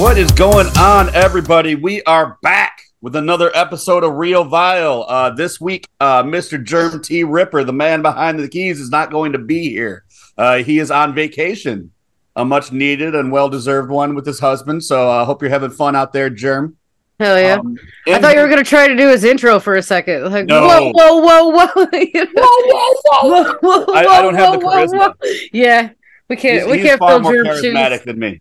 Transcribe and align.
What 0.00 0.16
is 0.16 0.30
going 0.32 0.66
on, 0.78 1.14
everybody? 1.14 1.74
We 1.74 2.02
are 2.04 2.38
back 2.42 2.82
with 3.00 3.16
another 3.16 3.50
episode 3.54 4.04
of 4.04 4.14
Reel 4.14 4.44
Vile. 4.44 5.04
Uh, 5.08 5.30
this 5.30 5.60
week, 5.60 5.86
uh, 6.00 6.22
Mr. 6.22 6.62
Germ 6.62 7.02
T. 7.02 7.22
Ripper, 7.22 7.64
the 7.64 7.72
man 7.72 8.02
behind 8.02 8.38
the 8.38 8.48
keys, 8.48 8.80
is 8.80 8.90
not 8.90 9.10
going 9.10 9.32
to 9.32 9.38
be 9.38 9.68
here. 9.68 10.04
Uh, 10.38 10.58
he 10.58 10.78
is 10.78 10.90
on 10.90 11.14
vacation, 11.14 11.90
a 12.36 12.44
much 12.44 12.72
needed 12.72 13.14
and 13.14 13.32
well 13.32 13.48
deserved 13.48 13.90
one 13.90 14.14
with 14.14 14.26
his 14.26 14.38
husband. 14.40 14.84
So 14.84 15.10
I 15.10 15.24
hope 15.24 15.42
you're 15.42 15.50
having 15.50 15.70
fun 15.70 15.96
out 15.96 16.12
there, 16.12 16.30
Germ. 16.30 16.76
Hell 17.18 17.38
yeah. 17.38 17.54
Um, 17.56 17.76
I 18.06 18.18
thought 18.18 18.34
you 18.34 18.40
were 18.40 18.48
gonna 18.48 18.64
try 18.64 18.88
to 18.88 18.96
do 18.96 19.08
his 19.08 19.24
intro 19.24 19.60
for 19.60 19.76
a 19.76 19.82
second. 19.82 20.30
Like 20.32 20.46
No. 20.46 20.62
whoa, 20.66 20.90
whoa, 20.92 21.48
whoa, 21.48 21.48
whoa, 21.50 21.66
whoa, 21.74 23.22
whoa, 23.22 23.52
whoa, 23.60 23.94
I- 23.94 24.06
I 24.06 24.22
don't 24.22 24.34
have 24.34 24.52
the 24.58 24.66
whoa, 24.66 24.72
whoa, 24.72 24.86
charisma. 24.86 25.14
whoa. 25.20 25.30
Yeah, 25.52 25.90
we 26.28 26.36
can't. 26.36 26.62
he's, 26.62 26.70
we 26.70 26.78
he's 26.78 26.86
can't 26.86 26.98
far 26.98 27.10
fill 27.10 27.20
more 27.20 27.34
germ 27.34 27.46
charismatic 27.46 27.90
shoes. 27.98 28.04
than 28.04 28.18
me. 28.18 28.40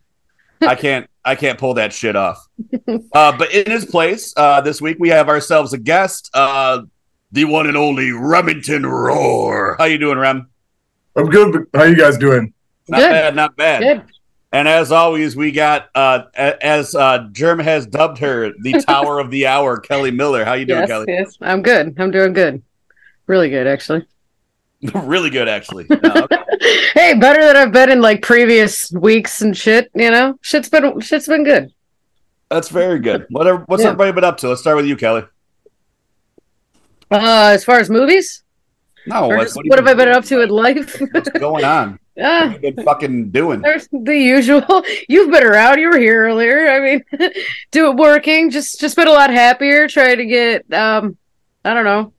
I 0.61 0.75
can't. 0.75 1.09
I 1.25 1.35
can't 1.35 1.59
pull 1.59 1.73
that 1.75 1.91
shit 1.93 2.15
off. 2.15 2.47
Uh, 3.13 3.37
but 3.37 3.53
in 3.53 3.69
his 3.69 3.85
place, 3.85 4.33
uh, 4.37 4.61
this 4.61 4.81
week 4.81 4.97
we 4.99 5.09
have 5.09 5.27
ourselves 5.29 5.73
a 5.73 5.77
guest, 5.77 6.29
uh, 6.33 6.81
the 7.31 7.45
one 7.45 7.67
and 7.67 7.75
only 7.77 8.11
Remington 8.11 8.85
Rhor. 8.85 9.75
How 9.77 9.85
you 9.85 9.97
doing, 9.97 10.17
Rem? 10.17 10.49
I'm 11.15 11.29
good. 11.29 11.67
but 11.71 11.79
How 11.79 11.85
you 11.85 11.95
guys 11.97 12.17
doing? 12.17 12.53
Not 12.89 12.97
Good. 12.99 13.09
bad, 13.11 13.35
not 13.35 13.55
bad. 13.55 13.81
Good. 13.81 14.01
And 14.51 14.67
as 14.67 14.91
always, 14.91 15.35
we 15.35 15.51
got 15.51 15.89
uh, 15.93 16.23
as 16.33 16.95
uh, 16.95 17.27
Germ 17.31 17.59
has 17.59 17.85
dubbed 17.85 18.17
her, 18.19 18.51
the 18.61 18.73
Tower 18.87 19.19
of 19.19 19.29
the 19.29 19.45
Hour, 19.47 19.79
Kelli 19.79 20.15
Miller. 20.15 20.43
How 20.43 20.53
you 20.53 20.65
doing, 20.65 20.79
Yes, 20.81 20.89
Kelli? 20.89 21.05
yes. 21.07 21.37
I'm 21.41 21.61
good. 21.61 21.95
I'm 21.99 22.09
doing 22.11 22.33
good. 22.33 22.63
Really 23.27 23.49
good, 23.51 23.67
actually. 23.67 24.05
really 24.95 25.29
good, 25.29 25.47
actually. 25.47 25.85
No, 26.03 26.11
okay. 26.23 26.37
hey, 26.93 27.13
better 27.19 27.45
than 27.45 27.55
I've 27.55 27.71
been 27.71 27.89
in 27.91 28.01
like 28.01 28.21
previous 28.21 28.91
weeks 28.91 29.41
and 29.41 29.55
shit. 29.55 29.89
You 29.93 30.09
know, 30.11 30.37
shit's 30.41 30.67
been 30.67 30.99
shit's 30.99 31.27
been 31.27 31.43
good. 31.43 31.71
That's 32.49 32.69
very 32.69 32.99
good. 32.99 33.27
Whatever. 33.29 33.63
What's 33.67 33.83
Yeah. 33.83 33.89
everybody 33.89 34.11
been 34.13 34.23
up 34.23 34.37
to? 34.37 34.49
Let's 34.49 34.61
start 34.61 34.75
with 34.77 34.87
you, 34.87 34.97
Kelli. 34.97 35.27
Uh, 37.11 37.51
as 37.53 37.63
far 37.63 37.79
as 37.79 37.89
movies, 37.89 38.43
No, 39.07 39.29
just 39.41 39.55
what, 39.55 39.65
what 39.67 39.79
have 39.79 39.87
I 39.87 39.93
been 39.93 40.09
up 40.09 40.25
to 40.25 40.41
in 40.41 40.49
life? 40.49 40.99
What's 41.11 41.29
going 41.29 41.63
on? 41.65 41.99
What 42.19 42.25
Ah, 42.25 42.49
have 42.49 42.63
you 42.63 42.73
been 42.73 42.83
fucking 42.83 43.31
doing? 43.31 43.61
There's 43.61 43.87
the 43.91 44.17
usual. 44.17 44.83
You've 45.07 45.31
been 45.31 45.43
around. 45.43 45.79
You 45.79 45.89
were 45.89 45.97
here 45.97 46.25
earlier. 46.25 46.69
I 46.69 46.79
mean, 46.81 47.03
do 47.71 47.89
it 47.91 47.95
working. 47.95 48.51
Just 48.51 48.79
just 48.79 48.97
been 48.97 49.07
a 49.07 49.11
lot 49.11 49.29
happier. 49.29 49.87
Trying 49.87 50.17
to 50.17 50.25
get 50.25 50.71
um, 50.73 51.17
I 51.63 51.73
don't 51.73 51.85
know, 51.85 52.11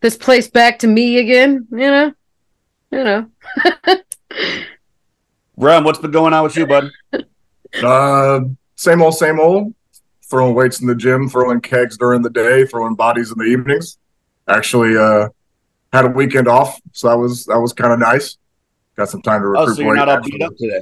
this 0.00 0.16
place 0.16 0.48
back 0.48 0.78
to 0.78 0.86
me 0.86 1.18
again. 1.18 1.66
You 1.70 1.76
know, 1.78 2.12
you 2.90 3.04
know. 3.04 3.30
Rem, 5.58 5.84
what's 5.84 5.98
been 5.98 6.10
going 6.10 6.32
on 6.32 6.44
with 6.44 6.56
you, 6.56 6.66
bud? 6.66 6.90
Uh, 7.82 8.40
same 8.76 9.02
old, 9.02 9.14
same 9.14 9.38
old. 9.38 9.74
Throwing 10.22 10.54
weights 10.54 10.80
in 10.80 10.86
the 10.86 10.94
gym, 10.94 11.28
throwing 11.28 11.60
kegs 11.60 11.98
during 11.98 12.22
the 12.22 12.30
day, 12.30 12.64
throwing 12.64 12.94
bodies 12.94 13.30
in 13.30 13.36
the 13.36 13.44
evenings. 13.44 13.98
Actually, 14.46 14.96
uh, 14.96 15.28
had 15.92 16.06
a 16.06 16.08
weekend 16.08 16.48
off, 16.48 16.80
so 16.92 17.08
that 17.08 17.18
was 17.18 17.44
that 17.46 17.58
was 17.58 17.74
kind 17.74 17.92
of 17.92 17.98
nice. 17.98 18.38
Got 18.98 19.08
some 19.08 19.22
time 19.22 19.42
to 19.42 19.46
recruit. 19.46 19.70
Oh, 19.70 19.74
so 19.74 19.82
you're 19.82 19.94
not 19.94 20.08
all 20.08 20.20
beat 20.20 20.42
up 20.42 20.56
today. 20.56 20.80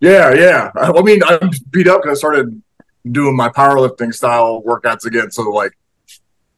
Yeah, 0.00 0.34
yeah. 0.34 0.70
I 0.76 0.92
I 0.92 1.00
mean, 1.00 1.22
I'm 1.24 1.50
beat 1.70 1.88
up 1.88 2.02
because 2.02 2.18
I 2.18 2.20
started 2.20 2.62
doing 3.10 3.34
my 3.34 3.48
powerlifting 3.48 4.12
style 4.12 4.62
workouts 4.62 5.06
again. 5.06 5.30
So 5.30 5.48
like 5.50 5.72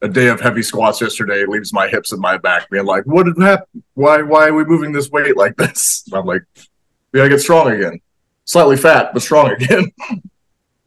a 0.03 0.09
day 0.09 0.27
of 0.27 0.41
heavy 0.41 0.63
squats 0.63 1.01
yesterday 1.01 1.47
leaves 1.47 1.73
my 1.73 1.87
hips 1.87 2.11
and 2.11 2.21
my 2.21 2.39
back 2.39 2.69
being 2.71 2.87
like, 2.87 3.05
"What 3.05 3.27
did 3.27 3.41
happen? 3.41 3.85
Why 3.95 4.23
why 4.23 4.49
are 4.49 4.55
we 4.55 4.65
moving 4.65 4.91
this 4.91 5.09
weight 5.13 5.37
like 5.37 5.55
this?" 5.57 6.05
I'm 6.13 6.27
like, 6.27 6.43
"We 7.13 7.19
gotta 7.19 7.31
get 7.31 7.41
strong 7.41 7.71
again. 7.71 8.01
Slightly 8.45 8.77
fat, 8.77 9.13
but 9.13 9.23
strong 9.23 9.51
again." 9.63 9.93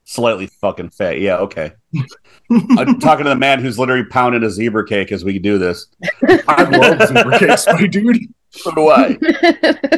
Slightly 0.03 0.47
fucking 0.47 0.89
fat. 0.89 1.21
Yeah, 1.21 1.37
okay. 1.37 1.71
I'm 2.51 2.99
talking 2.99 3.23
to 3.23 3.29
the 3.29 3.37
man 3.37 3.59
who's 3.61 3.79
literally 3.79 4.03
pounding 4.03 4.43
a 4.43 4.49
zebra 4.49 4.85
cake 4.85 5.13
as 5.13 5.23
we 5.23 5.39
do 5.39 5.57
this. 5.57 5.87
I 6.45 6.63
love 6.63 7.07
zebra 7.07 7.39
cakes, 7.39 7.65
my 7.67 7.87
dude. 7.87 8.27
So 8.53 8.71
do 8.71 8.89
I. 8.89 9.17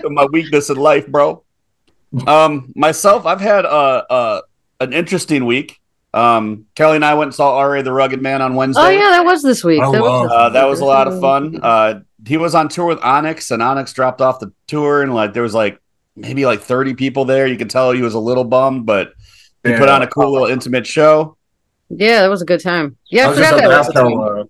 my 0.10 0.26
weakness 0.32 0.70
in 0.70 0.78
life, 0.78 1.08
bro. 1.08 1.44
Um, 2.26 2.72
myself, 2.76 3.26
I've 3.26 3.42
had 3.42 3.66
uh, 3.66 4.04
uh 4.10 4.42
an 4.80 4.94
interesting 4.94 5.46
week. 5.46 5.80
Um, 6.14 6.66
Kelli 6.76 6.96
and 6.96 7.04
I 7.04 7.14
went 7.16 7.28
and 7.28 7.36
saw 7.36 7.58
R.A. 7.58 7.84
the 7.84 7.92
Rugged 7.92 8.22
Man 8.22 8.42
on 8.42 8.56
Wednesday. 8.56 8.82
oh 8.82 8.90
yeah, 8.90 9.10
that 9.12 9.26
was 9.26 9.44
this 9.44 9.66
week. 9.66 9.82
I 9.82 9.92
That 9.92 10.02
was 10.02 10.30
this 10.30 10.32
Uh, 10.32 10.50
that 10.50 10.64
was 10.66 10.80
a 10.80 10.86
lot 10.86 11.10
of 11.10 11.20
fun. 11.20 11.60
Uh, 11.62 12.00
he 12.26 12.38
was 12.38 12.56
on 12.56 12.70
tour 12.70 12.86
with 12.86 13.00
Onyx, 13.04 13.52
and 13.52 13.62
Onyx 13.62 13.92
dropped 13.92 14.22
off 14.22 14.40
the 14.40 14.54
tour, 14.68 15.02
and 15.04 15.14
like 15.14 15.34
there 15.34 15.44
was 15.44 15.54
like 15.54 15.80
maybe 16.16 16.46
like 16.46 16.62
thirty 16.62 16.94
people 16.94 17.26
there. 17.26 17.48
You 17.48 17.58
could 17.58 17.70
tell 17.70 17.92
he 17.92 18.02
was 18.02 18.14
a 18.14 18.20
little 18.20 18.46
bummed, 18.46 18.86
but 18.86 19.14
he 19.64 19.74
put 19.74 19.90
on 19.90 20.02
a 20.02 20.08
cool 20.08 20.32
little 20.32 20.48
intimate 20.48 20.88
show. 20.88 21.36
Yeah, 21.90 22.22
that 22.22 22.30
was 22.30 22.42
a 22.42 22.46
good 22.46 22.62
time. 22.64 22.96
Yeah, 23.12 23.24
I 23.24 23.26
I, 23.26 23.30
was 23.30 23.38
forgot 23.38 23.58
that 23.58 23.68
was 23.68 23.88
ask 23.88 23.94
how 23.94 24.24
uh, 24.24 24.44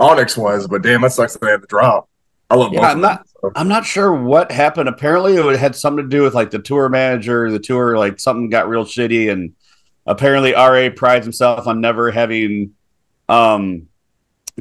Onyx 0.00 0.36
was, 0.36 0.66
but 0.66 0.82
damn, 0.82 1.02
that 1.02 1.12
sucks 1.12 1.34
that 1.34 1.40
they 1.40 1.50
had 1.50 1.60
to 1.60 1.66
drop. 1.68 2.08
I 2.50 2.56
love 2.56 2.72
Yeah, 2.72 2.80
both 2.80 2.88
I'm 2.90 2.96
of 2.96 3.02
not- 3.02 3.18
them. 3.18 3.27
I'm 3.54 3.68
not 3.68 3.86
sure 3.86 4.12
what 4.12 4.50
happened. 4.50 4.88
Apparently, 4.88 5.34
it 5.36 5.58
had 5.58 5.76
something 5.76 6.04
to 6.04 6.08
do 6.08 6.22
with 6.22 6.34
like 6.34 6.50
the 6.50 6.58
tour 6.58 6.88
manager, 6.88 7.50
the 7.50 7.58
tour, 7.60 7.96
like 7.96 8.18
something 8.18 8.50
got 8.50 8.68
real 8.68 8.84
shitty, 8.84 9.30
and 9.30 9.54
apparently 10.06 10.52
RA 10.54 10.88
prides 10.94 11.24
himself 11.24 11.66
on 11.66 11.80
never 11.80 12.10
having 12.10 12.74
um 13.28 13.86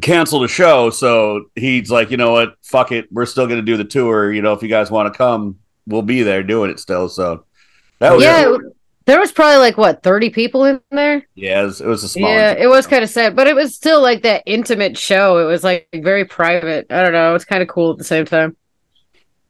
canceled 0.02 0.44
a 0.44 0.48
show. 0.48 0.90
So 0.92 1.46
he's 1.56 1.90
like, 1.90 2.12
you 2.12 2.18
know 2.18 2.32
what, 2.32 2.56
fuck 2.62 2.92
it, 2.92 3.12
we're 3.12 3.26
still 3.26 3.48
gonna 3.48 3.62
do 3.64 3.78
the 3.78 3.84
tour. 3.84 4.32
You 4.32 4.42
know, 4.42 4.54
if 4.54 4.62
you 4.62 4.68
guys 4.70 4.92
want 4.92 5.12
to 5.12 5.18
come, 5.18 5.58
we'll 5.88 6.02
be 6.04 6.22
there 6.24 6.44
doing 6.44 6.70
it 6.70 6.80
still. 6.80 7.10
So 7.10 7.46
that 8.00 8.14
was 8.14 8.24
Yeah, 8.24 8.54
it- 8.54 8.62
there 9.06 9.20
was 9.22 9.32
probably 9.32 9.58
like 9.58 9.78
what 9.78 10.04
thirty 10.04 10.30
people 10.30 10.66
in 10.66 10.82
there. 10.92 11.26
yeah, 11.34 11.62
it 11.62 11.66
was, 11.66 11.80
it 11.82 11.88
was 11.88 12.04
a 12.04 12.10
small. 12.10 12.30
Yeah, 12.30 12.52
it 12.52 12.68
was 12.68 12.86
kind 12.86 13.04
of 13.06 13.10
sad, 13.10 13.38
but 13.38 13.48
it 13.48 13.56
was 13.56 13.74
still 13.74 14.02
like 14.02 14.22
that 14.24 14.44
intimate 14.46 14.98
show. 14.98 15.38
It 15.40 15.46
was 15.46 15.64
like 15.64 15.88
very 15.96 16.26
private. 16.26 16.88
I 16.90 17.02
don't 17.04 17.14
know. 17.14 17.34
It's 17.34 17.46
kind 17.46 17.62
of 17.64 17.70
cool 17.70 17.92
at 17.92 17.98
the 17.98 18.04
same 18.04 18.26
time. 18.26 18.58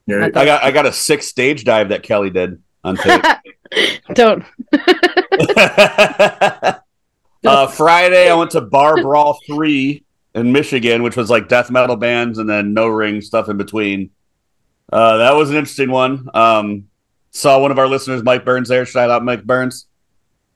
Yeah, 0.08 0.26
I 0.34 0.46
got 0.46 0.64
I 0.64 0.72
got 0.72 0.86
a 0.86 0.94
six 0.94 1.28
stage 1.28 1.64
dive 1.64 1.90
that 1.90 2.04
Kelli 2.04 2.34
did 2.34 2.62
on 2.84 2.96
tape. 2.96 3.22
don't. 4.14 4.44
uh, 7.46 7.68
Friday, 7.68 8.30
I 8.30 8.34
went 8.36 8.52
to 8.52 8.62
Bar 8.62 9.02
Brawl 9.02 9.40
3 9.46 10.04
in 10.36 10.52
Michigan, 10.52 11.04
which 11.04 11.18
was 11.18 11.30
like 11.30 11.48
death 11.50 11.70
metal 11.70 11.96
bands 11.96 12.38
and 12.38 12.50
then 12.50 12.74
no 12.74 12.88
ring 12.88 13.22
stuff 13.22 13.50
in 13.50 13.58
between. 13.58 14.12
Uh, 14.92 15.18
that 15.18 15.36
was 15.36 15.50
an 15.50 15.58
interesting 15.58 15.92
one. 15.92 16.30
Um, 16.34 16.88
saw 17.32 17.60
one 17.60 17.72
of 17.72 17.80
our 17.80 17.88
listeners, 17.88 18.24
Mike 18.24 18.46
Burns, 18.46 18.70
there. 18.70 18.86
Shout 18.86 19.10
out, 19.10 19.24
Mike 19.24 19.44
Burns. 19.44 19.86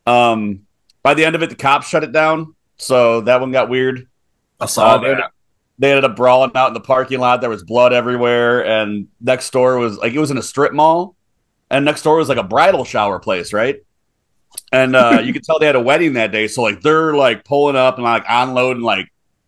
Um, 0.05 0.61
by 1.03 1.13
the 1.13 1.25
end 1.25 1.35
of 1.35 1.43
it, 1.43 1.49
the 1.49 1.55
cops 1.55 1.89
shut 1.89 2.03
it 2.03 2.11
down. 2.11 2.55
So 2.77 3.21
that 3.21 3.41
one 3.41 3.51
got 3.51 3.69
weird. 3.69 4.07
I 4.59 4.65
saw 4.67 4.95
Uh, 4.95 4.97
they, 4.99 5.13
that. 5.15 5.31
They 5.81 5.89
ended 5.89 6.05
up 6.05 6.15
brawling 6.15 6.51
out 6.53 6.67
in 6.67 6.73
the 6.75 6.79
parking 6.79 7.19
lot. 7.19 7.41
There 7.41 7.49
was 7.49 7.63
blood 7.63 7.91
everywhere. 7.91 8.63
And 8.63 9.07
next 9.19 9.49
door 9.49 9.79
was 9.79 9.97
like, 9.97 10.13
it 10.13 10.19
was 10.19 10.29
in 10.29 10.37
a 10.37 10.43
strip 10.43 10.73
mall. 10.73 11.15
And 11.71 11.83
next 11.83 12.03
door 12.03 12.17
was 12.17 12.29
like 12.29 12.37
a 12.37 12.43
bridal 12.43 12.85
shower 12.85 13.17
place, 13.17 13.51
right? 13.51 13.77
And 14.71 14.95
uh, 14.95 15.21
you 15.23 15.33
could 15.33 15.43
tell 15.43 15.57
they 15.57 15.65
had 15.65 15.75
a 15.75 15.81
wedding 15.81 16.13
that 16.13 16.31
day. 16.31 16.47
So 16.47 16.61
like 16.61 16.81
they're 16.81 17.15
like 17.15 17.45
pulling 17.45 17.75
up 17.75 17.95
and 17.95 18.03
like 18.03 18.23
unloading 18.29 18.83
like 18.83 19.07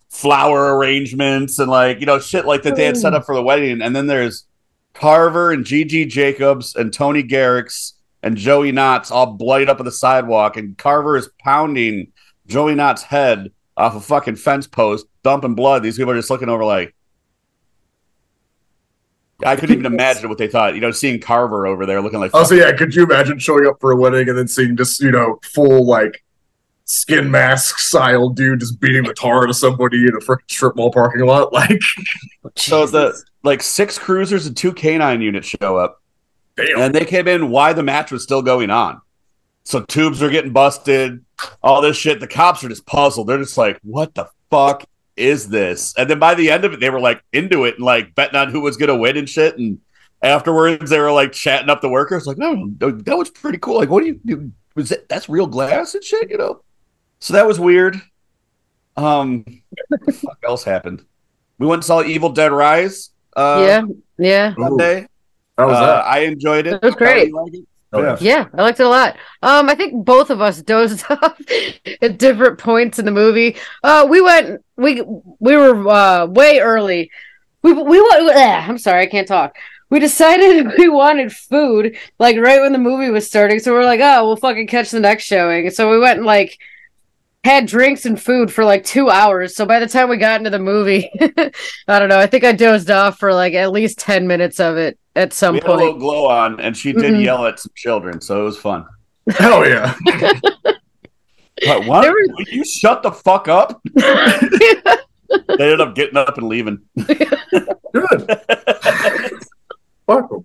flower 0.09 0.75
arrangements 0.75 1.59
and 1.59 1.69
like, 1.69 1.99
you 1.99 2.07
know, 2.07 2.17
shit 2.17 2.45
like 2.47 2.63
that 2.63 2.77
they 2.77 2.85
had 2.85 2.97
set 2.97 3.13
up 3.13 3.27
for 3.27 3.35
the 3.35 3.43
wedding. 3.43 3.83
And 3.83 3.95
then 3.95 4.07
there's 4.07 4.47
Carver 4.93 5.51
and 5.51 5.63
Gigi 5.63 6.03
Jacobs 6.03 6.75
and 6.75 6.91
Tony 6.91 7.21
Garricks 7.21 7.93
and 8.23 8.37
Joey 8.37 8.71
Knotts 8.71 9.11
all 9.11 9.33
bloodied 9.33 9.69
up 9.69 9.77
on 9.77 9.85
the 9.85 9.91
sidewalk. 9.91 10.57
And 10.57 10.75
Carver 10.79 11.15
is 11.15 11.29
pounding 11.41 12.11
Joey 12.47 12.73
Knott's 12.73 13.03
head 13.03 13.51
off 13.75 13.95
a 13.95 13.99
fucking 13.99 14.35
fence 14.35 14.67
post, 14.67 15.05
dumping 15.23 15.55
blood. 15.55 15.83
These 15.83 15.97
people 15.97 16.11
are 16.11 16.15
just 16.15 16.29
looking 16.29 16.49
over 16.49 16.63
like, 16.63 16.95
I 19.45 19.55
couldn't 19.55 19.79
even 19.79 19.85
imagine 19.93 20.29
what 20.29 20.37
they 20.37 20.47
thought. 20.47 20.75
You 20.75 20.81
know, 20.81 20.91
seeing 20.91 21.19
Carver 21.19 21.67
over 21.67 21.85
there 21.85 22.01
looking 22.01 22.19
like. 22.19 22.33
Also, 22.33 22.55
yeah, 22.55 22.71
could 22.73 22.95
you 22.95 23.03
imagine 23.03 23.39
showing 23.39 23.67
up 23.67 23.79
for 23.79 23.91
a 23.91 23.95
wedding 23.95 24.29
and 24.29 24.37
then 24.37 24.47
seeing 24.47 24.77
just 24.77 25.01
you 25.01 25.11
know 25.11 25.39
full 25.43 25.85
like 25.85 26.23
skin 26.85 27.31
mask 27.31 27.79
style 27.79 28.29
dude 28.29 28.59
just 28.59 28.79
beating 28.79 29.03
the 29.03 29.13
tar 29.13 29.43
out 29.43 29.49
of 29.49 29.55
somebody 29.55 30.05
in 30.05 30.09
a 30.09 30.19
freaking 30.19 30.49
strip 30.49 30.75
mall 30.75 30.91
parking 30.91 31.25
lot? 31.25 31.51
Like, 31.53 31.81
so 32.55 32.85
the 32.85 33.19
like 33.43 33.61
six 33.61 33.97
cruisers 33.97 34.45
and 34.45 34.55
two 34.55 34.73
canine 34.73 35.21
units 35.21 35.47
show 35.47 35.77
up, 35.77 36.01
damn. 36.55 36.79
and 36.79 36.95
they 36.95 37.05
came 37.05 37.27
in 37.27 37.49
while 37.49 37.73
the 37.73 37.83
match 37.83 38.11
was 38.11 38.23
still 38.23 38.41
going 38.41 38.69
on. 38.69 39.01
So 39.63 39.81
tubes 39.81 40.21
are 40.21 40.29
getting 40.29 40.51
busted, 40.51 41.23
all 41.61 41.81
this 41.81 41.97
shit. 41.97 42.19
The 42.19 42.27
cops 42.27 42.63
are 42.63 42.69
just 42.69 42.85
puzzled. 42.85 43.27
They're 43.27 43.37
just 43.37 43.57
like, 43.57 43.79
"What 43.83 44.13
the 44.15 44.27
fuck 44.49 44.85
is 45.15 45.49
this?" 45.49 45.93
And 45.97 46.09
then 46.09 46.19
by 46.19 46.35
the 46.35 46.49
end 46.51 46.65
of 46.65 46.73
it, 46.73 46.79
they 46.79 46.89
were 46.89 46.99
like 46.99 47.21
into 47.33 47.65
it 47.65 47.75
and 47.75 47.85
like 47.85 48.15
betting 48.15 48.35
on 48.39 48.49
who 48.49 48.61
was 48.61 48.77
gonna 48.77 48.95
win 48.97 49.17
and 49.17 49.29
shit. 49.29 49.57
And 49.57 49.79
afterwards 50.21 50.89
they 50.89 50.99
were 50.99 51.11
like 51.11 51.31
chatting 51.33 51.69
up 51.69 51.81
the 51.81 51.89
workers, 51.89 52.25
like, 52.25 52.37
no, 52.37 52.69
that 52.77 53.17
was 53.17 53.29
pretty 53.29 53.57
cool. 53.57 53.77
Like, 53.77 53.89
what 53.89 54.01
do 54.01 54.07
you 54.07 54.19
do? 54.25 54.51
Was 54.75 54.89
that 54.89 55.07
that's 55.09 55.29
real 55.29 55.47
glass 55.47 55.93
and 55.95 56.03
shit, 56.03 56.29
you 56.31 56.37
know? 56.37 56.61
So 57.19 57.33
that 57.33 57.45
was 57.47 57.59
weird. 57.59 58.01
Um, 58.95 59.43
what 59.87 60.05
the 60.05 60.11
fuck 60.13 60.37
else 60.45 60.63
happened? 60.63 61.03
We 61.59 61.67
went 61.67 61.79
and 61.79 61.85
saw 61.85 62.03
Evil 62.03 62.29
Dead 62.29 62.51
Rise. 62.51 63.09
Uh, 63.35 63.63
yeah, 63.65 63.81
yeah, 64.17 64.53
Ooh, 64.59 64.63
Sunday. 64.63 65.07
How 65.57 65.67
was 65.67 65.77
Uh, 65.77 65.85
that? 65.85 66.05
I 66.05 66.19
enjoyed 66.19 66.67
it. 66.67 66.73
It 66.73 66.81
was 66.83 66.95
great. 66.95 67.09
How 67.09 67.23
do 67.23 67.27
you 67.27 67.43
like 67.43 67.53
it? 67.53 67.67
Oh, 67.93 68.01
yeah. 68.01 68.17
yeah. 68.19 68.47
I 68.53 68.61
liked 68.63 68.79
it 68.79 68.85
a 68.85 68.89
lot. 68.89 69.17
Um, 69.43 69.69
I 69.69 69.75
think 69.75 70.03
both 70.03 70.29
of 70.29 70.41
us 70.41 70.61
dozed 70.63 71.05
off 71.09 71.39
at 72.01 72.17
different 72.17 72.57
points 72.57 72.99
in 72.99 73.05
the 73.05 73.11
movie. 73.11 73.57
Uh, 73.83 74.07
we 74.09 74.19
went. 74.19 74.63
We 74.75 75.01
we 75.39 75.55
were 75.55 75.87
uh 75.87 76.25
way 76.25 76.59
early. 76.59 77.11
We 77.61 77.73
we 77.73 78.01
went. 78.01 78.35
I'm 78.35 78.77
sorry, 78.77 79.03
I 79.03 79.07
can't 79.07 79.27
talk. 79.27 79.55
We 79.89 79.99
decided 79.99 80.73
we 80.77 80.89
wanted 80.89 81.31
food 81.31 81.97
like 82.17 82.37
right 82.37 82.61
when 82.61 82.73
the 82.73 82.79
movie 82.79 83.11
was 83.11 83.27
starting. 83.27 83.59
So 83.59 83.73
we're 83.73 83.85
like, 83.85 84.01
oh, 84.01 84.25
we'll 84.25 84.37
fucking 84.37 84.67
catch 84.67 84.89
the 84.89 84.99
next 84.99 85.25
showing. 85.25 85.69
So 85.69 85.91
we 85.91 85.99
went 85.99 86.17
and 86.17 86.25
like 86.25 86.57
had 87.43 87.67
drinks 87.67 88.05
and 88.05 88.19
food 88.19 88.51
for 88.51 88.65
like 88.65 88.83
two 88.83 89.09
hours. 89.09 89.55
So 89.55 89.65
by 89.65 89.79
the 89.79 89.87
time 89.87 90.09
we 90.09 90.17
got 90.17 90.39
into 90.39 90.49
the 90.49 90.59
movie, 90.59 91.11
I 91.87 91.99
don't 91.99 92.09
know. 92.09 92.17
I 92.17 92.25
think 92.25 92.43
I 92.43 92.53
dozed 92.53 92.89
off 92.89 93.19
for 93.19 93.33
like 93.33 93.53
at 93.53 93.71
least 93.71 93.99
ten 93.99 94.27
minutes 94.27 94.59
of 94.59 94.77
it 94.77 94.97
at 95.15 95.33
some 95.33 95.53
We 95.55 95.59
had 95.61 95.69
a 95.69 95.73
little 95.73 95.89
point. 95.91 95.99
glow 95.99 96.27
on, 96.27 96.59
and 96.59 96.75
she 96.75 96.91
did 96.93 97.13
Mhm. 97.13 97.23
yell 97.23 97.45
at 97.45 97.59
some 97.59 97.71
children, 97.75 98.19
so 98.21 98.41
it 98.41 98.43
was 98.45 98.57
fun. 98.57 98.85
Hell 99.29 99.67
yeah. 99.67 99.93
But 101.65 101.85
what? 101.85 102.01
There 102.01 102.11
was- 102.11 102.29
Will 102.35 102.53
you 102.53 102.65
shut 102.65 103.03
the 103.03 103.11
fuck 103.11 103.47
up? 103.47 103.81
They 105.47 105.63
ended 105.63 105.81
up 105.81 105.95
getting 105.95 106.15
up 106.17 106.37
and 106.37 106.47
leaving. 106.47 106.79
Good. 107.07 108.39
Fuck 110.05 110.29
'em. 110.31 110.43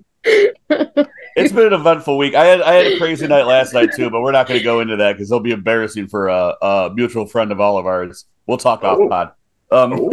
It's 1.37 1.53
been 1.53 1.67
an 1.67 1.73
eventful 1.75 2.17
week. 2.17 2.35
I 2.35 2.45
had 2.47 2.63
I 2.63 2.73
had 2.75 2.87
a 2.87 2.97
crazy 2.99 3.27
night 3.27 3.45
last 3.47 3.75
night 3.75 3.91
too, 3.95 4.09
but 4.11 4.23
we're 4.23 4.33
not 4.33 4.47
going 4.47 4.59
to 4.59 4.65
go 4.65 4.81
into 4.81 4.97
that 4.97 5.13
because 5.13 5.31
it'll 5.31 5.41
be 5.41 5.51
embarrassing 5.53 6.09
for 6.09 6.29
a, 6.29 6.55
a 6.63 6.91
mutual 6.95 7.27
friend 7.27 7.53
of 7.53 7.61
all 7.61 7.77
of 7.79 7.85
ours. 7.87 8.25
We'll 8.47 8.57
talk 8.57 8.83
off 8.83 8.99
Oh. 8.99 9.09
pod. 9.09 9.33
Um, 9.71 9.91
we 9.97 10.11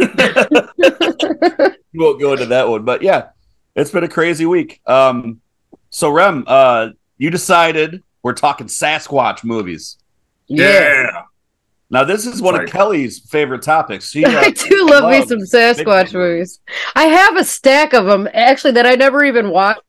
won't 1.94 2.20
go 2.20 2.32
into 2.32 2.46
that 2.46 2.68
one, 2.68 2.84
but 2.84 3.00
yeah, 3.02 3.28
it's 3.76 3.90
been 3.92 4.02
a 4.04 4.08
crazy 4.08 4.46
week. 4.46 4.80
Um, 4.86 5.40
so 5.90 6.10
Rem, 6.10 6.42
uh, 6.48 6.88
you 7.18 7.30
decided 7.30 8.02
we're 8.22 8.32
talking 8.34 8.66
Sasquatch 8.66 9.44
movies. 9.44 9.98
Yeah. 10.48 11.22
Now 11.88 12.02
this 12.02 12.26
is 12.26 12.42
one 12.42 12.54
Right. 12.54 12.64
of 12.64 12.70
Kelli's 12.70 13.20
favorite 13.20 13.62
topics. 13.62 14.10
She, 14.10 14.24
uh, 14.24 14.30
I 14.40 14.50
do 14.50 14.88
love 14.90 15.08
me 15.10 15.24
some 15.26 15.38
Sasquatch 15.38 16.12
movies. 16.12 16.58
I 16.96 17.04
have 17.04 17.36
a 17.36 17.44
stack 17.44 17.92
of 17.92 18.06
them 18.06 18.28
actually 18.34 18.72
that 18.72 18.86
I 18.86 18.96
never 18.96 19.24
even 19.24 19.50
watched. 19.50 19.80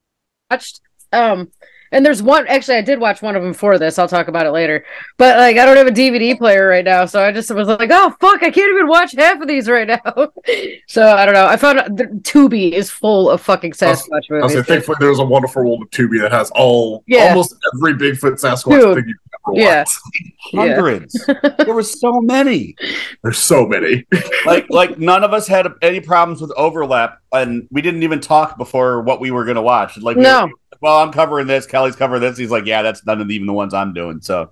Um, 1.12 1.52
and 1.92 2.06
there's 2.06 2.22
one 2.24 2.48
actually 2.48 2.78
I 2.78 2.82
did 2.82 3.00
watch 3.00 3.22
one 3.22 3.36
of 3.36 3.44
them 3.44 3.54
for 3.54 3.78
this. 3.78 3.98
I'll 4.00 4.08
talk 4.08 4.28
about 4.28 4.46
it 4.46 4.52
later. 4.52 4.84
But 5.18 5.38
like 5.38 5.58
I 5.58 5.66
don't 5.66 5.78
have 5.78 5.88
a 5.88 5.92
DVD 5.92 6.38
player 6.38 6.68
right 6.68 6.86
now, 6.86 7.06
so 7.06 7.22
I 7.24 7.32
just 7.32 7.50
was 7.54 7.68
like, 7.68 7.90
oh 7.92 8.16
fuck, 8.20 8.44
I 8.44 8.52
can't 8.52 8.72
even 8.72 8.88
watch 8.88 9.14
half 9.18 9.42
of 9.42 9.48
these 9.48 9.70
right 9.70 9.88
now. 9.88 10.02
so 10.88 11.08
I 11.08 11.26
don't 11.26 11.34
know. 11.34 11.46
I 11.48 11.58
found 11.58 11.80
out 11.80 11.96
the 11.96 12.06
Tubi 12.24 12.72
is 12.72 12.90
full 12.90 13.30
of 13.30 13.42
fucking 13.42 13.72
Sasquatch 13.72 14.30
I 14.32 14.36
was 14.36 14.42
movies. 14.42 14.52
saying, 14.54 14.64
thankfully, 14.66 14.98
there's 15.00 15.20
a 15.20 15.26
wonderful 15.26 15.64
world 15.64 15.82
of 15.84 15.90
Tubi 15.92 16.20
that 16.22 16.32
has 16.32 16.52
all 16.52 17.04
Yeah. 17.08 17.30
almost 17.30 17.56
every 17.76 17.94
Bigfoot 17.94 18.40
Sasquatch 18.42 18.80
Dude. 18.80 18.96
thing 18.96 19.06
you've 19.08 19.18
ever 19.50 19.60
Yeah. 19.60 19.80
watched. 19.80 20.00
Yeah. 20.54 20.62
hundreds. 20.76 21.26
there 21.58 21.74
were 21.74 21.84
so 21.84 22.22
many. 22.22 22.74
There's 23.22 23.38
so 23.38 23.66
many. 23.68 24.06
like 24.46 24.66
like 24.70 24.98
none 24.98 25.24
of 25.26 25.34
us 25.34 25.46
had 25.46 25.68
any 25.82 26.00
problems 26.00 26.40
with 26.42 26.52
overlap 26.56 27.20
and 27.34 27.68
we 27.70 27.82
didn't 27.82 28.04
even 28.04 28.22
talk 28.22 28.58
before 28.58 29.02
what 29.02 29.20
we 29.20 29.30
were 29.32 29.44
going 29.44 29.56
to 29.56 29.62
watch 29.62 29.98
like 29.98 30.16
we 30.16 30.24
No. 30.24 30.46
were- 30.46 30.52
well 30.82 30.98
i'm 31.00 31.12
covering 31.12 31.48
this 31.48 31.66
kelly's 31.66 31.96
covering 31.96 32.22
this 32.22 32.38
he's 32.38 32.52
like 32.52 32.66
yeah 32.66 32.82
that's 32.82 33.06
none 33.06 33.22
of 33.22 33.30
even 33.32 33.48
the 33.48 33.54
ones 33.54 33.74
i'm 33.74 33.94
doing 33.94 34.20
so 34.22 34.52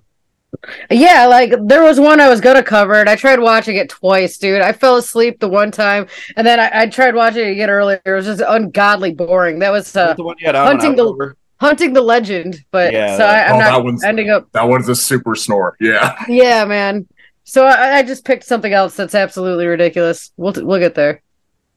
Yeah, 0.90 1.26
like 1.26 1.52
there 1.66 1.82
was 1.82 2.00
one 2.00 2.18
I 2.20 2.28
was 2.28 2.40
gonna 2.40 2.62
cover, 2.62 2.94
and 2.94 3.10
I 3.10 3.16
tried 3.16 3.40
watching 3.40 3.76
it 3.76 3.90
twice, 3.90 4.38
dude. 4.38 4.62
I 4.62 4.72
fell 4.72 4.96
asleep 4.96 5.38
the 5.38 5.48
one 5.48 5.70
time, 5.70 6.06
and 6.36 6.46
then 6.46 6.58
I, 6.58 6.82
I 6.82 6.86
tried 6.86 7.14
watching 7.14 7.46
it 7.46 7.50
again 7.52 7.68
earlier. 7.68 8.00
It 8.04 8.10
was 8.12 8.24
just 8.24 8.40
ungodly 8.46 9.12
boring. 9.12 9.58
That 9.58 9.70
was 9.70 9.94
uh, 9.94 10.14
the 10.14 10.22
one 10.24 10.36
you 10.38 10.46
had 10.46 10.54
on 10.54 10.66
Hunting 10.66 10.96
the- 10.96 11.02
over? 11.04 11.36
hunting 11.58 11.92
the 11.92 12.00
legend, 12.00 12.64
but 12.70 12.92
Yeah, 12.92 13.16
so 13.16 13.24
I, 13.26 13.48
I'm 13.48 13.54
oh, 13.56 13.58
that 13.58 13.70
not 13.70 13.84
one's 13.84 14.04
ending 14.04 14.30
up. 14.30 14.50
that 14.52 14.62
one's 14.68 14.88
a 14.88 14.94
super 14.94 15.34
snore. 15.34 15.76
Yeah. 15.80 16.14
Yeah, 16.28 16.64
man. 16.64 17.06
So 17.44 17.66
I, 17.66 17.98
I 17.98 18.02
just 18.02 18.24
picked 18.24 18.44
something 18.44 18.72
else 18.72 18.94
that's 18.96 19.14
absolutely 19.14 19.66
ridiculous. 19.66 20.32
We'll 20.36 20.54
we'll 20.56 20.78
get 20.80 20.94
there. 20.94 21.22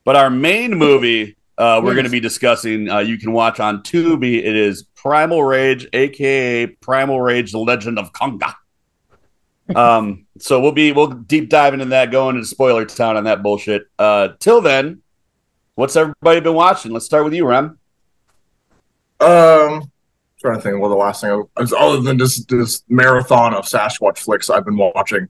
but 0.05 0.15
our 0.15 0.29
main 0.29 0.71
movie 0.77 1.35
uh, 1.59 1.79
we're 1.83 1.89
Yes. 1.91 1.95
going 1.95 2.03
to 2.06 2.09
be 2.11 2.19
discussing 2.19 2.89
uh, 2.89 3.00
you 3.00 3.17
can 3.19 3.31
watch 3.33 3.59
on 3.59 3.83
tubi. 3.83 4.38
It 4.39 4.56
is 4.56 4.83
primal 4.95 5.44
rage 5.44 5.88
aka 5.94 6.65
primal 6.67 7.21
rage 7.21 7.51
the 7.51 7.59
legend 7.59 8.00
of 8.00 8.11
konga 8.13 8.53
um 9.75 10.25
so 10.39 10.59
we'll 10.59 10.71
be 10.71 10.91
we'll 10.91 11.07
deep 11.07 11.47
dive 11.50 11.73
into 11.73 11.85
that 11.85 12.09
going 12.11 12.35
into 12.35 12.47
spoiler 12.47 12.85
town 12.85 13.15
on 13.17 13.25
that 13.25 13.44
bullshit. 13.44 13.83
Uh 14.00 14.29
till 14.39 14.61
then 14.61 15.01
what's 15.75 15.95
everybody 15.95 16.39
been 16.41 16.53
watching? 16.56 16.91
Let's 16.91 17.06
start 17.06 17.23
with 17.23 17.33
you 17.33 17.45
rem. 17.47 17.77
Um, 19.21 19.91
trying 20.39 20.56
to 20.56 20.61
think 20.61 20.79
what 20.79 20.88
the 20.89 20.95
last 20.95 21.21
thing 21.21 21.29
I 21.31 21.61
was 21.61 21.73
other 21.73 22.01
than 22.01 22.17
this 22.17 22.44
this 22.45 22.83
marathon 22.89 23.53
of 23.53 23.65
Sasquatch 23.65 24.19
flicks 24.19 24.50
I've 24.50 24.65
been 24.65 24.77
watching. 24.77 25.27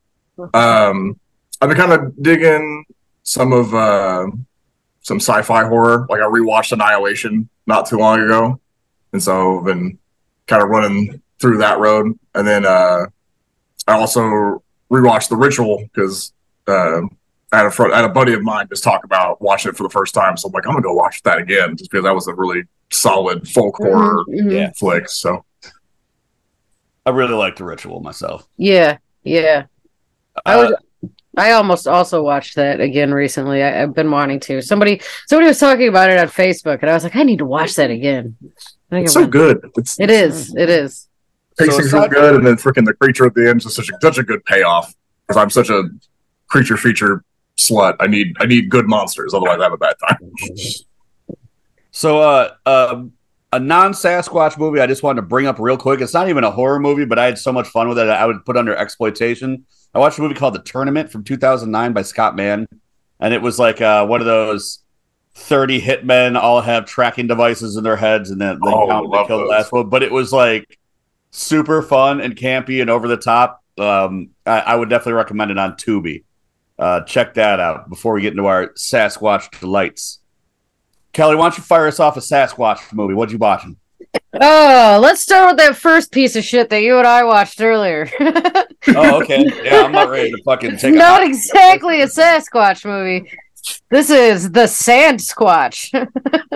Um, 0.53 1.19
I've 1.61 1.69
been 1.69 1.77
kind 1.77 1.91
of 1.93 2.21
digging 2.21 2.85
some 3.23 3.51
of 3.51 3.73
uh, 3.73 4.27
some 5.09 5.19
sci-fi 5.19 5.65
horror. 5.67 6.05
Like 6.07 6.21
I 6.21 6.25
rewatched 6.25 6.71
Annihilation 6.71 7.49
not 7.65 7.87
too 7.87 7.97
long 7.97 8.19
ago, 8.21 8.59
and 9.11 9.21
so 9.21 9.57
I've 9.59 9.65
been 9.65 9.97
kind 10.47 10.61
of 10.61 10.69
running 10.69 11.19
through 11.41 11.57
that 11.57 11.79
road. 11.79 12.17
And 12.35 12.47
then 12.47 12.63
uh, 12.65 13.05
I 13.87 13.93
also 13.93 14.61
rewatched 14.91 15.29
The 15.29 15.35
Ritual 15.35 15.79
because 15.91 16.31
uh, 16.67 17.01
I 17.51 17.57
had 17.57 17.65
a 17.65 17.71
friend, 17.71 17.91
I 17.91 17.97
had 18.01 18.05
a 18.05 18.13
buddy 18.13 18.33
of 18.33 18.43
mine 18.43 18.67
just 18.69 18.83
talk 18.83 19.03
about 19.03 19.41
watching 19.41 19.69
it 19.71 19.75
for 19.77 19.81
the 19.83 19.89
first 19.89 20.13
time. 20.13 20.37
So 20.37 20.47
I'm 20.47 20.53
like, 20.53 20.67
I'm 20.67 20.73
gonna 20.73 20.83
go 20.83 20.93
watch 20.93 21.23
that 21.23 21.39
again 21.39 21.75
just 21.75 21.89
because 21.89 22.03
that 22.03 22.13
was 22.13 22.27
a 22.27 22.33
really 22.35 22.63
solid 22.91 23.47
folk 23.47 23.77
horror 23.77 24.23
Mhm, 24.29 24.41
mhm. 24.43 24.51
Yeah. 24.53 24.71
flick. 24.77 25.09
So 25.09 25.43
i 27.05 27.09
really 27.11 27.33
like 27.33 27.55
the 27.55 27.63
ritual 27.63 28.01
myself 28.01 28.47
yeah, 28.57 28.97
yeah. 29.23 29.63
I 30.45 30.53
Uh, 30.53 30.57
was. 30.69 30.73
I 31.39 31.51
almost 31.51 31.87
also 31.87 32.21
watched 32.21 32.55
that 32.55 32.79
again 32.79 33.13
recently. 33.13 33.63
I, 33.63 33.83
I've 33.83 33.93
been 33.93 34.11
wanting 34.11 34.39
to. 34.41 34.61
Somebody, 34.61 35.01
somebody 35.27 35.47
was 35.47 35.59
talking 35.59 35.87
about 35.87 36.09
it 36.09 36.19
on 36.19 36.27
Facebook, 36.27 36.79
and 36.81 36.89
I 36.89 36.93
was 36.93 37.03
like, 37.03 37.15
I 37.15 37.23
need 37.23 37.39
to 37.39 37.45
watch 37.45 37.75
that 37.75 37.89
again. 37.89 38.35
Think 38.89 39.05
it's 39.05 39.13
so 39.13 39.27
good. 39.27 39.69
It's 39.75 39.99
It 39.99 40.09
is. 40.09 40.55
It 40.55 40.69
is. 40.69 41.07
pacing's 41.57 41.91
So 41.91 41.99
real 41.99 42.09
good, 42.09 42.35
and 42.35 42.45
then 42.45 42.55
freaking 42.55 42.85
the 42.85 42.93
creature 42.93 43.25
at 43.25 43.33
the 43.35 43.49
end 43.49 43.63
is 43.65 43.75
such 43.75 43.89
a 43.89 43.93
such 44.01 44.17
a 44.17 44.23
good 44.23 44.43
payoff. 44.45 44.93
Because 45.27 45.41
I'm 45.41 45.49
such 45.49 45.69
a 45.69 45.83
creature 46.47 46.77
feature 46.77 47.23
slut. 47.57 47.95
I 47.99 48.07
need 48.07 48.35
I 48.39 48.45
need 48.45 48.69
good 48.69 48.87
monsters, 48.87 49.33
otherwise 49.33 49.59
I 49.59 49.63
have 49.63 49.73
a 49.73 49.77
bad 49.77 49.95
time. 50.07 50.31
So, 51.91 52.19
uh, 52.19 52.53
uh, 52.65 53.03
a 53.51 53.59
non 53.59 53.93
Sasquatch 53.93 54.57
movie 54.57 54.79
I 54.79 54.87
just 54.87 55.03
wanted 55.03 55.21
to 55.21 55.27
bring 55.27 55.47
up 55.47 55.59
real 55.59 55.77
quick. 55.77 56.01
It's 56.01 56.13
not 56.13 56.29
even 56.29 56.43
a 56.43 56.51
horror 56.51 56.79
movie, 56.79 57.05
but 57.05 57.17
I 57.17 57.25
had 57.25 57.37
so 57.37 57.51
much 57.51 57.67
fun 57.67 57.89
with 57.89 57.97
it. 57.97 58.07
I 58.07 58.25
would 58.25 58.45
put 58.45 58.57
under 58.57 58.75
exploitation. 58.75 59.65
I 59.93 59.99
watched 59.99 60.19
a 60.19 60.21
movie 60.21 60.35
called 60.35 60.53
The 60.55 60.61
Tournament 60.61 61.11
from 61.11 61.23
2009 61.23 61.93
by 61.93 62.01
Scott 62.03 62.35
Mann, 62.35 62.67
and 63.19 63.33
it 63.33 63.41
was 63.41 63.57
like 63.59 63.81
uh, 63.81 64.05
one 64.05 64.21
of 64.21 64.27
those 64.27 64.79
30 65.35 65.81
hitmen 65.81 66.37
all 66.37 66.61
have 66.61 66.85
tracking 66.85 67.27
devices 67.27 67.75
in 67.75 67.83
their 67.83 67.95
heads, 67.95 68.29
and 68.29 68.39
then 68.39 68.59
they 68.63 68.71
Oh, 68.71 68.87
count 68.87 69.11
to 69.11 69.25
kill 69.25 69.39
the 69.39 69.45
last 69.45 69.71
one. 69.71 69.89
But 69.89 70.03
it 70.03 70.11
was 70.11 70.31
like 70.31 70.77
super 71.31 71.81
fun 71.81 72.21
and 72.21 72.35
campy 72.35 72.81
and 72.81 72.89
over 72.89 73.07
the 73.07 73.17
top. 73.17 73.63
Um, 73.77 74.29
I, 74.45 74.59
I 74.59 74.75
would 74.75 74.89
definitely 74.89 75.13
recommend 75.13 75.51
it 75.51 75.57
on 75.57 75.73
Tubi. 75.73 76.23
Uh, 76.77 77.01
check 77.01 77.33
that 77.33 77.59
out 77.59 77.89
before 77.89 78.13
we 78.13 78.21
get 78.21 78.31
into 78.31 78.45
our 78.45 78.69
Sasquatch 78.73 79.59
delights. 79.59 80.19
Kelli, 81.13 81.37
why 81.37 81.45
don't 81.49 81.57
you 81.57 81.63
fire 81.63 81.87
us 81.87 81.99
off 81.99 82.15
a 82.15 82.19
Sasquatch 82.21 82.93
movie? 82.93 83.13
What'd 83.13 83.31
you 83.33 83.37
watching? 83.39 83.77
Oh, 84.41 84.99
let's 85.01 85.21
start 85.21 85.49
with 85.51 85.57
that 85.57 85.75
first 85.75 86.11
piece 86.11 86.35
of 86.35 86.43
shit 86.43 86.69
that 86.69 86.81
you 86.81 86.97
and 86.97 87.07
I 87.07 87.23
watched 87.23 87.61
earlier. 87.61 88.09
Oh, 88.95 89.21
okay. 89.21 89.45
Yeah, 89.63 89.83
I'm 89.83 89.91
not 89.91 90.09
ready 90.09 90.31
to 90.31 90.41
fucking 90.43 90.77
take 90.77 90.95
not 90.95 91.21
a 91.21 91.25
exactly 91.25 92.01
a 92.01 92.07
Sasquatch 92.07 92.85
movie. 92.85 93.29
This 93.91 94.09
is 94.09 94.51
the 94.51 94.61
Sandsquatch, 94.61 95.91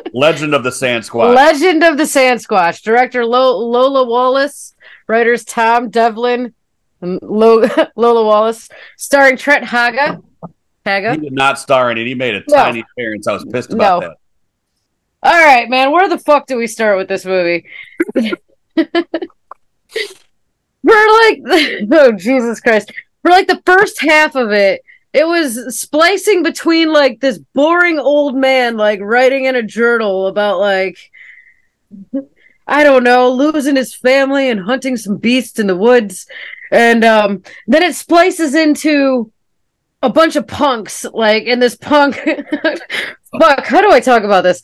Legend 0.14 0.56
of 0.56 0.64
the 0.64 0.72
Sand 0.72 1.04
Squad. 1.06 1.36
Legend 1.36 1.84
of 1.84 1.98
the 1.98 2.04
Sandsquatch. 2.04 2.82
Director 2.82 3.26
Lo- 3.26 3.58
Lola 3.60 4.06
Wallace, 4.06 4.74
writers 5.08 5.44
Tom 5.44 5.90
Devlin, 5.90 6.54
and 7.02 7.20
Lo- 7.22 7.68
Lola 7.98 8.24
Wallace, 8.26 8.70
starring 8.98 9.36
Trent 9.38 9.66
Haaga. 9.66 10.24
Haaga. 10.86 11.16
He 11.16 11.22
did 11.22 11.34
not 11.34 11.60
star 11.60 11.92
in 11.92 11.98
it. 11.98 12.08
He 12.08 12.16
made 12.16 12.36
a 12.36 12.40
No. 12.48 12.56
tiny 12.56 12.80
appearance. 12.92 13.28
I 13.28 13.34
was 13.34 13.46
pissed 13.46 13.74
about 13.74 14.02
No. 14.02 14.08
that. 14.08 14.18
All 15.24 15.32
right, 15.32 15.70
man. 15.70 15.92
Where 15.92 16.10
the 16.10 16.18
fuck 16.18 16.48
do 16.48 16.58
we 16.58 16.68
start 16.68 16.98
with 16.98 17.08
this 17.08 17.26
movie? 17.26 17.66
For 18.14 18.28
like, 20.84 21.42
oh 21.92 22.12
Jesus 22.18 22.60
Christ! 22.60 22.92
For 23.22 23.32
like 23.32 23.48
the 23.48 23.62
first 23.66 24.02
half 24.02 24.36
of 24.36 24.52
it, 24.52 24.84
it 25.14 25.26
was 25.26 25.80
splicing 25.80 26.44
between 26.44 26.92
like 26.92 27.22
this 27.22 27.38
boring 27.38 28.00
old 28.00 28.36
man 28.36 28.76
like 28.76 29.00
writing 29.02 29.46
in 29.46 29.56
a 29.56 29.64
journal 29.64 30.28
about 30.28 30.60
like 30.60 30.98
I 32.68 32.84
don't 32.84 33.04
know, 33.04 33.32
losing 33.32 33.76
his 33.76 33.94
family 33.94 34.50
and 34.50 34.60
hunting 34.60 34.98
some 34.98 35.18
beasts 35.18 35.60
in 35.60 35.68
the 35.68 35.78
woods. 35.78 36.28
And 36.72 37.04
um, 37.04 37.44
then 37.68 37.84
it 37.84 37.96
splices 37.96 38.56
into 38.56 39.32
a 40.02 40.10
bunch 40.10 40.36
of 40.36 40.48
punks, 40.48 41.06
like, 41.14 41.46
and 41.48 41.62
this 41.62 41.76
punk. 41.76 42.16
fuck, 43.40 43.66
how 43.66 43.82
do 43.82 43.92
I 43.92 44.00
talk 44.00 44.24
about 44.24 44.44
this? 44.44 44.62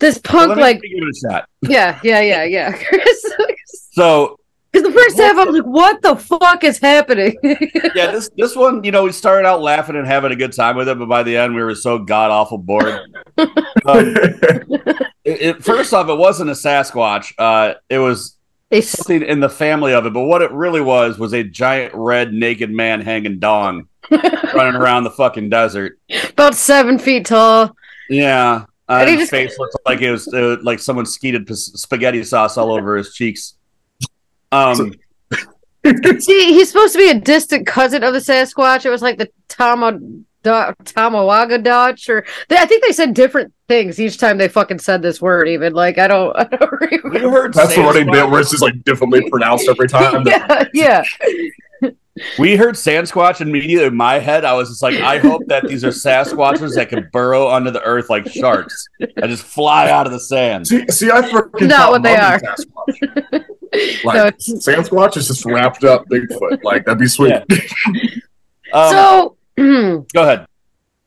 This 0.00 0.18
punk, 0.18 0.54
me 0.56 0.62
like, 0.62 0.80
give 0.80 0.90
it 0.92 1.02
a 1.02 1.28
shot. 1.32 1.48
yeah, 1.62 1.98
yeah, 2.02 2.20
yeah, 2.20 2.44
yeah. 2.44 2.82
So 3.92 4.36
Because 4.70 4.86
the 4.86 4.92
first 4.96 5.18
half, 5.18 5.36
I'm 5.36 5.52
like, 5.52 5.64
what 5.64 6.00
the 6.02 6.14
fuck 6.14 6.62
is 6.62 6.78
happening? 6.78 7.36
yeah, 7.42 8.12
this 8.12 8.30
this 8.36 8.54
one, 8.54 8.84
you 8.84 8.92
know, 8.92 9.02
we 9.04 9.10
started 9.12 9.44
out 9.46 9.60
laughing 9.60 9.96
and 9.96 10.06
having 10.06 10.30
a 10.30 10.36
good 10.36 10.52
time 10.52 10.76
with 10.76 10.88
it, 10.88 10.96
but 10.98 11.08
by 11.08 11.24
the 11.24 11.36
end, 11.36 11.54
we 11.54 11.62
were 11.62 11.74
so 11.74 11.98
god 11.98 12.30
awful 12.30 12.58
bored. 12.58 13.00
Um, 13.36 14.14
it, 15.24 15.40
it- 15.40 15.64
first 15.64 15.92
off, 15.92 16.08
it 16.08 16.14
wasn't 16.16 16.50
a 16.50 16.54
Sasquatch. 16.54 17.32
Uh, 17.38 17.74
it 17.88 17.98
was 17.98 18.36
They 18.70 18.82
something 18.82 19.22
in 19.22 19.40
the 19.40 19.48
family 19.48 19.92
of 19.94 20.06
it, 20.06 20.12
but 20.12 20.22
what 20.22 20.42
it 20.42 20.52
really 20.52 20.80
was 20.80 21.18
was 21.18 21.32
a 21.34 21.42
giant 21.42 21.92
red 21.94 22.32
naked 22.32 22.70
man 22.70 23.00
hanging 23.00 23.40
dong 23.40 23.88
running 24.10 24.74
around 24.80 25.04
the 25.04 25.10
fucking 25.10 25.50
desert. 25.50 25.98
about 26.30 26.54
seven 26.54 26.98
feet 27.00 27.26
tall. 27.26 27.74
Yeah. 28.08 28.64
Uh, 28.88 29.04
his 29.06 29.18
just- 29.20 29.30
face 29.30 29.58
looked 29.58 29.76
like 29.86 30.00
it 30.00 30.10
was 30.10 30.26
uh, 30.28 30.56
like 30.62 30.78
someone 30.78 31.04
skeeted 31.06 31.46
p- 31.46 31.54
spaghetti 31.54 32.24
sauce 32.24 32.56
all 32.56 32.72
over 32.72 32.96
his 32.96 33.12
cheeks. 33.14 33.54
Um, 34.50 34.94
See, 36.18 36.52
he's 36.52 36.68
supposed 36.68 36.92
to 36.94 36.98
be 36.98 37.10
a 37.10 37.20
distant 37.20 37.66
cousin 37.66 38.02
of 38.02 38.12
the 38.12 38.18
Sasquatch. 38.18 38.84
It 38.84 38.90
was 38.90 39.00
like 39.00 39.16
the 39.16 39.30
Tama, 39.48 39.98
da, 40.42 40.72
Tamawaga 40.84 41.62
Dutch, 41.62 42.08
or 42.08 42.26
they, 42.48 42.56
I 42.56 42.66
think 42.66 42.82
they 42.84 42.92
said 42.92 43.14
different 43.14 43.52
things 43.68 44.00
each 44.00 44.18
time 44.18 44.38
they 44.38 44.48
fucking 44.48 44.80
said 44.80 45.02
this 45.02 45.20
word. 45.22 45.48
Even 45.48 45.72
like 45.74 45.98
I 45.98 46.08
don't, 46.08 46.36
I 46.38 46.44
don't 46.44 46.72
remember. 46.72 47.10
we 47.10 47.18
heard 47.20 47.54
That's 47.54 47.74
the 47.74 47.82
running 47.82 48.10
bit 48.10 48.28
where 48.28 48.40
it's 48.40 48.50
just 48.50 48.62
like 48.62 48.82
differently 48.84 49.28
pronounced 49.30 49.68
every 49.68 49.88
time. 49.88 50.26
yeah, 50.26 50.64
yeah. 50.74 51.02
We 52.36 52.56
heard 52.56 52.74
Sasquatch 52.74 53.40
and 53.40 53.48
immediately 53.50 53.86
in 53.86 53.94
my 53.96 54.14
head. 54.18 54.44
I 54.44 54.52
was 54.54 54.68
just 54.70 54.82
like, 54.82 54.96
I 54.96 55.18
hope 55.18 55.42
that 55.46 55.68
these 55.68 55.84
are 55.84 55.90
Sasquatches 55.90 56.74
that 56.74 56.88
can 56.88 57.08
burrow 57.12 57.48
under 57.48 57.70
the 57.70 57.80
earth 57.82 58.10
like 58.10 58.28
sharks 58.28 58.88
and 58.98 59.26
just 59.30 59.44
fly 59.44 59.88
out 59.88 60.04
of 60.06 60.12
the 60.12 60.18
sand. 60.18 60.66
See, 60.66 60.84
see, 60.88 61.10
I 61.12 61.20
freaking 61.22 61.68
Not 61.68 61.92
what 61.92 62.02
they 62.02 62.16
are. 62.16 62.40
Sasquatch. 62.40 63.44
Like, 64.04 64.16
So 64.16 64.26
it's- 64.26 64.66
Sasquatch 64.66 65.16
is 65.16 65.28
just 65.28 65.44
wrapped 65.44 65.84
up 65.84 66.06
Bigfoot. 66.08 66.64
Like 66.64 66.86
that'd 66.86 66.98
be 66.98 67.06
sweet. 67.06 67.34
Um, 68.72 68.90
so, 68.90 69.36
go 69.56 70.22
ahead. 70.22 70.46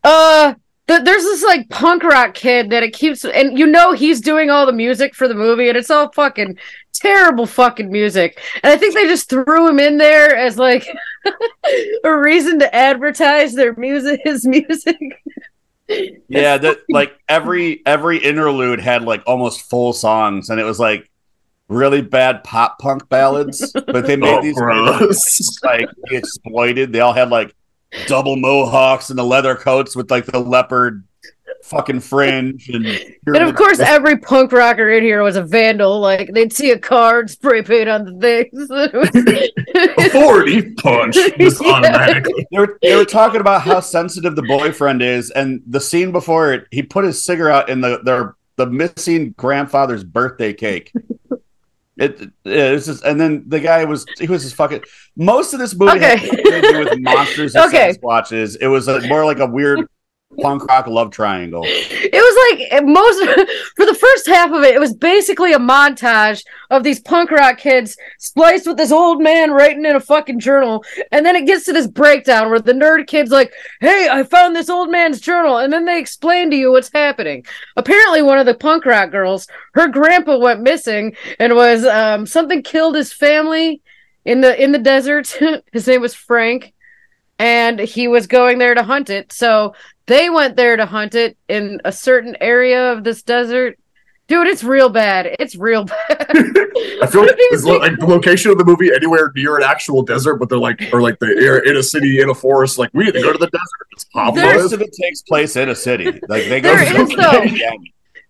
uh, 0.04 0.54
th- 0.92 1.04
there's 1.06 1.24
this 1.24 1.44
like 1.44 1.70
punk 1.70 2.04
rock 2.04 2.34
kid 2.34 2.70
that 2.70 2.84
it 2.84 2.94
keeps, 2.94 3.26
and 3.26 3.58
you 3.58 3.66
know 3.68 3.94
he's 3.94 4.22
doing 4.22 4.50
all 4.50 4.66
the 4.66 4.72
music 4.74 5.16
for 5.16 5.28
the 5.28 5.34
movie, 5.36 5.68
and 5.70 5.78
it's 5.78 5.90
all 5.90 6.12
fucking 6.12 6.58
terrible 6.94 7.46
fucking 7.48 7.92
music. 7.92 8.40
And 8.64 8.72
I 8.72 8.78
think 8.78 8.94
they 8.94 9.06
just 9.06 9.30
threw 9.30 9.68
him 9.68 9.80
in 9.80 9.98
there 9.98 10.36
as 10.36 10.58
like 10.58 10.86
a 12.04 12.16
reason 12.16 12.60
to 12.60 12.74
advertise 12.76 13.54
their 13.54 13.74
music, 13.76 14.22
his 14.26 14.46
music. 14.46 14.98
Yeah, 16.28 16.58
that 16.58 16.80
like 16.90 17.18
every 17.28 17.82
every 17.86 18.18
interlude 18.18 18.80
had 18.80 19.04
like 19.04 19.24
almost 19.28 19.70
full 19.70 19.94
songs, 19.94 20.50
and 20.50 20.60
it 20.60 20.64
was 20.64 20.80
like 20.80 21.10
really 21.68 22.02
bad 22.02 22.44
pop 22.44 22.80
punk 22.80 23.10
ballads. 23.10 23.72
But 23.74 24.06
they 24.08 24.16
made 24.16 24.38
Oh, 24.38 24.42
these 24.42 24.56
gross. 24.58 25.62
like 25.64 25.90
exploited. 26.10 26.94
They 26.94 27.02
all 27.02 27.14
had 27.14 27.30
like 27.30 27.54
double 28.08 28.36
mohawks 28.36 29.10
and 29.10 29.20
the 29.20 29.24
leather 29.24 29.56
coats 29.56 29.96
with 29.96 30.10
like 30.12 30.26
the 30.26 30.40
leopard 30.40 31.04
fucking 31.64 32.00
fringe 32.00 32.70
and 32.70 32.86
And 33.28 33.38
of 33.44 33.56
course, 33.56 33.80
every 33.80 34.18
punk 34.18 34.52
rocker 34.52 34.90
in 34.90 35.04
here 35.04 35.22
was 35.22 35.36
a 35.36 35.44
vandal. 35.44 36.00
Like 36.00 36.32
they'd 36.34 36.52
see 36.52 36.72
a 36.72 36.80
card, 36.80 37.30
spray 37.30 37.62
paint 37.62 37.88
on 37.90 38.06
the 38.06 38.20
things. 38.20 38.70
Authority 40.06 40.72
punch 40.74 41.16
just 41.38 41.62
Yeah. 41.64 41.72
automatically. 41.72 42.48
they 42.52 42.58
were, 42.60 42.80
they 42.82 42.96
were 42.96 43.06
talking 43.06 43.42
about 43.42 43.62
how 43.62 43.80
sensitive 43.80 44.36
the 44.36 44.42
boyfriend 44.44 45.02
is, 45.02 45.30
and 45.32 45.62
the 45.68 45.80
scene 45.80 46.12
before 46.12 46.54
it, 46.54 46.68
he 46.72 46.82
put 46.84 47.04
his 47.06 47.24
cigarette 47.24 47.70
in 47.70 47.82
the 47.82 48.00
their 48.04 48.36
the 48.58 48.66
missing 48.68 49.34
grandfather's 49.38 50.04
birthday 50.04 50.54
cake. 50.54 50.92
It, 52.02 52.20
it 52.22 52.32
it's 52.46 52.88
just, 52.88 53.04
and 53.04 53.22
then 53.22 53.44
the 53.48 53.60
guy 53.60 53.86
was 53.86 54.06
he 54.20 54.28
was 54.28 54.42
just 54.44 54.56
fucking. 54.56 54.84
Most 55.16 55.54
of 55.54 55.60
this 55.60 55.76
movie 55.76 55.98
Okay. 55.98 56.18
had 56.18 56.30
to 56.32 56.62
do 56.62 56.80
with 56.80 57.00
monsters 57.00 57.54
and 57.54 57.66
Okay. 57.68 57.94
Sasquatches. 57.94 58.58
It 58.60 58.68
was 58.68 58.88
a, 58.88 59.08
more 59.08 59.24
like 59.24 59.40
a 59.40 59.46
weird 59.46 59.88
punk 60.40 60.66
rock 60.66 60.88
love 60.88 61.12
triangle. 61.12 61.64
it 61.66 62.14
was 62.14 62.60
like 62.72 62.84
most 62.86 63.20
for 63.76 63.86
the 63.86 63.94
first 63.94 64.28
half 64.28 64.52
of 64.52 64.64
it. 64.64 64.76
It 64.76 64.80
was 64.80 64.94
basically 64.94 65.54
a 65.54 65.60
montage 65.60 66.44
of 66.70 66.84
these 66.84 67.00
punk 67.00 67.32
rock 67.32 67.58
kids 67.58 67.98
spliced 68.20 68.68
with 68.68 68.78
this 68.78 68.92
old 68.92 69.22
man 69.22 69.52
writing 69.52 69.86
in 69.86 69.96
a 69.96 70.00
fucking 70.00 70.40
journal, 70.40 70.84
and 71.12 71.26
then 71.26 71.36
it 71.36 71.46
gets 71.46 71.66
to 71.66 71.74
this 71.74 71.88
breakdown 71.88 72.50
where 72.50 72.60
the 72.60 72.74
nerd 72.74 73.08
kid's 73.08 73.32
like, 73.32 73.54
"Hey, 73.80 74.08
I 74.10 74.24
found 74.24 74.56
this 74.56 74.70
old 74.70 74.90
man's 74.90 75.20
journal," 75.20 75.58
and 75.58 75.72
then 75.72 75.86
they 75.86 76.00
explain 76.00 76.50
to 76.52 76.58
you 76.58 76.72
what's 76.72 76.92
happening. 76.94 77.46
Apparently, 77.76 78.22
one 78.22 78.38
of 78.38 78.46
the 78.46 78.54
punk 78.54 78.86
rock 78.86 79.12
girls, 79.12 79.48
her 79.74 79.88
grandpa 79.88 80.38
went 80.38 80.62
missing 80.62 81.16
and 81.40 81.56
was 81.56 81.86
um, 81.86 82.26
something 82.26 82.64
killed 82.64 82.96
his 82.96 83.14
family 83.14 83.82
in 84.26 84.42
the 84.42 84.62
in 84.62 84.72
the 84.72 84.80
desert. 84.80 85.28
his 85.72 85.88
name 85.88 86.02
was 86.02 86.14
Frank. 86.14 86.74
And 87.40 87.80
he 87.80 88.08
was 88.08 88.28
going 88.28 88.60
there 88.60 88.76
to 88.76 88.84
hunt 88.84 89.10
it. 89.10 89.34
So 89.34 89.74
they 90.06 90.30
went 90.30 90.56
there 90.56 90.76
to 90.76 90.86
hunt 90.86 91.16
it 91.16 91.38
in 91.48 91.82
a 91.86 91.92
certain 91.92 92.36
area 92.42 92.92
of 92.92 93.04
this 93.04 93.24
desert. 93.24 93.78
Dude, 94.28 94.48
it's 94.48 94.64
real 94.64 94.90
bad. 94.90 95.36
It's 95.40 95.56
real 95.56 95.84
bad. 96.10 96.28
I 96.30 97.08
feel 97.08 97.22
like, 97.22 97.36
it's 97.38 97.66
like 97.66 98.00
the 98.00 98.06
location 98.06 98.52
of 98.52 98.58
the 98.58 98.64
movie 98.64 98.92
anywhere 98.94 99.32
near 99.36 99.58
an 99.58 99.64
actual 99.64 100.04
desert, 100.04 100.36
but 100.36 100.50
they're 100.50 100.58
like 100.58 100.82
or 100.94 101.02
like 101.02 101.20
the 101.20 101.28
air 101.28 101.60
in 101.60 101.76
a 101.76 101.84
city 101.84 102.22
in 102.22 102.30
a 102.30 102.34
forest. 102.34 102.78
Like 102.78 102.90
we 102.94 103.06
need 103.06 103.14
to 103.14 103.22
go 103.22 103.34
to 103.34 103.38
the 103.38 103.48
desert. 103.48 103.88
It's 103.92 104.06
Most 104.14 104.74
of 104.74 104.82
it 104.82 104.94
takes 104.94 105.22
place 105.22 105.56
in 105.56 105.70
a 105.70 105.76
city. 105.76 106.06
Like 106.30 106.46
they 106.46 106.62
go. 106.62 106.76
There 106.76 106.94
to 106.94 107.02
is, 107.02 107.10
though. 107.10 107.44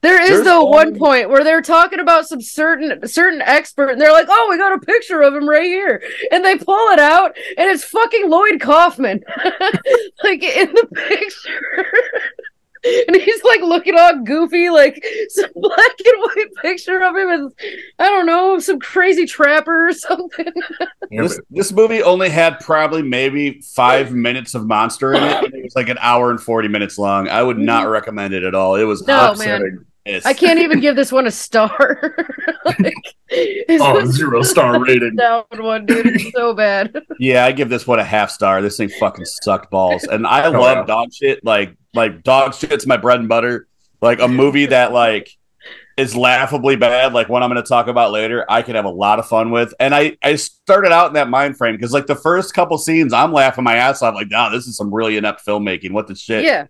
There 0.02 0.20
is 0.22 0.30
There's 0.30 0.46
though 0.46 0.64
one 0.64 0.88
only- 0.88 1.00
point 1.00 1.30
where 1.30 1.44
they're 1.44 1.62
talking 1.62 2.00
about 2.00 2.28
some 2.28 2.42
certain 2.42 3.08
certain 3.08 3.42
expert, 3.42 3.90
and 3.90 4.02
they're 4.02 4.12
like, 4.12 4.28
"Oh, 4.30 4.48
we 4.50 4.58
got 4.58 4.74
a 4.74 4.80
picture 4.80 5.22
of 5.22 5.36
him 5.36 5.48
right 5.48 5.64
here," 5.66 6.02
and 6.32 6.44
they 6.44 6.58
pull 6.58 6.90
it 6.90 7.00
out, 7.00 7.36
and 7.58 7.70
it's 7.70 7.84
fucking 7.84 8.28
Lloyd 8.30 8.60
Kaufman, 8.60 9.24
like 10.24 10.44
in 10.44 10.74
the 10.74 10.88
picture. 10.94 11.86
And 12.84 13.16
he's 13.16 13.44
like 13.44 13.62
looking 13.62 13.94
all 13.96 14.24
goofy, 14.24 14.72
like 14.72 15.06
some 15.30 15.52
black 15.54 15.92
and 16.04 16.20
white 16.24 16.48
picture 16.64 17.00
of 17.04 17.16
him, 17.16 17.30
and 17.30 17.52
I 18.00 18.08
don't 18.08 18.26
know, 18.26 18.58
some 18.58 18.80
crazy 18.80 19.28
trapper 19.28 19.90
or 19.90 19.94
something. 19.94 20.48
This, 21.12 21.40
this 21.52 21.72
movie 21.74 22.02
only 22.02 22.30
had 22.30 22.60
probably 22.62 23.04
maybe 23.04 23.62
five 23.62 24.14
minutes 24.14 24.56
of 24.56 24.66
monster 24.66 25.14
in 25.14 25.22
it. 25.22 25.44
and 25.44 25.54
It 25.54 25.64
was 25.64 25.76
like 25.76 25.90
an 25.90 25.98
hour 26.00 26.32
and 26.32 26.42
forty 26.42 26.70
minutes 26.70 26.98
long. 26.98 27.28
I 27.30 27.44
would 27.44 27.60
not 27.60 27.88
recommend 27.88 28.34
it 28.34 28.42
at 28.44 28.56
all. 28.56 28.74
It 28.76 28.86
was 28.86 29.04
Mm-hmm. 29.04 29.12
No, 29.12 29.32
upsetting. 29.34 29.86
It's- 30.06 30.26
I 30.26 30.34
can't 30.34 30.60
even 30.60 30.80
give 30.80 30.96
this 30.96 31.12
one 31.12 31.28
a 31.28 31.32
star. 31.32 32.16
like, 32.66 32.94
it's 33.30 33.84
Oh, 33.84 34.04
zero 34.06 34.42
star 34.42 34.80
rating. 34.84 35.16
down 35.16 35.44
one, 35.58 35.86
dude. 35.86 36.08
It's 36.08 36.32
so 36.32 36.54
bad. 36.54 36.96
Yeah, 37.20 37.46
I 37.46 37.52
give 37.52 37.70
this 37.70 37.86
one 37.86 38.00
a 38.00 38.04
half 38.04 38.32
star. 38.32 38.62
This 38.64 38.78
thing 38.78 38.90
fucking 38.90 39.26
sucked 39.26 39.70
balls, 39.70 40.04
and 40.06 40.26
I 40.26 40.46
Oh, 40.48 40.52
love 40.52 40.78
yeah. 40.78 40.86
dog 40.86 41.14
shit. 41.14 41.46
Like, 41.46 41.76
like 41.94 42.24
dog 42.24 42.56
shit's 42.56 42.88
my 42.88 42.98
bread 42.98 43.20
and 43.20 43.30
butter. 43.30 43.68
Like 44.02 44.20
a 44.22 44.28
movie 44.28 44.66
that 44.68 44.92
like 44.92 45.30
is 45.98 46.16
laughably 46.16 46.76
bad, 46.78 47.14
like 47.14 47.30
one 47.30 47.44
I'm 47.44 47.52
going 47.52 47.62
to 47.62 47.68
talk 47.70 47.86
about 47.86 48.12
later. 48.12 48.44
I 48.50 48.64
could 48.64 48.74
have 48.74 48.86
a 48.86 48.90
lot 48.90 49.20
of 49.20 49.28
fun 49.28 49.52
with, 49.52 49.72
and 49.80 49.94
I 49.94 50.18
I 50.24 50.36
started 50.36 50.92
out 50.92 51.10
in 51.10 51.14
that 51.14 51.30
mind 51.30 51.58
frame 51.58 51.76
because 51.76 51.94
like 51.94 52.08
the 52.08 52.16
first 52.16 52.56
couple 52.56 52.80
scenes, 52.80 53.14
I'm 53.14 53.32
laughing 53.32 53.64
my 53.64 53.76
ass 53.76 54.02
off. 54.02 54.16
Like, 54.16 54.32
nah, 54.32 54.50
this 54.50 54.66
is 54.66 54.76
some 54.76 54.92
really 54.92 55.18
inept 55.18 55.46
filmmaking. 55.46 55.92
What 55.92 56.08
the 56.08 56.16
shit? 56.16 56.44
Yeah. 56.44 56.66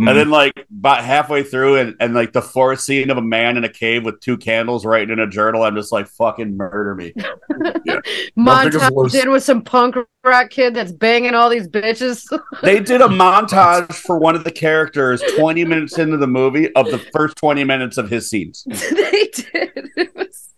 Mm. 0.00 0.08
And 0.08 0.18
then 0.18 0.30
like 0.30 0.66
about 0.76 1.04
halfway 1.04 1.44
through 1.44 1.76
and, 1.76 1.94
and 2.00 2.14
like 2.14 2.32
the 2.32 2.42
fourth 2.42 2.80
scene 2.80 3.10
of 3.10 3.16
a 3.16 3.22
man 3.22 3.56
in 3.56 3.62
a 3.62 3.68
cave 3.68 4.04
with 4.04 4.18
two 4.18 4.36
candles 4.36 4.84
writing 4.84 5.10
in 5.12 5.20
a 5.20 5.26
journal, 5.28 5.62
I'm 5.62 5.76
just 5.76 5.92
like 5.92 6.08
fucking 6.08 6.56
murder 6.56 6.96
me. 6.96 7.12
Nothing 7.48 7.92
is 7.94 8.32
Montage 8.36 8.90
worse. 8.90 9.12
did 9.12 9.28
with 9.28 9.44
some 9.44 9.62
punk 9.62 9.94
rock 10.24 10.50
kid 10.50 10.74
that's 10.74 10.90
banging 10.90 11.34
all 11.34 11.48
these 11.48 11.68
bitches. 11.68 12.24
They 12.62 12.80
did 12.80 13.02
a 13.02 13.06
montage 13.06 13.92
for 13.94 14.18
one 14.18 14.34
of 14.34 14.42
the 14.42 14.50
characters 14.50 15.22
20 15.36 15.64
minutes 15.64 15.96
into 15.98 16.16
the 16.16 16.26
movie 16.26 16.74
of 16.74 16.90
the 16.90 16.98
first 17.12 17.36
20 17.36 17.62
minutes 17.62 17.96
of 17.96 18.10
his 18.10 18.28
scenes. 18.28 18.64
they 18.68 19.30
did. 19.32 19.90
It 19.96 20.16
was, 20.16 20.50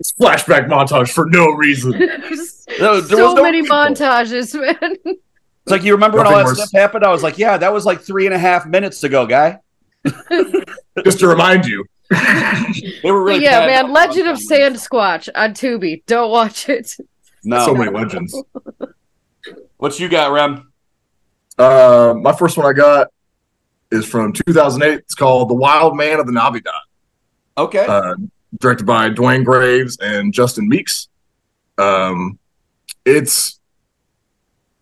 It's 0.00 0.12
flashback 0.14 0.66
montage 0.68 1.12
for 1.12 1.26
no 1.26 1.46
reason. 1.52 1.94
it 1.94 2.10
No, 2.80 3.00
there 3.00 3.18
so 3.18 3.24
was 3.26 3.34
no 3.36 3.42
many 3.42 3.62
people. 3.62 3.76
montages, 3.76 4.54
man. 4.60 5.16
It's 5.64 5.70
like 5.70 5.82
you 5.82 5.92
remember 5.92 6.18
when 6.18 6.26
all 6.26 6.36
that 6.36 6.44
worse. 6.44 6.58
stuff 6.58 6.72
happened? 6.72 7.04
I 7.04 7.10
was 7.10 7.22
like, 7.22 7.38
yeah, 7.38 7.56
that 7.56 7.72
was 7.72 7.86
like 7.86 8.00
three 8.02 8.26
and 8.26 8.34
a 8.34 8.38
half 8.38 8.66
minutes 8.66 9.02
ago, 9.02 9.26
guy. 9.26 9.60
Just 11.04 11.20
to 11.20 11.28
remind 11.28 11.64
you. 11.64 11.84
They 12.10 13.10
were 13.10 13.24
really 13.24 13.42
yeah, 13.42 13.66
man. 13.66 13.92
Legend 13.92 14.28
of. 14.28 14.36
Sandsquatch 14.36 15.28
on 15.34 15.54
Tubi. 15.54 16.04
Don't 16.06 16.30
watch 16.30 16.68
it. 16.68 16.96
No. 17.44 17.64
So 17.64 17.74
many 17.74 17.90
legends. 17.90 18.40
What 19.78 19.98
you 19.98 20.08
got, 20.08 20.32
Rem? 20.32 20.72
Uh, 21.58 22.14
my 22.20 22.32
first 22.34 22.56
one 22.56 22.66
I 22.66 22.72
got 22.72 23.08
is 23.90 24.06
from 24.06 24.32
2008. 24.32 24.98
It's 24.98 25.14
called 25.14 25.50
The 25.50 25.54
Wild 25.54 25.96
Man 25.96 26.20
of 26.20 26.26
the 26.26 26.32
Navidad. 26.32 26.74
Okay. 27.56 27.86
uh, 27.86 28.14
directed 28.58 28.84
by 28.84 29.08
Duane 29.08 29.44
Graves 29.44 29.98
and 30.00 30.32
Justin 30.32 30.68
Meeks. 30.68 31.08
Um, 31.78 32.38
it's 33.04 33.60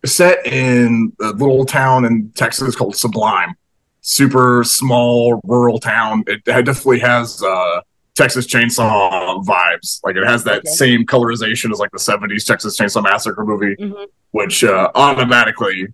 set 0.05 0.45
in 0.45 1.13
a 1.21 1.31
little 1.31 1.65
town 1.65 2.05
in 2.05 2.31
Texas 2.35 2.75
called 2.75 2.95
Sublime. 2.95 3.55
Super 4.01 4.63
small 4.65 5.39
rural 5.45 5.79
town. 5.79 6.23
It 6.27 6.43
definitely 6.43 6.99
has 6.99 7.41
uh, 7.41 7.81
Texas 8.15 8.45
Chainsaw 8.47 9.43
vibes. 9.45 10.01
Like 10.03 10.17
it 10.17 10.25
has 10.25 10.43
that 10.43 10.59
Okay. 10.59 10.69
same 10.71 11.05
colorization 11.05 11.71
as 11.71 11.79
like 11.79 11.91
the 11.91 11.99
'70s 11.99 12.45
Texas 12.45 12.77
Chainsaw 12.77 13.01
Massacre 13.01 13.45
movie, 13.45 13.75
Mhm. 13.77 14.07
which 14.31 14.63
uh, 14.65 14.89
automatically 14.95 15.87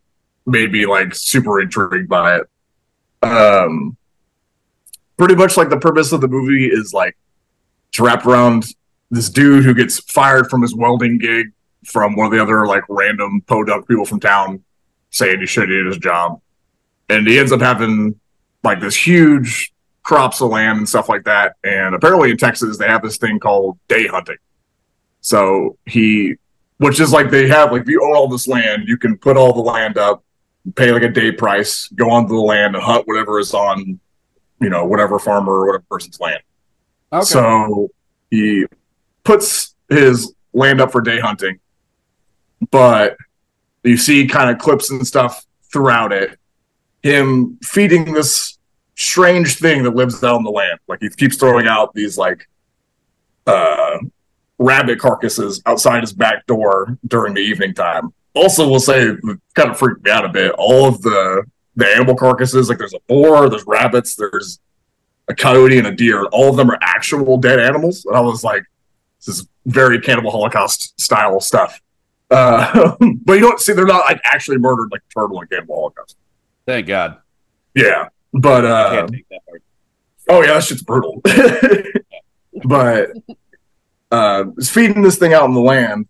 made 0.47 0.71
me 0.71 0.85
like 0.87 1.13
super 1.13 1.61
intrigued 1.61 2.09
by 2.09 2.37
it. 2.37 2.43
Um, 3.21 3.95
pretty 5.17 5.35
much 5.35 5.55
like 5.57 5.69
the 5.69 5.77
purpose 5.79 6.11
of 6.11 6.21
the 6.21 6.27
movie 6.27 6.65
is 6.67 6.93
like 6.93 7.15
to 7.91 8.03
wrap 8.03 8.25
around 8.25 8.65
this 9.11 9.29
dude 9.29 9.65
who 9.65 9.73
gets 9.73 9.99
fired 9.99 10.49
from 10.49 10.61
his 10.63 10.73
welding 10.75 11.17
gig 11.19 11.51
from 11.85 12.15
one 12.15 12.25
of 12.25 12.31
the 12.31 12.41
other 12.41 12.65
like 12.67 12.83
random 12.89 13.41
podunk 13.41 13.87
people 13.87 14.05
from 14.05 14.19
town 14.19 14.63
saying 15.11 15.39
he 15.39 15.45
should 15.45 15.71
at 15.71 15.85
his 15.85 15.97
job. 15.97 16.41
And 17.09 17.27
he 17.27 17.39
ends 17.39 17.51
up 17.51 17.61
having 17.61 18.19
like 18.63 18.79
this 18.79 18.95
huge 18.95 19.71
crops 20.03 20.41
of 20.41 20.49
land 20.49 20.77
and 20.77 20.89
stuff 20.89 21.09
like 21.09 21.23
that. 21.23 21.55
And 21.63 21.95
apparently 21.95 22.31
in 22.31 22.37
Texas 22.37 22.77
they 22.77 22.87
have 22.87 23.01
this 23.01 23.17
thing 23.17 23.39
called 23.39 23.77
day 23.87 24.07
hunting. 24.07 24.37
So 25.21 25.77
he 25.85 26.35
which 26.77 26.99
is 26.99 27.11
like 27.11 27.29
they 27.29 27.47
have 27.47 27.71
like 27.71 27.83
if 27.83 27.89
you 27.89 28.03
own 28.03 28.15
all 28.15 28.27
this 28.27 28.47
land, 28.47 28.87
you 28.87 28.97
can 28.97 29.17
put 29.17 29.37
all 29.37 29.53
the 29.53 29.61
land 29.61 29.97
up, 29.97 30.23
pay 30.75 30.91
like 30.91 31.03
a 31.03 31.09
day 31.09 31.31
price, 31.31 31.87
go 31.89 32.09
onto 32.09 32.29
the 32.29 32.41
land 32.41 32.75
and 32.75 32.83
hunt 32.83 33.07
whatever 33.07 33.39
is 33.39 33.53
on, 33.53 33.99
you 34.61 34.69
know, 34.69 34.85
whatever 34.85 35.19
farmer 35.19 35.53
or 35.53 35.65
whatever 35.67 35.83
person's 35.89 36.19
land. 36.19 36.41
okay. 37.11 37.25
So 37.25 37.89
he 38.31 38.65
puts 39.23 39.75
his 39.89 40.33
land 40.53 40.81
up 40.81 40.91
for 40.91 41.01
day 41.01 41.19
hunting, 41.19 41.59
but 42.71 43.17
you 43.83 43.97
see 43.97 44.27
kind 44.27 44.49
of 44.49 44.57
clips 44.57 44.89
and 44.91 45.05
stuff 45.05 45.45
throughout 45.71 46.11
it. 46.11 46.37
Him 47.01 47.57
feeding 47.63 48.13
this 48.13 48.57
strange 48.95 49.57
thing 49.57 49.83
that 49.83 49.95
lives 49.95 50.23
out 50.23 50.35
on 50.35 50.43
the 50.43 50.51
land. 50.51 50.79
Like 50.87 50.99
he 51.01 51.09
keeps 51.09 51.37
throwing 51.37 51.67
out 51.67 51.93
these 51.93 52.17
like 52.17 52.47
uh 53.47 53.97
rabbit 54.57 54.99
carcasses 54.99 55.61
outside 55.65 56.01
his 56.01 56.11
back 56.11 56.45
door 56.45 56.97
during 57.07 57.33
the 57.33 57.41
evening 57.41 57.73
time. 57.73 58.13
Also, 58.35 58.69
we'll 58.69 58.79
say 58.79 59.13
kind 59.55 59.69
of 59.69 59.79
freaked 59.79 60.03
me 60.03 60.11
out 60.11 60.25
a 60.25 60.29
bit. 60.29 60.51
All 60.57 60.87
of 60.87 61.01
the 61.01 61.43
the 61.75 61.87
animal 61.87 62.15
carcasses, 62.15 62.67
like 62.67 62.77
there's 62.77 62.93
a 62.93 62.99
boar, 63.07 63.49
there's 63.49 63.65
rabbits, 63.65 64.15
there's 64.15 64.59
a 65.29 65.35
coyote 65.35 65.77
and 65.77 65.87
a 65.87 65.95
deer. 65.95 66.25
All 66.25 66.49
of 66.49 66.57
them 66.57 66.69
are 66.69 66.77
actual 66.81 67.37
dead 67.37 67.59
animals. 67.59 68.05
And 68.05 68.17
I 68.17 68.19
was 68.19 68.43
like, 68.43 68.63
this 69.19 69.29
is 69.29 69.47
very 69.65 69.99
cannibal 70.01 70.31
holocaust 70.31 70.99
style 70.99 71.39
stuff. 71.39 71.79
Uh, 72.29 72.95
but 73.25 73.33
you 73.33 73.41
don't 73.41 73.59
see 73.59 73.73
they're 73.73 73.85
not 73.85 74.05
like 74.05 74.21
actually 74.23 74.57
murdered 74.57 74.89
like 74.91 75.01
turtle 75.15 75.39
and 75.39 75.49
cannibal 75.49 75.75
holocaust. 75.75 76.17
Thank 76.65 76.87
God. 76.87 77.17
Yeah. 77.75 78.09
But 78.33 78.65
uh 78.65 78.91
can't 78.91 79.11
take 79.11 79.29
that 79.29 79.45
part. 79.47 79.63
oh 80.29 80.41
yeah, 80.41 80.53
that 80.53 80.63
shit's 80.63 80.83
brutal. 80.83 81.21
but 82.65 83.11
uh 84.11 84.45
it's 84.57 84.69
feeding 84.69 85.01
this 85.01 85.17
thing 85.17 85.33
out 85.33 85.45
in 85.45 85.53
the 85.53 85.61
land 85.61 86.07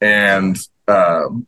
and 0.00 0.56
um 0.88 1.46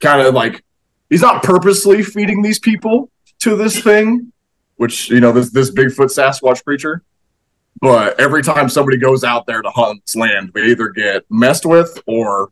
kind 0.00 0.26
of 0.26 0.34
like 0.34 0.64
he's 1.08 1.22
not 1.22 1.42
purposely 1.42 2.02
feeding 2.02 2.42
these 2.42 2.58
people 2.58 3.10
to 3.40 3.56
this 3.56 3.80
thing, 3.80 4.32
which 4.76 5.10
you 5.10 5.20
know, 5.20 5.32
this 5.32 5.50
this 5.50 5.70
Bigfoot 5.70 6.10
Sasquatch 6.10 6.64
creature. 6.64 7.02
But 7.80 8.18
every 8.20 8.42
time 8.42 8.68
somebody 8.68 8.98
goes 8.98 9.24
out 9.24 9.46
there 9.46 9.62
to 9.62 9.70
hunt 9.70 10.04
this 10.04 10.16
land, 10.16 10.50
we 10.54 10.70
either 10.70 10.88
get 10.88 11.24
messed 11.30 11.64
with 11.64 12.02
or 12.06 12.50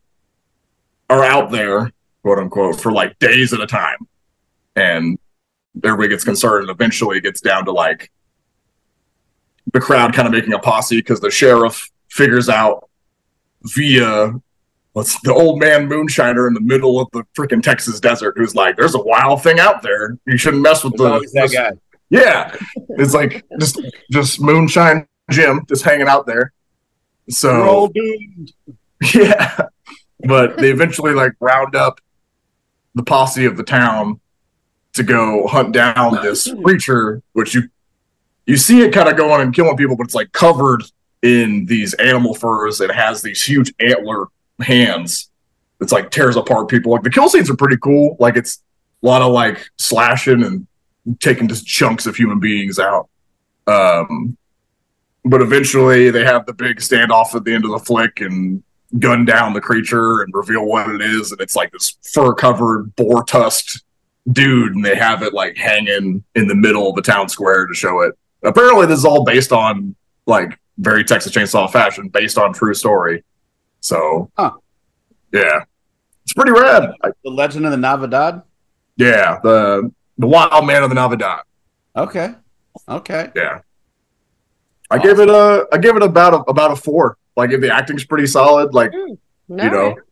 are 1.09 1.25
out 1.25 1.51
there, 1.51 1.93
quote 2.23 2.39
unquote, 2.39 2.81
for 2.81 2.93
like 2.93 3.19
days 3.19 3.53
at 3.53 3.61
a 3.61 3.67
time. 3.67 3.99
And 4.77 5.19
everybody 5.85 6.09
gets 6.09 6.25
concerned 6.25 6.63
and 6.63 6.71
eventually 6.71 7.19
it 7.19 7.23
gets 7.23 7.41
down 7.41 7.65
to 7.65 7.73
like 7.73 8.11
the 9.73 9.81
crowd 9.81 10.15
kind 10.15 10.27
of 10.27 10.33
making 10.33 10.53
a 10.53 10.59
posse 10.59 10.97
because 10.97 11.21
the 11.21 11.31
sheriff 11.31 11.91
figures 12.11 12.49
out 12.49 12.89
via 13.63 14.33
what's 14.93 15.21
the 15.23 15.33
old 15.33 15.61
man 15.61 15.89
moonshiner 15.89 16.49
in 16.49 16.55
the 16.55 16.61
middle 16.61 17.01
of 17.01 17.09
the 17.13 17.23
freaking 17.37 17.63
Texas 17.63 18.01
desert 18.01 18.35
who's 18.37 18.55
like, 18.55 18.77
there's 18.77 18.95
a 18.95 19.03
wild 19.03 19.43
thing 19.43 19.61
out 19.61 19.83
there. 19.83 20.19
You 20.27 20.37
shouldn't 20.37 20.63
mess 20.63 20.85
with 20.85 20.97
the 20.97 21.21
that 21.35 21.53
guy. 21.53 21.73
yeah, 22.11 22.57
it's 22.91 23.15
like 23.15 23.45
just 23.61 23.81
just 24.11 24.41
moonshine 24.41 25.07
Jim 25.31 25.65
just 25.69 25.85
hanging 25.85 26.09
out 26.09 26.27
there. 26.27 26.53
So 27.29 27.93
yeah, 29.15 29.69
but 30.21 30.57
they 30.59 30.71
eventually 30.71 31.13
like 31.13 31.33
round 31.41 31.75
up 31.75 32.01
the 32.95 33.03
posse 33.03 33.45
of 33.45 33.57
the 33.57 33.63
town 33.63 34.21
to 34.95 35.03
go 35.03 35.47
hunt 35.47 35.73
down 35.73 36.19
this 36.23 36.53
creature, 36.65 37.23
which 37.33 37.55
you 37.55 37.69
you 38.47 38.57
see 38.57 38.81
it 38.81 38.93
kind 38.93 39.09
of 39.09 39.17
going 39.17 39.43
and 39.43 39.55
killing 39.55 39.77
people, 39.77 39.97
but 39.97 40.05
it's 40.05 40.15
like 40.15 40.33
covered 40.33 40.83
in 41.23 41.67
these 41.67 41.95
animal 41.95 42.35
furs 42.35 42.81
and 42.81 42.91
has 42.91 43.23
these 43.23 43.43
huge 43.43 43.73
antler 43.79 44.27
hands. 44.61 45.31
It's 45.81 45.93
like 45.93 46.11
tears 46.11 46.37
apart 46.37 46.69
people. 46.69 46.93
Like 46.93 47.03
the 47.03 47.11
kill 47.11 47.29
scenes 47.29 47.51
are 47.51 47.57
pretty 47.57 47.77
cool. 47.77 48.17
Like 48.19 48.37
it's 48.37 48.63
a 49.03 49.07
lot 49.07 49.23
of 49.23 49.33
like 49.33 49.69
slashing 49.77 50.43
and 50.43 50.67
taking 51.21 51.47
just 51.47 51.67
chunks 51.67 52.07
of 52.07 52.17
human 52.17 52.41
beings 52.41 52.79
out. 52.79 53.09
Um, 53.67 54.37
but 55.25 55.43
eventually 55.43 56.11
they 56.11 56.25
have 56.25 56.47
the 56.47 56.55
big 56.55 56.79
standoff 56.79 57.35
at 57.35 57.45
the 57.45 57.55
end 57.55 57.65
of 57.65 57.71
the 57.71 57.79
flick 57.79 58.21
and 58.21 58.63
gun 58.99 59.25
down 59.25 59.53
the 59.53 59.61
creature 59.61 60.23
and 60.23 60.33
reveal 60.35 60.65
what 60.65 60.89
it 60.89 61.01
is. 61.03 61.33
And 61.33 61.41
it's 61.41 61.55
like 61.57 61.71
this 61.73 61.97
fur 62.13 62.33
covered, 62.35 62.95
boar 62.97 63.23
tusked 63.25 63.83
dude. 64.31 64.75
And 64.75 64.85
they 64.85 64.95
have 64.97 65.23
it 65.23 65.35
like 65.35 65.57
hanging 65.57 66.25
in 66.35 66.47
the 66.47 66.55
middle 66.55 66.89
of 66.89 66.97
the 66.97 67.03
town 67.03 67.29
square 67.29 67.67
to 67.67 67.75
show 67.75 68.01
it. 68.03 68.17
Apparently, 68.43 68.87
this 68.87 68.99
is 68.99 69.05
all 69.05 69.25
based 69.25 69.53
on 69.53 69.95
like 70.27 70.59
very 70.79 71.03
Texas 71.05 71.33
Chainsaw 71.33 71.71
fashion, 71.71 72.09
based 72.09 72.39
on 72.39 72.53
true 72.53 72.75
story. 72.75 73.25
So, 73.81 74.31
Huh. 74.39 74.53
yeah, 75.33 75.65
it's 76.25 76.33
pretty 76.33 76.53
rad. 76.53 76.93
The 77.25 77.31
Legend 77.31 77.65
of 77.65 77.71
the 77.73 77.77
Navidad. 77.77 78.43
yeah, 78.97 79.39
the 79.43 79.91
the 80.19 80.27
wild 80.27 80.67
man 80.67 80.83
of 80.83 80.89
the 80.89 80.95
Navidad. 80.95 81.41
Okay. 81.97 82.35
Okay. 82.89 83.31
Yeah. 83.35 83.61
I 84.91 84.99
gave 84.99 85.19
it 85.21 85.29
a 85.29 85.67
I 85.73 85.79
give 85.79 85.97
it 85.97 86.03
about 86.03 86.35
a 86.35 86.39
about 86.51 86.71
a 86.73 86.77
four. 86.77 87.17
Like 87.39 87.53
if 87.53 87.63
the 87.63 87.75
acting's 87.75 88.05
pretty 88.07 88.29
solid, 88.29 88.75
like 88.75 88.93
you 89.61 89.71
know, 89.71 90.05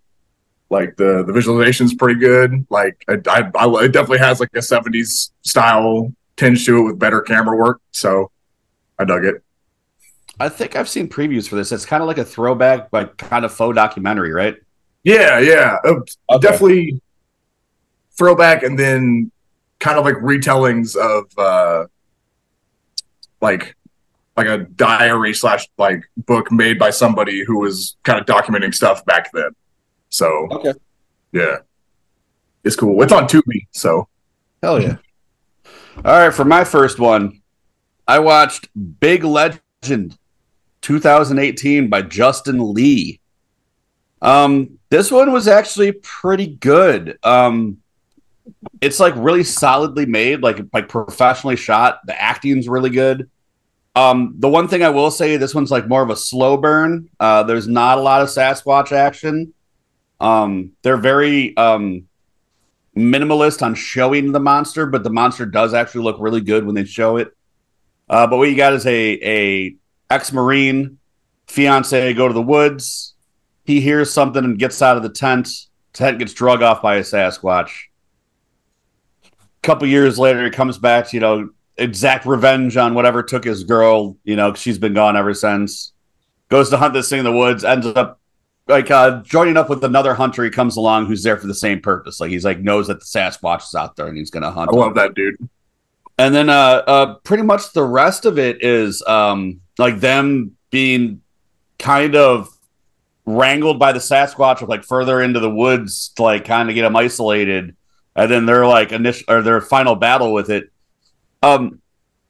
like 0.71 0.97
the 0.97 1.25
the 1.27 1.33
visualization's 1.33 1.95
pretty 1.95 2.21
good. 2.21 2.67
Like 2.71 3.05
I, 3.09 3.15
I, 3.29 3.51
I 3.57 3.85
it 3.85 3.93
definitely 3.93 4.19
has 4.19 4.41
like 4.41 4.51
a 4.55 4.63
'70s 4.63 5.33
style 5.43 6.13
tinge 6.37 6.67
to 6.67 6.79
it 6.79 6.83
with 6.83 6.99
better 7.01 7.23
camera 7.23 7.57
work. 7.57 7.81
So 7.93 8.33
I 8.99 9.05
dug 9.05 9.25
it. 9.27 9.43
I 10.39 10.49
think 10.49 10.77
I've 10.77 10.89
seen 10.89 11.09
previews 11.09 11.49
for 11.49 11.57
this. 11.57 11.73
It's 11.73 11.87
kind 11.87 12.03
of 12.03 12.07
like 12.07 12.19
a 12.19 12.25
throwback, 12.25 12.89
like 12.93 13.17
kind 13.17 13.45
of 13.45 13.53
faux 13.53 13.75
documentary, 13.75 14.33
right? 14.33 14.57
Yeah, 15.05 15.39
yeah, 15.39 15.79
Uh, 15.85 16.01
Okay. 16.31 16.41
definitely 16.41 17.01
throwback, 18.19 18.63
and 18.63 18.79
then 18.79 19.31
kind 19.79 19.99
of 19.99 20.05
like 20.05 20.17
retellings 20.17 20.97
of 20.97 21.27
uh 21.39 21.87
like 23.41 23.76
like 24.37 24.47
a 24.47 24.59
diary 24.59 25.33
slash 25.35 25.67
like 25.79 26.03
book 26.17 26.53
made 26.53 26.79
by 26.79 26.91
somebody 26.91 27.45
who 27.45 27.59
was 27.61 27.97
kind 28.03 28.19
of 28.21 28.27
documenting 28.27 28.75
stuff 28.75 29.05
back 29.07 29.31
then. 29.33 29.51
So 30.11 30.49
Okay. 30.53 30.75
yeah, 31.33 31.57
it's 32.65 32.77
cool. 32.77 33.03
It's 33.03 33.13
on 33.13 33.25
Tubi, 33.27 33.67
so 33.73 34.09
Hell 34.63 34.81
yeah. 34.83 34.97
All 36.05 36.19
right, 36.19 36.33
for 36.35 36.45
my 36.45 36.65
first 36.65 36.99
one, 36.99 37.41
I 38.07 38.19
watched 38.19 38.69
Big 39.01 39.25
Legend 39.25 40.17
2018 40.83 41.89
by 41.89 42.03
Justin 42.03 42.73
Lee. 42.75 43.21
Um, 44.23 44.79
this 44.91 45.11
one 45.11 45.33
was 45.33 45.49
actually 45.49 45.93
pretty 45.93 46.47
good. 46.47 47.19
Um, 47.23 47.79
it's 48.81 49.01
like 49.01 49.15
really 49.17 49.45
solidly 49.45 50.07
made, 50.07 50.41
like 50.43 50.59
like 50.73 50.89
professionally 50.89 51.57
shot. 51.57 52.01
The 52.07 52.21
acting's 52.21 52.69
really 52.69 52.91
good. 52.91 53.29
Um, 53.97 54.35
the 54.39 54.49
one 54.49 54.69
thing 54.69 54.85
I 54.85 54.91
will 54.91 55.11
say, 55.11 55.39
this 55.39 55.55
one's 55.55 55.71
like 55.71 55.89
more 55.89 56.03
of 56.03 56.11
a 56.11 56.17
slow 56.17 56.59
burn. 56.59 57.09
Uh, 57.19 57.43
there's 57.45 57.67
not 57.67 57.97
a 57.97 58.03
lot 58.03 58.21
of 58.21 58.29
Sasquatch 58.29 58.93
action. 58.93 59.55
Um, 60.21 60.73
they're 60.83 60.99
very 60.99 61.57
um 61.57 62.07
minimalist 62.95 63.63
on 63.63 63.75
showing 63.75 64.33
the 64.33 64.41
monster, 64.41 64.87
but 64.87 65.03
the 65.03 65.11
monster 65.11 65.47
does 65.47 65.75
actually 65.75 66.05
look 66.05 66.17
really 66.19 66.43
good 66.43 66.65
when 66.65 66.75
they 66.75 66.85
show 66.85 67.17
it. 67.17 67.35
Uh, 68.09 68.27
but 68.27 68.37
what 68.37 68.49
you 68.51 68.57
got 68.57 68.75
is 68.75 68.87
a 68.87 69.19
a 69.23 69.77
ex 70.11 70.31
marine 70.31 70.99
fiance 71.47 72.13
go 72.15 72.29
to 72.29 72.35
the 72.35 72.43
woods. 72.43 73.15
He 73.65 73.81
hears 73.81 74.13
something 74.13 74.45
and 74.45 74.59
gets 74.59 74.81
out 74.83 74.99
of 74.99 75.03
the 75.03 75.09
tent. 75.09 75.49
Tent 75.95 76.19
gets 76.19 76.35
drug 76.35 76.63
off 76.63 76.83
by 76.83 76.97
a 76.97 77.01
Sasquatch. 77.01 77.71
A 79.25 79.31
couple 79.63 79.89
years 79.89 80.19
later, 80.19 80.45
he 80.45 80.51
comes 80.51 80.77
back. 80.77 81.15
You 81.15 81.21
know, 81.21 81.51
exact 81.79 82.27
revenge 82.27 82.77
on 82.77 82.95
whatever 82.95 83.23
took 83.23 83.45
his 83.45 83.65
girl. 83.65 84.17
You 84.25 84.37
know, 84.37 84.55
she's 84.55 84.79
been 84.79 84.95
gone 84.95 85.17
ever 85.17 85.35
since. 85.35 85.93
Goes 86.49 86.71
to 86.71 86.77
hunt 86.77 86.95
this 86.95 87.09
thing 87.09 87.19
in 87.19 87.25
the 87.25 87.33
woods, 87.33 87.65
ends 87.65 87.87
up 87.87 88.21
like 88.69 88.91
uh, 88.91 89.23
joining 89.23 89.57
up 89.57 89.69
with 89.69 89.85
another 89.85 90.15
hunter. 90.15 90.45
He 90.45 90.51
comes 90.51 90.77
along 90.77 91.07
who's 91.07 91.23
there 91.23 91.37
for 91.37 91.47
the 91.47 91.55
same 91.55 91.81
purpose. 91.81 92.21
Like 92.21 92.31
he's 92.31 92.45
like 92.45 92.61
knows 92.61 92.87
that 92.89 93.01
the 93.01 93.07
Sasquatch 93.07 93.65
is 93.65 93.75
out 93.75 93.97
there 93.97 94.07
and 94.07 94.17
he's 94.17 94.31
gonna 94.31 94.51
hunt. 94.51 94.71
I 94.73 94.77
love 94.77 94.95
that 94.95 95.15
dude. 95.15 95.37
And 96.19 96.35
then 96.35 96.49
uh, 96.49 96.83
uh, 96.87 97.15
pretty 97.25 97.43
much 97.43 97.73
the 97.73 97.85
rest 97.85 98.25
of 98.25 98.39
it 98.39 98.63
is 98.63 99.03
um, 99.07 99.61
like 99.79 100.01
them 100.01 100.57
being 100.71 101.21
kind 101.79 102.17
of 102.17 102.49
wrangled 103.27 103.79
by 103.79 103.93
the 103.93 103.99
Sasquatch, 103.99 104.67
like 104.67 104.85
further 104.85 105.21
into 105.21 105.41
the 105.41 105.51
woods 105.51 106.09
to 106.17 106.23
like 106.23 106.45
kind 106.45 106.69
of 106.69 106.75
get 106.75 106.83
them 106.83 106.97
isolated, 106.97 107.77
and 108.15 108.31
then 108.31 108.47
their 108.47 108.67
like 108.67 108.93
initial 108.93 109.25
or 109.29 109.43
their 109.43 109.61
final 109.61 109.95
battle 109.95 110.33
with 110.33 110.49
it. 110.51 110.71
Um, 111.47 111.81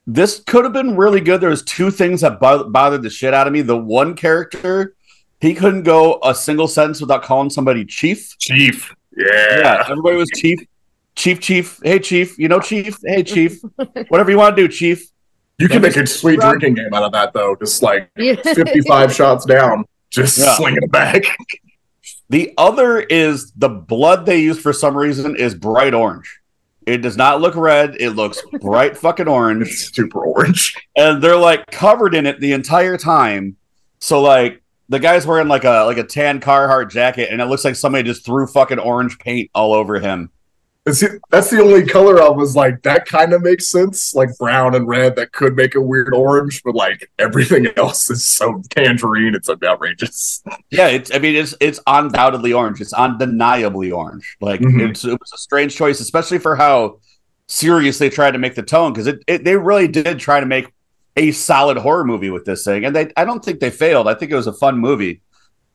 this 0.07 0.41
could 0.47 0.65
have 0.65 0.73
been 0.73 0.97
really 0.97 1.21
good. 1.21 1.41
There 1.41 1.51
was 1.51 1.63
two 1.65 1.91
things 1.91 2.21
that 2.21 2.39
bo- 2.39 2.69
bothered 2.69 3.03
the 3.03 3.11
shit 3.11 3.35
out 3.35 3.47
of 3.47 3.53
me. 3.53 3.63
The 3.63 3.77
one 3.77 4.15
character, 4.15 4.95
he 5.41 5.55
couldn't 5.55 5.83
go 5.83 6.21
a 6.23 6.35
single 6.35 6.69
sentence 6.69 7.01
without 7.01 7.23
calling 7.23 7.51
somebody 7.51 7.85
chief. 7.85 8.37
Chief. 8.39 8.95
Yeah. 9.17 9.27
Yeah, 9.59 9.85
everybody 9.89 10.17
was 10.17 10.31
chief, 10.37 10.61
chief, 11.15 11.41
chief. 11.41 11.81
Hey, 11.83 11.99
chief. 11.99 12.39
You 12.39 12.49
know, 12.49 12.61
chief. 12.61 12.99
Hey, 13.05 13.23
chief. 13.23 13.61
Whatever 14.09 14.31
you 14.31 14.37
want 14.37 14.55
to 14.57 14.63
do, 14.63 14.69
chief. 14.69 15.11
You 15.59 15.69
can 15.69 15.81
make 15.81 15.97
a 15.97 16.07
sweet 16.07 16.39
Rob- 16.39 16.59
drinking 16.61 16.75
game 16.85 16.93
out 16.93 17.03
of 17.05 17.13
that 17.13 17.33
though. 17.33 17.57
Just 17.57 17.83
like 17.83 18.11
55 18.17 19.13
shots 19.15 19.47
down, 19.47 19.87
just 20.11 20.37
Yeah. 20.39 20.55
slinging 20.57 20.83
it 20.83 20.93
back. 20.93 21.23
The 22.29 22.53
other 22.59 23.01
is 23.01 23.53
the 23.57 23.71
blood 23.71 24.27
they 24.27 24.39
use 24.41 24.59
for 24.59 24.73
some 24.75 24.97
reason 24.97 25.35
is 25.37 25.55
bright 25.55 25.95
orange. 25.95 26.41
It 26.87 26.99
does 26.99 27.17
not 27.17 27.41
look 27.41 27.57
red. 27.57 27.97
It 27.99 28.11
looks 28.11 28.41
bright 28.61 28.97
fucking 28.97 29.29
orange. 29.29 29.69
It's 29.69 29.95
super 29.95 30.25
orange. 30.25 30.75
and 30.97 31.23
they're 31.23 31.37
like 31.37 31.67
covered 31.71 32.15
in 32.15 32.27
it 32.27 32.41
the 32.41 32.53
entire 32.53 32.97
time. 32.97 33.57
So 33.99 34.23
like 34.23 34.63
the 34.89 35.01
guy's 35.01 35.27
wearing 35.27 35.49
like 35.49 35.65
a 35.65 35.85
like 35.85 35.99
a 35.99 36.05
tan 36.05 36.41
Carhartt 36.41 36.91
jacket, 36.91 37.29
and 37.31 37.41
it 37.41 37.47
looks 37.47 37.65
like 37.65 37.75
somebody 37.77 38.05
just 38.05 38.25
threw 38.25 38.47
fucking 38.47 38.79
orange 38.79 39.19
paint 39.19 39.51
all 39.55 39.75
over 39.75 39.99
him. 39.99 40.31
It's, 40.87 41.03
that's 41.31 41.51
the 41.51 41.61
only 41.61 41.85
color 41.85 42.23
I 42.23 42.29
was 42.29 42.55
like, 42.55 42.83
that 42.83 43.07
kind 43.07 43.33
of 43.33 43.43
makes 43.43 43.67
sense. 43.69 44.15
Like 44.15 44.29
brown 44.39 44.75
and 44.77 44.87
red, 44.87 45.17
that 45.17 45.33
could 45.33 45.57
make 45.57 45.75
a 45.75 45.81
weird 45.81 46.15
orange, 46.15 46.63
but 46.63 46.77
like 46.77 47.11
everything 47.19 47.67
else 47.77 48.09
is 48.09 48.25
so 48.25 48.63
tangerine. 48.71 49.35
It's 49.35 49.51
outrageous. 49.51 50.43
Yeah, 50.71 50.87
it's 50.89 51.13
I 51.13 51.19
mean 51.19 51.35
it's 51.35 51.55
it's 51.61 51.81
undoubtedly 51.89 52.53
orange. 52.53 52.81
It's 52.81 52.93
undeniably 52.93 53.91
orange. 53.91 54.37
Like 54.41 54.61
Mhm. 54.61 54.91
it's 54.91 55.05
it 55.05 55.19
was 55.19 55.33
a 55.35 55.39
strange 55.39 55.75
choice, 55.75 55.99
especially 56.01 56.39
for 56.39 56.55
how 56.55 57.01
serious 57.49 57.99
they 57.99 58.09
tried 58.09 58.33
to 58.33 58.39
make 58.39 58.55
the 58.55 58.63
tone 58.63 58.93
because 58.93 59.09
it, 59.09 59.23
it 59.27 59.45
they 59.45 59.57
really 59.57 59.89
did 59.89 60.21
try 60.21 60.39
to 60.39 60.47
make 60.47 60.73
a 61.17 61.33
solid 61.33 61.79
horror 61.79 62.05
movie 62.05 62.31
with 62.31 62.45
this 62.45 62.65
thing, 62.65 62.85
and 62.85 62.95
they 62.95 63.11
I 63.17 63.25
don't 63.25 63.45
think 63.45 63.59
they 63.59 63.71
failed. 63.71 64.07
I 64.07 64.15
think 64.15 64.31
it 64.31 64.37
was 64.37 64.47
a 64.47 64.53
fun 64.53 64.79
movie. 64.79 65.21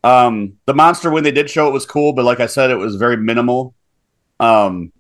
Um, 0.06 0.54
the 0.68 0.74
monster 0.74 1.12
when 1.12 1.24
they 1.26 1.32
did 1.32 1.50
show 1.50 1.68
it 1.68 1.72
was 1.74 1.86
cool, 1.86 2.14
but 2.14 2.24
like 2.24 2.40
I 2.40 2.46
said, 2.46 2.72
it 2.72 2.76
was 2.76 2.96
very 2.96 3.18
minimal. 3.18 3.76
Um, 4.40 4.92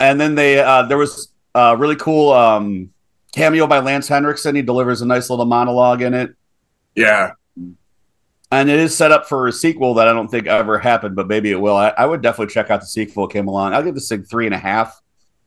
and 0.00 0.20
then 0.20 0.34
they 0.34 0.60
uh, 0.60 0.82
there 0.84 0.98
was 0.98 1.32
a 1.54 1.76
really 1.76 1.96
cool 1.96 2.32
um 2.32 2.90
cameo 3.32 3.66
by 3.66 3.78
Lance 3.80 4.08
Henriksen. 4.08 4.54
He 4.54 4.62
delivers 4.62 5.02
a 5.02 5.06
nice 5.06 5.30
little 5.30 5.44
monologue 5.44 6.02
in 6.02 6.14
it 6.14 6.30
Yeah. 6.94 7.32
and 8.50 8.70
it 8.70 8.80
is 8.80 8.96
set 8.96 9.12
up 9.12 9.28
for 9.28 9.46
a 9.46 9.52
sequel 9.52 9.94
that 9.94 10.08
I 10.08 10.12
don't 10.12 10.28
think 10.28 10.46
ever 10.46 10.78
happened, 10.78 11.14
but 11.16 11.28
maybe 11.28 11.50
it 11.50 11.60
will. 11.60 11.76
I, 11.76 11.88
I 11.90 12.06
would 12.06 12.22
definitely 12.22 12.52
check 12.52 12.70
out 12.70 12.80
the 12.80 12.86
sequel. 12.86 13.26
It 13.26 13.32
came 13.32 13.46
along. 13.48 13.74
I'll 13.74 13.82
give 13.82 13.94
this 13.94 14.08
thing 14.08 14.22
three 14.24 14.46
and 14.46 14.54
a 14.54 14.58
half. 14.58 15.00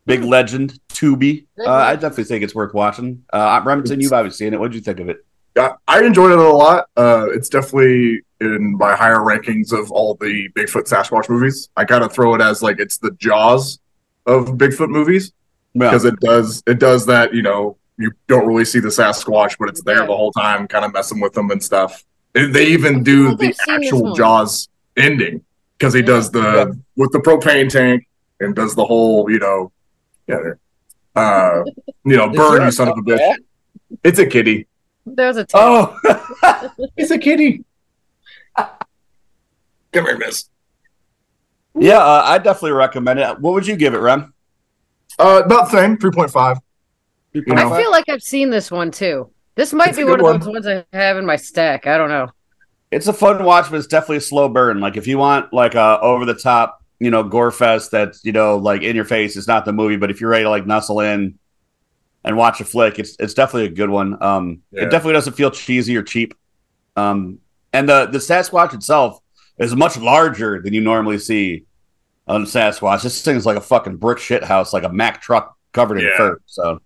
Big 0.06 0.24
legend, 0.24 0.80
Tubi. 0.90 1.46
Uh, 1.60 1.70
I 1.72 1.94
definitely 1.96 2.24
think 2.26 2.44
it's 2.44 2.56
worth 2.56 2.74
watching. 2.74 3.24
Uh, 3.32 3.62
Remington, 3.64 4.00
you've 4.00 4.14
obviously 4.14 4.46
seen 4.48 4.54
it. 4.54 4.60
What 4.60 4.72
did 4.72 4.76
you 4.78 4.82
think 4.82 5.00
of 5.00 5.10
it? 5.10 5.24
Yeah, 5.56 5.74
I 5.88 6.04
enjoyed 6.04 6.32
it 6.32 6.40
a 6.40 6.50
lot. 6.50 6.88
Uh, 6.98 7.28
it's 7.32 7.50
definitely 7.50 8.22
in 8.40 8.78
my 8.78 8.96
higher 8.96 9.18
rankings 9.20 9.72
of 9.78 9.92
all 9.92 10.16
the 10.16 10.48
Bigfoot 10.56 10.88
Sasquatch 10.90 11.30
movies. 11.30 11.70
I 11.76 11.84
gotta 11.86 12.08
throw 12.10 12.34
it 12.36 12.42
as 12.42 12.64
like 12.64 12.80
it's 12.80 12.98
the 12.98 13.12
Jaws 13.20 13.80
of 14.26 14.46
Bigfoot 14.58 14.90
movies 14.90 15.32
Yeah, 15.74 15.90
because 15.90 16.06
it 16.06 16.20
does 16.20 16.64
it 16.68 16.80
does 16.80 17.06
that. 17.08 17.34
You 17.34 17.42
know, 17.42 17.78
you 17.98 18.12
don't 18.28 18.46
really 18.48 18.66
see 18.66 18.80
the 18.80 18.90
Sasquatch, 18.90 19.56
but 19.60 19.70
it's 19.70 19.84
there 19.84 20.00
the 20.06 20.16
whole 20.16 20.32
time, 20.32 20.68
kind 20.68 20.86
of 20.86 20.94
messing 20.94 21.20
with 21.20 21.34
them 21.34 21.50
and 21.52 21.64
stuff. 21.64 22.04
And 22.36 22.54
they 22.56 22.68
even 22.68 23.04
do 23.04 23.36
the 23.36 23.48
I've 23.48 23.56
seen 23.56 23.80
this 23.80 23.92
actual. 23.94 24.16
Jaws 24.16 24.70
ending 24.98 25.44
because 25.78 25.94
he 25.94 26.00
Yeah. 26.02 26.06
does 26.08 26.32
the 26.32 26.80
with 26.96 27.12
the 27.12 27.20
propane 27.20 27.70
tank 27.70 28.08
and 28.40 28.56
does 28.56 28.76
the 28.76 28.86
whole 28.86 29.30
you 29.30 29.40
know, 29.40 29.72
yeah, 30.28 30.54
uh, 31.16 31.64
you 32.06 32.16
know, 32.18 32.30
burn 32.30 32.64
you 32.66 32.72
son 32.72 32.88
of 32.90 32.98
a 32.98 33.02
bitch. 33.02 33.36
It's 34.04 34.20
a 34.20 34.26
kitty. 34.26 34.68
There's 35.06 35.36
a 35.38 35.46
tail. 35.46 35.98
Oh, 36.04 36.70
It's 36.96 37.12
a 37.12 37.18
kitty. 37.18 37.66
Come 38.56 40.06
here, 40.06 40.18
miss. 40.18 40.50
Yeah. 41.76 41.98
Uh, 42.00 42.24
I 42.26 42.38
definitely 42.38 42.72
recommend 42.72 43.20
it. 43.20 43.40
What 43.40 43.54
would 43.54 43.68
you 43.68 43.76
give 43.76 43.94
it, 43.94 44.00
Rem? 44.00 44.34
Uh, 45.20 45.42
about 45.46 45.72
the 45.72 45.78
same, 45.78 45.98
three 45.98 46.12
point 46.12 46.32
five. 46.32 46.58
You 47.34 47.44
know, 47.48 47.74
I 47.74 47.82
feel 47.82 47.92
like 47.92 48.10
I've 48.10 48.24
seen 48.24 48.50
this 48.50 48.72
one 48.72 48.92
too. 48.92 49.32
This 49.56 49.74
might 49.74 49.90
It's 49.90 49.98
be 49.98 50.04
one 50.04 50.18
good 50.18 50.20
of 50.20 50.26
one. 50.26 50.40
those 50.40 50.48
ones 50.50 50.68
I 50.68 50.86
have 50.94 51.18
in 51.18 51.26
my 51.26 51.36
stack. 51.36 51.88
I 51.88 51.98
don't 51.98 52.10
know. 52.10 52.28
It's 52.92 53.08
a 53.08 53.14
fun 53.14 53.44
watch, 53.44 53.70
but 53.70 53.78
it's 53.78 53.88
definitely 53.88 54.18
a 54.18 54.22
slow 54.22 54.50
burn. 54.50 54.80
Like 54.80 54.98
if 54.98 55.08
you 55.08 55.18
want 55.18 55.54
like 55.54 55.76
a 55.76 56.00
over 56.02 56.26
the 56.26 56.34
top, 56.34 56.84
you 57.00 57.10
know, 57.10 57.24
gore 57.24 57.52
fest 57.52 57.92
that's 57.92 58.24
you 58.26 58.32
know 58.34 58.58
like 58.58 58.82
in 58.82 58.96
your 58.96 59.06
face, 59.06 59.38
it's 59.38 59.48
not 59.48 59.64
the 59.66 59.72
movie. 59.74 59.96
But 59.98 60.12
if 60.12 60.20
you're 60.20 60.30
ready 60.30 60.44
to 60.44 60.50
like 60.50 60.66
nuzzle 60.68 61.00
in 61.00 61.40
and 62.26 62.38
watch 62.38 62.60
a 62.60 62.66
flick, 62.66 63.00
it's 63.00 63.16
it's 63.20 63.34
definitely 63.34 63.68
a 63.68 63.76
good 63.76 63.90
one. 63.90 64.22
Um, 64.22 64.62
Yeah. 64.72 64.84
it 64.84 64.90
definitely 64.92 65.14
doesn't 65.14 65.34
feel 65.34 65.52
cheesy 65.52 65.96
or 65.96 66.04
cheap. 66.04 66.34
Um, 66.98 67.40
and 67.72 67.88
the 67.88 68.08
the 68.08 68.18
Sasquatch 68.18 68.74
itself 68.74 69.21
is 69.66 69.76
much 69.76 69.98
larger 69.98 70.62
than 70.62 70.74
you 70.74 70.82
normally 70.82 71.18
see 71.18 71.66
on 72.28 72.46
Sasquatch. 72.46 73.04
This 73.04 73.22
thing's 73.24 73.46
like 73.46 73.58
a 73.58 73.62
fucking 73.62 73.98
brick 73.98 74.18
shit 74.20 74.44
house, 74.44 74.74
like 74.74 74.84
a 74.84 74.90
Mack 74.90 75.22
truck 75.22 75.56
covered 75.74 75.98
in 76.00 76.06
Yeah. 76.06 76.18
fur. 76.18 76.40
So 76.46 76.82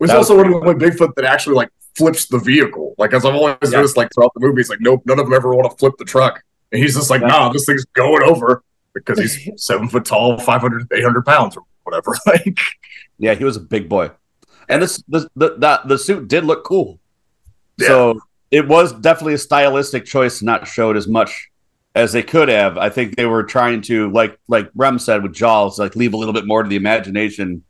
was 0.00 0.10
also 0.10 0.36
one 0.36 0.46
of 0.46 0.52
the 0.52 0.68
only 0.68 0.74
Bigfoot 0.90 1.14
that 1.16 1.24
actually 1.24 1.56
like 1.56 1.68
flips 1.96 2.26
the 2.26 2.38
vehicle. 2.38 2.94
Like 2.98 3.12
as 3.12 3.24
I've 3.24 3.34
always 3.34 3.56
Yeah. 3.64 3.70
noticed, 3.78 3.96
like 3.96 4.08
throughout 4.14 4.32
the 4.34 4.40
movie, 4.40 4.60
it's 4.60 4.70
like 4.70 4.80
nope, 4.80 5.02
none 5.06 5.18
of 5.18 5.26
them 5.26 5.34
ever 5.34 5.54
want 5.54 5.70
to 5.70 5.76
flip 5.76 5.94
the 5.98 6.04
truck, 6.04 6.42
and 6.72 6.82
he's 6.82 6.94
just 6.94 7.10
like, 7.10 7.20
Yeah. 7.20 7.28
nah, 7.28 7.52
this 7.52 7.64
thing's 7.66 7.84
going 7.94 8.22
over 8.22 8.62
because 8.94 9.18
he's 9.18 9.48
seven 9.62 9.88
foot 9.88 10.04
tall, 10.04 10.38
500, 10.38 10.88
800 10.92 11.24
pounds 11.26 11.56
or 11.56 11.62
whatever. 11.84 12.14
like, 12.26 12.58
Yeah, 13.18 13.34
he 13.34 13.44
was 13.44 13.56
a 13.56 13.60
big 13.60 13.88
boy, 13.88 14.10
and 14.68 14.82
this 14.82 15.02
the 15.08 15.28
the 15.36 15.98
suit 15.98 16.28
did 16.28 16.44
look 16.44 16.64
cool. 16.64 16.98
So 17.78 18.20
it 18.50 18.66
was 18.68 18.92
definitely 18.92 19.34
a 19.34 19.38
stylistic 19.38 20.04
choice, 20.04 20.42
not 20.42 20.66
show 20.66 20.90
it 20.90 20.96
as 20.96 21.06
much 21.08 21.49
as 21.94 22.12
they 22.12 22.22
could 22.22 22.48
have. 22.48 22.78
I 22.78 22.88
think 22.88 23.16
they 23.16 23.26
were 23.26 23.42
trying 23.42 23.82
to, 23.82 24.10
like 24.10 24.38
like 24.48 24.70
Rem 24.74 24.98
said 24.98 25.22
with 25.22 25.34
Jaws, 25.34 25.78
like 25.78 25.96
leave 25.96 26.14
a 26.14 26.16
little 26.16 26.34
bit 26.34 26.46
more 26.46 26.62
to 26.62 26.68
the 26.68 26.76
imagination. 26.76 27.64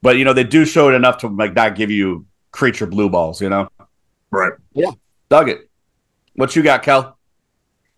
But 0.00 0.16
you 0.16 0.24
know, 0.24 0.32
they 0.32 0.44
do 0.44 0.64
show 0.64 0.88
it 0.88 0.94
enough 0.94 1.18
to 1.18 1.28
like 1.28 1.54
not 1.54 1.76
give 1.76 1.90
you 1.90 2.26
creature 2.50 2.86
blue 2.86 3.08
balls. 3.08 3.40
You 3.40 3.50
know, 3.50 3.68
right? 4.30 4.52
Yeah, 4.72 4.90
dug 5.28 5.48
it. 5.48 5.68
What 6.34 6.56
you 6.56 6.62
got, 6.62 6.82
Kel? 6.82 7.18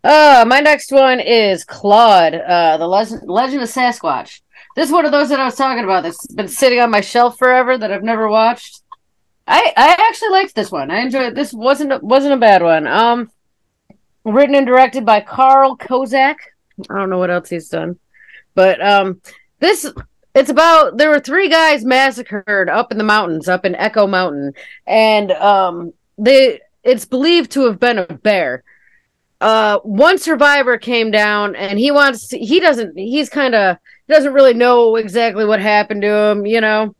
Uh, 0.03 0.45
my 0.47 0.59
next 0.59 0.91
one 0.91 1.19
is 1.19 1.63
Clawed, 1.63 2.35
uh, 2.35 2.77
the 2.77 2.87
legend, 2.87 3.27
legend 3.27 3.63
of 3.63 3.69
Sasquatch. 3.69 4.41
This 4.75 4.89
is 4.89 4.91
one 4.91 5.05
of 5.05 5.11
those 5.11 5.29
that 5.29 5.39
I 5.39 5.45
was 5.45 5.55
talking 5.55 5.83
about 5.83 6.03
that's 6.03 6.27
been 6.27 6.47
sitting 6.47 6.79
on 6.79 6.91
my 6.91 7.01
shelf 7.01 7.39
forever 7.39 7.75
that 7.75 7.91
I've 7.91 8.03
never 8.03 8.27
watched. 8.27 8.81
I 9.47 9.73
I 9.75 9.95
actually 10.07 10.29
liked 10.29 10.53
this 10.53 10.71
one. 10.71 10.91
I 10.91 10.99
enjoyed 10.99 11.29
it. 11.29 11.35
This 11.35 11.53
wasn't 11.53 12.03
wasn't 12.03 12.33
a 12.33 12.37
bad 12.37 12.61
one. 12.61 12.85
Um, 12.87 13.31
written 14.25 14.55
and 14.55 14.67
directed 14.67 15.05
by 15.05 15.21
Karl 15.21 15.77
Kozak. 15.77 16.35
I 16.89 16.97
don't 16.97 17.09
know 17.09 17.19
what 17.19 17.31
else 17.31 17.49
he's 17.49 17.69
done, 17.69 17.97
but 18.53 18.85
um, 18.85 19.21
this 19.59 19.89
it's 20.33 20.49
about 20.49 20.97
there 20.97 21.09
were 21.09 21.21
three 21.21 21.49
guys 21.49 21.85
massacred 21.85 22.69
up 22.69 22.91
in 22.91 22.97
the 22.97 23.03
mountains, 23.03 23.47
up 23.47 23.63
in 23.63 23.75
Echo 23.75 24.05
Mountain, 24.07 24.53
and 24.85 25.31
um, 25.31 25.93
they 26.17 26.59
it's 26.83 27.05
believed 27.05 27.51
to 27.51 27.65
have 27.65 27.79
been 27.79 27.99
a 27.99 28.05
bear. 28.05 28.63
Uh 29.41 29.79
one 29.79 30.17
survivor 30.17 30.77
came 30.77 31.11
down 31.11 31.55
and 31.57 31.77
he 31.77 31.91
wants 31.91 32.29
to, 32.29 32.37
he 32.37 32.61
doesn't 32.61 32.97
he's 32.97 33.29
kind 33.29 33.53
of 33.53 33.77
doesn't 34.07 34.33
really 34.33 34.53
know 34.53 34.95
exactly 34.95 35.43
what 35.43 35.59
happened 35.59 36.01
to 36.01 36.07
him 36.07 36.45
you 36.45 36.61
know 36.61 36.95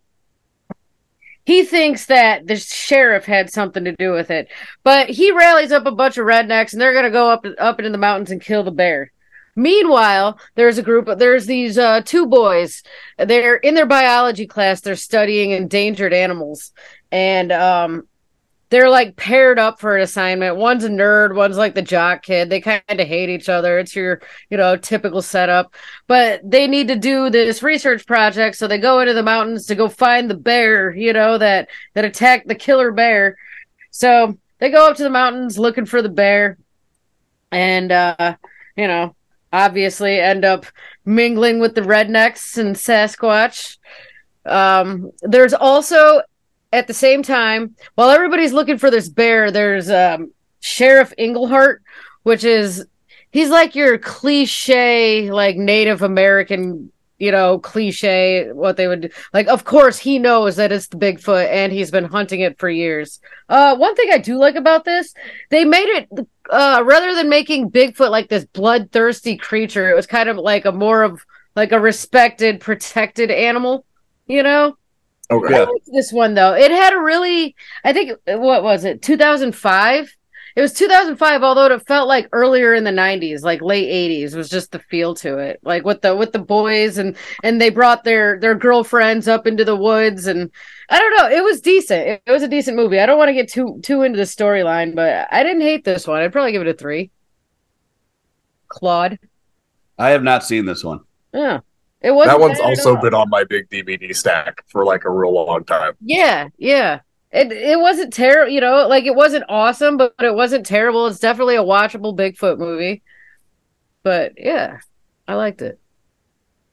he 1.45 1.63
thinks 1.63 2.07
that 2.07 2.47
the 2.47 2.55
sheriff 2.55 3.25
had 3.25 3.51
something 3.51 3.83
to 3.85 3.95
do 3.97 4.11
with 4.11 4.31
it 4.31 4.47
but 4.83 5.09
he 5.09 5.31
rallies 5.31 5.71
up 5.71 5.85
a 5.85 5.91
bunch 5.91 6.17
of 6.17 6.25
rednecks 6.25 6.73
and 6.73 6.81
they're 6.81 6.93
going 6.93 7.05
to 7.05 7.11
go 7.11 7.29
up 7.29 7.45
up 7.59 7.79
into 7.79 7.91
the 7.91 7.97
mountains 7.97 8.31
and 8.31 8.41
kill 8.41 8.63
the 8.63 8.71
bear. 8.71 9.11
Meanwhile 9.55 10.39
there's 10.55 10.77
a 10.77 10.83
group 10.83 11.07
of 11.07 11.19
there's 11.19 11.45
these 11.45 11.77
uh 11.77 12.01
two 12.01 12.25
boys. 12.27 12.83
They're 13.17 13.55
in 13.55 13.73
their 13.75 13.85
biology 13.85 14.47
class 14.47 14.81
they're 14.81 14.95
studying 14.95 15.51
endangered 15.51 16.13
animals. 16.13 16.71
And 17.11 17.51
um 17.51 18.07
they're 18.69 18.89
like 18.89 19.15
paired 19.15 19.59
up 19.59 19.79
for 19.79 19.95
an 19.95 20.01
assignment. 20.01 20.55
One's 20.55 20.83
a 20.83 20.89
nerd, 20.89 21.35
one's 21.35 21.57
like 21.57 21.75
the 21.75 21.81
jock 21.81 22.23
kid. 22.23 22.49
They 22.49 22.61
kind 22.61 22.81
of 22.89 23.07
hate 23.07 23.29
each 23.29 23.47
other. 23.47 23.77
It's 23.77 23.95
your, 23.95 24.21
you 24.49 24.57
know, 24.57 24.75
typical 24.75 25.21
setup. 25.21 25.73
But 26.07 26.41
they 26.43 26.67
need 26.67 26.87
to 26.87 26.95
do 26.95 27.29
this 27.29 27.61
research 27.61 28.05
project, 28.07 28.55
so 28.55 28.67
they 28.67 28.79
go 28.79 28.99
into 28.99 29.13
the 29.13 29.23
mountains 29.23 29.67
to 29.67 29.75
go 29.75 29.87
find 29.87 30.29
the 30.29 30.35
bear, 30.35 30.93
you 30.95 31.13
know, 31.13 31.37
that 31.37 31.69
that 31.93 32.05
attacked 32.05 32.47
the 32.47 32.55
killer 32.55 32.91
bear. 32.91 33.37
So 33.91 34.37
they 34.59 34.71
go 34.71 34.89
up 34.89 34.97
to 34.97 35.03
the 35.03 35.09
mountains 35.09 35.59
looking 35.59 35.85
for 35.85 36.01
the 36.01 36.09
bear, 36.09 36.57
and 37.51 37.91
uh, 37.91 38.35
you 38.75 38.87
know, 38.87 39.15
obviously 39.53 40.19
end 40.19 40.43
up 40.43 40.65
mingling 41.05 41.59
with 41.59 41.75
the 41.75 41.81
rednecks 41.81 42.57
and 42.57 42.75
Sasquatch. 42.75 43.77
Um, 44.45 45.11
there's 45.21 45.53
also 45.53 46.21
at 46.75 46.87
the 46.87 46.93
same 46.93 47.23
time, 47.23 47.75
while 47.95 48.09
everybody's 48.09 48.51
looking 48.51 48.77
for 48.77 48.91
this 48.91 49.07
bear, 49.07 49.49
there's 49.49 49.89
um, 49.89 50.31
Sheriff 50.59 51.13
Englehart, 51.17 51.81
which 52.23 52.43
is 52.43 52.85
he's 53.31 53.49
like 53.49 53.75
your 53.75 53.97
cliche, 53.97 55.31
like 55.31 55.55
Native 55.55 56.01
American, 56.01 56.91
you 57.17 57.31
know, 57.31 57.59
cliche. 57.59 58.51
What 58.51 58.75
they 58.75 58.87
would 58.87 59.01
do. 59.01 59.09
like. 59.33 59.47
Of 59.47 59.63
course, 59.63 59.97
he 59.97 60.19
knows 60.19 60.57
that 60.57 60.73
it's 60.73 60.87
the 60.87 60.97
Bigfoot, 60.97 61.47
and 61.49 61.71
he's 61.71 61.91
been 61.91 62.03
hunting 62.03 62.41
it 62.41 62.59
for 62.59 62.69
years. 62.69 63.21
Uh, 63.47 63.77
one 63.77 63.95
thing 63.95 64.09
I 64.11 64.17
do 64.17 64.37
like 64.37 64.55
about 64.55 64.83
this, 64.83 65.13
they 65.49 65.63
made 65.63 65.87
it 65.87 66.27
uh, 66.49 66.83
rather 66.85 67.15
than 67.15 67.29
making 67.29 67.71
Bigfoot 67.71 68.11
like 68.11 68.27
this 68.27 68.43
bloodthirsty 68.43 69.37
creature, 69.37 69.89
it 69.89 69.95
was 69.95 70.07
kind 70.07 70.27
of 70.27 70.35
like 70.35 70.65
a 70.65 70.73
more 70.73 71.03
of 71.03 71.25
like 71.55 71.71
a 71.71 71.79
respected, 71.79 72.59
protected 72.59 73.31
animal. 73.31 73.85
You 74.27 74.43
know, 74.43 74.75
Okay. 75.31 75.55
I 75.55 75.59
liked 75.63 75.89
this 75.91 76.11
one 76.13 76.33
though. 76.33 76.53
It 76.53 76.71
had 76.71 76.93
a 76.93 76.99
really, 76.99 77.55
I 77.83 77.93
think, 77.93 78.11
what 78.25 78.63
was 78.63 78.85
it? 78.85 79.01
2005. 79.01 80.15
It 80.55 80.61
was 80.61 80.71
2005, 80.71 81.43
although 81.43 81.65
it 81.65 81.85
felt 81.85 82.07
like 82.07 82.29
earlier 82.31 82.73
in 82.73 82.85
the 82.85 82.91
90s, 82.91 83.41
like 83.41 83.61
late 83.61 83.89
80s, 83.89 84.35
was 84.35 84.47
just 84.47 84.71
the 84.71 84.79
feel 84.79 85.13
to 85.15 85.37
it. 85.37 85.59
Like 85.63 85.83
with 85.83 86.01
the 86.01 86.15
with 86.15 86.31
the 86.31 86.39
boys 86.39 86.97
and 86.97 87.17
and 87.43 87.59
they 87.59 87.69
brought 87.69 88.05
their 88.05 88.39
their 88.39 88.55
girlfriends 88.55 89.27
up 89.27 89.47
into 89.47 89.65
the 89.65 89.75
woods 89.75 90.27
and 90.27 90.49
I 90.89 90.99
don't 90.99 91.17
know. 91.17 91.35
It 91.35 91.43
was 91.43 91.59
decent. 91.59 92.07
It, 92.07 92.21
it 92.25 92.31
was 92.31 92.43
a 92.43 92.47
decent 92.47 92.77
movie. 92.77 92.99
I 92.99 93.05
don't 93.05 93.17
want 93.17 93.29
to 93.29 93.33
get 93.33 93.51
too 93.51 93.81
too 93.83 94.03
into 94.03 94.15
the 94.15 94.23
storyline, 94.23 94.95
but 94.95 95.27
I 95.29 95.43
didn't 95.43 95.61
hate 95.61 95.83
this 95.83 96.07
one. 96.07 96.21
I'd 96.21 96.31
probably 96.31 96.53
give 96.53 96.61
it 96.61 96.69
a 96.69 96.73
three. 96.73 97.11
Clawed. 98.69 99.19
I 99.97 100.11
have 100.11 100.23
not 100.23 100.45
seen 100.45 100.65
this 100.65 100.85
one. 100.85 101.01
Yeah. 101.33 101.59
It 102.05 102.11
was 102.11 102.27
That 102.27 102.39
one's 102.39 102.59
also 102.59 102.95
been 102.97 103.15
on 103.15 103.31
my 103.31 103.43
big 103.45 103.67
DVD 103.67 104.15
stack 104.15 104.63
for 104.67 104.85
like 104.85 105.05
a 105.05 105.09
real 105.09 105.33
long 105.33 105.63
time. 105.63 105.93
Yeah, 106.01 106.49
yeah. 106.55 106.99
It 107.31 107.51
it 107.51 107.79
wasn't 107.79 108.13
terrible, 108.13 108.51
you 108.51 108.61
know, 108.61 108.87
like 108.87 109.05
it 109.05 109.15
wasn't 109.15 109.45
awesome, 109.49 109.97
but, 109.97 110.13
but 110.15 110.27
it 110.27 110.35
wasn't 110.35 110.67
terrible. 110.67 111.07
It's 111.07 111.17
definitely 111.17 111.55
a 111.55 111.63
watchable 111.63 112.15
Bigfoot 112.15 112.59
movie. 112.59 113.01
But 114.03 114.33
yeah, 114.37 114.77
I 115.27 115.33
liked 115.33 115.63
it. 115.63 115.79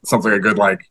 Sounds 0.04 0.26
like 0.26 0.34
a 0.34 0.38
good 0.38 0.58
like 0.58 0.84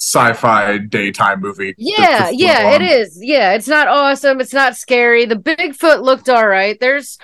sci-fi 0.00 0.78
daytime 0.78 1.42
movie. 1.42 1.74
Yeah, 1.76 2.30
to 2.30 2.34
yeah, 2.34 2.70
flip 2.70 2.80
it 2.80 2.90
is. 2.98 3.18
Yeah, 3.20 3.52
it's 3.52 3.68
not 3.68 3.88
awesome. 3.88 4.40
It's 4.40 4.54
not 4.54 4.74
scary. 4.74 5.26
The 5.26 5.36
Bigfoot 5.36 6.02
looked 6.02 6.30
all 6.30 6.48
right. 6.48 6.80
There's 6.80 7.18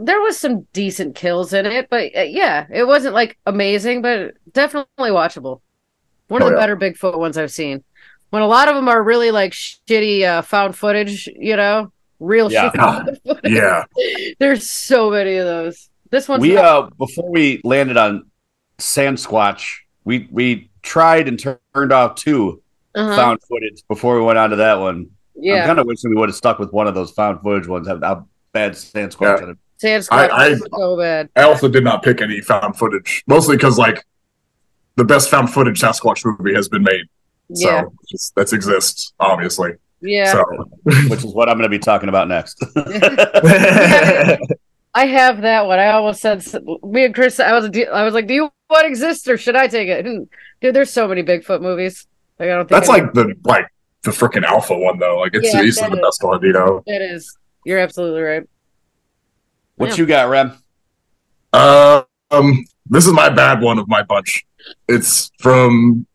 there 0.00 0.20
was 0.20 0.38
some 0.38 0.68
decent 0.72 1.16
kills 1.16 1.52
in 1.52 1.66
it, 1.66 1.88
but 1.90 2.16
uh, 2.16 2.20
yeah, 2.22 2.66
it 2.72 2.86
wasn't 2.86 3.14
like 3.14 3.38
amazing, 3.44 4.02
but 4.02 4.34
definitely 4.52 5.10
watchable. 5.10 5.62
One 6.28 6.42
of 6.42 6.46
Oh, 6.46 6.50
the 6.50 6.56
yeah. 6.56 6.62
better 6.62 6.76
Bigfoot 6.76 7.18
ones 7.18 7.36
I've 7.38 7.50
seen. 7.50 7.84
When 8.30 8.42
a 8.42 8.46
lot 8.46 8.68
of 8.68 8.74
them 8.74 8.88
are 8.88 9.02
really 9.02 9.30
like 9.30 9.52
shitty 9.52 10.24
uh, 10.24 10.42
found 10.42 10.76
footage, 10.76 11.26
you 11.28 11.56
know, 11.56 11.92
real 12.20 12.50
Yeah. 12.50 12.70
shitty 12.70 12.76
found. 12.76 13.20
Yeah. 13.44 13.84
There's 14.38 14.68
so 14.68 15.10
many 15.10 15.36
of 15.36 15.46
those. 15.46 15.88
This 16.10 16.28
one. 16.28 16.40
we 16.40 16.54
not- 16.54 16.64
uh 16.64 16.90
before 16.98 17.30
we 17.30 17.60
landed 17.64 17.96
on 17.96 18.24
Sasquatch, 18.78 19.78
we 20.04 20.28
we 20.30 20.70
tried 20.82 21.28
and 21.28 21.38
turned 21.38 21.92
off 21.92 22.16
2 22.16 22.60
uh-huh. 22.94 23.16
found 23.16 23.40
footage 23.48 23.82
before 23.88 24.18
we 24.18 24.24
went 24.24 24.38
on 24.38 24.50
to 24.50 24.56
that 24.56 24.78
one. 24.80 25.08
Yeah. 25.36 25.60
I'm 25.62 25.66
kind 25.66 25.78
of 25.80 25.86
wishing 25.86 26.10
we 26.10 26.16
would 26.16 26.28
have 26.28 26.36
stuck 26.36 26.58
with 26.58 26.72
one 26.72 26.86
of 26.86 26.94
those 26.94 27.10
found 27.12 27.40
footage 27.42 27.66
ones. 27.68 27.88
How, 27.88 27.98
how 28.00 28.26
bad 28.52 28.72
Sasquatch 28.72 29.40
Yeah. 29.40 29.46
yeah. 29.46 29.52
Sand 29.78 30.06
I- 30.10 30.28
Squatch 30.28 30.30
I- 30.30 30.54
so 30.78 30.96
bad. 30.96 31.28
I 31.36 31.42
also 31.42 31.68
did 31.68 31.84
not 31.84 32.02
pick 32.02 32.20
any 32.20 32.40
found 32.40 32.76
footage, 32.76 33.24
mostly 33.26 33.56
because 33.56 33.78
like 33.78 34.04
the 34.96 35.04
best 35.04 35.30
found 35.30 35.50
footage 35.52 35.80
Sasquatch 35.80 36.24
movie 36.24 36.54
has 36.54 36.68
been 36.68 36.82
made. 36.82 37.04
So 37.54 37.68
Yeah, 37.70 37.84
just, 38.10 38.34
that 38.36 38.52
exists, 38.52 39.12
obviously. 39.20 39.72
yeah. 40.00 40.32
So 40.32 40.44
which 41.08 41.24
is 41.24 41.34
what 41.34 41.48
I'm 41.48 41.56
going 41.58 41.68
to 41.70 41.76
be 41.76 41.78
talking 41.78 42.08
about 42.08 42.28
next. 42.28 42.62
I 44.96 45.06
have 45.06 45.40
that 45.42 45.66
one. 45.66 45.78
I 45.80 45.88
almost 45.90 46.20
said 46.20 46.44
me 46.84 47.04
and 47.06 47.14
Chris. 47.14 47.40
I 47.40 47.52
was 47.52 47.64
I 47.92 48.04
was 48.04 48.14
like, 48.14 48.26
"Do 48.28 48.34
you 48.34 48.50
want 48.70 48.86
exist 48.86 49.26
or 49.28 49.36
should 49.36 49.56
I 49.56 49.66
take 49.66 49.88
it?" 49.88 50.06
And, 50.06 50.28
dude, 50.60 50.74
there's 50.74 50.90
so 50.90 51.08
many 51.08 51.22
Bigfoot 51.24 51.60
movies. 51.60 52.06
Like 52.38 52.48
I 52.50 52.52
don't 52.54 52.68
think 52.68 52.70
that's 52.80 52.88
I- 52.88 52.98
like 52.98 53.12
the 53.12 53.34
like 53.44 53.66
the 54.02 54.12
freaking 54.12 54.44
alpha 54.44 54.76
one 54.78 54.98
though. 55.00 55.18
Like 55.18 55.34
it's 55.34 55.52
Yeah, 55.52 55.62
easily 55.62 55.90
that 55.90 55.96
the 55.96 56.02
best 56.02 56.22
one, 56.22 56.40
you 56.42 56.52
know. 56.52 56.82
it 56.86 57.02
is. 57.02 57.36
You're 57.64 57.80
absolutely 57.80 58.20
right. 58.22 58.44
what 59.76 59.90
Yeah. 59.90 59.96
you 59.96 60.06
got, 60.06 60.28
Rem? 60.28 60.58
Uh, 61.52 62.02
um, 62.30 62.64
this 62.86 63.06
is 63.06 63.12
my 63.12 63.30
bad 63.30 63.60
one 63.62 63.78
of 63.78 63.88
my 63.88 64.02
bunch. 64.02 64.44
It's 64.88 65.30
from 65.40 66.06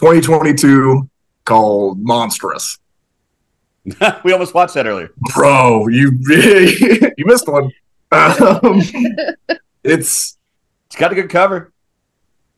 2022 0.00 1.08
called 1.44 1.98
Monstrous. 2.00 2.78
we 4.24 4.32
almost 4.32 4.54
watched 4.54 4.74
that 4.74 4.86
earlier. 4.86 5.10
Bro, 5.34 5.88
you 5.88 6.12
you 7.16 7.24
missed 7.26 7.48
one. 7.48 7.70
Um, 8.12 8.80
it's 9.82 10.36
It's 10.86 10.96
got 10.96 11.12
a 11.12 11.14
good 11.14 11.30
cover. 11.30 11.72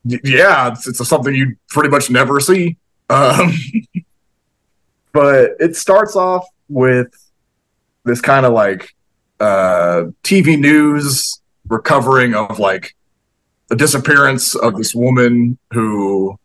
yeah, 0.05 0.69
it's, 0.69 0.87
it's 0.87 1.07
something 1.09 1.35
you 1.35 1.57
pretty 1.69 1.89
much 1.89 2.11
never 2.11 2.41
see. 2.41 2.77
Um, 3.09 3.55
but 5.13 5.53
it 5.61 5.77
starts 5.77 6.17
off 6.17 6.45
with 6.69 7.09
this 8.05 8.21
kind 8.21 8.45
of 8.45 8.53
like 8.53 8.95
uh, 9.41 10.05
TV 10.23 10.59
news 10.59 11.41
recovering 11.69 12.35
of 12.35 12.59
like 12.59 12.95
the 13.69 13.77
disappearance 13.77 14.55
of 14.55 14.77
this 14.77 14.95
woman 14.95 15.59
who, 15.73 16.39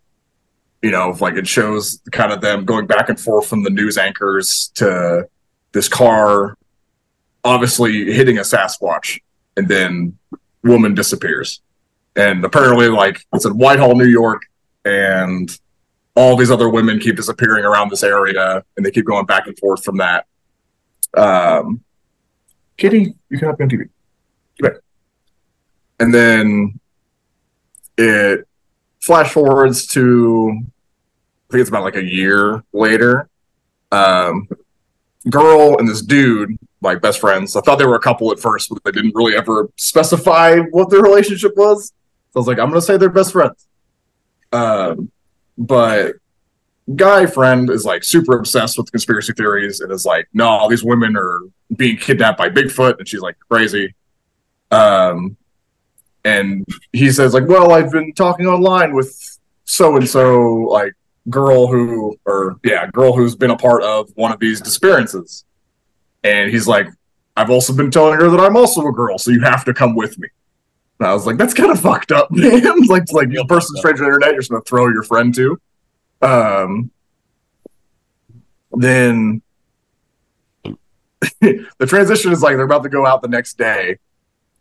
you 0.81 0.91
know, 0.91 1.15
like 1.19 1.35
it 1.35 1.47
shows 1.47 2.01
kind 2.11 2.31
of 2.31 2.41
them 2.41 2.65
going 2.65 2.87
back 2.87 3.09
and 3.09 3.19
forth 3.19 3.47
from 3.47 3.63
the 3.63 3.69
news 3.69 3.97
anchors 3.97 4.71
to 4.75 5.27
this 5.71 5.87
car, 5.87 6.57
obviously 7.43 8.11
hitting 8.13 8.37
a 8.37 8.41
Sasquatch, 8.41 9.19
and 9.57 9.67
then 9.67 10.17
woman 10.63 10.95
disappears. 10.95 11.61
And 12.15 12.43
apparently, 12.43 12.87
like 12.87 13.25
it's 13.33 13.45
in 13.45 13.57
Whitehall, 13.57 13.95
New 13.95 14.07
York, 14.07 14.43
and 14.85 15.57
all 16.15 16.35
these 16.35 16.51
other 16.51 16.69
women 16.69 16.99
keep 16.99 17.15
disappearing 17.15 17.65
around 17.65 17.91
this 17.91 18.03
area, 18.03 18.63
and 18.75 18.85
they 18.85 18.91
keep 18.91 19.05
going 19.05 19.25
back 19.25 19.47
and 19.47 19.57
forth 19.59 19.83
from 19.83 19.97
that. 19.97 20.25
Um, 21.15 21.83
Kitty, 22.77 23.13
you 23.29 23.37
can 23.37 23.49
have 23.49 23.59
me 23.59 23.63
on 23.63 23.69
TV. 23.69 23.89
Okay. 24.63 24.77
And 25.99 26.13
then 26.13 26.78
it 27.99 28.47
flash 29.01 29.31
forwards 29.31 29.85
to 29.87 30.51
I 31.49 31.51
think 31.51 31.61
it's 31.61 31.69
about 31.69 31.83
like 31.83 31.95
a 31.95 32.03
year 32.03 32.63
later. 32.73 33.27
Um, 33.91 34.47
girl 35.29 35.77
and 35.79 35.87
this 35.87 36.01
dude, 36.01 36.57
like 36.81 37.01
best 37.01 37.19
friends. 37.19 37.55
I 37.55 37.61
thought 37.61 37.77
they 37.77 37.85
were 37.85 37.95
a 37.95 38.01
couple 38.01 38.31
at 38.31 38.39
first, 38.39 38.69
but 38.69 38.83
they 38.83 38.91
didn't 38.91 39.15
really 39.15 39.35
ever 39.35 39.69
specify 39.75 40.59
what 40.71 40.89
their 40.89 41.01
relationship 41.01 41.57
was. 41.57 41.87
So 42.31 42.37
I 42.37 42.39
was 42.39 42.47
like, 42.47 42.59
I'm 42.59 42.69
gonna 42.69 42.81
say 42.81 42.97
they're 42.97 43.09
best 43.09 43.33
friends. 43.33 43.67
Um, 44.51 45.11
but 45.57 46.15
guy 46.95 47.25
friend 47.25 47.69
is 47.69 47.83
like 47.83 48.03
super 48.03 48.37
obsessed 48.37 48.77
with 48.77 48.91
conspiracy 48.91 49.33
theories 49.33 49.79
and 49.81 49.91
is 49.91 50.05
like, 50.05 50.27
no, 50.33 50.47
all 50.47 50.69
these 50.69 50.83
women 50.83 51.15
are 51.17 51.41
being 51.75 51.97
kidnapped 51.97 52.37
by 52.37 52.49
Bigfoot, 52.49 52.99
and 52.99 53.07
she's 53.07 53.21
like 53.21 53.37
crazy. 53.49 53.95
Um, 54.71 55.35
and 56.25 56.65
he 56.93 57.11
says 57.11 57.33
like, 57.33 57.47
well, 57.47 57.71
I've 57.71 57.91
been 57.91 58.13
talking 58.13 58.45
online 58.45 58.93
with 58.93 59.39
so 59.65 59.95
and 59.95 60.07
so, 60.07 60.39
like 60.69 60.93
girl 61.29 61.67
who, 61.67 62.17
or 62.25 62.59
yeah, 62.63 62.87
girl 62.87 63.13
who's 63.13 63.35
been 63.35 63.51
a 63.51 63.57
part 63.57 63.83
of 63.83 64.09
one 64.15 64.31
of 64.31 64.39
these 64.39 64.61
disappearances, 64.61 65.45
and 66.23 66.51
he's 66.51 66.67
like, 66.67 66.87
I've 67.37 67.49
also 67.49 67.73
been 67.73 67.91
telling 67.91 68.19
her 68.19 68.29
that 68.29 68.39
I'm 68.39 68.57
also 68.57 68.85
a 68.87 68.91
girl, 68.91 69.17
so 69.17 69.31
you 69.31 69.41
have 69.41 69.63
to 69.65 69.73
come 69.73 69.95
with 69.95 70.17
me. 70.19 70.27
And 70.99 71.07
I 71.07 71.13
was 71.13 71.25
like, 71.25 71.37
that's 71.37 71.53
kind 71.53 71.71
of 71.71 71.79
fucked 71.79 72.11
up, 72.11 72.29
man. 72.31 72.81
like, 72.87 73.11
like 73.11 73.33
a 73.33 73.45
person 73.45 73.77
stranger 73.77 74.03
on 74.03 74.11
the 74.11 74.15
internet, 74.15 74.33
you're 74.33 74.41
just 74.41 74.51
gonna 74.51 74.63
throw 74.63 74.87
your 74.89 75.03
friend 75.03 75.33
to. 75.35 75.57
Um, 76.21 76.91
then 78.71 79.41
the 81.41 81.85
transition 81.85 82.31
is 82.31 82.41
like 82.41 82.55
they're 82.55 82.65
about 82.65 82.83
to 82.83 82.89
go 82.89 83.05
out 83.05 83.21
the 83.21 83.27
next 83.27 83.57
day, 83.57 83.97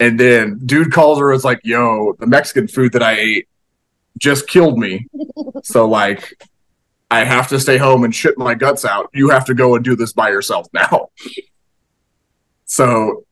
and 0.00 0.18
then 0.18 0.58
dude 0.64 0.92
calls 0.92 1.18
her. 1.18 1.32
It's 1.32 1.44
like, 1.44 1.60
yo, 1.64 2.14
the 2.18 2.26
Mexican 2.26 2.68
food 2.68 2.92
that 2.92 3.02
I 3.02 3.12
ate 3.12 3.48
just 4.18 4.48
killed 4.48 4.78
me. 4.78 5.06
so 5.62 5.88
like, 5.88 6.40
I 7.10 7.24
have 7.24 7.48
to 7.48 7.60
stay 7.60 7.78
home 7.78 8.04
and 8.04 8.14
shit 8.14 8.36
my 8.36 8.54
guts 8.54 8.84
out. 8.84 9.10
You 9.14 9.30
have 9.30 9.46
to 9.46 9.54
go 9.54 9.74
and 9.74 9.84
do 9.84 9.96
this 9.96 10.12
by 10.12 10.30
yourself 10.30 10.66
now. 10.72 11.08
So 12.70 13.24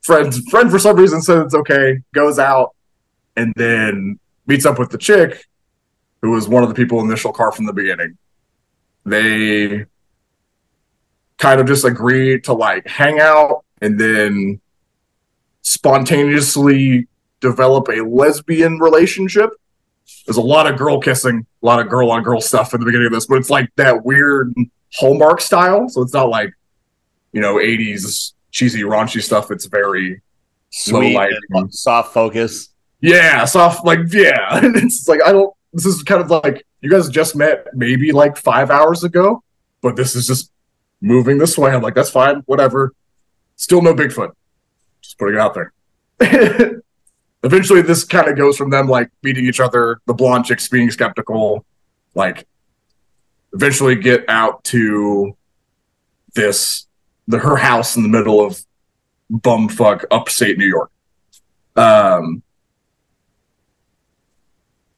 friend 0.00 0.34
friend 0.48 0.70
for 0.70 0.78
some 0.78 0.96
reason 0.96 1.20
says 1.20 1.44
it's 1.44 1.54
okay, 1.54 1.98
goes 2.14 2.38
out, 2.38 2.74
and 3.36 3.52
then 3.54 4.18
meets 4.46 4.64
up 4.64 4.78
with 4.78 4.90
the 4.90 4.96
chick, 4.96 5.46
who 6.22 6.30
was 6.30 6.48
one 6.48 6.62
of 6.62 6.70
the 6.70 6.74
people 6.74 7.00
in 7.00 7.06
the 7.06 7.12
initial 7.12 7.34
car 7.34 7.52
from 7.52 7.66
the 7.66 7.74
beginning. 7.74 8.16
They 9.04 9.84
kind 11.36 11.60
of 11.60 11.66
just 11.66 11.84
agree 11.84 12.40
to 12.40 12.54
like 12.54 12.86
hang 12.86 13.20
out 13.20 13.64
and 13.82 14.00
then 14.00 14.60
spontaneously 15.62 17.06
develop 17.40 17.88
a 17.88 18.02
lesbian 18.02 18.78
relationship. 18.78 19.50
There's 20.26 20.36
a 20.36 20.42
lot 20.42 20.70
of 20.70 20.78
girl 20.78 21.00
kissing, 21.00 21.46
a 21.62 21.66
lot 21.66 21.80
of 21.80 21.88
girl 21.88 22.10
on 22.10 22.22
girl 22.22 22.40
stuff 22.40 22.74
in 22.74 22.80
the 22.80 22.86
beginning 22.86 23.06
of 23.06 23.12
this, 23.12 23.26
but 23.26 23.36
it's 23.36 23.50
like 23.50 23.70
that 23.76 24.04
weird 24.04 24.54
Hallmark 24.94 25.40
style. 25.40 25.88
So 25.88 26.02
it's 26.02 26.12
not 26.12 26.28
like, 26.28 26.52
you 27.32 27.40
know, 27.40 27.56
80s 27.56 28.32
cheesy, 28.50 28.82
raunchy 28.82 29.22
stuff. 29.22 29.50
It's 29.50 29.66
very 29.66 30.22
Sweet, 30.70 31.16
and 31.50 31.72
soft 31.74 32.14
focus. 32.14 32.68
yeah, 33.00 33.44
soft, 33.44 33.84
like, 33.84 34.00
yeah. 34.12 34.60
it's 34.62 35.08
like, 35.08 35.20
I 35.24 35.32
don't, 35.32 35.52
this 35.72 35.86
is 35.86 36.02
kind 36.02 36.20
of 36.20 36.30
like, 36.30 36.64
you 36.80 36.90
guys 36.90 37.08
just 37.08 37.36
met 37.36 37.66
maybe 37.74 38.12
like 38.12 38.36
five 38.36 38.70
hours 38.70 39.04
ago, 39.04 39.42
but 39.82 39.96
this 39.96 40.14
is 40.14 40.26
just 40.26 40.50
moving 41.00 41.38
this 41.38 41.58
way. 41.58 41.72
I'm 41.72 41.82
like, 41.82 41.94
that's 41.94 42.10
fine, 42.10 42.42
whatever. 42.46 42.92
Still 43.56 43.82
no 43.82 43.94
Bigfoot. 43.94 44.32
Putting 45.20 45.34
it 45.34 45.40
out 45.40 45.54
there. 45.54 45.72
Eventually, 47.42 47.82
this 47.82 48.04
kind 48.04 48.26
of 48.26 48.38
goes 48.38 48.56
from 48.56 48.70
them 48.70 48.88
like 48.88 49.10
meeting 49.22 49.44
each 49.46 49.60
other, 49.60 50.00
the 50.06 50.14
blonde 50.14 50.46
chicks 50.46 50.66
being 50.66 50.90
skeptical, 50.90 51.66
like 52.14 52.46
eventually 53.52 53.96
get 53.96 54.24
out 54.28 54.64
to 54.64 55.36
this 56.34 56.86
the 57.28 57.38
her 57.38 57.56
house 57.56 57.96
in 57.96 58.02
the 58.02 58.08
middle 58.08 58.44
of 58.44 58.64
bumfuck 59.30 60.04
upstate 60.10 60.56
New 60.56 60.66
York. 60.66 60.90
Um, 61.76 62.42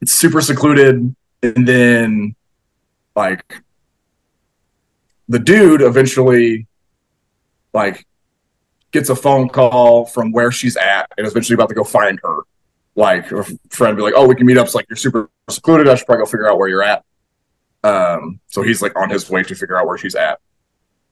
it's 0.01 0.13
super 0.13 0.41
secluded, 0.41 1.17
and 1.43 1.67
then 1.69 2.37
like 3.17 3.61
the 5.29 5.41
dude 5.41 5.83
eventually 5.83 6.69
like 7.73 8.07
gets 8.93 9.09
a 9.09 9.17
phone 9.17 9.49
call 9.49 10.07
from 10.07 10.33
where 10.33 10.53
she's 10.53 10.77
at 10.77 11.11
and 11.17 11.27
is 11.27 11.33
eventually 11.33 11.55
about 11.55 11.69
to 11.71 11.75
go 11.75 11.85
find 11.85 12.21
her. 12.23 12.41
Like 12.95 13.27
her 13.27 13.45
friend 13.71 13.97
be 13.97 14.03
like, 14.03 14.15
"Oh, 14.17 14.27
we 14.27 14.35
can 14.35 14.47
meet 14.47 14.59
up." 14.59 14.67
It's 14.67 14.75
like 14.75 14.87
you're 14.89 14.97
super 14.97 15.31
secluded. 15.49 15.89
I 15.89 15.95
should 15.95 16.07
probably 16.07 16.25
go 16.25 16.31
figure 16.31 16.51
out 16.51 16.59
where 16.59 16.69
you're 16.69 16.83
at. 16.83 17.05
Um, 17.83 18.39
so 18.49 18.63
he's 18.63 18.83
like 18.83 18.97
on 18.97 19.09
his 19.09 19.29
way 19.29 19.43
to 19.43 19.55
figure 19.55 19.79
out 19.79 19.87
where 19.87 19.97
she's 19.97 20.15
at. 20.15 20.39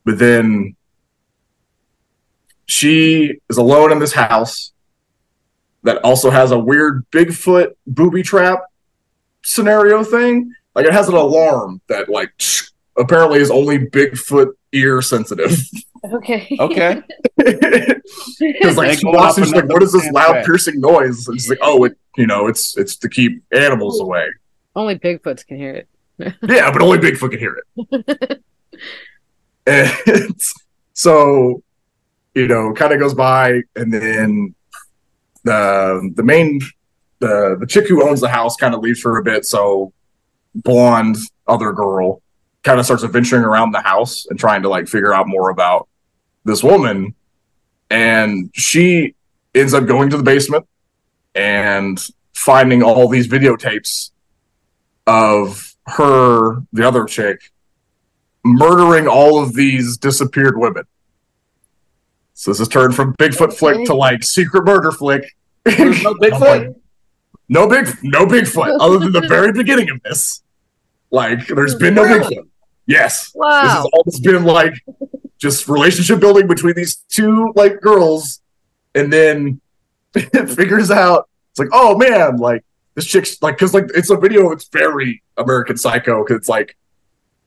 But 0.05 0.19
then 0.19 0.77
she 2.66 3.38
is 3.49 3.57
alone 3.57 3.93
in 3.93 3.99
this 3.99 4.12
house 4.12 4.73
that 5.83 5.99
also 6.05 6.31
has 6.31 6.51
a 6.51 6.59
weird 6.59 7.05
Bigfoot 7.11 7.73
booby 7.87 8.23
trap 8.23 8.61
scenario 9.43 10.05
thing. 10.05 10.53
Like 10.75 10.87
it 10.87 10.93
has 10.93 11.09
an 11.09 11.14
alarm 11.14 11.81
that 11.88 12.09
like 12.09 12.33
apparently 12.97 13.40
is 13.40 13.51
only 13.51 13.79
Bigfoot 13.79 14.53
ear 14.73 15.03
sensitive. 15.03 15.59
Okay. 16.04 16.56
Okay. 16.58 17.02
Because 18.38 18.76
like 18.76 18.98
she 18.98 19.06
walks 19.06 19.34
up 19.34 19.38
in, 19.38 19.44
she's 19.44 19.54
like, 19.54 19.68
"What 19.68 19.82
is 19.82 19.92
this 19.92 20.10
loud 20.10 20.32
track." 20.32 20.44
piercing 20.44 20.80
noise?" 20.80 21.26
And 21.28 21.40
she's 21.40 21.48
like, 21.48 21.58
"Oh, 21.62 21.84
it 21.84 21.96
you 22.16 22.26
know 22.26 22.48
it's 22.48 22.76
it's 22.76 22.96
to 22.96 23.08
keep 23.08 23.42
animals 23.52 24.00
away." 24.00 24.26
Only 24.74 24.98
Bigfoots 24.98 25.46
can 25.46 25.56
hear 25.56 25.74
it. 25.74 25.88
Yeah, 26.42 26.70
but 26.70 26.82
only 26.82 26.98
Bigfoot 26.98 27.30
can 27.30 27.38
hear 27.38 27.62
it. 27.76 28.42
and 29.66 30.40
so, 30.92 31.62
you 32.34 32.46
know, 32.46 32.72
kind 32.74 32.92
of 32.92 32.98
goes 33.00 33.14
by, 33.14 33.62
and 33.76 33.92
then 33.92 34.54
the 35.44 36.12
the 36.14 36.22
main 36.22 36.60
the 37.20 37.56
the 37.58 37.66
chick 37.66 37.88
who 37.88 38.06
owns 38.06 38.20
the 38.20 38.28
house 38.28 38.56
kind 38.56 38.74
of 38.74 38.80
leaves 38.80 39.00
for 39.00 39.18
a 39.18 39.22
bit. 39.22 39.44
So, 39.46 39.92
blonde 40.54 41.16
other 41.46 41.72
girl 41.72 42.22
kind 42.62 42.78
of 42.78 42.84
starts 42.84 43.04
adventuring 43.04 43.42
around 43.44 43.72
the 43.72 43.80
house 43.80 44.26
and 44.26 44.38
trying 44.38 44.62
to 44.62 44.68
like 44.68 44.88
figure 44.88 45.14
out 45.14 45.26
more 45.26 45.48
about 45.50 45.88
this 46.44 46.62
woman, 46.62 47.14
and 47.90 48.50
she 48.55 49.14
ends 49.55 49.74
up 49.74 49.87
going 49.87 50.11
to 50.11 50.16
the 50.16 50.22
basement 50.22 50.66
and 51.35 52.00
finding 52.35 52.83
all 52.83 53.09
these 53.09 53.29
videotapes 53.29 54.11
of 55.07 55.74
her, 55.87 56.62
the 56.72 56.87
other 56.87 57.05
chick, 57.05 57.40
murdering 58.44 59.07
all 59.07 59.42
of 59.42 59.55
these 59.55 59.96
disappeared 59.96 60.57
women. 60.57 60.85
So 62.35 62.50
this 62.50 62.59
has 62.59 62.68
turned 62.68 62.94
from 62.94 63.14
Bigfoot 63.16 63.53
flick 63.53 63.85
to 63.87 63.94
like 63.94 64.22
secret 64.22 64.64
murder 64.64 64.92
flick. 64.92 65.37
There's 65.64 66.03
no 66.03 66.14
Bigfoot. 66.14 66.74
no 67.48 67.68
big, 67.68 67.88
no 68.03 68.24
Bigfoot, 68.24 68.79
other 68.81 68.98
than 68.98 69.12
the 69.12 69.26
very 69.29 69.53
beginning 69.53 69.90
of 69.90 70.03
this. 70.03 70.42
Like, 71.11 71.48
there's 71.48 71.74
been 71.74 71.94
no 71.94 72.05
Really? 72.05 72.37
Bigfoot. 72.37 72.48
Yes, 72.90 73.26
this 73.26 73.35
Wow. 73.37 73.61
has 73.62 73.87
always 73.92 74.20
been 74.20 74.44
like 74.44 74.74
just 75.38 75.68
relationship 75.68 76.18
building 76.18 76.46
between 76.48 76.74
these 76.74 76.96
two 77.09 77.53
like 77.55 77.81
girls, 77.81 78.40
and 78.96 79.12
then 79.12 79.61
it 80.14 80.50
figures 80.50 80.90
out 80.90 81.29
it's 81.50 81.59
like, 81.61 81.68
oh 81.72 81.96
man, 81.96 82.37
like 82.38 82.64
this 82.96 83.07
chick's 83.07 83.40
like, 83.42 83.57
because 83.57 83.72
like 83.74 83.85
it's 83.94 84.11
a 84.11 84.16
video, 84.16 84.50
it's 84.50 84.68
very 84.68 85.22
American 85.37 85.76
Psycho, 85.76 86.24
because 86.24 86.37
it's 86.38 86.48
like 86.48 86.76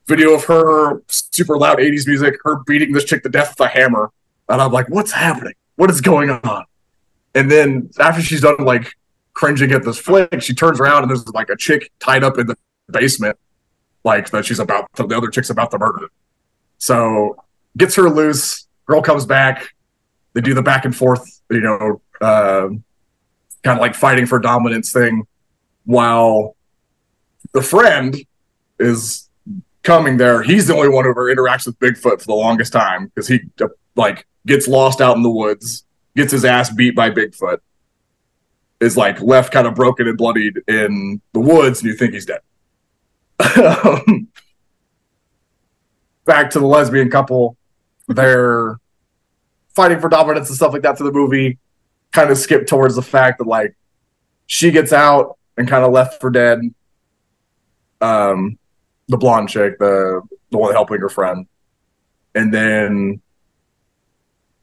video 0.06 0.32
of 0.34 0.44
her 0.44 1.02
super 1.08 1.58
loud 1.58 1.78
80s 1.78 2.06
music, 2.06 2.36
her 2.44 2.60
beating 2.66 2.92
this 2.92 3.04
chick 3.04 3.22
to 3.22 3.28
death 3.28 3.50
with 3.58 3.66
a 3.66 3.68
hammer, 3.68 4.10
and 4.48 4.62
I'm 4.62 4.72
like, 4.72 4.88
what's 4.88 5.12
happening? 5.12 5.54
What 5.76 5.90
is 5.90 6.00
going 6.00 6.30
on? 6.30 6.64
And 7.34 7.50
then 7.50 7.90
after 7.98 8.22
she's 8.22 8.40
done 8.40 8.56
like 8.64 8.94
cringing 9.34 9.72
at 9.72 9.84
this 9.84 9.98
flick, 9.98 10.40
she 10.40 10.54
turns 10.54 10.80
around 10.80 11.02
and 11.02 11.10
there's 11.10 11.28
like 11.28 11.50
a 11.50 11.56
chick 11.56 11.90
tied 12.00 12.24
up 12.24 12.38
in 12.38 12.46
the 12.46 12.56
basement, 12.90 13.36
like 14.04 14.30
that 14.30 14.44
she's 14.44 14.60
about 14.60 14.92
to, 14.96 15.06
the 15.06 15.16
other 15.16 15.28
chick's 15.28 15.50
about 15.50 15.70
to 15.72 15.78
murder. 15.78 16.08
So 16.78 17.36
gets 17.76 17.94
her 17.96 18.08
loose. 18.10 18.66
Girl 18.86 19.02
comes 19.02 19.26
back. 19.26 19.74
They 20.34 20.40
do 20.40 20.54
the 20.54 20.62
back 20.62 20.84
and 20.84 20.94
forth, 20.94 21.40
you 21.50 21.60
know, 21.60 22.00
uh, 22.20 22.68
kind 23.62 23.78
of 23.78 23.78
like 23.78 23.94
fighting 23.94 24.26
for 24.26 24.38
dominance 24.38 24.92
thing, 24.92 25.26
while 25.84 26.56
the 27.52 27.62
friend 27.62 28.16
is 28.78 29.30
coming 29.82 30.16
there. 30.16 30.42
He's 30.42 30.66
the 30.66 30.74
only 30.74 30.88
one 30.88 31.04
who 31.04 31.10
ever 31.10 31.34
interacts 31.34 31.66
with 31.66 31.78
Bigfoot 31.78 32.20
for 32.20 32.26
the 32.26 32.34
longest 32.34 32.72
time 32.72 33.06
because 33.06 33.28
he 33.28 33.40
uh, 33.62 33.68
like 33.94 34.26
gets 34.46 34.66
lost 34.66 35.00
out 35.00 35.16
in 35.16 35.22
the 35.22 35.30
woods, 35.30 35.84
gets 36.16 36.32
his 36.32 36.44
ass 36.44 36.70
beat 36.70 36.96
by 36.96 37.10
Bigfoot, 37.10 37.58
is 38.80 38.96
like 38.96 39.20
left 39.20 39.52
kind 39.52 39.66
of 39.66 39.74
broken 39.74 40.08
and 40.08 40.18
bloodied 40.18 40.60
in 40.68 41.22
the 41.32 41.40
woods, 41.40 41.80
and 41.80 41.88
you 41.88 41.96
think 41.96 42.12
he's 42.12 42.26
dead. 42.26 42.40
Um, 43.38 44.28
Back 46.24 46.50
to 46.50 46.58
the 46.58 46.66
lesbian 46.66 47.10
couple, 47.10 47.58
they're 48.08 48.78
fighting 49.74 50.00
for 50.00 50.08
dominance 50.08 50.48
and 50.48 50.56
stuff 50.56 50.72
like 50.72 50.82
that 50.82 50.96
to 50.96 51.04
the 51.04 51.12
movie. 51.12 51.58
Kind 52.12 52.30
of 52.30 52.38
skip 52.38 52.66
towards 52.66 52.96
the 52.96 53.02
fact 53.02 53.38
that 53.38 53.46
like 53.46 53.76
she 54.46 54.70
gets 54.70 54.92
out 54.92 55.36
and 55.58 55.68
kind 55.68 55.84
of 55.84 55.92
left 55.92 56.20
for 56.20 56.30
dead. 56.30 56.60
Um, 58.00 58.58
the 59.08 59.18
blonde 59.18 59.50
chick, 59.50 59.78
the 59.78 60.22
the 60.50 60.56
one 60.56 60.72
helping 60.72 61.00
her 61.00 61.10
friend, 61.10 61.46
and 62.34 62.54
then 62.54 63.20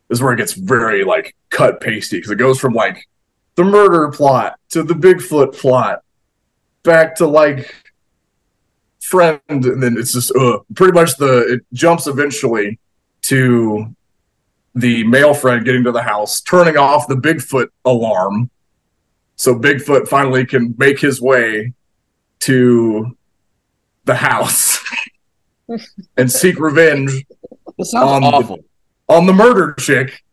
is 0.10 0.22
where 0.22 0.34
it 0.34 0.38
gets 0.38 0.54
very 0.54 1.04
like 1.04 1.36
cut 1.50 1.80
pasty 1.80 2.18
because 2.18 2.32
it 2.32 2.38
goes 2.38 2.60
from 2.60 2.74
like 2.74 3.08
the 3.56 3.64
murder 3.64 4.10
plot 4.10 4.60
to 4.70 4.84
the 4.84 4.94
Bigfoot 4.94 5.56
plot 5.56 6.04
back 6.84 7.16
to 7.16 7.28
like 7.28 7.74
friend, 9.12 9.42
and 9.50 9.84
then 9.84 9.98
it's 9.98 10.14
just 10.14 10.36
uh, 10.36 10.60
pretty 10.76 10.94
much 10.94 11.18
the 11.18 11.54
it 11.54 11.62
jumps 11.74 12.08
eventually 12.08 12.80
to 13.24 13.94
the 14.74 15.04
male 15.04 15.34
friend 15.34 15.66
getting 15.66 15.84
to 15.84 15.92
the 15.92 16.02
house, 16.02 16.42
turning 16.42 16.78
off 16.78 17.08
the 17.08 17.16
Bigfoot 17.16 17.68
alarm, 17.86 18.50
so 19.36 19.54
Bigfoot 19.54 20.08
finally 20.08 20.46
can 20.46 20.74
make 20.78 20.98
his 21.00 21.22
way 21.22 21.74
to 22.40 23.16
the 24.06 24.16
house 24.16 24.80
and 26.18 26.32
seek 26.32 26.60
revenge 26.60 27.12
This 27.78 27.92
sounds 27.92 28.12
Um, 28.12 28.24
awful. 28.34 28.60
on 29.08 29.26
the 29.28 29.34
murder 29.34 29.76
chick 29.80 30.24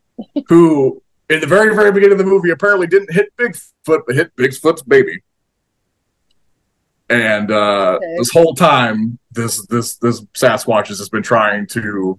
who 0.48 1.02
in 1.28 1.40
the 1.40 1.46
very 1.46 1.74
very 1.74 1.92
beginning 1.92 2.12
of 2.12 2.18
the 2.18 2.24
movie 2.24 2.50
apparently 2.50 2.86
didn't 2.86 3.12
hit 3.12 3.28
bigfoot 3.36 4.02
but 4.06 4.14
hit 4.16 4.34
bigfoot's 4.36 4.82
baby 4.82 5.20
and 7.10 7.50
uh 7.50 7.96
Okay. 7.96 8.14
this 8.18 8.30
whole 8.32 8.54
time 8.54 9.18
this 9.32 9.64
this 9.66 9.96
this 9.96 10.20
sasquatch 10.34 10.88
has 10.88 10.98
just 10.98 11.12
been 11.12 11.22
trying 11.22 11.66
to 11.68 12.18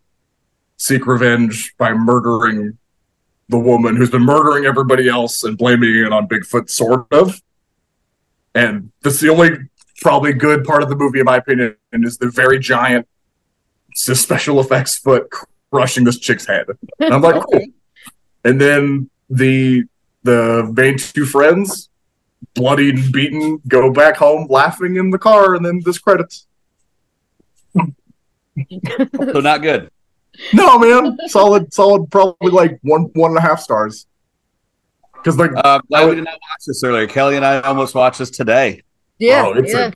seek 0.77 1.05
revenge 1.05 1.73
by 1.77 1.93
murdering 1.93 2.77
the 3.49 3.59
woman 3.59 3.95
who's 3.95 4.09
been 4.11 4.23
murdering 4.23 4.65
everybody 4.65 5.07
else 5.09 5.43
and 5.43 5.57
blaming 5.57 5.95
it 5.95 6.11
on 6.13 6.27
bigfoot 6.27 6.69
sort 6.69 7.07
of 7.11 7.41
and 8.55 8.91
that's 9.03 9.19
the 9.19 9.29
only 9.29 9.49
probably 10.01 10.33
good 10.33 10.63
part 10.63 10.81
of 10.81 10.89
the 10.89 10.95
movie 10.95 11.19
in 11.19 11.25
my 11.25 11.37
opinion 11.37 11.75
and 11.91 12.05
is 12.05 12.17
the 12.17 12.29
very 12.29 12.57
giant 12.59 13.07
special 13.93 14.59
effects 14.59 14.97
foot 14.97 15.29
crushing 15.71 16.03
this 16.03 16.17
chick's 16.17 16.45
head. 16.45 16.65
And 16.99 17.13
I'm 17.13 17.21
like, 17.21 17.41
cool. 17.51 17.65
And 18.43 18.59
then 18.59 19.09
the 19.29 19.83
the 20.23 20.71
main 20.75 20.97
two 20.97 21.25
friends, 21.25 21.88
bloodied 22.53 22.95
and 22.97 23.11
beaten, 23.11 23.61
go 23.67 23.91
back 23.91 24.17
home 24.17 24.47
laughing 24.49 24.95
in 24.95 25.09
the 25.09 25.17
car, 25.19 25.55
and 25.55 25.65
then 25.65 25.81
this 25.85 25.99
credits. 25.99 26.47
So 27.77 29.39
not 29.39 29.61
good. 29.61 29.89
No, 30.53 30.77
man, 30.79 31.17
solid, 31.27 31.73
solid, 31.73 32.09
probably 32.11 32.51
like 32.51 32.79
one 32.81 33.03
one 33.13 33.31
and 33.31 33.37
a 33.37 33.41
half 33.41 33.59
stars. 33.59 34.05
Because 35.13 35.37
like, 35.37 35.51
Uh, 35.55 35.79
glad 35.89 36.09
we 36.09 36.15
did 36.15 36.23
not 36.23 36.33
watch 36.33 36.65
this 36.65 36.83
earlier. 36.83 37.07
Kelli 37.07 37.35
and 37.35 37.45
I 37.45 37.59
almost 37.61 37.93
watched 37.95 38.19
this 38.19 38.29
today. 38.29 38.83
Yeah, 39.17 39.45
Oh, 39.47 39.53
it's 39.53 39.73
yeah, 39.73 39.91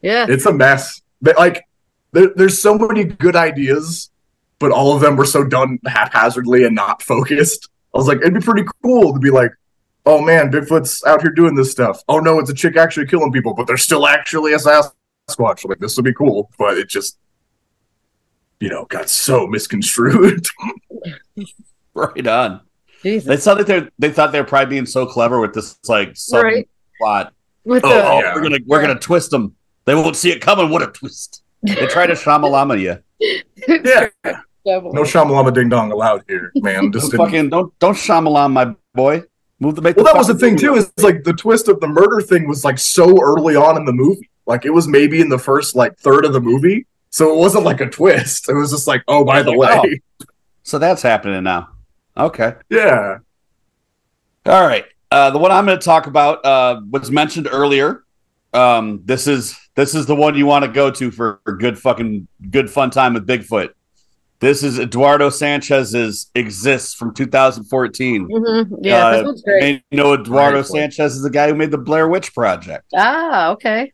yeah. 0.00 0.26
it's 0.28 0.46
a 0.46 0.52
mess. 0.52 1.02
But 1.20 1.36
like, 1.36 1.64
there, 2.12 2.30
there's 2.34 2.60
so 2.60 2.78
many 2.78 3.04
good 3.04 3.36
ideas, 3.36 4.10
but 4.58 4.72
all 4.72 4.94
of 4.94 5.02
them 5.02 5.16
were 5.16 5.26
so 5.26 5.44
done 5.44 5.78
haphazardly 5.86 6.64
and 6.64 6.74
not 6.74 7.02
focused. 7.02 7.68
I 7.94 7.98
was 7.98 8.06
like, 8.08 8.18
it'd 8.18 8.32
be 8.34 8.40
pretty 8.40 8.64
cool 8.82 9.12
to 9.12 9.18
be 9.20 9.30
like, 9.30 9.50
oh 10.06 10.20
man, 10.20 10.50
Bigfoot's 10.50 11.04
out 11.04 11.22
here 11.22 11.30
doing 11.32 11.54
this 11.54 11.70
stuff. 11.70 12.02
Oh 12.08 12.18
no, 12.20 12.38
it's 12.38 12.50
a 12.50 12.54
chick 12.54 12.76
actually 12.76 13.06
killing 13.06 13.32
people, 13.32 13.54
but 13.54 13.66
they're 13.66 13.76
still 13.76 14.06
actually 14.06 14.52
a 14.52 14.58
Sasquatch. 14.58 15.64
Like 15.64 15.78
this 15.78 15.96
would 15.96 16.04
be 16.04 16.12
cool, 16.14 16.50
but 16.58 16.76
it 16.78 16.88
just, 16.88 17.18
you 18.60 18.68
know, 18.68 18.84
got 18.86 19.08
so 19.08 19.46
misconstrued. 19.46 20.46
Right 21.94 22.26
on. 22.26 22.60
Jesus. 23.02 23.26
They 23.28 23.36
thought 23.36 23.58
that 23.58 23.66
they 23.66 23.88
they 23.98 24.10
thought 24.14 24.32
they 24.32 24.40
were 24.40 24.46
probably 24.46 24.70
being 24.76 24.86
so 24.86 25.04
clever 25.04 25.40
with 25.40 25.52
this 25.52 25.78
like 25.88 26.16
sub 26.16 26.42
Right. 26.44 26.68
plot. 26.98 27.34
With 27.64 27.84
Oh, 27.84 27.88
the 27.90 27.94
Oh, 28.04 28.20
yeah. 28.20 28.34
we're 28.34 28.42
gonna 28.42 28.58
we're 28.66 28.80
gonna 28.80 28.98
twist 28.98 29.30
them. 29.30 29.54
They 29.84 29.94
won't 29.94 30.16
see 30.16 30.30
it 30.30 30.40
coming. 30.40 30.70
What 30.70 30.82
a 30.82 30.86
twist! 30.86 31.42
They 31.62 31.86
try 31.88 32.06
to 32.06 32.14
shamalama 32.14 32.80
you. 32.80 32.96
yeah, 33.68 34.08
Devil. 34.64 34.92
no 34.94 35.02
shamalama 35.02 35.52
ding 35.52 35.68
dong 35.68 35.92
allowed 35.92 36.24
here, 36.28 36.50
man. 36.56 36.90
Just 36.92 37.10
Don't 37.10 37.10
didn't- 37.10 37.26
fucking 37.26 37.48
don't 37.50 37.78
don't 37.78 37.94
shamalam 37.94 38.52
my 38.52 38.74
boy. 38.94 39.22
Move 39.62 39.76
the 39.76 39.82
make. 39.82 39.96
Well, 39.96 40.04
the 40.04 40.12
that 40.12 40.18
was 40.18 40.26
the 40.26 40.34
thing 40.34 40.56
too. 40.56 40.74
Is 40.74 40.92
like 40.98 41.22
the 41.22 41.32
twist 41.32 41.68
of 41.68 41.78
the 41.78 41.86
murder 41.86 42.20
thing 42.20 42.48
was 42.48 42.64
like 42.64 42.78
so 42.78 43.16
early 43.22 43.54
on 43.54 43.76
in 43.76 43.84
the 43.84 43.92
movie. 43.92 44.28
Like 44.44 44.64
it 44.64 44.70
was 44.70 44.88
maybe 44.88 45.20
in 45.20 45.28
the 45.28 45.38
first 45.38 45.76
like 45.76 45.96
third 45.98 46.24
of 46.24 46.32
the 46.32 46.40
movie, 46.40 46.84
so 47.10 47.32
it 47.32 47.38
wasn't 47.38 47.62
like 47.62 47.80
a 47.80 47.88
twist. 47.88 48.48
It 48.48 48.54
was 48.54 48.72
just 48.72 48.88
like, 48.88 49.04
oh, 49.06 49.24
by 49.24 49.40
the 49.42 49.56
way, 49.56 50.02
So 50.64 50.80
that's 50.80 51.00
happening 51.00 51.44
now. 51.44 51.68
Okay. 52.16 52.54
yeah. 52.70 53.18
All 54.46 54.66
right. 54.66 54.84
Uh, 55.12 55.30
the 55.30 55.38
one 55.38 55.52
I'm 55.52 55.64
going 55.64 55.78
to 55.78 55.84
talk 55.84 56.08
about 56.08 56.44
uh, 56.44 56.80
was 56.90 57.12
mentioned 57.12 57.48
earlier. 57.50 58.02
Um, 58.52 59.02
this 59.04 59.28
is 59.28 59.56
this 59.76 59.94
is 59.94 60.06
the 60.06 60.16
one 60.16 60.34
you 60.34 60.46
want 60.46 60.64
to 60.64 60.70
go 60.70 60.90
to 60.90 61.10
for, 61.12 61.40
for 61.44 61.56
good 61.56 61.78
fucking 61.78 62.26
good 62.50 62.68
fun 62.68 62.90
time 62.90 63.14
with 63.14 63.28
Bigfoot. 63.28 63.70
This 64.42 64.64
is 64.64 64.76
Eduardo 64.80 65.30
Sanchez's 65.30 66.28
exists 66.34 66.94
from 66.94 67.14
2014. 67.14 68.26
Mhm. 68.28 68.78
Yeah, 68.82 69.06
Uh, 69.06 69.16
this 69.18 69.24
one's 69.24 69.42
great. 69.42 69.82
You 69.92 69.96
know 69.98 70.14
Eduardo 70.14 70.56
Right. 70.56 70.66
Sanchez 70.66 71.14
is 71.14 71.22
the 71.22 71.30
guy 71.30 71.46
who 71.48 71.54
made 71.54 71.70
the 71.70 71.78
Blair 71.78 72.08
Witch 72.08 72.34
Project. 72.34 72.86
Ah, 72.96 73.50
okay. 73.50 73.92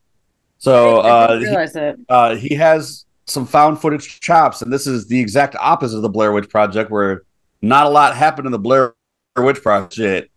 So 0.57 1.01
I 1.01 1.09
uh, 1.09 1.27
didn't 1.27 1.41
he, 1.41 1.47
realize 1.49 1.73
that. 1.73 1.97
uh, 2.09 2.35
he 2.35 2.55
has 2.55 3.05
some 3.27 3.45
found 3.45 3.79
footage 3.79 4.19
chops, 4.21 4.63
and 4.63 4.73
this 4.73 4.87
is 4.87 5.05
the 5.07 5.19
exact 5.19 5.55
opposite 5.59 5.97
of 5.97 6.01
the 6.01 6.09
Blair 6.09 6.31
Witch 6.31 6.49
Project, 6.49 6.89
where 6.89 7.21
not 7.61 7.85
a 7.85 7.89
lot 7.89 8.15
happened 8.15 8.47
in 8.47 8.51
the 8.51 8.57
Blair 8.57 8.95
Witch 9.37 9.61
Project. 9.61 10.31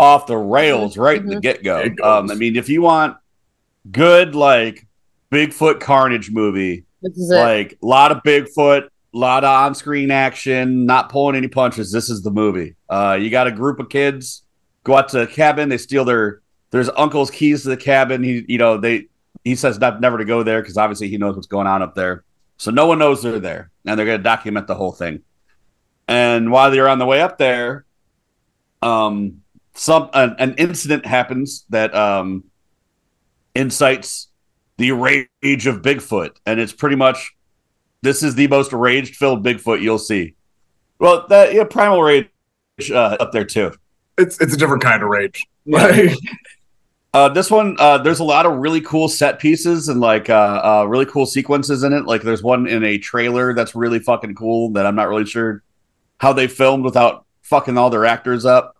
Off 0.00 0.26
the 0.26 0.36
rails, 0.36 0.96
right 0.96 1.20
in 1.20 1.26
the 1.28 1.36
Mhm. 1.36 1.42
get 1.42 1.62
go. 1.62 1.80
Um, 2.02 2.28
I 2.28 2.34
mean, 2.34 2.56
if 2.56 2.68
you 2.68 2.82
want 2.82 3.16
good 3.92 4.34
like 4.34 4.84
Bigfoot 5.32 5.78
carnage 5.78 6.32
movie, 6.32 6.84
This 7.02 7.16
is 7.16 7.30
like 7.30 7.78
a 7.80 7.86
lot 7.86 8.10
of 8.10 8.18
Bigfoot, 8.24 8.88
a 9.14 9.18
lot 9.18 9.44
of 9.44 9.50
on 9.50 9.74
screen 9.74 10.10
action, 10.10 10.86
not 10.86 11.08
pulling 11.10 11.36
any 11.36 11.48
punches. 11.48 11.90
This 11.92 12.10
is 12.10 12.22
the 12.22 12.30
movie. 12.30 12.76
Uh, 12.88 13.18
you 13.20 13.30
got 13.30 13.46
a 13.46 13.52
group 13.52 13.80
of 13.80 13.88
kids 13.88 14.44
go 14.88 14.96
out 14.96 15.08
to 15.10 15.22
a 15.22 15.26
cabin, 15.26 15.68
they 15.68 15.78
steal 15.78 16.04
their 16.04 16.40
there's 16.70 16.88
uncle's 16.96 17.30
keys 17.30 17.62
to 17.62 17.68
the 17.68 17.76
cabin. 17.76 18.22
He 18.22 18.44
you 18.48 18.58
know 18.58 18.78
they 18.78 19.06
he 19.44 19.54
says 19.54 19.78
not, 19.78 20.00
never 20.00 20.18
to 20.18 20.24
go 20.24 20.42
there 20.42 20.60
because 20.60 20.76
obviously 20.76 21.08
he 21.08 21.18
knows 21.18 21.36
what's 21.36 21.46
going 21.46 21.66
on 21.66 21.82
up 21.82 21.94
there. 21.94 22.24
So 22.56 22.70
no 22.70 22.86
one 22.86 22.98
knows 22.98 23.22
they're 23.22 23.38
there, 23.38 23.70
and 23.84 23.96
they're 23.96 24.06
going 24.06 24.18
to 24.18 24.22
document 24.22 24.66
the 24.66 24.74
whole 24.74 24.92
thing. 24.92 25.20
And 26.08 26.50
while 26.50 26.70
they're 26.70 26.88
on 26.88 26.98
the 26.98 27.06
way 27.06 27.20
up 27.20 27.38
there, 27.38 27.84
um, 28.82 29.42
some 29.74 30.10
an, 30.12 30.34
an 30.38 30.54
incident 30.56 31.06
happens 31.06 31.64
that 31.68 31.94
um 31.94 32.44
incites 33.54 34.28
the 34.78 34.92
rage 34.92 35.66
of 35.66 35.82
Bigfoot, 35.82 36.36
and 36.46 36.58
it's 36.58 36.72
pretty 36.72 36.96
much 36.96 37.34
this 38.02 38.22
is 38.22 38.34
the 38.34 38.46
most 38.48 38.72
rage 38.72 39.16
filled 39.16 39.44
Bigfoot 39.44 39.80
you'll 39.80 39.98
see. 39.98 40.34
Well, 40.98 41.26
that 41.28 41.54
yeah, 41.54 41.64
primal 41.64 42.02
rage 42.02 42.28
uh, 42.90 43.16
up 43.20 43.32
there 43.32 43.44
too. 43.44 43.72
It's 44.16 44.40
it's 44.40 44.54
a 44.54 44.56
different 44.56 44.82
kind 44.82 45.02
of 45.02 45.08
rage. 45.08 45.44
Like, 45.70 46.16
Uh, 47.12 47.28
this 47.28 47.50
one, 47.50 47.76
uh, 47.78 47.98
there's 47.98 48.20
a 48.20 48.24
lot 48.24 48.46
of 48.46 48.58
really 48.58 48.80
cool 48.82 49.08
set 49.08 49.38
pieces 49.38 49.88
and 49.88 50.00
like 50.00 50.28
uh, 50.28 50.60
uh, 50.82 50.84
really 50.86 51.06
cool 51.06 51.24
sequences 51.26 51.82
in 51.82 51.92
it. 51.92 52.04
Like 52.04 52.22
there's 52.22 52.42
one 52.42 52.66
in 52.66 52.84
a 52.84 52.98
trailer 52.98 53.54
that's 53.54 53.74
really 53.74 53.98
fucking 53.98 54.34
cool 54.34 54.70
that 54.72 54.84
I'm 54.86 54.94
not 54.94 55.08
really 55.08 55.24
sure 55.24 55.62
how 56.18 56.32
they 56.34 56.46
filmed 56.46 56.84
without 56.84 57.24
fucking 57.42 57.78
all 57.78 57.88
their 57.90 58.04
actors 58.04 58.44
up. 58.44 58.76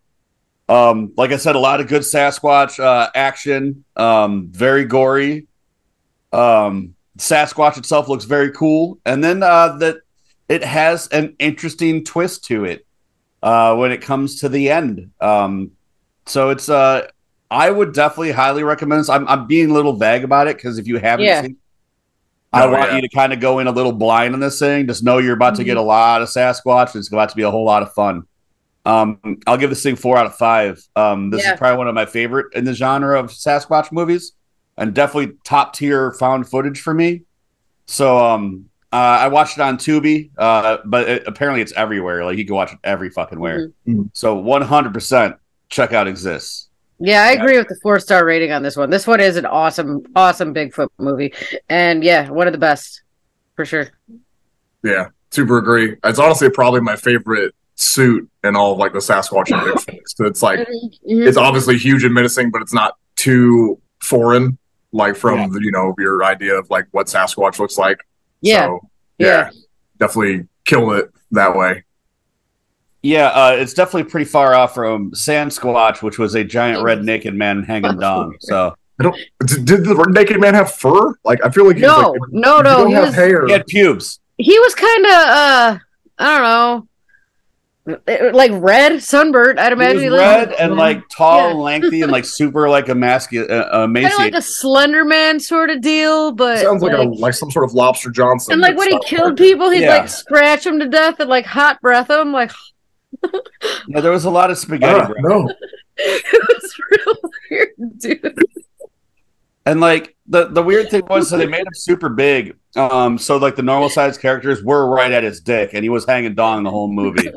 Um, 0.69 1.13
like 1.17 1.33
I 1.33 1.37
said, 1.37 1.57
a 1.57 1.59
lot 1.59 1.81
of 1.81 1.89
good 1.89 2.03
Sasquatch 2.03 2.79
uh, 2.79 3.11
action, 3.15 3.85
um, 3.97 4.49
very 4.51 4.85
gory. 4.85 5.47
Um, 6.33 6.95
Sasquatch 7.19 7.77
itself 7.77 8.09
looks 8.09 8.25
very 8.25 8.51
cool, 8.53 8.99
and 9.05 9.23
then 9.23 9.43
uh, 9.43 9.77
that 9.79 9.99
it 10.49 10.65
has 10.65 11.09
an 11.09 11.35
interesting 11.39 12.05
twist 12.05 12.45
to 12.47 12.65
it 12.65 12.87
uh, 13.43 13.77
when 13.77 13.93
it 13.93 14.01
comes 14.01 14.41
to 14.41 14.49
the 14.49 14.71
end. 14.71 15.11
Um, 15.21 15.73
so 16.27 16.51
it's 16.51 16.69
uh, 16.69 17.09
I 17.51 17.71
would 17.71 17.93
definitely 17.93 18.33
highly 18.33 18.63
recommend 18.63 19.01
this. 19.01 19.09
I'm 19.09 19.27
I'm 19.29 19.47
being 19.47 19.71
a 19.71 19.75
little 19.75 19.95
vague 19.95 20.25
about 20.25 20.47
it 20.49 20.57
because 20.57 20.79
if 20.79 20.87
you 20.87 20.99
haven't 20.99 21.27
Yeah. 21.27 21.43
seen, 21.43 21.57
I 22.53 22.65
Oh, 22.65 22.71
want 22.73 22.91
yeah. 22.91 22.97
you 22.97 23.03
to 23.03 23.09
kind 23.09 23.33
of 23.33 23.41
go 23.41 23.59
in 23.59 23.67
a 23.67 23.73
little 23.73 23.93
blind 23.93 24.35
on 24.35 24.41
this 24.41 24.59
thing. 24.59 24.87
Just 24.87 25.03
know 25.03 25.19
you're 25.19 25.35
about 25.35 25.57
to 25.57 25.63
Mhm. 25.63 25.67
get 25.67 25.77
a 25.77 25.83
lot 25.83 26.23
of 26.23 26.29
Sasquatch. 26.29 26.95
It's 26.97 27.09
about 27.13 27.29
to 27.31 27.37
be 27.37 27.43
a 27.43 27.51
whole 27.51 27.65
lot 27.65 27.83
of 27.83 27.93
fun. 27.93 28.23
Um, 28.87 29.19
I'll 29.47 29.59
give 29.59 29.69
this 29.71 29.83
thing 29.83 29.97
four 29.97 30.17
out 30.17 30.25
of 30.25 30.35
five. 30.37 30.83
Um, 30.97 31.29
this 31.31 31.43
Yeah. 31.45 31.53
is 31.55 31.59
probably 31.59 31.77
one 31.77 31.89
of 31.89 31.95
my 31.95 32.07
favorite 32.07 32.47
in 32.55 32.65
the 32.65 32.73
genre 32.73 33.19
of 33.19 33.27
Sasquatch 33.31 33.93
movies, 33.93 34.33
and 34.79 34.95
definitely 34.95 35.35
top 35.45 35.75
tier 35.75 36.13
found 36.13 36.49
footage 36.49 36.81
for 36.81 36.95
me. 36.95 37.23
So 37.87 38.17
um, 38.19 38.67
uh, 38.93 38.97
I 38.97 39.29
watched 39.29 39.59
it 39.59 39.61
on 39.61 39.77
Tubi, 39.77 40.31
uh, 40.39 40.79
but 40.87 41.09
it, 41.09 41.23
apparently 41.27 41.61
it's 41.61 41.73
everywhere. 41.73 42.25
Like 42.25 42.39
you 42.39 42.47
can 42.47 42.55
watch 42.55 42.73
it 42.73 42.79
every 42.85 43.11
fucking 43.11 43.39
where. 43.39 43.71
Mhm. 43.87 44.11
So 44.15 44.35
100 44.37 44.95
percent 44.95 45.37
checkout 45.71 46.07
exists. 46.07 46.69
Yeah, 47.01 47.23
I 47.23 47.33
agree 47.33 47.57
with 47.59 47.69
the 47.69 47.79
four 47.83 48.01
star 48.01 48.25
rating 48.25 48.51
on 48.53 48.63
this 48.63 48.77
one. 48.77 48.91
This 48.91 49.07
one 49.07 49.21
is 49.21 49.37
an 49.37 49.47
awesome, 49.47 50.03
awesome 50.17 50.53
Bigfoot 50.55 50.89
movie, 50.99 51.33
and 51.69 52.03
yeah, 52.03 52.29
one 52.31 52.47
of 52.49 52.53
the 52.53 52.59
best 52.59 53.03
for 53.55 53.65
sure. 53.65 53.89
yeah, 54.83 55.09
super 55.31 55.59
agree. 55.59 55.97
It's 56.05 56.19
honestly 56.19 56.51
probably 56.51 56.81
my 56.81 56.97
favorite 56.97 57.55
suit 57.77 58.29
in 58.43 58.57
all 58.57 58.73
of 58.73 58.79
like 58.79 58.93
the 58.93 58.99
Sasquatch 58.99 59.51
and 59.53 59.61
Bigfoot. 59.61 60.01
So 60.07 60.25
it's 60.25 60.43
like 60.43 60.59
Mhm. 61.09 61.27
it's 61.29 61.37
obviously 61.37 61.79
huge 61.79 62.03
and 62.05 62.13
menacing, 62.15 62.51
but 62.51 62.63
it's 62.63 62.75
not 62.75 62.95
too 63.15 63.81
foreign, 64.01 64.59
like 64.93 65.17
from 65.17 65.39
Yeah. 65.39 65.49
the, 65.51 65.61
you 65.63 65.71
know 65.73 65.95
your 65.99 66.25
idea 66.25 66.55
of 66.59 66.69
like 66.71 66.87
what 66.93 67.07
Sasquatch 67.07 67.59
looks 67.59 67.77
like. 67.79 67.99
Yeah, 68.41 68.67
So, 68.67 68.81
yeah, 69.19 69.27
yeah, 69.27 69.51
definitely 69.99 70.47
kill 70.65 70.93
it 70.93 71.11
that 71.33 71.57
way. 71.57 71.85
Yeah, 73.03 73.27
uh, 73.29 73.53
it's 73.57 73.75
definitely 73.75 74.11
pretty 74.11 74.25
far 74.25 74.55
off 74.55 74.75
from 74.75 75.13
Sandsquatch, 75.13 76.03
which 76.03 76.19
was 76.19 76.35
a 76.35 76.43
giant 76.43 76.83
red 76.83 77.05
naked 77.05 77.35
man 77.35 77.63
hanging 77.63 77.97
dong. 78.01 78.37
So 78.41 78.75
I 78.99 79.03
don't. 79.05 79.17
Did 79.47 79.65
did 79.65 79.85
the 79.85 79.95
naked 80.11 80.41
man 80.41 80.55
have 80.55 80.75
fur? 80.75 81.15
Like 81.25 81.45
I 81.45 81.51
feel 81.51 81.67
like 81.67 81.77
he's 81.77 81.83
No, 81.85 82.11
like, 82.11 82.21
no, 82.31 82.57
no. 82.59 82.63
don't 82.79 82.89
He 82.89 82.95
have 82.95 83.07
was 83.07 83.15
hair. 83.15 83.47
he 83.47 83.53
had 83.53 83.67
pubes. 83.67 84.19
he 84.37 84.59
was 84.59 84.75
kind 84.75 85.07
of 85.07 85.13
uh, 85.13 85.79
I 86.19 86.39
don't 86.39 86.43
know, 86.43 86.88
like 88.07 88.51
red 88.55 89.03
sunburned. 89.03 89.59
I'd 89.59 89.73
imagine 89.73 90.03
he 90.03 90.11
looked 90.11 90.21
red 90.23 90.53
and 90.55 90.77
like 90.77 91.03
tall 91.11 91.39
Yeah. 91.39 91.51
and 91.51 91.59
lengthy 91.61 92.03
and 92.03 92.13
like 92.13 92.25
super 92.27 92.69
like 92.69 92.89
emasculated, 92.89 93.51
uh, 93.51 93.71
kind 93.87 93.97
of 94.07 94.13
like 94.19 94.35
a 94.35 94.43
Slender 94.43 95.05
Man 95.05 95.41
sort 95.41 95.71
of 95.71 95.81
deal, 95.81 96.33
but 96.33 96.59
Sounds 96.59 96.83
like, 96.83 96.93
a 96.93 97.03
like 97.03 97.35
some 97.35 97.51
sort 97.51 97.65
of 97.65 97.73
Lobster 97.75 98.11
Johnson. 98.11 98.53
and 98.53 98.61
like 98.61 98.77
when 98.77 98.89
he 98.89 98.99
killed 99.05 99.37
character. 99.39 99.45
people, 99.45 99.71
he'd 99.71 99.83
Yeah. 99.83 99.99
like 99.99 100.09
scratch 100.09 100.65
them 100.65 100.79
to 100.81 100.89
death 100.89 101.21
and 101.21 101.31
like 101.31 101.47
hot 101.47 101.81
breath 101.81 102.09
them. 102.09 102.33
Like 102.33 102.51
Yeah, 103.89 104.01
there 104.01 104.13
was 104.13 104.25
a 104.27 104.31
lot 104.31 104.51
of 104.51 104.59
spaghetti. 104.59 104.95
Breath. 105.07 105.13
no, 105.21 105.49
it 105.97 106.49
was 106.49 106.75
real 106.91 107.17
weird, 107.51 107.69
dude. 107.99 108.35
And 109.67 109.81
like 109.81 110.17
the 110.27 110.47
the 110.49 110.63
weird 110.63 110.91
thing 110.91 111.03
was, 111.11 111.29
so 111.29 111.37
they 111.37 111.47
made 111.47 111.61
him 111.67 111.75
super 111.75 112.09
big. 112.09 112.57
Um, 112.77 113.19
so 113.19 113.37
like 113.37 113.55
the 113.57 113.63
normal 113.63 113.89
sized 113.91 114.21
characters 114.21 114.63
were 114.63 114.89
right 114.89 115.13
at 115.13 115.23
his 115.25 115.41
dick, 115.41 115.71
and 115.75 115.83
he 115.83 115.89
was 115.91 116.07
hanging 116.07 116.35
dong 116.35 116.63
the 116.63 116.71
whole 116.71 116.91
movie. 116.91 117.31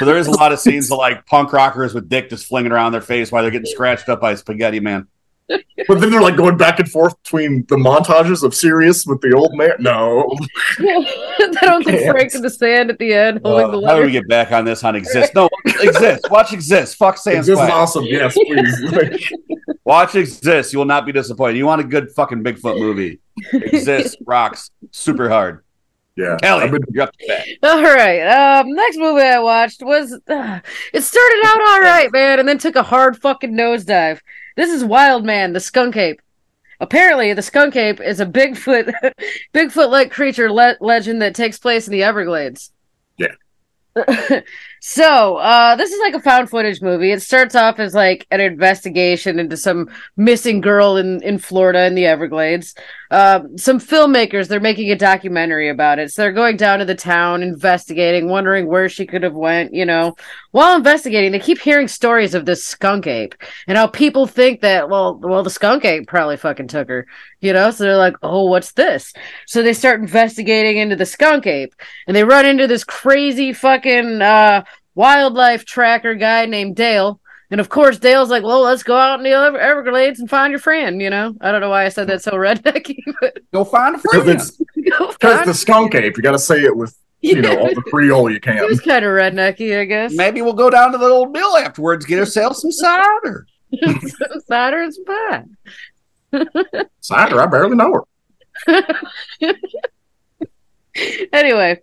So 0.00 0.04
there 0.04 0.16
is 0.16 0.26
a 0.26 0.32
lot 0.32 0.50
of 0.50 0.58
scenes 0.58 0.90
of 0.90 0.98
like 0.98 1.24
punk 1.26 1.52
rockers 1.52 1.94
with 1.94 2.08
dick 2.08 2.28
just 2.30 2.46
flinging 2.46 2.72
around 2.72 2.90
their 2.90 3.00
face 3.00 3.30
while 3.30 3.42
they're 3.42 3.52
getting 3.52 3.70
scratched 3.70 4.08
up 4.08 4.20
by 4.20 4.34
spaghetti 4.34 4.80
man. 4.80 5.06
but 5.88 6.00
then 6.00 6.10
they're 6.10 6.20
like 6.22 6.36
going 6.36 6.56
back 6.56 6.78
and 6.78 6.90
forth 6.90 7.20
between 7.22 7.64
the 7.68 7.76
montages 7.76 8.42
of 8.44 8.54
Sirius 8.54 9.04
with 9.04 9.20
the 9.20 9.32
old 9.34 9.52
man. 9.56 9.72
No, 9.80 10.32
they 10.78 10.84
don't 11.60 11.84
think 11.84 11.98
Can't. 11.98 12.10
Frank 12.12 12.34
in 12.34 12.42
the 12.42 12.50
sand 12.50 12.88
at 12.88 12.98
the 12.98 13.12
end 13.12 13.40
holding 13.44 13.72
the 13.72 13.86
Uh, 13.86 13.90
how 13.90 13.96
do 13.96 14.06
we 14.06 14.12
get 14.12 14.28
back 14.28 14.52
on 14.52 14.64
this 14.64 14.84
on 14.84 14.94
exist? 14.94 15.34
No, 15.34 15.48
exist. 15.64 16.30
Watch 16.30 16.52
exist. 16.52 16.96
Fuck 16.96 17.18
Sans 17.18 17.46
this 17.46 17.58
is 17.58 17.68
awesome. 17.68 18.04
Yes, 18.04 18.34
please. 18.34 18.80
Like, 18.92 19.32
Watch 19.84 20.14
exist. 20.14 20.72
You 20.72 20.78
will 20.78 20.86
not 20.86 21.04
be 21.04 21.10
disappointed. 21.10 21.56
You 21.56 21.66
want 21.66 21.80
a 21.80 21.84
good 21.84 22.12
fucking 22.12 22.44
Bigfoot 22.44 22.78
movie? 22.78 23.18
Exist 23.52 24.18
rocks 24.24 24.70
super 24.92 25.28
hard. 25.28 25.64
Yeah, 26.20 26.36
Kelli, 26.42 26.62
I've 26.64 26.70
been- 26.70 26.82
you're 26.92 27.04
up 27.04 27.16
to 27.16 27.26
bat. 27.26 27.46
All 27.62 27.82
right. 27.82 28.20
Um, 28.60 28.72
next 28.74 28.96
movie 28.98 29.22
I 29.22 29.38
watched 29.38 29.82
was 29.82 30.12
uh, 30.28 30.60
it 30.92 31.02
started 31.02 31.42
out 31.46 31.60
all 31.60 31.80
right, 31.80 32.12
man, 32.12 32.38
and 32.38 32.48
then 32.48 32.58
took 32.58 32.76
a 32.76 32.82
hard 32.82 33.16
fucking 33.20 33.52
nosedive. 33.54 34.20
This 34.56 34.70
is 34.70 34.84
Wild 34.84 35.24
Man, 35.24 35.52
the 35.54 35.60
skunk 35.60 35.96
ape. 35.96 36.20
Apparently, 36.80 37.32
the 37.32 37.42
skunk 37.42 37.76
ape 37.76 38.00
is 38.00 38.20
a 38.20 38.26
Bigfoot, 38.26 38.92
Bigfoot-like 39.54 40.10
creature 40.10 40.50
le- 40.52 40.76
legend 40.80 41.20
that 41.22 41.34
takes 41.34 41.58
place 41.58 41.86
in 41.86 41.92
the 41.92 42.02
Everglades. 42.02 42.72
Yeah. 43.16 43.34
so, 44.82 45.36
uh, 45.36 45.76
this 45.76 45.92
is 45.92 46.00
like 46.00 46.14
a 46.14 46.20
found 46.20 46.48
footage 46.48 46.80
movie. 46.80 47.12
It 47.12 47.20
starts 47.20 47.54
off 47.54 47.78
as 47.78 47.94
like 47.94 48.26
an 48.30 48.40
investigation 48.40 49.38
into 49.38 49.58
some 49.58 49.90
missing 50.16 50.62
girl 50.62 50.96
in 50.96 51.22
in 51.22 51.38
Florida 51.38 51.84
in 51.84 51.94
the 51.94 52.06
Everglades. 52.06 52.74
Um, 53.12 53.58
some 53.58 53.80
filmmakers 53.80 54.48
they're 54.48 54.60
making 54.60 54.90
a 54.90 54.96
documentary 54.96 55.68
about 55.68 55.98
it. 55.98 56.12
So 56.12 56.22
they're 56.22 56.32
going 56.32 56.56
down 56.56 56.78
to 56.78 56.84
the 56.84 56.94
town, 56.94 57.42
investigating, 57.42 58.28
wondering 58.28 58.68
where 58.68 58.88
she 58.88 59.04
could 59.04 59.22
have 59.22 59.34
went. 59.34 59.74
You 59.74 59.84
know, 59.84 60.14
while 60.52 60.76
investigating, 60.76 61.32
they 61.32 61.40
keep 61.40 61.58
hearing 61.58 61.88
stories 61.88 62.34
of 62.34 62.46
this 62.46 62.64
skunk 62.64 63.06
ape 63.06 63.34
and 63.66 63.76
how 63.76 63.86
people 63.86 64.26
think 64.26 64.62
that 64.62 64.88
well, 64.88 65.16
well, 65.16 65.42
the 65.42 65.50
skunk 65.50 65.84
ape 65.84 66.06
probably 66.06 66.38
fucking 66.38 66.68
took 66.68 66.88
her. 66.88 67.06
You 67.40 67.52
know, 67.52 67.70
so 67.70 67.84
they're 67.84 67.96
like, 67.96 68.16
oh, 68.22 68.46
what's 68.46 68.72
this? 68.72 69.12
So 69.46 69.62
they 69.62 69.72
start 69.72 70.00
investigating 70.00 70.78
into 70.78 70.96
the 70.96 71.06
skunk 71.06 71.46
ape, 71.46 71.74
and 72.06 72.16
they 72.16 72.24
run 72.24 72.46
into 72.46 72.66
this 72.66 72.84
crazy 72.84 73.52
fucking 73.52 74.22
uh, 74.22 74.64
wildlife 75.00 75.64
tracker 75.64 76.14
guy 76.14 76.44
named 76.46 76.76
Dale. 76.76 77.18
And 77.50 77.60
of 77.60 77.68
course, 77.68 77.98
Dale's 77.98 78.30
like, 78.30 78.44
"Well, 78.44 78.60
let's 78.60 78.82
go 78.84 78.96
out 78.96 79.18
in 79.18 79.24
the 79.24 79.30
Ever- 79.32 79.58
Everglades 79.58 80.20
and 80.20 80.28
find 80.30 80.50
your 80.52 80.60
friend." 80.60 81.00
You 81.02 81.10
know, 81.10 81.34
I 81.40 81.50
don't 81.50 81.60
know 81.60 81.70
why 81.70 81.84
I 81.84 81.88
said 81.88 82.06
that 82.08 82.22
so 82.22 82.32
rednecky, 82.32 82.98
but 83.20 83.38
Go 83.52 83.64
find 83.64 83.96
a 83.96 83.98
friend. 83.98 84.24
because 84.76 85.46
the 85.46 85.54
skunk 85.54 85.94
ape. 85.96 86.16
You 86.16 86.22
got 86.22 86.32
to 86.32 86.38
say 86.38 86.60
it 86.62 86.76
with 86.76 86.94
you 87.22 87.40
know 87.42 87.58
all 87.58 87.74
the 87.74 87.82
Creole 87.82 88.30
you 88.30 88.36
it 88.36 88.42
can. 88.42 88.64
was 88.66 88.80
kind 88.80 89.04
of 89.04 89.10
rednecky, 89.10 89.76
I 89.80 89.84
guess. 89.84 90.12
Maybe 90.14 90.42
we'll 90.42 90.52
go 90.52 90.70
down 90.70 90.92
to 90.92 90.98
the 90.98 91.06
old 91.06 91.32
mill 91.32 91.56
afterwards, 91.56 92.06
get 92.06 92.18
ourselves 92.20 92.60
some 92.60 92.70
cider. 92.72 93.46
some 93.82 94.00
cider 94.46 94.82
and 94.82 94.94
some 94.94 95.04
pie. 95.06 95.44
Cider, 97.00 97.40
I 97.40 97.46
barely 97.46 97.74
know 97.76 97.92
her. 97.92 98.04
anyway, 101.32 101.80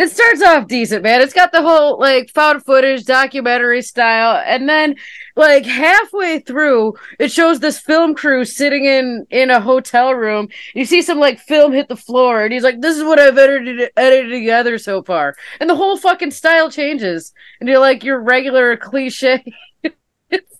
it 0.00 0.10
starts 0.10 0.40
off 0.40 0.66
decent, 0.66 1.02
man. 1.02 1.20
It's 1.20 1.34
got 1.34 1.52
the 1.52 1.60
whole 1.60 2.00
like 2.00 2.30
found 2.30 2.64
footage 2.64 3.04
documentary 3.04 3.82
style, 3.82 4.42
and 4.46 4.66
then 4.66 4.94
like 5.36 5.66
halfway 5.66 6.38
through, 6.38 6.94
it 7.18 7.30
shows 7.30 7.60
this 7.60 7.78
film 7.78 8.14
crew 8.14 8.46
sitting 8.46 8.86
in 8.86 9.26
in 9.28 9.50
a 9.50 9.60
hotel 9.60 10.14
room. 10.14 10.48
You 10.74 10.86
see 10.86 11.02
some 11.02 11.18
like 11.18 11.38
film 11.38 11.72
hit 11.72 11.88
the 11.88 11.96
floor, 11.96 12.42
and 12.42 12.50
he's 12.50 12.62
like, 12.62 12.80
"This 12.80 12.96
is 12.96 13.04
what 13.04 13.18
I've 13.18 13.36
edited 13.36 13.90
edited 13.94 14.30
together 14.30 14.78
so 14.78 15.02
far," 15.02 15.36
and 15.60 15.68
the 15.68 15.76
whole 15.76 15.98
fucking 15.98 16.30
style 16.30 16.70
changes, 16.70 17.34
and 17.60 17.68
you're 17.68 17.78
like 17.78 18.02
your 18.02 18.22
regular 18.22 18.78
cliche. 18.78 19.44
it's 20.30 20.58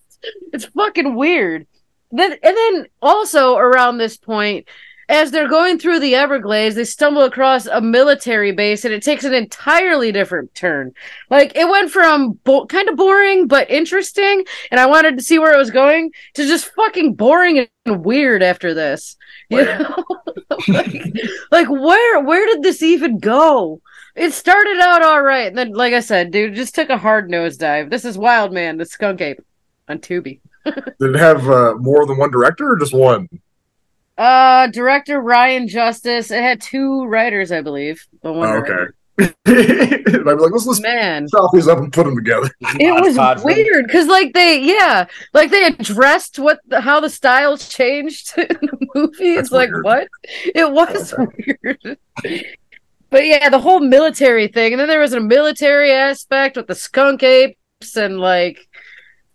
it's 0.52 0.66
fucking 0.66 1.14
weird. 1.14 1.66
Then 2.10 2.32
and 2.32 2.56
then 2.56 2.86
also 3.00 3.56
around 3.56 3.96
this 3.96 4.18
point 4.18 4.68
as 5.10 5.32
they're 5.32 5.48
going 5.48 5.76
through 5.76 5.98
the 5.98 6.14
Everglades, 6.14 6.76
they 6.76 6.84
stumble 6.84 7.24
across 7.24 7.66
a 7.66 7.80
military 7.80 8.52
base 8.52 8.84
and 8.84 8.94
it 8.94 9.02
takes 9.02 9.24
an 9.24 9.34
entirely 9.34 10.12
different 10.12 10.54
turn. 10.54 10.94
Like 11.28 11.56
it 11.56 11.68
went 11.68 11.90
from 11.90 12.34
bo- 12.44 12.66
kind 12.66 12.88
of 12.88 12.96
boring 12.96 13.48
but 13.48 13.68
interesting, 13.68 14.44
and 14.70 14.78
I 14.78 14.86
wanted 14.86 15.18
to 15.18 15.24
see 15.24 15.40
where 15.40 15.52
it 15.52 15.58
was 15.58 15.72
going, 15.72 16.12
to 16.34 16.46
just 16.46 16.72
fucking 16.76 17.14
boring 17.14 17.66
and 17.84 18.04
weird 18.04 18.40
after 18.40 18.72
this. 18.72 19.16
You 19.48 19.64
know? 19.64 20.04
like, 20.68 20.94
like 21.50 21.68
where 21.68 22.20
where 22.20 22.46
did 22.46 22.62
this 22.62 22.80
even 22.80 23.18
go? 23.18 23.80
It 24.14 24.32
started 24.32 24.78
out 24.78 25.02
all 25.02 25.22
right, 25.22 25.48
and 25.48 25.58
then 25.58 25.72
like 25.72 25.92
I 25.92 26.00
said, 26.00 26.30
dude, 26.30 26.54
just 26.54 26.76
took 26.76 26.88
a 26.88 26.98
hard 26.98 27.28
nosedive. 27.28 27.90
This 27.90 28.04
is 28.04 28.16
Wild 28.16 28.52
Man, 28.52 28.76
the 28.76 28.84
skunk 28.84 29.20
ape 29.20 29.40
on 29.88 29.98
Tubi. 29.98 30.40
Did 30.64 30.84
it 31.00 31.18
have 31.18 31.48
uh, 31.48 31.74
more 31.78 32.06
than 32.06 32.18
one 32.18 32.30
director 32.30 32.70
or 32.70 32.78
just 32.78 32.92
one? 32.92 33.28
Uh, 34.20 34.66
director 34.66 35.20
Ryan 35.20 35.66
Justice. 35.66 36.30
It 36.30 36.42
had 36.42 36.60
two 36.60 37.06
writers, 37.06 37.50
I 37.50 37.62
believe. 37.62 38.06
The 38.22 38.32
one 38.32 38.48
Oh, 38.48 38.56
okay. 38.58 38.92
I'd 39.20 39.34
be 39.44 40.18
like, 40.22 40.50
let's 40.50 40.66
let's 40.66 40.80
Man, 40.80 41.26
chop 41.30 41.50
these 41.52 41.68
up 41.68 41.78
and 41.78 41.92
put 41.92 42.04
them 42.04 42.16
together. 42.16 42.50
it 42.60 43.02
was 43.02 43.16
Hodgepodge. 43.16 43.44
weird 43.44 43.86
because, 43.86 44.06
like, 44.06 44.32
they 44.32 44.60
yeah, 44.62 45.06
like 45.34 45.50
they 45.50 45.64
addressed 45.66 46.38
what 46.38 46.60
the, 46.66 46.80
how 46.80 47.00
the 47.00 47.10
styles 47.10 47.68
changed 47.68 48.32
in 48.38 48.46
the 48.48 48.86
movie. 48.94 49.34
That's 49.36 49.48
it's 49.48 49.52
like 49.52 49.70
what 49.82 50.08
it 50.54 50.70
was 50.70 51.14
weird. 51.16 51.98
But 53.10 53.26
yeah, 53.26 53.48
the 53.48 53.58
whole 53.58 53.80
military 53.80 54.48
thing, 54.48 54.72
and 54.72 54.80
then 54.80 54.88
there 54.88 55.00
was 55.00 55.12
a 55.12 55.20
military 55.20 55.92
aspect 55.92 56.56
with 56.56 56.66
the 56.66 56.74
skunk 56.74 57.22
apes, 57.22 57.96
and 57.96 58.20
like 58.20 58.58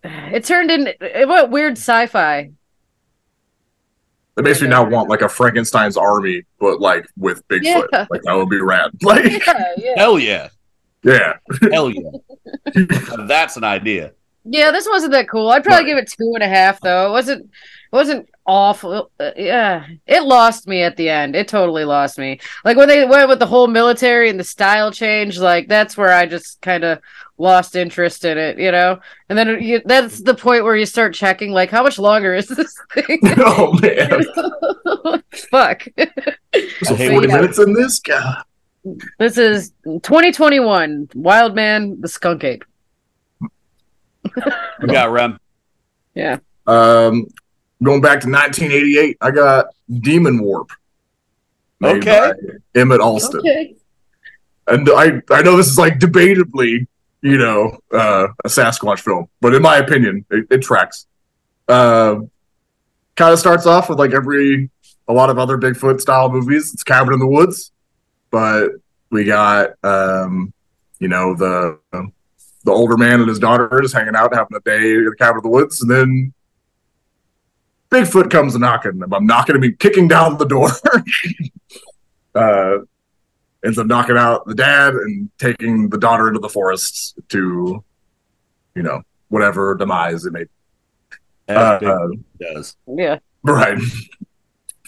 it 0.04 0.46
turned 0.46 0.72
in 0.72 0.88
it 1.00 1.28
went 1.28 1.50
weird 1.52 1.74
sci-fi. 1.74 2.52
It 4.38 4.44
makes 4.44 4.62
me 4.62 4.68
now 4.68 4.84
want 4.84 5.10
like 5.10 5.22
a 5.22 5.30
Frankenstein's 5.30 5.96
army, 5.98 6.44
but 6.60 6.82
like 6.82 7.06
with 7.18 7.48
Bigfoot. 7.48 7.88
Yeah. 7.92 8.06
Like 8.10 8.22
that 8.24 8.34
would 8.34 8.50
be 8.50 8.60
rad. 8.60 8.92
Like, 9.02 9.46
Yeah, 9.48 9.72
yeah. 9.78 9.94
Hell 9.96 10.20
yeah. 10.20 10.50
yeah, 11.04 11.34
Hell 11.72 11.90
yeah. 11.90 12.10
That's 13.28 13.56
an 13.58 13.64
idea. 13.64 14.12
Yeah, 14.44 14.72
this 14.72 14.88
wasn't 14.88 15.14
that 15.14 15.30
cool. 15.30 15.50
I'd 15.50 15.64
probably 15.64 15.86
Right. 15.86 15.86
give 15.88 15.98
it 15.98 16.12
two 16.12 16.32
and 16.36 16.44
a 16.44 16.48
half, 16.48 16.80
though. 16.82 17.08
It 17.08 17.12
wasn't. 17.12 17.46
It 17.46 17.50
wasn't 17.96 18.30
awful. 18.46 19.12
Uh, 19.20 19.32
yeah, 19.36 19.86
it 20.08 20.24
lost 20.24 20.68
me 20.68 20.82
at 20.84 20.96
the 20.98 21.10
end. 21.10 21.36
It 21.36 21.48
totally 21.48 21.84
lost 21.86 22.18
me. 22.18 22.40
Like 22.64 22.78
when 22.78 22.88
they 22.88 23.06
went 23.06 23.30
with 23.30 23.40
the 23.40 23.46
whole 23.46 23.68
military 23.68 24.30
and 24.30 24.40
the 24.40 24.44
style 24.44 24.92
change, 24.92 25.38
like 25.40 25.68
that's 25.68 25.98
where 25.98 26.12
I 26.12 26.26
just 26.26 26.62
kind 26.62 26.84
of 26.84 27.00
lost 27.38 27.76
interest 27.76 28.24
in 28.24 28.38
it, 28.38 28.58
you 28.60 28.72
know. 28.72 29.00
And 29.30 29.38
then 29.38 29.62
you, 29.62 29.82
that's 29.86 30.22
the 30.22 30.36
point 30.36 30.64
where 30.64 30.76
you 30.76 30.86
start 30.86 31.14
checking, 31.14 31.52
like, 31.52 31.70
how 31.70 31.84
much 31.84 31.98
longer 32.00 32.34
is 32.36 32.48
this 32.48 32.76
thing? 32.94 33.20
oh 33.38 33.78
man, 33.82 35.22
Fuck. 35.52 35.88
so 36.84 36.96
hate 36.96 37.12
forty 37.12 37.28
when- 37.28 37.36
minutes 37.36 37.60
in 37.60 37.74
this. 37.74 38.00
guy. 38.00 38.42
This 39.18 39.40
is 39.40 39.72
2021. 39.86 41.10
Wild 41.16 41.56
Man, 41.56 42.00
the 42.02 42.08
skunk 42.08 42.44
ape. 42.44 42.64
We 44.82 44.88
got 44.88 45.12
Rem. 45.12 45.40
Yeah. 46.14 46.38
Um, 46.68 47.26
going 47.86 48.02
back 48.02 48.22
to 48.22 48.30
1988, 48.30 49.18
I 49.22 49.32
got 49.32 49.68
Demonwarp. 49.92 50.70
Okay. 51.84 52.32
Emmett 52.74 53.02
Alston. 53.02 53.40
Okay. 53.40 53.76
and 54.68 54.90
I 54.90 55.22
I 55.30 55.42
know 55.42 55.58
this 55.58 55.68
is 55.68 55.78
like 55.78 56.00
debatably, 56.00 56.88
you 57.22 57.38
know, 57.38 57.78
uh, 57.92 58.28
a 58.44 58.48
Sasquatch 58.48 59.00
film, 59.00 59.28
but 59.42 59.54
in 59.54 59.62
my 59.62 59.78
opinion, 59.78 60.26
it, 60.30 60.48
it 60.50 60.62
tracks. 60.62 61.06
Uh, 61.68 62.22
kind 63.16 63.34
of 63.34 63.40
starts 63.40 63.66
off 63.66 63.90
with 63.90 64.00
like 64.00 64.14
every 64.14 64.70
a 65.08 65.14
lot 65.14 65.30
of 65.30 65.38
other 65.38 65.58
Bigfoot 65.58 66.02
style 66.02 66.32
movies. 66.32 66.74
It's 66.74 66.84
Cabin 66.84 67.14
in 67.14 67.20
the 67.20 67.28
Woods, 67.28 67.72
but 68.32 68.72
we 69.12 69.26
got 69.26 69.72
um, 69.84 70.54
you 71.00 71.08
know 71.08 71.36
the 71.36 71.80
the 72.66 72.72
older 72.72 72.98
man 72.98 73.20
and 73.20 73.30
his 73.30 73.40
daughter 73.40 73.70
just 73.82 73.94
hanging 73.94 74.16
out, 74.16 74.34
having 74.34 74.56
a 74.56 74.60
day 74.62 74.98
at 74.98 75.06
the 75.06 75.16
cabin 75.18 75.38
in 75.38 75.44
the 75.44 75.50
woods, 75.50 75.82
and 75.82 75.90
then 75.90 76.34
Bigfoot 77.92 78.30
comes 78.32 78.58
knocking. 78.58 79.02
I'm 79.12 79.26
knocking, 79.26 79.56
I 79.56 79.60
mean 79.60 79.76
kicking 79.78 80.08
down 80.08 80.38
the 80.38 80.46
door. 80.46 80.70
uh, 82.36 82.80
ends 83.64 83.78
up 83.78 83.88
knocking 83.88 84.18
out 84.18 84.46
the 84.46 84.56
dad 84.56 84.94
and 84.94 85.30
taking 85.38 85.90
the 85.90 85.98
daughter 85.98 86.28
into 86.28 86.40
the 86.40 86.50
forest 86.50 87.18
to, 87.30 87.84
you 88.76 88.84
know, 88.84 89.02
whatever 89.30 89.76
demise 89.76 90.26
it 90.26 90.34
may. 90.34 90.46
As 91.48 91.84
Uh, 91.84 92.08
does. 92.40 92.76
Yeah. 92.88 93.20
Right. 93.44 93.80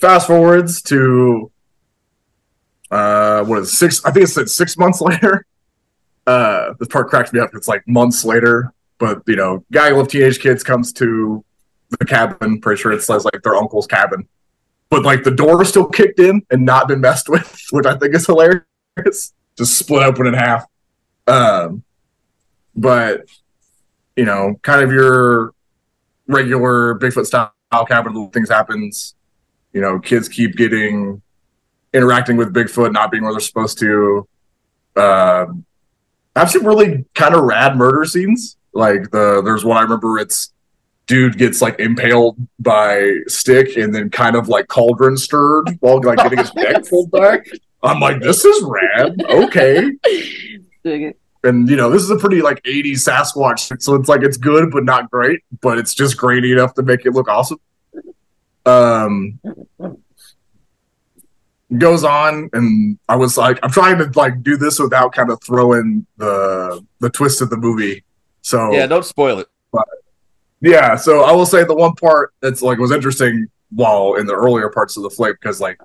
Fast 0.02 0.28
forwards 0.28 0.82
to, 0.84 1.52
uh, 2.91 3.43
what 3.45 3.60
is 3.60 3.70
it, 3.70 3.72
six? 3.74 4.06
I 4.06 4.12
think 4.12 4.26
it 4.26 4.30
said 4.30 4.50
six 4.50 4.78
months 4.78 5.02
later. 5.02 5.45
Uh, 6.26 6.74
this 6.80 6.88
part 6.89 7.10
cracks 7.10 7.32
me 7.32 7.39
up. 7.39 7.52
It's 7.54 7.68
like 7.68 7.88
months 7.88 8.26
later, 8.26 8.74
but 8.98 9.22
you 9.28 9.36
know, 9.38 9.64
gaggle 9.72 10.02
of 10.02 10.08
teenage 10.10 10.39
kids 10.39 10.64
comes 10.64 10.91
to 10.93 11.43
the 11.90 12.06
cabin. 12.06 12.60
Pretty 12.62 12.82
sure 12.82 12.92
it 12.92 13.02
says 13.02 13.26
like 13.26 13.42
their 13.44 13.56
uncle's 13.56 13.88
cabin, 13.88 14.28
but 14.90 15.04
like 15.04 15.24
the 15.24 15.32
door 15.32 15.62
is 15.62 15.70
still 15.70 15.88
kicked 15.88 16.20
in 16.20 16.42
and 16.52 16.66
not 16.66 16.88
been 16.88 17.02
messed 17.02 17.30
with, 17.30 17.66
which 17.72 17.86
I 17.86 17.98
think 17.98 18.16
is 18.16 18.26
hilarious. 18.26 19.34
Just 19.58 19.78
split 19.78 20.04
open 20.04 20.28
in 20.28 20.34
half. 20.34 20.66
Um, 21.28 21.84
but 22.76 23.26
you 24.16 24.26
know, 24.26 24.60
kind 24.62 24.82
of 24.82 24.92
your 24.92 25.54
regular 26.28 26.98
Bigfoot 27.00 27.26
style 27.26 27.54
file 27.72 27.86
cabinet 27.86 28.34
things 28.34 28.50
happens. 28.50 29.16
You 29.74 29.82
know, 29.82 30.00
kids 30.00 30.30
keep 30.30 30.56
getting 30.56 31.22
interacting 31.94 32.38
with 32.38 32.54
Bigfoot, 32.54 32.94
not 32.94 33.12
being 33.12 33.24
where 33.24 33.34
they're 33.34 33.40
supposed 33.40 33.80
to. 33.80 34.28
Uh, 34.96 35.46
I've 36.36 36.52
seen 36.52 36.66
really 36.66 37.06
kind 37.16 37.36
of 37.36 37.44
rad 37.44 37.76
murder 37.76 38.06
scenes. 38.06 38.58
Like 38.74 39.12
the 39.12 39.42
there's 39.44 39.66
one 39.66 39.78
I 39.78 39.82
remember. 39.82 40.20
It's 40.20 40.54
dude 41.08 41.38
gets 41.38 41.62
like 41.62 41.80
impaled 41.80 42.38
by 42.60 43.14
stick 43.28 43.78
and 43.78 43.95
then 43.95 44.10
kind 44.10 44.36
of 44.36 44.49
like 44.49 44.68
cauldron 44.68 45.18
stirred 45.18 45.70
while 45.80 46.01
like 46.03 46.18
getting 46.18 46.38
his 46.38 46.53
neck 46.53 46.86
pulled 46.89 47.10
back. 47.12 47.47
I'm 47.82 47.99
like, 47.99 48.22
this 48.22 48.43
is 48.43 48.64
rad. 48.64 49.24
Okay. 49.30 49.91
And 51.43 51.70
you 51.70 51.76
know, 51.78 51.89
this 51.89 52.01
is 52.01 52.10
a 52.10 52.18
pretty 52.18 52.41
like 52.41 52.62
80s 52.64 53.08
Sasquatch, 53.08 53.82
so 53.82 53.95
it's 53.95 54.10
like 54.10 54.22
it's 54.22 54.38
good 54.38 54.70
but 54.72 54.84
not 54.84 55.10
great, 55.10 55.41
but 55.62 55.78
it's 55.78 55.93
just 55.93 56.18
grainy 56.18 56.51
enough 56.51 56.74
to 56.76 56.84
make 56.84 57.05
it 57.05 57.12
look 57.14 57.30
awesome. 57.30 57.60
Um 58.66 59.39
goes 61.78 62.03
on 62.03 62.49
and 62.53 62.97
I 63.08 63.16
was 63.16 63.38
like, 63.38 63.60
I'm 63.64 63.72
trying 63.72 63.97
to 63.97 64.12
like 64.16 64.41
do 64.43 64.58
this 64.58 64.80
without 64.80 65.14
kind 65.14 65.30
of 65.30 65.41
throwing 65.41 66.05
the 66.18 66.86
the 66.99 67.10
twist 67.10 67.41
of 67.41 67.49
the 67.49 67.58
movie. 67.58 68.03
So 68.41 68.74
Yeah, 68.74 68.88
don't 68.88 69.05
spoil 69.05 69.39
it. 69.39 69.47
Yeah, 70.62 70.95
so 70.95 71.24
I 71.24 71.32
will 71.32 71.45
say 71.45 71.64
the 71.64 71.76
one 71.76 71.93
part 71.95 72.34
that's 72.41 72.62
like 72.62 72.78
was 72.80 72.91
interesting 72.91 73.47
while 73.72 74.16
in 74.16 74.26
the 74.26 74.34
earlier 74.34 74.70
parts 74.70 74.97
of 74.97 75.03
the 75.03 75.10
flick 75.10 75.39
because 75.41 75.60
like 75.60 75.80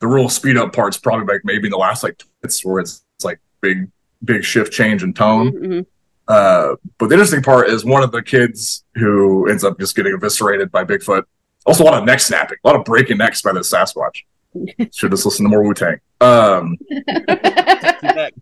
the 0.00 0.06
real 0.06 0.28
speed 0.28 0.56
up 0.56 0.72
parts 0.72 0.96
probably 0.98 1.32
like 1.32 1.42
maybe 1.44 1.66
in 1.68 1.70
the 1.70 1.76
last 1.78 2.02
like 2.02 2.22
it's 2.42 2.64
where 2.64 2.80
it's, 2.80 3.04
it's 3.16 3.24
like 3.24 3.40
big 3.60 3.88
big 4.24 4.44
shift 4.44 4.72
change 4.72 5.02
in 5.02 5.12
tone. 5.14 5.52
Mhm. 5.52 5.86
Uh, 6.28 6.76
but 6.98 7.08
the 7.08 7.14
interesting 7.14 7.42
part 7.42 7.68
is 7.68 7.84
one 7.84 8.02
of 8.02 8.12
the 8.12 8.22
kids 8.22 8.84
who 8.94 9.48
ends 9.48 9.64
up 9.64 9.78
just 9.78 9.94
getting 9.96 10.12
eviscerated 10.14 10.70
by 10.70 10.84
Bigfoot. 10.84 11.24
Also, 11.66 11.82
a 11.82 11.86
lot 11.86 11.94
of 11.98 12.04
neck 12.04 12.20
snapping, 12.20 12.56
a 12.64 12.68
lot 12.68 12.76
of 12.78 12.84
breaking 12.84 13.18
necks 13.18 13.42
by 13.42 13.52
this 13.52 13.72
Sasquatch. 13.72 14.22
Should 14.92 15.10
just 15.10 15.24
listen 15.24 15.44
to 15.44 15.48
more 15.50 15.62
Wu 15.62 15.74
Tang. 15.74 15.98
Um, 16.20 16.76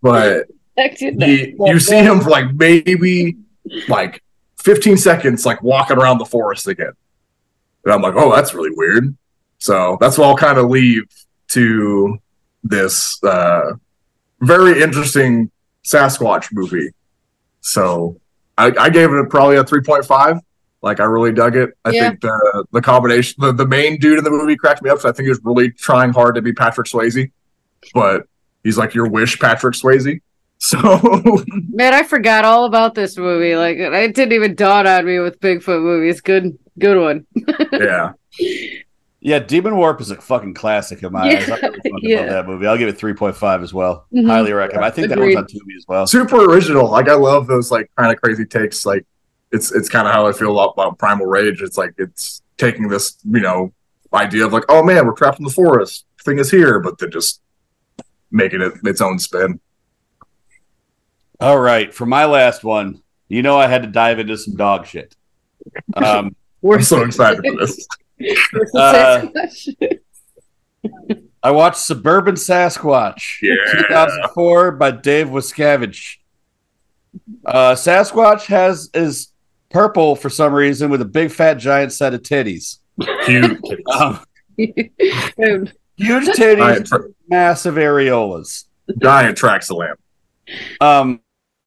but 0.02 0.46
Back 0.76 0.96
to 0.98 1.10
that. 1.12 1.28
he, 1.28 1.54
you 1.58 1.78
see 1.78 1.98
him 1.98 2.20
for 2.20 2.30
like 2.30 2.52
maybe 2.54 3.36
like 3.88 4.22
15 4.60 4.96
seconds, 4.96 5.46
like 5.46 5.62
walking 5.62 5.96
around 5.98 6.18
the 6.18 6.24
forest 6.24 6.66
again. 6.68 6.92
And 7.84 7.92
I'm 7.94 8.02
like, 8.02 8.14
oh, 8.16 8.34
that's 8.34 8.54
really 8.54 8.70
weird. 8.74 9.16
So 9.58 9.96
that's 10.00 10.18
what 10.18 10.26
I'll 10.28 10.36
kind 10.36 10.58
of 10.58 10.68
leave 10.70 11.04
to 11.48 12.18
this 12.62 13.22
uh, 13.24 13.72
very 14.40 14.82
interesting 14.82 15.50
Sasquatch 15.84 16.48
movie. 16.52 16.90
So 17.60 18.20
I, 18.58 18.72
I 18.78 18.90
gave 18.90 19.10
it 19.12 19.30
probably 19.30 19.56
a 19.56 19.64
3.5. 19.64 20.40
Like 20.82 21.00
I 21.00 21.04
really 21.04 21.32
dug 21.32 21.56
it. 21.56 21.70
I 21.84 21.90
Yeah. 21.90 22.08
think 22.08 22.20
the 22.22 22.64
the 22.72 22.80
combination, 22.80 23.36
the, 23.38 23.52
the 23.52 23.66
main 23.66 23.98
dude 23.98 24.16
in 24.18 24.24
the 24.24 24.30
movie 24.30 24.56
cracked 24.56 24.82
me 24.82 24.88
up. 24.88 24.98
So 25.00 25.08
I 25.10 25.12
think 25.12 25.24
he 25.24 25.28
was 25.30 25.40
really 25.42 25.70
trying 25.70 26.12
hard 26.12 26.36
to 26.36 26.42
be 26.42 26.52
Patrick 26.54 26.86
Swayze, 26.86 27.30
but 27.92 28.26
he's 28.64 28.78
like 28.78 28.94
your 28.94 29.06
wish 29.08 29.38
Patrick 29.38 29.74
Swayze. 29.74 30.20
So 30.62 30.78
Man, 31.70 31.94
I 31.94 32.02
forgot 32.02 32.44
all 32.44 32.66
about 32.66 32.94
this 32.94 33.16
movie. 33.16 33.56
Like 33.56 33.78
it 33.78 34.14
didn't 34.14 34.34
even 34.34 34.54
dawn 34.54 34.86
on 34.86 35.06
me 35.06 35.18
with 35.18 35.40
Bigfoot 35.40 35.82
movies. 35.82 36.20
Good 36.20 36.58
good 36.78 37.00
one. 37.00 37.26
yeah, 37.72 38.12
Yeah, 39.20 39.38
Demon 39.38 39.76
Warp 39.76 40.00
is 40.02 40.10
a 40.10 40.16
fucking 40.16 40.52
classic 40.54 41.02
in 41.02 41.12
my 41.12 41.30
Yeah, 41.30 41.38
eyes. 41.38 41.50
I 41.50 41.54
really 41.66 41.80
yeah. 42.02 42.20
love 42.20 42.28
that 42.30 42.46
movie. 42.46 42.66
I'll 42.66 42.76
give 42.78 42.88
it 42.88 42.98
3.5 42.98 43.62
as 43.62 43.72
well. 43.72 44.06
Mhm. 44.14 44.26
Highly 44.26 44.52
recommend. 44.52 44.84
I 44.84 44.90
think 44.90 45.10
Agreed. 45.10 45.34
that 45.36 45.40
one's 45.40 45.52
on 45.54 45.60
Tubi 45.60 45.76
as 45.78 45.84
well. 45.88 46.06
super 46.06 46.44
original. 46.44 46.90
Like 46.90 47.08
I 47.08 47.14
love 47.14 47.46
those 47.46 47.70
like 47.70 47.90
kind 47.96 48.12
of 48.12 48.20
crazy 48.20 48.44
takes. 48.44 48.84
Like 48.84 49.06
it's 49.52 49.72
it's 49.72 49.88
kind 49.88 50.06
of 50.06 50.12
how 50.12 50.26
I 50.26 50.32
feel 50.32 50.58
about 50.58 50.98
Primal 50.98 51.26
Rage. 51.26 51.62
It's 51.62 51.78
like 51.78 51.94
it's 51.96 52.42
taking 52.58 52.86
this 52.88 53.16
you 53.24 53.40
know 53.40 53.72
idea 54.12 54.44
of 54.44 54.52
like 54.52 54.64
oh 54.68 54.82
man 54.82 55.06
we're 55.06 55.14
trapped 55.14 55.38
in 55.38 55.44
the 55.46 55.50
forest 55.50 56.04
thing 56.22 56.38
is 56.38 56.50
here, 56.50 56.80
but 56.80 56.98
then 56.98 57.10
just 57.10 57.40
making 58.30 58.60
it 58.60 58.74
its 58.84 59.00
own 59.00 59.18
spin. 59.18 59.58
All 61.40 61.58
right, 61.58 61.92
for 61.92 62.06
my 62.06 62.24
last 62.26 62.64
one, 62.64 63.02
you 63.28 63.42
know 63.42 63.56
I 63.58 63.66
had 63.66 63.82
to 63.82 63.88
dive 63.88 64.18
into 64.18 64.36
some 64.36 64.56
dog 64.56 64.86
shit. 64.86 65.14
Um, 65.94 66.34
We're 66.62 66.76
I'm 66.76 66.82
so 66.82 67.02
excited 67.04 67.44
for 67.46 67.56
this. 67.58 67.86
Uh, 68.74 69.26
I 71.42 71.50
watched 71.52 71.78
Suburban 71.78 72.34
Sasquatch, 72.34 73.40
Yeah. 73.40 73.54
2004 73.88 74.72
by 74.72 74.90
Dave 74.90 75.28
Wascavage. 75.28 76.16
Uh, 77.46 77.72
Sasquatch 77.74 78.44
has 78.46 78.90
is 78.92 79.32
purple 79.70 80.16
for 80.16 80.28
some 80.28 80.52
reason 80.52 80.90
with 80.90 81.00
a 81.00 81.06
big 81.06 81.30
fat 81.30 81.54
giant 81.54 81.92
set 81.94 82.12
of 82.12 82.20
titties. 82.22 82.78
Huge, 83.24 83.58
Um, 83.90 84.20
huge 84.58 86.26
titties, 86.28 86.58
giant, 86.58 86.86
tra- 86.86 87.08
massive 87.28 87.76
areolas. 87.76 88.64
giant 89.02 89.38
tracks 89.38 89.70
of 89.70 89.78
lamb. 89.78 89.96
Um, 90.80 91.20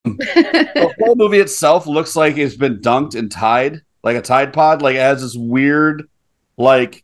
the 0.04 0.96
whole 1.00 1.16
movie 1.16 1.40
itself 1.40 1.88
looks 1.88 2.16
like 2.16 2.38
it's 2.38 2.56
been 2.56 2.80
dunked 2.80 3.16
in 3.16 3.30
Tide, 3.30 3.82
like 4.04 4.18
a 4.18 4.22
Tide 4.22 4.54
Pod. 4.54 4.82
Like 4.82 4.96
it 4.96 5.00
has 5.00 5.22
this 5.22 5.36
weird, 5.36 6.10
like 6.58 7.04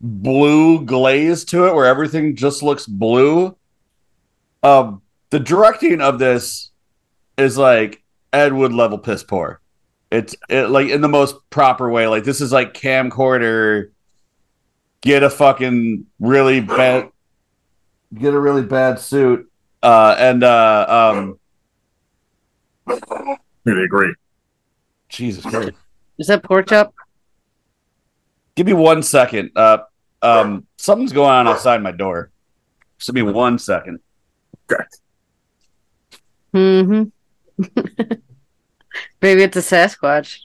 blue 0.00 0.84
glaze 0.84 1.44
to 1.46 1.66
it, 1.66 1.74
where 1.74 1.86
everything 1.86 2.36
just 2.36 2.62
looks 2.62 2.86
blue. 2.86 3.56
Um, 4.62 5.02
the 5.30 5.40
directing 5.40 6.00
of 6.00 6.18
this 6.18 6.70
is 7.36 7.56
like 7.56 8.02
Ed 8.32 8.52
Wood 8.52 8.72
level 8.72 8.98
piss 8.98 9.22
poor. 9.22 9.60
It's 10.10 10.36
it, 10.48 10.68
like 10.70 10.88
in 10.88 11.00
the 11.00 11.08
most 11.08 11.36
proper 11.50 11.90
way. 11.90 12.06
Like 12.06 12.24
this 12.24 12.40
is 12.40 12.52
like 12.52 12.74
camcorder. 12.74 13.90
Get 15.00 15.22
a 15.22 15.28
fucking 15.28 16.06
really 16.18 16.60
bad, 16.60 17.10
get 18.14 18.32
a 18.32 18.40
really 18.40 18.62
bad 18.62 18.98
suit, 18.98 19.50
uh, 19.82 20.16
and 20.18 20.42
uh, 20.42 20.86
um. 20.88 21.38
Really 22.86 23.84
agree. 23.84 24.14
Jesus 25.08 25.44
Christ. 25.44 25.72
is 26.18 26.26
that 26.26 26.42
pork 26.42 26.68
chop? 26.68 26.94
Give 28.56 28.66
me 28.66 28.72
one 28.72 29.02
second. 29.02 29.50
Uh, 29.56 29.78
um, 30.22 30.66
something's 30.76 31.12
going 31.12 31.30
on 31.30 31.48
outside 31.48 31.82
my 31.82 31.92
door. 31.92 32.30
Just 32.98 33.12
give 33.12 33.26
me 33.26 33.32
one 33.32 33.58
second. 33.58 34.00
Mm-hmm. 36.54 37.04
Maybe 39.20 39.42
it's 39.42 39.56
a 39.56 39.60
Sasquatch. 39.60 40.38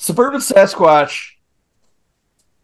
Suburban 0.00 0.40
Sasquatch. 0.40 1.32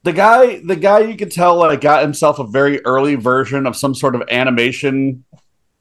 The 0.05 0.15
guy, 0.15 0.61
the 0.65 0.75
guy, 0.75 1.01
you 1.01 1.19
could 1.19 1.31
tell 1.31 1.57
like 1.57 1.83
got 1.83 2.01
himself 2.01 2.39
a 2.39 2.47
very 2.47 2.83
early 2.87 3.15
version 3.15 3.67
of 3.67 3.77
some 3.77 3.95
sort 3.95 4.15
of 4.15 4.23
animation, 4.31 5.23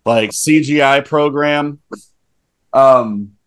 like 0.06 0.32
CGI 0.32 1.06
program. 1.06 1.80
Um, 2.74 3.38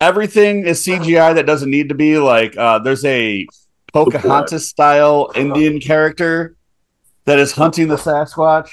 everything 0.00 0.66
is 0.66 0.82
CGI 0.86 1.34
that 1.34 1.44
doesn't 1.44 1.70
need 1.70 1.90
to 1.90 1.94
be. 1.94 2.16
Like, 2.16 2.56
uh, 2.56 2.78
there's 2.78 3.04
a 3.04 3.46
Pocahontas 3.92 4.66
style 4.66 5.30
Indian 5.34 5.78
character 5.78 6.56
that 7.26 7.38
is 7.38 7.52
hunting 7.52 7.88
the 7.88 7.96
Sasquatch. 7.96 8.70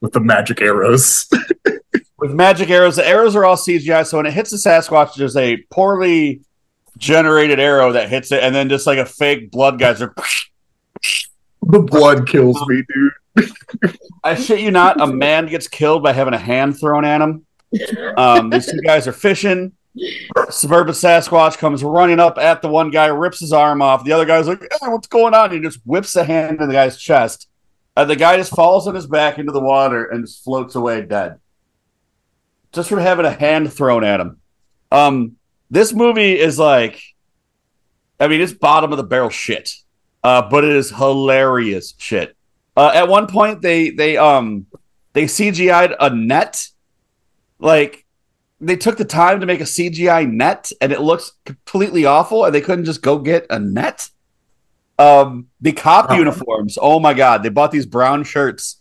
With 0.00 0.12
the 0.12 0.20
magic 0.20 0.60
arrows. 0.60 1.28
with 2.18 2.32
magic 2.32 2.68
arrows. 2.68 2.96
The 2.96 3.06
arrows 3.06 3.36
are 3.36 3.44
all 3.44 3.56
CGI, 3.56 4.04
so 4.04 4.16
when 4.16 4.26
it 4.26 4.32
hits 4.32 4.50
the 4.50 4.56
Sasquatch, 4.56 5.14
there's 5.14 5.36
a 5.36 5.58
poorly 5.70 6.40
generated 6.98 7.58
arrow 7.58 7.92
that 7.92 8.08
hits 8.08 8.30
it, 8.32 8.42
and 8.42 8.54
then 8.54 8.68
just 8.68 8.86
like 8.86 8.98
a 8.98 9.06
fake 9.06 9.50
blood 9.50 9.78
geyser. 9.78 10.14
the 11.62 11.80
blood 11.80 12.28
kills 12.28 12.60
me, 12.66 12.82
dude. 12.94 13.52
I 14.24 14.34
shit 14.34 14.60
you 14.60 14.70
not, 14.70 15.00
a 15.00 15.06
man 15.06 15.46
gets 15.46 15.68
killed 15.68 16.02
by 16.02 16.12
having 16.12 16.34
a 16.34 16.38
hand 16.38 16.78
thrown 16.78 17.04
at 17.04 17.20
him. 17.20 17.46
Um, 18.16 18.50
these 18.50 18.66
two 18.66 18.80
guys 18.80 19.06
are 19.06 19.12
fishing. 19.12 19.72
Suburban 20.50 20.94
Sasquatch 20.94 21.58
comes 21.58 21.82
running 21.82 22.20
up 22.20 22.38
at 22.38 22.62
the 22.62 22.68
one 22.68 22.90
guy, 22.90 23.06
rips 23.06 23.40
his 23.40 23.52
arm 23.52 23.82
off. 23.82 24.04
The 24.04 24.12
other 24.12 24.24
guy's 24.24 24.46
like, 24.46 24.60
"Hey, 24.60 24.88
"What's 24.88 25.08
going 25.08 25.34
on?" 25.34 25.50
He 25.50 25.60
just 25.60 25.80
whips 25.84 26.14
a 26.16 26.24
hand 26.24 26.60
in 26.60 26.68
the 26.68 26.74
guy's 26.74 26.96
chest, 26.96 27.48
and 27.96 28.08
the 28.08 28.16
guy 28.16 28.36
just 28.36 28.54
falls 28.54 28.86
on 28.86 28.94
his 28.94 29.06
back 29.06 29.38
into 29.38 29.52
the 29.52 29.60
water 29.60 30.04
and 30.04 30.24
just 30.24 30.44
floats 30.44 30.74
away 30.74 31.02
dead, 31.02 31.38
just 32.72 32.88
from 32.88 33.00
having 33.00 33.26
a 33.26 33.30
hand 33.30 33.72
thrown 33.72 34.04
at 34.04 34.20
him. 34.20 34.38
Um, 34.92 35.36
this 35.70 35.92
movie 35.92 36.38
is 36.38 36.58
like, 36.58 37.00
I 38.20 38.28
mean, 38.28 38.40
it's 38.40 38.52
bottom 38.52 38.92
of 38.92 38.96
the 38.96 39.04
barrel 39.04 39.30
shit, 39.30 39.70
uh, 40.24 40.42
but 40.48 40.64
it 40.64 40.70
is 40.74 40.90
hilarious 40.90 41.94
shit. 41.98 42.36
Uh, 42.76 42.90
at 42.94 43.08
one 43.08 43.26
point, 43.26 43.60
they 43.62 43.90
they 43.90 44.16
um 44.16 44.66
they 45.12 45.24
CGI'd 45.24 45.94
a 45.98 46.14
net, 46.14 46.68
like 47.58 48.04
they 48.60 48.76
took 48.76 48.96
the 48.96 49.04
time 49.04 49.40
to 49.40 49.46
make 49.46 49.60
a 49.60 49.64
CGI 49.64 50.30
net, 50.30 50.70
and 50.80 50.92
it 50.92 51.00
looks 51.00 51.32
completely 51.44 52.04
awful, 52.04 52.44
and 52.44 52.54
they 52.54 52.60
couldn't 52.60 52.84
just 52.84 53.02
go 53.02 53.18
get 53.18 53.46
a 53.50 53.58
net. 53.58 54.08
Um, 54.98 55.46
the 55.60 55.72
cop 55.72 56.06
Oh. 56.10 56.14
uniforms, 56.16 56.76
oh 56.80 56.98
my 56.98 57.14
god, 57.14 57.42
they 57.44 57.50
bought 57.50 57.70
these 57.70 57.86
brown 57.86 58.24
shirts 58.24 58.78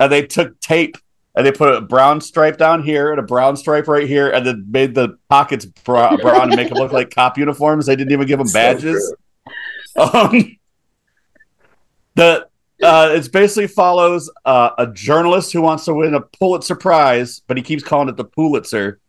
and 0.00 0.10
they 0.10 0.26
took 0.26 0.58
tape 0.58 0.96
and 1.34 1.46
they 1.46 1.52
put 1.52 1.74
a 1.74 1.80
brown 1.80 2.20
stripe 2.20 2.58
down 2.58 2.82
here 2.82 3.10
and 3.10 3.18
a 3.18 3.22
brown 3.22 3.56
stripe 3.56 3.88
right 3.88 4.06
here, 4.06 4.30
and 4.30 4.46
then 4.46 4.66
made 4.70 4.94
the 4.94 5.18
pockets 5.28 5.64
brown 5.84 6.18
to 6.18 6.56
make 6.56 6.68
them 6.68 6.78
look 6.78 6.92
like 6.92 7.14
cop 7.14 7.38
uniforms. 7.38 7.86
They 7.86 7.96
didn't 7.96 8.12
even 8.12 8.26
give 8.26 8.38
them 8.38 8.48
So 8.48 8.58
badges. 8.58 9.14
um, 9.96 10.56
the 12.14 12.46
uh, 12.82 13.10
it 13.14 13.32
basically 13.32 13.68
follows 13.68 14.30
uh, 14.44 14.70
a 14.76 14.88
journalist 14.88 15.52
who 15.52 15.62
wants 15.62 15.84
to 15.84 15.94
win 15.94 16.14
a 16.14 16.20
Pulitzer 16.20 16.74
Prize, 16.74 17.40
but 17.46 17.56
he 17.56 17.62
keeps 17.62 17.82
calling 17.82 18.08
it 18.08 18.16
the 18.16 18.24
Pulitzer. 18.24 18.98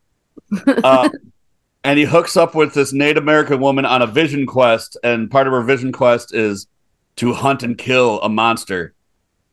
Uh, 0.68 1.10
and 1.84 2.00
he 2.00 2.06
hooks 2.06 2.38
up 2.38 2.56
with 2.56 2.74
this 2.74 2.94
Native 2.94 3.24
American 3.24 3.60
woman 3.60 3.86
on 3.86 4.02
a 4.02 4.08
vision 4.08 4.46
quest, 4.46 4.98
and 5.04 5.30
part 5.30 5.48
of 5.48 5.54
her 5.54 5.62
vision 5.64 5.92
quest 5.92 6.34
is 6.34 6.68
to 7.18 7.34
hunt 7.34 7.62
and 7.64 7.78
kill 7.78 8.22
a 8.22 8.30
monster. 8.30 8.94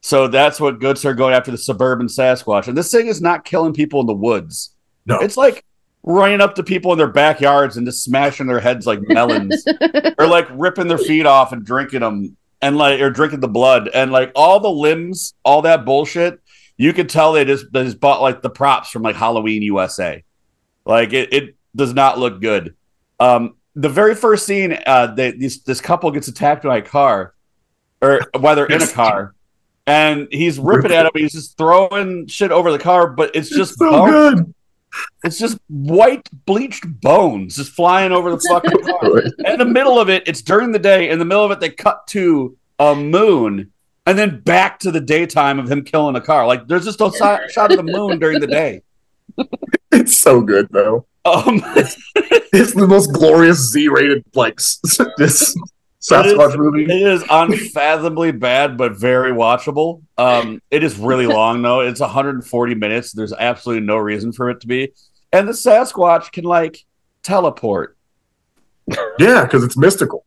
So 0.00 0.28
that's 0.28 0.58
what 0.58 0.80
Goods 0.80 1.04
are 1.04 1.14
going 1.14 1.34
after 1.34 1.50
the 1.50 1.58
suburban 1.58 2.06
Sasquatch. 2.06 2.68
And 2.68 2.76
this 2.76 2.90
thing 2.90 3.06
is 3.06 3.20
not 3.20 3.44
killing 3.44 3.74
people 3.74 4.00
in 4.00 4.06
the 4.06 4.14
woods. 4.14 4.74
No. 5.06 5.18
It's 5.18 5.36
like 5.36 5.64
running 6.02 6.40
up 6.40 6.54
to 6.54 6.62
people 6.62 6.92
in 6.92 6.98
their 6.98 7.06
backyards 7.06 7.76
and 7.76 7.86
just 7.86 8.02
smashing 8.02 8.46
their 8.46 8.60
heads 8.60 8.86
like 8.86 9.00
melons 9.02 9.64
or 10.18 10.26
like 10.26 10.48
ripping 10.52 10.88
their 10.88 10.98
feet 10.98 11.26
off 11.26 11.52
and 11.52 11.64
drinking 11.64 12.00
them 12.00 12.36
and 12.62 12.76
like 12.76 13.00
or 13.00 13.10
drinking 13.10 13.40
the 13.40 13.48
blood 13.48 13.88
and 13.92 14.10
like 14.10 14.32
all 14.34 14.60
the 14.60 14.70
limbs, 14.70 15.34
all 15.44 15.62
that 15.62 15.84
bullshit. 15.84 16.40
You 16.76 16.94
could 16.94 17.10
tell 17.10 17.32
they 17.32 17.44
just 17.44 17.66
they 17.72 17.84
just 17.84 18.00
bought 18.00 18.22
like 18.22 18.40
the 18.40 18.50
props 18.50 18.90
from 18.90 19.02
like 19.02 19.16
Halloween 19.16 19.62
USA. 19.62 20.24
Like 20.86 21.12
it, 21.12 21.32
it 21.32 21.56
does 21.76 21.92
not 21.92 22.18
look 22.18 22.40
good. 22.40 22.74
Um, 23.18 23.56
the 23.74 23.90
very 23.90 24.14
first 24.14 24.46
scene, 24.46 24.78
uh, 24.86 25.08
they, 25.08 25.32
this 25.32 25.60
this 25.60 25.80
couple 25.80 26.10
gets 26.10 26.28
attacked 26.28 26.64
by 26.64 26.78
a 26.78 26.82
car, 26.82 27.34
or 28.00 28.22
while 28.38 28.56
they're 28.56 28.66
in 28.66 28.82
a 28.82 28.86
car, 28.86 29.34
and 29.90 30.28
he's 30.30 30.58
ripping 30.60 30.92
at 30.92 31.06
him. 31.06 31.12
He's 31.14 31.32
just 31.32 31.56
throwing 31.58 32.26
shit 32.28 32.52
over 32.52 32.70
the 32.70 32.78
car, 32.78 33.08
but 33.08 33.34
it's 33.34 33.48
just 33.50 33.76
so 33.76 33.90
bones. 33.90 34.10
good. 34.40 34.54
It's 35.24 35.38
just 35.38 35.58
white 35.68 36.28
bleached 36.46 36.84
bones 37.00 37.56
just 37.56 37.72
flying 37.72 38.12
over 38.12 38.30
the 38.30 38.38
fucking 38.48 38.82
car. 38.84 39.52
In 39.52 39.58
the 39.58 39.64
middle 39.64 39.98
of 39.98 40.08
it, 40.08 40.22
it's 40.26 40.42
during 40.42 40.70
the 40.72 40.78
day. 40.78 41.10
In 41.10 41.18
the 41.18 41.24
middle 41.24 41.44
of 41.44 41.50
it, 41.50 41.58
they 41.60 41.70
cut 41.70 42.06
to 42.08 42.56
a 42.78 42.94
moon 42.94 43.72
and 44.06 44.18
then 44.18 44.40
back 44.40 44.78
to 44.80 44.90
the 44.90 45.00
daytime 45.00 45.58
of 45.58 45.70
him 45.70 45.84
killing 45.84 46.16
a 46.16 46.20
car. 46.20 46.46
Like 46.46 46.66
there's 46.68 46.84
just 46.84 47.00
a 47.00 47.10
si- 47.10 47.48
shot 47.52 47.70
of 47.72 47.76
the 47.76 47.82
moon 47.82 48.18
during 48.18 48.40
the 48.40 48.46
day. 48.46 48.82
It's 49.92 50.18
so 50.18 50.40
good 50.40 50.68
though. 50.70 51.06
Um, 51.24 51.62
It's 52.52 52.74
the 52.74 52.88
most 52.88 53.12
glorious 53.12 53.58
Z-rated 53.70 54.24
like 54.34 54.60
this 55.18 55.54
Sasquatch 56.00 56.56
movie. 56.56 56.84
it 56.84 56.90
is 56.90 57.22
unfathomably 57.28 58.32
bad, 58.32 58.78
but 58.78 58.96
very 58.96 59.32
watchable. 59.32 60.02
Um, 60.16 60.62
it 60.70 60.82
is 60.82 60.96
really 60.98 61.26
long 61.38 61.60
though. 61.62 61.80
It's 61.80 62.00
140 62.00 62.74
minutes. 62.74 63.12
There's 63.12 63.32
absolutely 63.34 63.84
no 63.86 63.96
reason 63.98 64.32
for 64.32 64.48
it 64.50 64.60
to 64.62 64.66
be. 64.66 64.92
And 65.32 65.46
the 65.46 65.52
Sasquatch 65.52 66.32
can 66.32 66.44
like 66.44 66.84
teleport. 67.22 67.96
Yeah, 69.18 69.44
because 69.44 69.62
it's 69.62 69.76
mystical. 69.76 70.24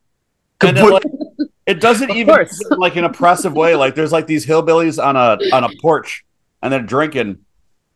and 0.62 0.78
Complete- 0.78 0.94
like, 0.94 1.50
it 1.66 1.82
doesn't 1.82 2.12
even 2.12 2.48
like 2.78 2.96
an 2.96 3.04
oppressive 3.04 3.54
way. 3.54 3.76
Like 3.76 3.96
there's 3.96 4.12
like 4.12 4.28
these 4.28 4.46
hillbillies 4.46 5.04
on 5.04 5.16
a 5.16 5.38
on 5.56 5.64
a 5.64 5.70
porch, 5.82 6.24
and 6.62 6.72
they're 6.72 6.82
drinking, 6.82 7.40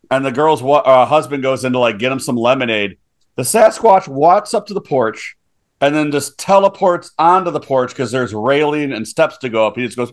and 0.09 0.25
the 0.25 0.31
girl's 0.31 0.63
wa- 0.63 0.79
uh, 0.79 1.05
husband 1.05 1.43
goes 1.43 1.63
in 1.63 1.73
to 1.73 1.79
like 1.79 1.99
get 1.99 2.11
him 2.11 2.19
some 2.19 2.35
lemonade. 2.37 2.97
The 3.35 3.43
Sasquatch 3.43 4.07
walks 4.07 4.53
up 4.53 4.65
to 4.67 4.73
the 4.73 4.81
porch, 4.81 5.36
and 5.81 5.93
then 5.95 6.11
just 6.11 6.37
teleports 6.37 7.11
onto 7.19 7.51
the 7.51 7.59
porch 7.59 7.91
because 7.91 8.11
there's 8.11 8.33
railing 8.33 8.91
and 8.93 9.07
steps 9.07 9.37
to 9.39 9.49
go 9.49 9.67
up. 9.67 9.75
He 9.77 9.85
just 9.85 9.97
goes, 9.97 10.11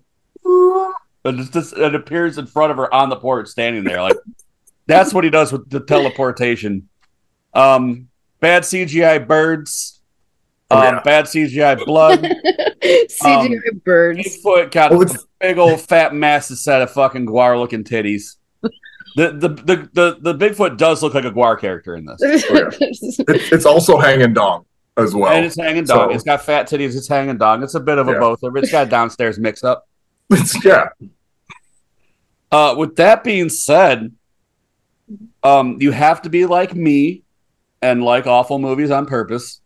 and 1.24 1.38
just, 1.38 1.52
just 1.52 1.72
it 1.76 1.94
appears 1.94 2.36
in 2.38 2.46
front 2.46 2.70
of 2.70 2.76
her 2.76 2.92
on 2.92 3.08
the 3.08 3.16
porch, 3.16 3.48
standing 3.48 3.84
there. 3.84 4.02
Like 4.02 4.16
that's 4.86 5.14
what 5.14 5.24
he 5.24 5.30
does 5.30 5.52
with 5.52 5.68
the 5.70 5.80
teleportation. 5.80 6.88
Um, 7.54 8.08
bad 8.40 8.62
CGI 8.62 9.26
birds. 9.26 10.00
Oh, 10.70 10.78
Um, 10.78 10.94
yeah. 10.94 11.00
bad 11.02 11.24
CGI 11.26 11.84
blood. 11.84 12.20
CGI 12.82 13.82
birds. 13.84 14.18
Bigfoot 14.18 14.70
got 14.70 14.92
Oh, 14.92 15.02
a 15.02 15.06
big 15.40 15.58
old 15.58 15.80
fat 15.80 16.14
massive 16.14 16.58
set 16.58 16.82
of 16.82 16.90
fucking 16.90 17.26
Gwar 17.26 17.58
looking 17.58 17.84
titties. 17.84 18.36
The, 19.16 19.30
the 19.30 19.48
the 19.48 19.88
the 19.92 20.16
the 20.20 20.34
Bigfoot 20.34 20.76
does 20.76 21.00
look 21.02 21.14
like 21.14 21.24
a 21.24 21.30
Gwar 21.30 21.56
character 21.60 21.94
in 21.94 22.04
this, 22.04 22.18
It's, 22.20 23.52
it's 23.52 23.64
also 23.66 23.96
hanging 23.98 24.32
dong 24.34 24.66
as 24.96 25.14
well. 25.14 25.32
and 25.32 25.44
it's 25.44 25.56
hanging 25.56 25.84
dog. 25.84 26.10
so- 26.10 26.14
It's 26.14 26.24
got 26.24 26.42
fat 26.42 26.68
titties. 26.68 26.96
It's 26.96 27.08
hanging 27.08 27.36
dog. 27.36 27.62
It's 27.62 27.74
a 27.74 27.80
bit 27.80 27.98
of 27.98 28.08
a 28.08 28.12
Yeah. 28.12 28.18
both. 28.20 28.40
But 28.42 28.56
it's 28.62 28.70
got 28.72 28.86
a 28.86 28.90
downstairs 28.90 29.38
mix 29.38 29.64
up. 29.64 29.86
It's- 30.30 30.64
yeah, 30.64 30.88
Uh, 32.50 32.74
with 32.78 32.96
that 32.96 33.24
being 33.24 33.48
said, 33.48 34.12
um, 35.42 35.76
you 35.80 35.90
have 35.90 36.22
to 36.22 36.30
be 36.30 36.46
like 36.46 36.74
me 36.74 37.22
and 37.82 38.02
like 38.02 38.26
awful 38.26 38.58
movies 38.58 38.90
on 38.90 39.06
purpose. 39.06 39.60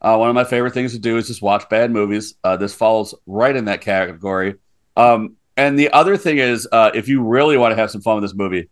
Uh, 0.00 0.16
one 0.16 0.28
of 0.28 0.34
my 0.34 0.44
favorite 0.44 0.74
things 0.74 0.92
to 0.92 0.98
do 0.98 1.16
is 1.16 1.26
just 1.26 1.42
watch 1.42 1.68
bad 1.68 1.90
movies. 1.90 2.34
Uh, 2.44 2.56
this 2.56 2.74
falls 2.74 3.14
right 3.26 3.56
in 3.56 3.64
that 3.64 3.80
category. 3.80 4.54
Um, 4.96 5.36
and 5.56 5.76
the 5.78 5.90
other 5.92 6.16
thing 6.16 6.38
is, 6.38 6.68
uh, 6.70 6.90
if 6.94 7.08
you 7.08 7.22
really 7.22 7.56
want 7.56 7.72
to 7.72 7.76
have 7.76 7.90
some 7.90 8.00
fun 8.02 8.16
with 8.16 8.24
this 8.24 8.34
movie, 8.36 8.68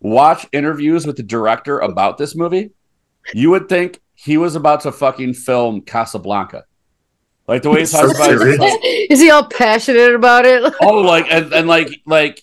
watch 0.00 0.46
interviews 0.52 1.06
with 1.06 1.16
the 1.16 1.22
director 1.22 1.78
about 1.78 2.18
this 2.18 2.34
movie. 2.34 2.70
You 3.34 3.50
would 3.50 3.68
think 3.68 4.00
he 4.26 4.36
was 4.36 4.56
about 4.56 4.80
to 4.82 4.92
fucking 4.92 5.34
film 5.34 5.80
Casablanca. 5.82 6.64
Like 7.48 7.62
the 7.62 7.70
way 7.70 7.80
he 7.80 7.86
So 7.86 8.00
talks 8.08 8.18
about 8.18 8.32
it, 8.32 8.38
it's 8.42 8.58
like, 8.58 8.80
Is 9.10 9.20
he 9.20 9.30
all 9.30 9.44
passionate 9.46 10.12
about 10.14 10.44
it? 10.44 10.74
oh 10.82 10.96
like 10.96 11.26
and, 11.30 11.52
and 11.52 11.68
like 11.68 11.88
like 12.04 12.42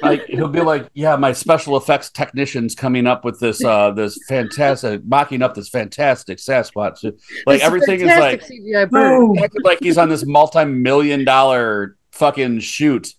like 0.00 0.26
he'll 0.26 0.46
be 0.46 0.60
like 0.60 0.88
yeah 0.94 1.16
my 1.16 1.32
special 1.32 1.76
effects 1.76 2.08
technicians 2.10 2.76
coming 2.76 3.08
up 3.08 3.24
with 3.24 3.40
this 3.40 3.64
uh 3.64 3.90
this 3.90 4.16
fantastic 4.28 5.04
mocking 5.04 5.42
up 5.42 5.54
this 5.54 5.68
fantastic 5.68 6.38
sasquatch 6.38 7.02
like 7.46 7.58
This 7.58 7.62
everything 7.62 8.00
is 8.00 8.06
like 8.16 8.42
CGI 8.44 8.88
bird. 8.88 9.38
acting 9.42 9.62
like 9.64 9.80
he's 9.80 9.98
on 9.98 10.08
this 10.08 10.24
multi-million 10.24 11.24
dollar 11.24 11.96
fucking 12.12 12.60
shoot 12.60 13.12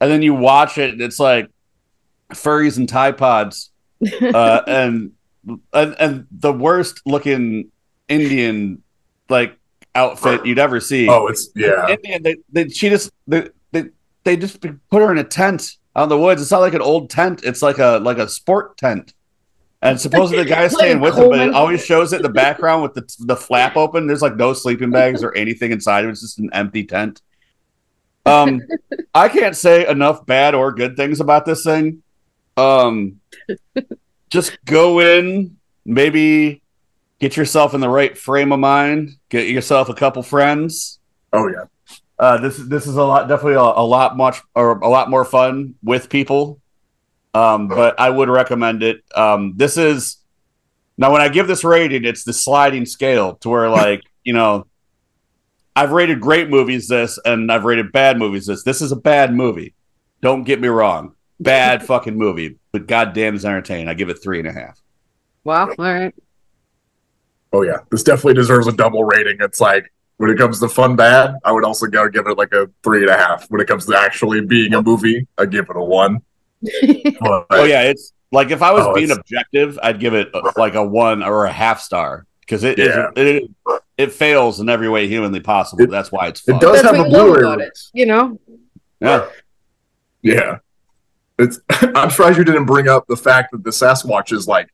and 0.00 0.10
then 0.10 0.22
you 0.22 0.32
watch 0.32 0.78
it 0.78 0.92
and 0.92 1.02
it's 1.02 1.18
like 1.20 1.50
furries 2.32 2.78
and 2.78 2.88
tie 2.88 3.12
pods 3.12 3.70
uh 4.22 4.62
and 4.66 5.12
and, 5.72 5.96
and 5.98 6.26
the 6.30 6.52
worst 6.52 7.00
looking 7.06 7.70
indian 8.08 8.82
like 9.28 9.56
outfit 9.94 10.44
you'd 10.46 10.58
ever 10.58 10.80
see 10.80 11.08
oh, 11.08 11.26
it's 11.26 11.50
yeah. 11.56 11.88
Indian, 11.88 12.22
they, 12.22 12.36
they 12.52 12.68
she 12.68 12.88
just 12.88 13.10
they, 13.26 13.48
they 13.72 13.86
they 14.24 14.36
just 14.36 14.60
put 14.60 15.02
her 15.02 15.10
in 15.10 15.18
a 15.18 15.24
tent 15.24 15.76
out 15.96 16.04
in 16.04 16.08
the 16.08 16.18
woods. 16.18 16.40
It's 16.40 16.50
not 16.50 16.60
like 16.60 16.74
an 16.74 16.82
old 16.82 17.10
tent. 17.10 17.42
It's 17.44 17.62
like 17.62 17.78
a 17.78 17.98
like 17.98 18.18
a 18.18 18.28
sport 18.28 18.76
tent. 18.76 19.14
And 19.80 20.00
supposedly 20.00 20.42
the 20.42 20.50
guy's 20.50 20.74
staying 20.74 21.00
with 21.00 21.16
him, 21.16 21.28
but 21.28 21.38
it 21.38 21.54
always 21.54 21.84
shows 21.84 22.12
it 22.12 22.16
in 22.16 22.22
the 22.22 22.28
background 22.28 22.82
with 22.82 22.94
the 22.94 23.16
the 23.20 23.36
flap 23.36 23.76
open. 23.76 24.06
There's 24.06 24.22
like 24.22 24.36
no 24.36 24.52
sleeping 24.52 24.90
bags 24.90 25.22
or 25.22 25.34
anything 25.34 25.70
inside. 25.70 26.04
It 26.04 26.10
It's 26.10 26.20
just 26.20 26.38
an 26.38 26.50
empty 26.52 26.84
tent. 26.84 27.22
Um, 28.26 28.60
I 29.14 29.28
can't 29.28 29.56
say 29.56 29.86
enough 29.88 30.26
bad 30.26 30.54
or 30.54 30.72
good 30.72 30.96
things 30.96 31.20
about 31.20 31.46
this 31.46 31.62
thing. 31.62 32.02
Um, 32.56 33.20
just 34.28 34.58
go 34.64 35.00
in, 35.00 35.56
maybe 35.84 36.62
get 37.18 37.36
yourself 37.36 37.74
in 37.74 37.80
the 37.80 37.88
right 37.88 38.16
frame 38.16 38.52
of 38.52 38.60
mind, 38.60 39.16
get 39.28 39.48
yourself 39.48 39.88
a 39.88 39.94
couple 39.94 40.22
friends. 40.22 40.98
Oh 41.32 41.48
yeah. 41.48 41.64
Uh, 42.18 42.38
this 42.38 42.56
this 42.56 42.86
is 42.86 42.96
a 42.96 43.02
lot 43.04 43.28
definitely 43.28 43.54
a, 43.54 43.60
a 43.60 43.86
lot 43.86 44.16
much 44.16 44.40
or 44.54 44.78
a 44.78 44.88
lot 44.88 45.10
more 45.10 45.24
fun 45.24 45.74
with 45.82 46.08
people. 46.08 46.60
Um, 47.34 47.68
but 47.68 48.00
I 48.00 48.10
would 48.10 48.28
recommend 48.28 48.82
it. 48.82 49.04
Um, 49.14 49.52
this 49.56 49.76
is 49.76 50.16
now 50.96 51.12
when 51.12 51.20
I 51.20 51.28
give 51.28 51.46
this 51.46 51.62
rating, 51.62 52.04
it's 52.04 52.24
the 52.24 52.32
sliding 52.32 52.86
scale 52.86 53.34
to 53.36 53.48
where 53.48 53.68
like 53.68 54.02
you 54.24 54.34
know, 54.34 54.66
I've 55.74 55.92
rated 55.92 56.20
great 56.20 56.50
movies 56.50 56.88
this, 56.88 57.18
and 57.24 57.50
I've 57.50 57.64
rated 57.64 57.92
bad 57.92 58.18
movies 58.18 58.46
this. 58.46 58.62
This 58.62 58.82
is 58.82 58.92
a 58.92 58.96
bad 58.96 59.32
movie. 59.32 59.74
Don't 60.20 60.44
get 60.44 60.60
me 60.60 60.68
wrong, 60.68 61.14
bad 61.40 61.84
fucking 61.84 62.16
movie, 62.16 62.58
but 62.72 62.86
goddamn 62.86 63.34
is 63.34 63.44
entertaining. 63.44 63.88
I 63.88 63.94
give 63.94 64.08
it 64.08 64.22
three 64.22 64.38
and 64.38 64.48
a 64.48 64.52
half. 64.52 64.80
Wow. 65.44 65.68
All 65.68 65.74
right. 65.78 66.14
Oh 67.52 67.62
yeah. 67.62 67.78
This 67.90 68.02
definitely 68.02 68.34
deserves 68.34 68.66
a 68.66 68.72
double 68.72 69.04
rating. 69.04 69.38
It's 69.40 69.60
like 69.60 69.92
when 70.18 70.30
it 70.30 70.36
comes 70.36 70.60
to 70.60 70.68
fun 70.68 70.96
bad, 70.96 71.36
I 71.44 71.52
would 71.52 71.64
also 71.64 71.86
go 71.86 72.08
give 72.08 72.26
it 72.26 72.36
like 72.36 72.52
a 72.52 72.68
three 72.82 73.02
and 73.02 73.10
a 73.10 73.16
half. 73.16 73.50
When 73.50 73.60
it 73.60 73.66
comes 73.66 73.86
to 73.86 73.96
actually 73.96 74.40
being 74.42 74.74
a 74.74 74.82
movie, 74.82 75.26
I 75.38 75.46
give 75.46 75.66
it 75.70 75.76
a 75.76 75.82
one. 75.82 76.20
But, 77.20 77.46
Oh 77.50 77.64
yeah, 77.64 77.82
it's 77.82 78.12
like 78.32 78.50
if 78.50 78.60
I 78.62 78.72
was 78.72 78.84
Oh, 78.84 78.92
being 78.94 79.04
it's- 79.10 79.18
objective, 79.18 79.78
I'd 79.82 80.00
give 80.00 80.14
it 80.14 80.28
uh, 80.34 80.52
like 80.56 80.74
a 80.74 80.84
one 80.84 81.22
or 81.22 81.46
a 81.46 81.52
half 81.52 81.80
star 81.80 82.26
because 82.40 82.64
it 82.64 82.78
is- 82.78 82.88
Yeah. 82.88 83.10
it 83.16 83.50
it 83.96 84.12
fails 84.12 84.60
in 84.60 84.68
every 84.68 84.88
way 84.88 85.08
humanly 85.08 85.40
possible. 85.40 85.82
It- 85.84 85.90
That's 85.90 86.12
why 86.12 86.28
it's 86.28 86.46
it 86.48 86.60
does 86.60 86.82
That's 86.82 86.84
have 86.84 86.94
a 86.94 86.98
you 86.98 87.02
love 87.04 87.26
Blu-ray 87.26 87.40
about 87.40 87.58
it. 87.60 87.62
release. 87.62 87.90
You 87.94 88.06
know. 88.06 88.40
Yeah. 89.00 89.28
Yeah. 90.22 90.58
It's 91.38 91.60
I'm 91.70 92.10
surprised 92.10 92.38
you 92.38 92.44
didn't 92.44 92.66
bring 92.66 92.88
up 92.88 93.06
the 93.08 93.16
fact 93.16 93.52
that 93.52 93.62
the 93.64 93.70
Sasquatch 93.70 94.32
is 94.32 94.46
like 94.48 94.68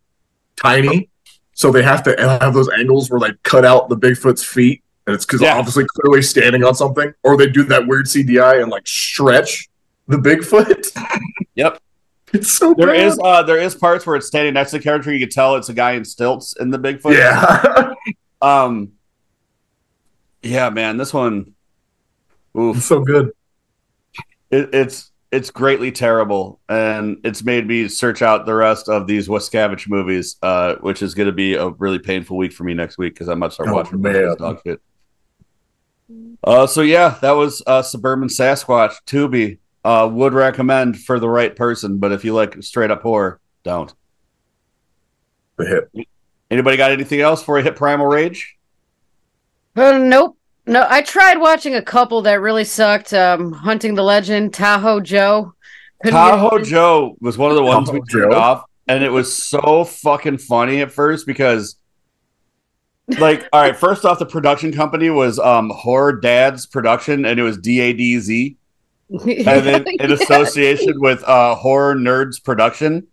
tiny. 0.57 1.11
So 1.53 1.71
they 1.71 1.83
have 1.83 2.03
to 2.05 2.17
have 2.41 2.53
those 2.55 2.69
angles 2.71 3.11
where 3.11 3.21
they 3.21 3.33
cut 3.45 3.65
out 3.65 3.89
the 3.89 3.97
Bigfoot's 3.97 4.43
feet. 4.45 4.83
And 5.07 5.15
it's 5.15 5.25
because 5.27 5.41
Yeah. 5.43 5.57
obviously 5.57 5.85
clearly 5.87 6.23
standing 6.23 6.65
on 6.65 6.75
something. 6.75 7.13
Or 7.23 7.37
they 7.37 7.47
do 7.49 7.63
that 7.65 7.87
weird 7.87 8.07
CGI 8.07 8.61
and 8.63 8.71
like 8.71 8.87
stretch 8.87 9.69
the 10.09 10.17
Bigfoot. 10.17 10.91
Yep. 11.57 11.79
It's 12.33 12.51
so 12.51 12.75
There 12.77 12.89
bad. 12.89 12.97
is 12.97 13.21
uh 13.23 13.45
there 13.45 13.59
is 13.61 13.77
parts 13.77 14.05
where 14.05 14.17
it's 14.17 14.27
standing 14.27 14.55
next 14.55 14.73
to 14.73 14.79
the 14.79 14.83
character. 14.83 15.13
You 15.13 15.21
can 15.21 15.29
tell 15.29 15.55
it's 15.55 15.69
a 15.69 15.73
guy 15.75 15.93
in 15.93 16.05
stilts 16.05 16.57
in 16.59 16.71
the 16.71 16.79
Bigfoot. 16.79 17.17
yeah. 17.17 17.95
Um. 18.43 18.93
Yeah, 20.43 20.69
man, 20.71 20.97
this 20.99 21.15
one. 21.15 21.55
Oof. 22.59 22.77
it's 22.77 22.87
so 22.87 23.01
good. 23.01 23.31
It, 24.51 24.71
it's 24.75 25.11
it's 25.35 25.51
greatly 25.51 25.91
terrible, 25.91 26.61
and 26.69 27.19
it's 27.25 27.43
made 27.43 27.67
me 27.67 27.89
search 27.89 28.23
out 28.23 28.47
the 28.47 28.55
rest 28.55 28.89
of 28.89 29.09
these 29.09 29.27
Wascavage 29.27 29.89
movies, 29.89 30.37
uh, 30.43 30.77
which 30.77 31.03
is 31.03 31.13
going 31.13 31.27
to 31.27 31.33
be 31.33 31.55
a 31.55 31.71
really 31.71 31.99
painful 31.99 32.37
week 32.37 32.53
for 32.53 32.63
me 32.63 32.73
next 32.73 32.99
week 32.99 33.15
because 33.15 33.29
I 33.29 33.35
might 33.35 33.53
start 33.53 33.69
Oh, 33.69 33.75
watching 33.75 33.95
a 33.95 33.99
man. 33.99 34.13
this 34.13 34.37
dog 34.37 34.61
shit. 34.65 34.81
Uh, 36.45 36.67
so 36.67 36.83
yeah, 36.83 37.19
that 37.21 37.33
was 37.33 37.63
uh, 37.67 37.83
Suburban 37.83 38.29
Sasquatch. 38.29 38.95
Tubi 39.07 39.59
uh, 39.85 40.09
would 40.13 40.35
recommend 40.35 40.99
for 41.01 41.19
the 41.19 41.29
right 41.29 41.55
person, 41.57 41.99
but 41.99 42.13
if 42.13 42.25
you 42.25 42.33
like 42.33 42.63
straight 42.63 42.91
up 42.93 43.03
horror, 43.03 43.41
don't. 43.65 43.93
The 45.57 45.67
hit. 45.95 46.09
Anybody 46.51 46.77
got 46.77 46.93
anything 46.93 47.21
else 47.21 47.43
for 47.43 47.59
a 47.59 47.63
hit 47.63 47.75
Primal 47.75 48.07
Rage? 48.07 48.57
Uh, 49.75 49.99
nope. 49.99 50.39
No, 50.67 50.87
I 50.89 51.03
tried 51.03 51.39
watching 51.39 51.75
a 51.75 51.83
couple 51.83 52.23
that 52.23 52.41
really 52.41 52.65
sucked. 52.65 53.13
Um, 53.13 53.53
Hunting 53.53 53.95
the 53.95 54.03
Legend, 54.03 54.55
Tahoe 54.55 55.01
Joe. 55.01 55.55
Couldn't 56.03 56.19
Tahoe 56.19 56.57
into- 56.57 56.71
Joe 56.71 57.17
was 57.21 57.37
one 57.37 57.51
of 57.51 57.57
the 57.57 57.63
ones 57.63 57.91
we 57.91 57.99
Tahoe 58.01 58.07
turned 58.21 58.33
Joe? 58.33 58.39
off, 58.39 58.65
and 58.89 59.05
it 59.05 59.11
was 59.11 59.35
so 59.37 59.85
fucking 59.85 60.39
funny 60.39 60.81
at 60.81 60.91
first 60.91 61.27
because, 61.27 61.77
like, 63.19 63.47
all 63.53 63.61
right, 63.61 63.77
first 63.77 64.05
off, 64.07 64.19
the 64.19 64.27
production 64.27 64.73
company 64.73 65.11
was 65.11 65.39
um 65.39 65.71
Horror 65.71 66.15
Dad's 66.21 66.67
production, 66.67 67.25
and 67.27 67.39
it 67.39 67.43
was 67.43 67.59
D 67.59 67.81
A 67.81 67.93
D 67.93 68.19
Z, 68.19 68.57
and 69.11 69.21
then 69.67 69.85
in 69.87 70.13
association 70.13 70.99
with 71.01 71.23
uh 71.25 71.55
Horror 71.57 71.95
Nerds 71.95 72.43
production. 72.43 73.07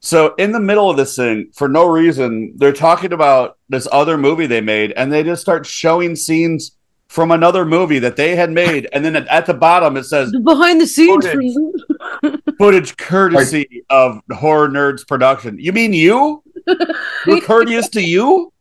So 0.00 0.34
in 0.36 0.52
the 0.52 0.60
middle 0.60 0.88
of 0.90 0.96
this 0.96 1.16
thing, 1.16 1.50
for 1.54 1.68
no 1.68 1.86
reason, 1.88 2.52
they're 2.56 2.72
talking 2.72 3.12
about 3.12 3.58
this 3.68 3.88
other 3.90 4.16
movie 4.16 4.46
they 4.46 4.60
made, 4.60 4.92
and 4.92 5.10
they 5.12 5.24
just 5.24 5.42
start 5.42 5.66
showing 5.66 6.14
scenes 6.14 6.72
from 7.08 7.30
another 7.30 7.64
movie 7.64 7.98
that 7.98 8.16
they 8.16 8.36
had 8.36 8.50
made, 8.50 8.88
and 8.92 9.04
then 9.04 9.16
at, 9.16 9.26
at 9.28 9.46
the 9.46 9.54
bottom 9.54 9.96
it 9.96 10.04
says 10.04 10.32
behind 10.44 10.80
the 10.80 10.86
scenes. 10.86 11.24
Footage. 11.26 11.52
from- 11.54 12.42
footage 12.58 12.96
courtesy 12.96 13.84
of 13.88 14.20
horror 14.32 14.68
nerds 14.68 15.06
production 15.06 15.56
you 15.60 15.72
mean 15.72 15.92
you 15.92 16.42
we're 17.26 17.40
courteous 17.40 17.88
to 17.88 18.02
you 18.02 18.52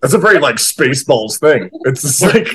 That's 0.00 0.14
a 0.14 0.18
very 0.18 0.38
like 0.38 0.56
Spaceballs 0.56 1.38
thing. 1.38 1.68
It's 1.84 2.00
just 2.00 2.22
like, 2.22 2.46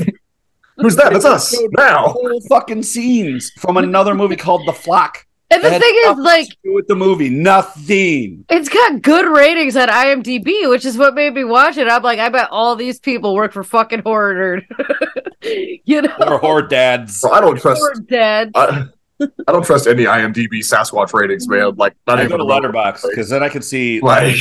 who's 0.78 0.96
that? 0.96 1.14
That's 1.14 1.26
us 1.26 1.56
now. 1.78 2.08
whole 2.08 2.42
fucking 2.50 2.82
scenes 2.84 3.52
from 3.60 3.78
another 3.78 4.16
movie 4.16 4.36
called 4.36 4.68
the 4.68 4.74
flock 4.74 5.27
And 5.50 5.64
the 5.64 5.70
That 5.70 5.82
thing 5.82 5.96
is, 5.96 6.18
like, 6.18 6.48
with 6.66 6.88
the 6.88 6.96
movie 6.96 7.30
nothing 7.30 8.44
it's 8.50 8.68
got 8.68 9.02
good 9.02 9.26
ratings 9.26 9.78
on 9.78 9.88
IMDb, 9.88 10.70
which 10.70 10.84
is 10.84 10.98
what 10.98 11.16
made 11.16 11.34
me 11.34 11.46
watch 11.46 11.78
it. 11.78 11.88
I'm 11.88 12.04
like, 12.04 12.20
I 12.20 12.28
bet 12.30 12.50
all 12.52 12.76
these 12.76 13.00
people 13.00 13.34
work 13.34 13.54
for 13.54 13.64
fucking 13.64 14.02
horror 14.02 14.62
nerd. 14.62 15.80
you 15.86 16.02
know, 16.02 16.14
or 16.28 16.38
horror 16.40 16.64
dads 16.68 17.18
So 17.20 17.32
I 17.32 17.40
don't 17.40 17.60
trust. 17.60 17.80
horror 17.80 17.96
dad. 18.10 18.52
I, 18.56 18.88
I 19.22 19.52
don't 19.52 19.66
trust 19.66 19.88
any 19.88 20.04
IMDb 20.04 20.60
Sasquatch 20.60 21.14
ratings, 21.14 21.48
man. 21.48 21.76
Like 21.76 21.96
not 22.06 22.20
i 22.20 22.26
even 22.26 22.38
go 22.38 22.38
to 22.38 22.44
Letterboxd 22.44 23.10
because 23.10 23.30
then 23.30 23.42
i 23.42 23.50
can 23.50 23.62
see 23.62 24.00
Like 24.02 24.36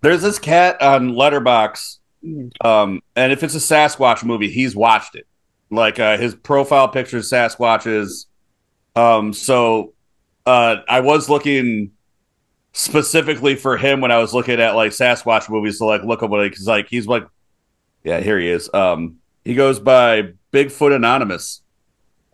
there's 0.00 0.22
this 0.22 0.38
cat 0.38 0.80
on 0.80 1.12
Letterboxd 1.12 1.98
um 2.64 3.02
and 3.14 3.30
if 3.30 3.44
it's 3.44 3.54
a 3.54 3.58
sasquatch 3.58 4.24
movie 4.24 4.50
he's 4.50 4.74
watched 4.74 5.14
it 5.14 5.26
like 5.70 6.00
uh 6.00 6.16
his 6.18 6.34
profile 6.34 6.88
picture 6.88 7.18
is 7.18 7.30
sasquatches 7.30 8.25
um 8.96 9.32
so 9.32 9.92
uh 10.46 10.76
i 10.88 11.00
was 11.00 11.28
looking 11.28 11.92
specifically 12.72 13.54
for 13.54 13.76
him 13.76 14.00
when 14.00 14.10
i 14.10 14.18
was 14.18 14.34
looking 14.34 14.60
at 14.60 14.74
like 14.74 14.90
sasquatch 14.90 15.48
movies 15.48 15.78
to 15.78 15.84
like 15.84 16.02
look 16.02 16.22
up 16.22 16.30
what 16.30 16.42
because 16.42 16.66
like 16.66 16.88
he's 16.88 17.06
like 17.06 17.26
yeah 18.02 18.20
here 18.20 18.38
he 18.38 18.48
is 18.48 18.68
um 18.74 19.16
he 19.44 19.54
goes 19.54 19.78
by 19.78 20.32
bigfoot 20.52 20.94
anonymous 20.94 21.62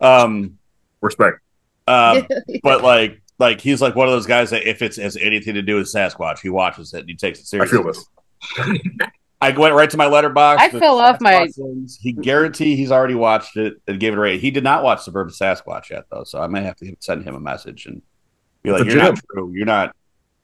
um 0.00 0.58
respect. 1.00 1.40
uh 1.86 2.22
but 2.62 2.82
like 2.82 3.20
like 3.38 3.60
he's 3.60 3.82
like 3.82 3.94
one 3.94 4.06
of 4.06 4.12
those 4.12 4.26
guys 4.26 4.50
that 4.50 4.68
if 4.68 4.82
it 4.82 4.96
has 4.96 5.16
anything 5.16 5.54
to 5.54 5.62
do 5.62 5.76
with 5.76 5.86
sasquatch 5.86 6.40
he 6.40 6.48
watches 6.48 6.94
it 6.94 7.00
and 7.00 7.08
he 7.08 7.16
takes 7.16 7.38
it 7.38 7.42
I 7.60 7.66
seriously 7.66 7.78
feel 7.78 7.86
this. 7.86 9.08
I 9.42 9.50
went 9.50 9.74
right 9.74 9.90
to 9.90 9.96
my 9.96 10.06
Letterboxd. 10.06 10.56
I 10.58 10.70
fell 10.70 10.98
off 10.98 11.20
my- 11.20 11.48
He 12.00 12.12
guarantee 12.12 12.76
he's 12.76 12.92
already 12.92 13.14
watched 13.16 13.56
it 13.56 13.74
and 13.88 13.98
gave 13.98 14.12
it 14.12 14.16
a 14.16 14.20
rate. 14.20 14.40
He 14.40 14.50
did 14.50 14.62
not 14.64 14.82
watch 14.84 15.02
Suburban 15.02 15.32
Sasquatch 15.34 15.90
yet, 15.90 16.04
though, 16.10 16.24
so 16.24 16.40
I 16.40 16.46
may 16.46 16.62
have 16.62 16.76
to 16.76 16.94
send 17.00 17.24
him 17.24 17.34
a 17.34 17.40
message 17.40 17.86
and 17.86 18.02
be 18.62 18.70
like, 18.70 18.84
"You're 18.84 18.96
not 18.96 19.18
true. 19.32 19.52
You're 19.54 19.66
not. 19.66 19.94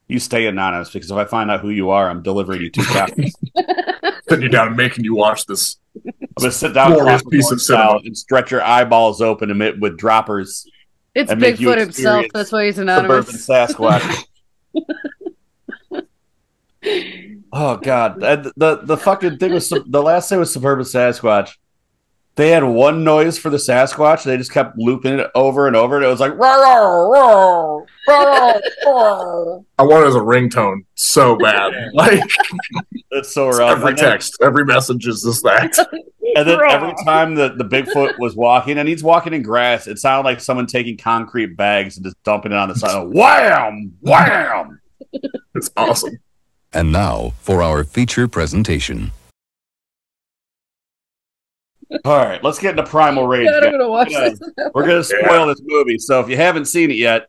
You 0.08 0.18
stay 0.18 0.46
anonymous 0.46 0.90
because 0.90 1.10
if 1.10 1.16
I 1.16 1.24
find 1.26 1.50
out 1.50 1.60
who 1.60 1.70
you 1.70 1.90
are, 1.90 2.08
I'm 2.10 2.22
delivering 2.22 2.60
you 2.62 2.70
two 2.70 2.82
copies. 2.86 3.36
Sitting 4.28 4.42
you 4.42 4.48
down 4.48 4.68
and 4.68 4.76
making 4.76 5.04
you 5.04 5.14
watch 5.14 5.46
this. 5.46 5.76
I'm 6.04 6.12
gonna 6.38 6.50
sit 6.52 6.74
down, 6.74 6.92
Glorious 6.92 7.22
Clockwork 7.22 7.30
piece 7.32 7.46
of 7.46 7.50
Orange 7.52 7.62
style, 7.62 7.88
cinema. 7.90 8.06
and 8.06 8.16
stretch 8.18 8.50
your 8.50 8.62
eyeballs 8.62 9.20
open 9.22 9.50
and 9.50 9.58
mit- 9.58 9.78
with 9.80 9.96
droppers. 9.96 10.66
It's 11.14 11.30
and 11.30 11.40
make 11.40 11.60
you 11.60 11.68
Bigfoot 11.68 11.78
himself. 11.78 12.26
That's 12.34 12.52
why 12.52 12.66
he's 12.66 12.78
anonymous. 12.78 13.44
Suburban. 13.44 13.68
Sasquatch. 13.74 14.24
oh 17.52 17.76
god, 17.76 18.22
And 18.22 18.52
the 18.56 18.80
the 18.82 18.96
fucking 18.96 19.38
thing 19.38 19.52
was 19.52 19.68
the 19.68 20.02
last 20.02 20.28
thing 20.28 20.38
was 20.38 20.52
suburban 20.52 20.84
Sasquatch. 20.84 21.50
They 22.36 22.50
had 22.50 22.62
one 22.62 23.02
noise 23.02 23.36
for 23.36 23.50
the 23.50 23.56
Sasquatch. 23.56 24.22
They 24.22 24.36
just 24.36 24.52
kept 24.52 24.78
looping 24.78 25.18
it 25.18 25.28
over 25.34 25.66
and 25.66 25.74
over, 25.74 25.96
and 25.96 26.04
it 26.04 26.08
was 26.08 26.20
like 26.20 26.34
"Roar, 26.38 27.10
roar, 27.12 27.12
roar, 27.12 27.86
roar, 28.06 28.60
roar." 28.86 29.64
I 29.76 29.82
want 29.82 30.04
it 30.04 30.08
as 30.08 30.14
a 30.14 30.20
ringtone 30.20 30.84
so 30.94 31.36
bad. 31.36 31.72
Like 31.94 32.22
It's 33.10 33.32
so 33.32 33.48
rough. 33.48 33.72
every 33.78 33.88
And 33.90 33.98
then- 33.98 34.10
text, 34.10 34.36
every 34.40 34.64
message 34.64 35.06
is 35.08 35.22
just 35.22 35.42
that. 35.44 35.74
And 36.36 36.46
then 36.46 36.60
every 36.68 36.92
time 37.06 37.34
the, 37.34 37.54
the 37.56 37.64
Bigfoot 37.64 38.18
was 38.18 38.36
walking, 38.36 38.78
and 38.78 38.86
he's 38.86 39.02
walking 39.02 39.32
in 39.32 39.42
grass, 39.42 39.86
it 39.88 39.98
sounded 39.98 40.28
like 40.28 40.40
someone 40.40 40.66
taking 40.66 40.96
concrete 40.98 41.56
bags 41.56 41.96
and 41.96 42.04
just 42.04 42.22
dumping 42.22 42.52
it 42.52 42.58
on 42.58 42.68
the 42.68 42.74
side. 42.76 43.08
Wham! 43.08 43.96
Wham! 44.02 44.78
It's 45.54 45.70
awesome. 45.76 46.18
And 46.72 46.92
now 46.92 47.32
for 47.40 47.62
our 47.62 47.82
feature 47.84 48.28
presentation. 48.28 49.12
All 52.04 52.18
right, 52.18 52.42
let's 52.44 52.58
get 52.58 52.72
into 52.78 52.82
Primal 52.84 53.26
Rage. 53.26 53.48
God. 53.48 53.64
I'm 53.64 53.70
gonna 53.72 53.88
watch 53.88 54.10
Yeah. 54.10 54.28
this. 54.28 54.40
We're 54.74 54.86
gonna 54.86 55.02
spoil 55.04 55.46
this 55.46 55.60
movie, 55.64 55.98
so 55.98 56.20
if 56.20 56.28
you 56.28 56.36
haven't 56.36 56.66
seen 56.66 56.90
it 56.90 56.96
yet, 56.98 57.28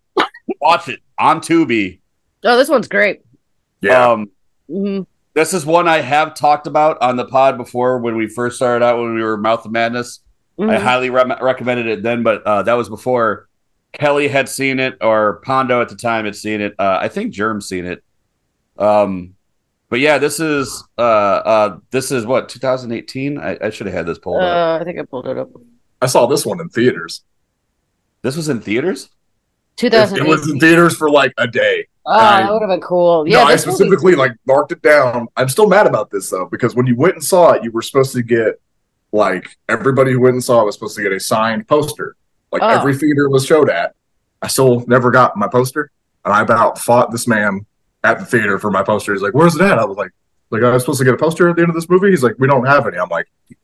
watch 0.60 0.90
it 0.90 1.00
on 1.18 1.40
Tubi. 1.40 2.00
Oh, 2.44 2.58
this 2.58 2.68
one's 2.68 2.88
great. 2.88 3.22
Yeah. 3.82 4.12
Um, 4.12 4.30
hmm 4.68 5.02
this 5.36 5.54
is 5.54 5.66
one 5.66 5.88
I 5.88 6.02
have 6.02 6.34
talked 6.34 6.68
about 6.68 6.98
on 7.02 7.16
the 7.16 7.24
pod 7.24 7.56
before 7.56 8.00
when 8.00 8.18
we 8.18 8.28
first 8.28 8.58
started 8.58 8.84
out 8.84 8.98
when 9.00 9.14
we 9.16 9.22
were 9.24 9.38
Mouth 9.38 9.64
of 9.66 9.72
Madness. 9.72 10.20
I 10.60 10.64
Mhm. 10.64 10.78
highly 10.82 11.10
re- 11.10 11.38
recommended 11.40 11.88
it 11.88 12.04
then, 12.04 12.24
but 12.24 12.44
uh, 12.44 12.64
that 12.64 12.74
was 12.74 12.90
before 12.90 13.48
Kelli 13.94 14.30
had 14.30 14.50
seen 14.50 14.80
it 14.80 14.98
or 15.00 15.40
Pondo 15.46 15.82
at 15.82 15.88
the 15.88 15.96
time 15.96 16.26
had 16.26 16.36
seen 16.36 16.60
it. 16.60 16.74
Uh, 16.78 16.98
I 17.00 17.08
think 17.08 17.32
Germ 17.32 17.62
seen 17.62 17.86
it. 17.86 18.04
Um, 18.80 19.36
but 19.90 20.00
yeah, 20.00 20.18
this 20.18 20.40
is 20.40 20.84
uh, 20.98 21.02
uh, 21.02 21.78
this 21.92 22.12
is 22.12 22.26
what 22.26 22.50
2018. 22.50 23.38
I, 23.38 23.58
I 23.62 23.70
should 23.70 23.88
have 23.88 23.96
had 23.96 24.06
this 24.06 24.20
pulled 24.20 24.42
up. 24.42 24.44
Uh, 24.80 24.82
I 24.82 24.84
think 24.86 25.00
I 25.00 25.04
pulled 25.04 25.28
it 25.28 25.38
up. 25.38 25.50
I 26.02 26.06
saw 26.06 26.26
this 26.28 26.46
one 26.46 26.60
in 26.62 26.70
theaters. 26.70 27.24
This 28.22 28.36
was 28.36 28.50
in 28.50 28.62
theaters. 28.62 29.10
It, 29.82 29.94
it 29.94 30.28
was 30.28 30.50
in 30.50 30.60
theaters 30.60 30.96
for 30.96 31.10
like 31.10 31.34
a 31.38 31.48
day. 31.48 31.88
Oh, 32.06 32.18
that 32.20 32.52
would 32.52 32.62
have 32.62 32.70
been 32.70 32.82
cool. 32.82 33.28
Yeah, 33.28 33.38
no, 33.38 33.44
I 33.46 33.52
this 33.54 33.66
movie- 33.66 33.76
specifically 33.78 34.16
like 34.16 34.34
marked 34.46 34.72
it 34.74 34.82
down. 34.82 35.28
I'm 35.38 35.48
still 35.50 35.68
mad 35.70 35.88
about 35.88 36.10
this 36.12 36.30
though 36.30 36.46
because 36.48 36.76
when 36.76 36.86
you 36.86 36.96
went 36.96 37.16
and 37.16 37.24
saw 37.24 37.52
it, 37.52 37.64
you 37.64 37.72
were 37.72 37.82
supposed 37.82 38.12
to 38.14 38.22
get 38.22 38.60
like 39.12 39.58
everybody 39.70 40.12
who 40.12 40.20
went 40.20 40.34
and 40.34 40.44
saw 40.44 40.62
it 40.62 40.66
was 40.66 40.76
supposed 40.76 40.96
to 40.98 41.04
get 41.04 41.12
a 41.14 41.20
signed 41.20 41.68
poster. 41.68 42.16
Like 42.52 42.62
Oh. 42.62 42.68
every 42.68 42.96
theater 42.96 43.30
was 43.30 43.46
showed 43.46 43.70
at. 43.70 43.96
I 44.42 44.48
still 44.48 44.84
never 44.88 45.12
got 45.12 45.36
my 45.38 45.48
poster, 45.48 45.92
and 46.26 46.34
I 46.34 46.42
about 46.42 46.78
fought 46.78 47.12
this 47.12 47.28
man 47.28 47.66
at 48.04 48.20
the 48.20 48.26
theater 48.26 48.58
for 48.60 48.72
my 48.72 48.84
poster. 48.84 49.14
He's 49.14 49.22
like, 49.22 49.34
"Where's 49.34 49.56
it 49.56 49.62
at?" 49.62 49.78
I 49.80 49.86
was 49.86 49.98
like, 49.98 50.12
"Like 50.50 50.64
I 50.64 50.72
was 50.72 50.84
supposed 50.84 51.00
to 51.00 51.06
get 51.06 51.14
a 51.14 51.18
poster 51.18 51.50
at 51.50 51.56
the 51.56 51.62
end 51.62 51.70
of 51.70 51.76
this 51.76 51.90
movie." 51.90 52.10
He's 52.10 52.24
like, 52.24 52.36
"We 52.40 52.48
don't 52.48 52.66
have 52.66 52.88
any." 52.88 52.98
I'm 52.98 53.10
like, 53.10 53.28
"You 53.50 53.56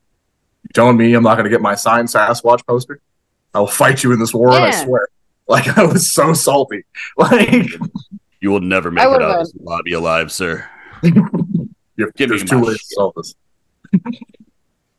telling 0.74 0.96
me 0.96 1.14
I'm 1.14 1.22
not 1.22 1.34
going 1.36 1.44
to 1.44 1.50
get 1.50 1.60
my 1.62 1.74
signed 1.74 2.08
Sasquatch 2.08 2.66
poster? 2.66 3.00
I 3.54 3.60
will 3.60 3.66
fight 3.66 4.02
you 4.04 4.12
in 4.12 4.18
this 4.18 4.34
war, 4.34 4.48
and 4.48 4.64
I 4.64 4.70
swear." 4.84 5.08
Like 5.48 5.78
I 5.78 5.84
was 5.84 6.12
so 6.12 6.32
salty. 6.32 6.82
Like 7.16 7.68
You 8.40 8.50
will 8.50 8.60
never 8.60 8.90
make 8.90 9.04
it 9.04 9.22
out 9.22 9.30
of 9.30 9.46
this 9.46 9.54
lobby 9.62 9.92
alive, 9.92 10.32
sir. 10.32 10.68
you- 11.04 11.12
Give 11.96 12.10
me 12.18 12.26
there's 12.26 12.42
two 12.50 12.58
ways 12.64 12.78
to 12.78 12.84
solve 12.96 13.14
this. 13.16 13.34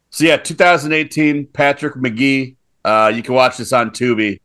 So 0.09 0.23
yeah, 0.25 0.37
2018, 0.37 1.47
Patrick 1.47 1.95
Magee. 1.97 2.55
Uh, 2.85 3.11
you 3.13 3.21
can 3.21 3.33
watch 3.33 3.57
this 3.57 3.73
on 3.73 3.91
Tubi. 3.91 4.39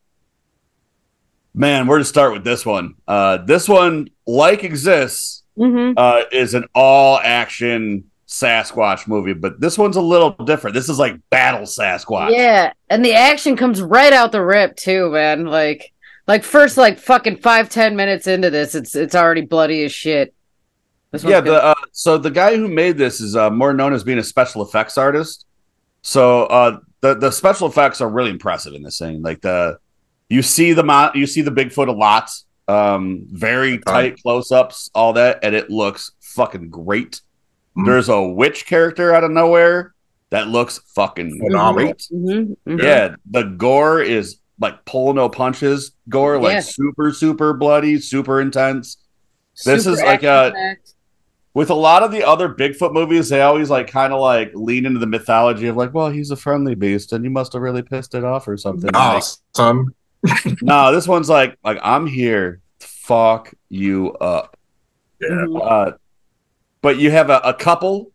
Man, 1.54 1.86
where 1.86 1.98
to 1.98 2.04
start 2.04 2.32
with 2.32 2.44
this 2.44 2.64
one? 2.64 2.94
Uh, 3.06 3.36
this 3.38 3.68
one, 3.68 4.08
like 4.26 4.64
exists, 4.64 5.42
Mhm. 5.58 5.94
uh, 5.96 6.22
is 6.32 6.54
an 6.54 6.64
all-action 6.74 8.04
Sasquatch 8.26 9.06
movie, 9.06 9.34
but 9.34 9.60
this 9.60 9.76
one's 9.76 9.96
a 9.96 10.00
little 10.00 10.30
different. 10.30 10.72
This 10.74 10.88
is 10.88 10.98
like 10.98 11.16
battle 11.28 11.66
Sasquatch. 11.66 12.30
Yeah, 12.32 12.72
and 12.88 13.04
the 13.04 13.12
action 13.12 13.56
comes 13.56 13.82
right 13.82 14.12
out 14.14 14.32
the 14.32 14.42
rip 14.42 14.76
too, 14.76 15.10
man. 15.10 15.44
Like 15.46 15.92
Like 16.26 16.44
first, 16.44 16.78
like 16.78 16.98
fucking 16.98 17.38
five 17.38 17.68
ten 17.68 17.94
minutes 17.96 18.26
into 18.26 18.48
this, 18.48 18.74
it's 18.74 18.94
it's 18.94 19.14
already 19.14 19.42
bloody 19.42 19.84
as 19.84 19.92
shit. 19.92 20.32
Yeah, 21.12 21.42
good. 21.42 21.44
the 21.46 21.62
uh, 21.62 21.74
so 21.90 22.16
the 22.16 22.30
guy 22.30 22.56
who 22.56 22.68
made 22.68 22.96
this 22.96 23.20
is 23.20 23.36
uh, 23.36 23.50
more 23.50 23.74
known 23.74 23.92
as 23.92 24.02
being 24.04 24.18
a 24.18 24.22
special 24.22 24.62
effects 24.62 24.96
artist. 24.96 25.44
So 26.00 26.44
uh, 26.44 26.78
the 27.02 27.14
the 27.16 27.30
special 27.32 27.68
effects 27.68 28.00
are 28.00 28.08
really 28.08 28.30
impressive 28.30 28.72
in 28.72 28.82
this 28.82 28.98
thing. 28.98 29.20
Like 29.20 29.42
the 29.42 29.78
you 30.32 30.42
see 30.42 30.72
the 30.72 30.82
mo- 30.84 31.10
you 31.14 31.26
see 31.26 31.42
the 31.42 31.50
Bigfoot 31.50 31.88
a 31.88 31.92
lot, 31.92 32.30
um, 32.68 33.26
very 33.30 33.78
tight 33.78 34.20
close 34.22 34.50
ups, 34.52 34.90
all 34.94 35.12
that, 35.14 35.40
and 35.42 35.54
it 35.54 35.70
looks 35.70 36.12
fucking 36.20 36.70
great. 36.70 37.20
Mhm. 37.76 37.86
There's 37.86 38.08
a 38.08 38.22
witch 38.22 38.66
character 38.66 39.14
out 39.14 39.24
of 39.24 39.30
nowhere 39.30 39.94
that 40.30 40.48
looks 40.48 40.80
fucking 40.94 41.38
Phenomenal. 41.38 41.92
great. 41.92 42.06
Mhm, 42.12 42.56
mhm. 42.66 42.82
Yeah, 42.82 43.16
the 43.30 43.42
gore 43.42 44.00
is 44.00 44.36
like 44.60 44.84
pull 44.84 45.12
no 45.14 45.28
punches 45.28 45.92
gore, 46.08 46.38
like 46.38 46.52
Yeah. 46.54 46.60
super 46.60 47.12
super 47.12 47.52
bloody, 47.52 47.98
super 47.98 48.40
intense. 48.40 48.96
This 49.64 49.84
Super 49.84 49.96
is 49.96 50.02
like 50.02 50.22
a- 50.22 50.28
action-packed. 50.28 50.94
with 51.54 51.68
a 51.68 51.74
lot 51.74 52.02
of 52.02 52.10
the 52.10 52.24
other 52.26 52.48
Bigfoot 52.48 52.92
movies, 52.94 53.28
they 53.28 53.42
always 53.42 53.68
like 53.68 53.88
kind 53.88 54.12
of 54.12 54.20
like 54.20 54.50
lean 54.54 54.86
into 54.86 54.98
the 54.98 55.06
mythology 55.06 55.66
of 55.66 55.76
like, 55.76 55.92
well, 55.92 56.08
he's 56.10 56.30
a 56.30 56.36
friendly 56.36 56.74
beast 56.74 57.12
and 57.12 57.22
you 57.24 57.30
must 57.30 57.52
have 57.52 57.60
really 57.60 57.82
pissed 57.82 58.14
it 58.14 58.24
off 58.24 58.48
or 58.48 58.56
something. 58.56 58.88
Nah, 58.92 59.14
Like, 59.14 59.24
son. 59.54 59.86
No, 60.62 60.92
this 60.92 61.08
one's 61.08 61.28
like 61.28 61.58
like 61.64 61.78
I'm 61.82 62.06
here 62.06 62.60
to 62.78 62.86
fuck 62.86 63.52
you 63.68 64.12
up. 64.14 64.56
Yeah. 65.20 65.46
Uh, 65.46 65.92
but 66.80 66.98
you 66.98 67.10
have 67.10 67.30
a, 67.30 67.38
a 67.38 67.54
couple. 67.54 68.12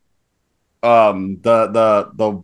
Um, 0.83 1.39
the 1.41 1.67
the 1.67 2.11
the 2.13 2.43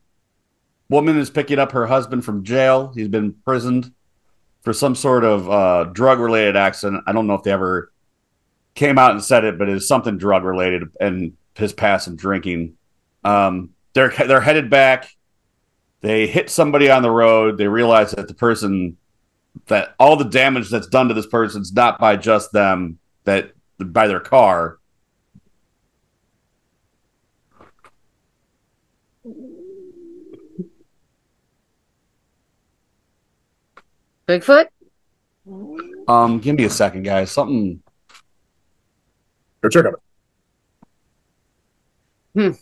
woman 0.89 1.17
is 1.17 1.29
picking 1.29 1.59
up 1.59 1.71
her 1.71 1.85
husband 1.85 2.25
from 2.25 2.43
jail. 2.43 2.91
He's 2.95 3.07
been 3.07 3.25
imprisoned 3.25 3.91
for 4.61 4.73
some 4.73 4.95
sort 4.95 5.23
of 5.23 5.49
uh, 5.49 5.83
drug 5.85 6.19
related 6.19 6.55
accident. 6.55 7.03
I 7.05 7.11
don't 7.11 7.27
know 7.27 7.35
if 7.35 7.43
they 7.43 7.51
ever 7.51 7.91
came 8.75 8.97
out 8.97 9.11
and 9.11 9.23
said 9.23 9.43
it, 9.43 9.57
but 9.57 9.69
it's 9.69 9.87
something 9.87 10.17
drug 10.17 10.43
related 10.43 10.83
and 10.99 11.33
his 11.55 11.73
past 11.73 12.05
some 12.05 12.15
drinking. 12.15 12.75
Um, 13.23 13.71
they're 13.93 14.09
they're 14.09 14.41
headed 14.41 14.69
back. 14.69 15.15
They 16.01 16.27
hit 16.27 16.49
somebody 16.49 16.89
on 16.89 17.01
the 17.01 17.11
road. 17.11 17.57
They 17.57 17.67
realize 17.67 18.11
that 18.11 18.27
the 18.27 18.33
person 18.33 18.97
that 19.67 19.95
all 19.99 20.15
the 20.15 20.25
damage 20.25 20.69
that's 20.69 20.87
done 20.87 21.07
to 21.07 21.13
this 21.13 21.27
person's 21.27 21.73
not 21.73 21.99
by 21.99 22.15
just 22.15 22.51
them, 22.51 22.99
that 23.23 23.51
by 23.79 24.07
their 24.07 24.19
car. 24.19 24.79
Bigfoot. 34.27 34.67
Um, 36.07 36.39
give 36.39 36.55
me 36.55 36.63
a 36.63 36.69
second, 36.69 37.03
guys. 37.03 37.31
Something. 37.31 37.81
Go 39.61 39.69
check 39.69 39.85
on 39.85 39.93
it. 42.35 42.57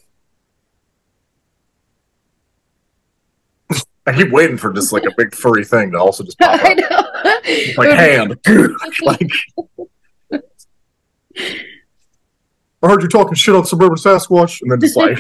I 4.08 4.14
keep 4.16 4.32
waiting 4.32 4.58
for 4.58 4.74
just 4.74 4.92
like 4.92 5.04
a 5.04 5.12
big 5.16 5.36
furry 5.36 5.64
thing 5.64 5.92
to 5.92 6.00
also 6.00 6.24
just 6.24 6.40
pop 6.40 6.60
I 6.64 6.72
up. 6.74 6.78
know. 6.78 7.78
Like 7.78 7.92
hand. 7.92 8.36
like 9.04 9.32
I 12.84 12.88
heard 12.88 13.04
you 13.04 13.08
talking 13.08 13.36
shit 13.36 13.56
on 13.56 13.66
suburban 13.66 13.98
Sasquatch, 13.98 14.62
and 14.62 14.72
then 14.72 14.80
just 14.80 14.96
like 14.98 15.20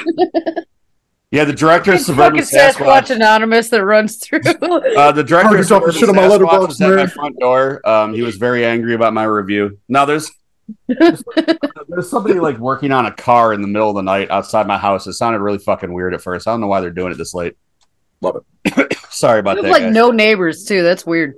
Yeah, 1.29 1.45
the 1.45 1.53
director 1.53 1.93
of 1.93 1.99
Fucking 2.01 2.15
Suburban 2.15 2.39
Sasquatch 2.41 2.73
Sasquatch. 2.73 3.15
Anonymous 3.15 3.69
that 3.69 3.85
runs 3.85 4.17
through. 4.17 4.39
Uh, 4.39 5.11
the 5.11 5.23
director 5.23 5.57
of 5.57 5.67
talking 5.67 5.91
Suburban 5.91 5.95
shit 5.99 6.09
on 6.09 6.15
my 6.15 6.23
Sasquatch 6.23 6.39
Letterboxd, 6.39 6.67
was 6.67 6.81
at 6.81 6.95
my 6.95 7.05
front 7.07 7.39
door. 7.39 7.87
Um, 7.87 8.13
he 8.13 8.23
was 8.23 8.37
very 8.37 8.65
angry 8.65 8.95
about 8.95 9.13
my 9.13 9.23
review. 9.23 9.77
Now 9.87 10.05
there's 10.05 10.31
there's 10.87 12.09
somebody 12.09 12.39
like 12.39 12.57
working 12.57 12.91
on 12.91 13.05
a 13.05 13.11
car 13.11 13.53
in 13.53 13.61
the 13.61 13.67
middle 13.67 13.89
of 13.89 13.95
the 13.95 14.01
night 14.01 14.31
outside 14.31 14.65
my 14.67 14.77
house. 14.77 15.05
It 15.05 15.13
sounded 15.13 15.39
really 15.39 15.59
fucking 15.59 15.93
weird 15.93 16.13
at 16.13 16.21
first. 16.21 16.47
I 16.47 16.51
don't 16.51 16.61
know 16.61 16.67
why 16.67 16.81
they're 16.81 16.89
doing 16.89 17.11
it 17.11 17.17
this 17.17 17.33
late. 17.33 17.55
Love 18.21 18.43
it. 18.65 18.97
Sorry 19.09 19.39
about 19.39 19.57
that. 19.61 19.69
like 19.69 19.83
guys. 19.83 19.93
no 19.93 20.11
neighbors 20.11 20.63
too. 20.65 20.83
That's 20.83 21.05
weird. 21.05 21.35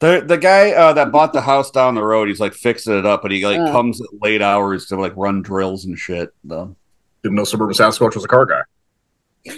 The 0.00 0.22
the 0.26 0.36
guy 0.36 0.72
uh, 0.72 0.92
that 0.92 1.10
bought 1.12 1.32
the 1.32 1.40
house 1.40 1.70
down 1.70 1.94
the 1.94 2.02
road, 2.04 2.28
he's 2.28 2.40
like 2.40 2.52
fixing 2.52 2.96
it 2.98 3.06
up, 3.06 3.22
but 3.22 3.30
he 3.30 3.44
like 3.46 3.58
Oh. 3.58 3.72
comes 3.72 4.00
at 4.00 4.08
late 4.20 4.42
hours 4.42 4.86
to 4.86 4.96
like 4.96 5.14
run 5.16 5.40
drills 5.42 5.84
and 5.86 5.98
shit. 5.98 6.30
Though. 6.44 6.76
didn't 7.22 7.36
know 7.36 7.44
suburban 7.44 7.74
Sasquatch 7.74 8.14
was 8.14 8.24
a 8.24 8.28
car 8.28 8.44
guy. 8.44 8.60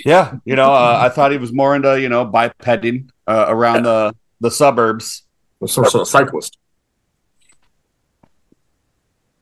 Yeah, 0.05 0.35
you 0.45 0.57
know, 0.57 0.73
uh, 0.73 0.99
I 1.01 1.09
thought 1.09 1.31
he 1.33 1.39
was 1.39 1.53
more 1.53 1.75
into 1.77 2.01
you 2.01 2.09
know 2.09 2.25
bipeding 2.25 3.11
uh, 3.27 3.47
around 3.49 3.85
the 3.85 4.15
the 4.41 4.51
suburbs. 4.51 5.23
Was 5.59 5.73
sort 5.73 5.93
of 5.95 6.03
a 6.03 6.07
cyclist. 6.07 6.59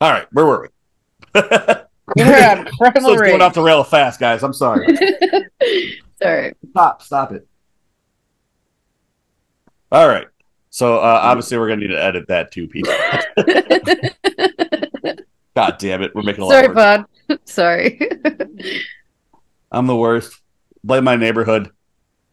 All 0.01 0.11
right, 0.11 0.27
where 0.33 0.47
were 0.47 0.63
we? 0.63 0.69
We're 1.35 1.43
So 1.43 1.87
it's 2.17 3.03
going 3.23 3.43
off 3.43 3.55
the 3.55 3.63
rail 3.63 3.83
fast, 3.85 4.21
guys. 4.21 4.43
I'm 4.43 4.53
sorry. 4.53 4.87
Sorry. 6.23 6.55
stop, 6.71 7.03
stop 7.03 7.33
it. 7.33 7.47
All 9.93 10.09
right. 10.09 10.27
So 10.71 10.99
uh, 10.99 11.21
obviously 11.23 11.59
we're 11.59 11.69
gonna 11.69 11.83
need 11.83 11.89
to 11.89 12.03
edit 12.03 12.29
that 12.29 12.51
too, 12.51 12.67
Pete. 12.67 12.87
God 15.55 15.77
damn 15.79 16.03
it, 16.03 16.15
we're 16.15 16.23
making 16.23 16.43
a 16.43 16.47
lot 16.47 16.53
Sorry, 16.53 16.67
of 16.67 16.75
work. 16.75 17.07
Pod. 17.29 17.39
Sorry. 17.45 18.01
I'm 19.71 19.87
the 19.87 19.97
worst. 19.97 20.41
Blame 20.83 21.05
my 21.05 21.17
neighborhood. 21.17 21.71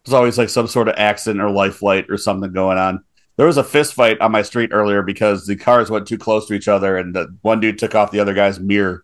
There's 0.04 0.14
always 0.14 0.38
like 0.38 0.50
some 0.50 0.68
sort 0.68 0.88
of 0.88 0.96
accident 0.98 1.44
or 1.44 1.52
life 1.52 1.76
flight 1.76 2.08
or 2.10 2.18
something 2.18 2.52
going 2.52 2.80
on. 2.80 3.04
There 3.38 3.46
was 3.46 3.58
a 3.58 3.64
fist 3.64 3.94
fight 3.94 4.20
on 4.22 4.32
my 4.32 4.42
street 4.42 4.72
earlier 4.74 5.04
because 5.04 5.46
the 5.46 5.56
cars 5.56 5.90
went 5.90 6.08
too 6.08 6.18
close 6.18 6.48
to 6.48 6.54
each 6.54 6.68
other 6.68 6.98
and 6.98 7.16
the 7.16 7.36
one 7.42 7.60
dude 7.60 7.78
took 7.78 7.96
off 7.96 8.12
the 8.12 8.20
other 8.20 8.34
guy's 8.34 8.60
mirror. 8.60 9.04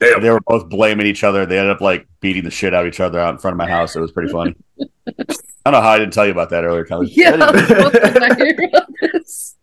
Damn. 0.00 0.22
They 0.22 0.30
were 0.30 0.40
both 0.46 0.68
blaming 0.68 1.06
each 1.06 1.24
other. 1.24 1.44
They 1.46 1.58
ended 1.58 1.72
up 1.76 1.80
like 1.82 2.06
beating 2.20 2.44
the 2.44 2.50
shit 2.50 2.72
out 2.74 2.86
of 2.86 2.92
each 2.92 3.00
other 3.00 3.20
out 3.20 3.34
in 3.34 3.38
front 3.38 3.52
of 3.54 3.58
my 3.58 3.68
house. 3.68 3.94
It 3.96 4.00
was 4.00 4.12
pretty 4.12 4.32
funny. 4.32 4.54
I 4.78 5.24
don't 5.66 5.72
know 5.72 5.80
how 5.82 5.90
I 5.90 5.98
didn't 5.98 6.14
tell 6.14 6.24
you 6.24 6.32
about 6.32 6.50
that 6.50 6.64
earlier, 6.64 6.86
Kelli. 6.86 7.08
yeah. 7.10 7.30
I 7.32 7.34
Anyway. 7.34 7.52
was 7.52 7.66
supposed 7.68 7.92
to 7.94 8.34
hear 8.36 8.68
about 8.68 8.88
this. 9.12 9.56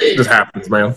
Just 0.00 0.30
happens, 0.30 0.70
man. 0.70 0.94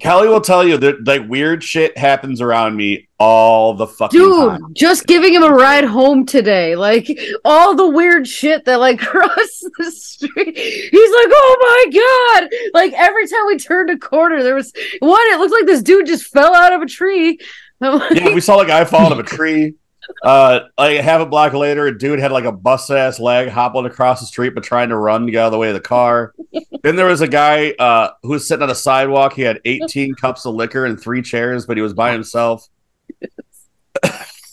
Kelli 0.00 0.28
will 0.28 0.40
tell 0.40 0.66
you 0.66 0.76
that 0.78 1.06
like 1.06 1.28
weird 1.28 1.62
shit 1.62 1.96
happens 1.96 2.40
around 2.40 2.76
me 2.76 3.08
all 3.20 3.74
the 3.74 3.86
fucking 3.86 4.18
Dude, 4.18 4.48
time. 4.50 4.74
just 4.74 5.06
giving 5.06 5.32
him 5.32 5.44
a 5.44 5.50
ride 5.50 5.84
home 5.84 6.26
today. 6.26 6.74
Like 6.76 7.08
all 7.44 7.74
the 7.76 7.88
weird 7.88 8.26
shit 8.26 8.64
that 8.64 8.80
like 8.80 8.98
crossed 9.00 9.66
the 9.78 9.90
street. 9.92 10.56
He's 10.56 11.10
like, 11.10 11.28
oh 11.30 11.86
my 11.92 12.40
god. 12.42 12.50
Like 12.74 12.92
every 12.94 13.28
time 13.28 13.46
we 13.46 13.56
turned 13.58 13.90
a 13.90 13.98
corner, 13.98 14.42
there 14.42 14.56
was 14.56 14.72
one, 14.98 15.20
it 15.28 15.38
looked 15.38 15.52
like 15.54 15.66
this 15.66 15.82
dude 15.82 16.06
just 16.06 16.24
fell 16.32 16.54
out 16.54 16.72
of 16.72 16.82
a 16.82 16.86
tree. 16.86 17.38
I'm 17.84 17.98
like, 17.98 18.12
Yeah, 18.12 18.34
we 18.34 18.40
saw 18.40 18.60
a 18.60 18.66
guy 18.66 18.84
fall 18.84 19.06
out 19.06 19.12
of 19.12 19.18
a 19.18 19.22
tree. 19.36 19.74
Uh, 20.22 20.60
like 20.76 21.00
half 21.00 21.20
a 21.20 21.26
block 21.26 21.54
later, 21.54 21.86
a 21.86 21.98
dude 21.98 22.18
had 22.18 22.30
like 22.30 22.44
a 22.44 22.52
bust 22.52 22.90
ass 22.90 23.18
leg 23.18 23.48
hopping 23.48 23.86
across 23.86 24.20
the 24.20 24.26
street, 24.26 24.50
but 24.54 24.62
trying 24.62 24.90
to 24.90 24.96
run 24.96 25.24
to 25.26 25.32
get 25.32 25.40
out 25.42 25.46
of 25.46 25.52
the 25.52 25.58
way 25.58 25.68
of 25.68 25.74
the 25.74 25.80
car. 25.80 26.34
then 26.82 26.96
there 26.96 27.06
was 27.06 27.20
a 27.20 27.28
guy 27.28 27.70
uh, 27.78 28.10
who 28.22 28.30
was 28.30 28.46
sitting 28.46 28.62
on 28.62 28.70
a 28.70 28.74
sidewalk. 28.74 29.32
He 29.32 29.42
had 29.42 29.60
18 29.64 30.14
cups 30.14 30.44
of 30.44 30.54
liquor 30.54 30.84
and 30.84 31.00
three 31.00 31.22
chairs, 31.22 31.64
but 31.66 31.76
he 31.76 31.82
was 31.82 31.94
by 31.94 32.12
himself. 32.12 32.68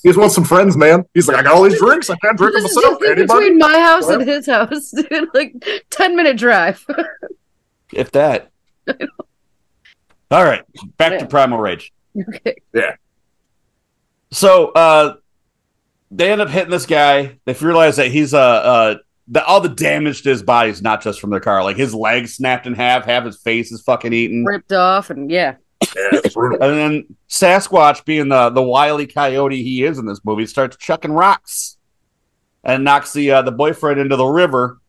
He 0.03 0.09
just 0.09 0.17
wants 0.17 0.33
some 0.33 0.43
friends, 0.43 0.75
man. 0.75 1.05
He's 1.13 1.27
like, 1.27 1.37
I 1.37 1.43
got 1.43 1.53
all 1.53 1.61
these 1.61 1.77
drinks. 1.77 2.09
I 2.09 2.15
can't 2.15 2.35
drink 2.35 2.53
them 2.53 2.63
this 2.63 2.71
is 2.71 2.77
myself. 2.77 3.03
Anybody? 3.03 3.21
between 3.27 3.57
my 3.59 3.79
house 3.79 4.07
and 4.07 4.27
his 4.27 4.47
house, 4.47 4.91
dude. 5.09 5.29
Like 5.33 5.63
10 5.91 6.15
minute 6.15 6.37
drive. 6.37 6.83
If 7.93 8.11
that. 8.13 8.49
All 10.31 10.43
right, 10.43 10.63
back 10.97 11.19
to 11.19 11.27
Primal 11.27 11.59
Rage. 11.59 11.91
okay. 12.17 12.55
So 14.31 14.69
uh, 14.69 15.15
they 16.09 16.31
end 16.31 16.41
up 16.41 16.49
hitting 16.49 16.71
this 16.71 16.85
guy. 16.85 17.39
They 17.45 17.53
realize 17.53 17.97
that 17.97 18.07
he's 18.11 18.33
uh, 18.33 18.39
uh 18.39 18.95
that 19.29 19.45
all 19.45 19.61
the 19.61 19.69
damage 19.69 20.23
to 20.23 20.29
his 20.29 20.43
body 20.43 20.69
is 20.69 20.81
not 20.81 21.01
just 21.01 21.21
from 21.21 21.29
their 21.29 21.39
car. 21.39 21.63
Like 21.63 21.77
his 21.77 21.93
legs 21.93 22.35
snapped 22.35 22.67
in 22.67 22.73
half, 22.73 23.05
half 23.05 23.23
his 23.23 23.37
face 23.37 23.71
is 23.71 23.81
fucking 23.81 24.11
eaten. 24.13 24.43
Ripped 24.45 24.73
off 24.73 25.09
and 25.09 25.29
yeah. 25.31 25.55
Yeah. 25.95 26.19
And 26.35 26.59
then 26.59 27.15
Sasquatch, 27.29 28.05
being 28.05 28.29
the 28.29 28.49
the 28.49 28.61
wily 28.61 29.07
coyote 29.07 29.63
he 29.63 29.83
is 29.83 29.97
in 29.97 30.05
this 30.05 30.21
movie, 30.23 30.45
starts 30.45 30.77
chucking 30.77 31.11
rocks 31.11 31.77
and 32.63 32.83
knocks 32.83 33.13
the 33.13 33.31
uh, 33.31 33.41
the 33.41 33.51
boyfriend 33.51 33.99
into 33.99 34.15
the 34.15 34.25
river, 34.25 34.79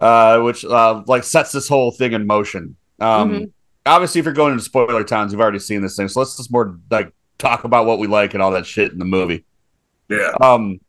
uh, 0.00 0.40
which 0.40 0.64
uh, 0.64 1.02
like 1.06 1.24
sets 1.24 1.52
this 1.52 1.68
whole 1.68 1.92
thing 1.92 2.12
in 2.12 2.26
motion. 2.26 2.76
Um, 2.98 3.30
Mhm. 3.30 3.52
Obviously, 3.86 4.18
if 4.18 4.26
you're 4.26 4.34
going 4.34 4.52
into 4.52 4.62
spoiler 4.62 5.02
towns, 5.04 5.32
you've 5.32 5.40
already 5.40 5.58
seen 5.58 5.80
this 5.80 5.96
thing. 5.96 6.06
So 6.08 6.20
let's 6.20 6.36
just 6.36 6.52
more 6.52 6.78
like 6.90 7.12
talk 7.40 7.64
about 7.64 7.86
what 7.86 7.98
we 7.98 8.06
like 8.06 8.34
and 8.34 8.42
all 8.42 8.52
that 8.52 8.66
shit 8.66 8.92
in 8.92 8.98
the 8.98 9.04
movie. 9.04 9.44
Yeah. 10.08 10.32
Um, 10.40 10.80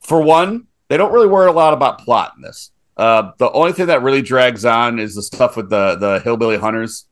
for 0.00 0.20
one, 0.22 0.66
they 0.88 0.96
don't 0.96 1.12
really 1.12 1.26
worry 1.28 1.48
a 1.48 1.52
lot 1.52 1.72
about 1.74 2.00
plot 2.00 2.32
in 2.36 2.42
this. 2.42 2.70
Uh, 2.96 3.32
the 3.38 3.50
only 3.52 3.72
thing 3.72 3.86
that 3.86 4.02
really 4.02 4.22
drags 4.22 4.64
on 4.64 4.98
is 4.98 5.14
the 5.14 5.22
stuff 5.22 5.56
with 5.56 5.70
the 5.70 5.96
the 5.96 6.20
hillbilly 6.20 6.58
hunters. 6.58 7.06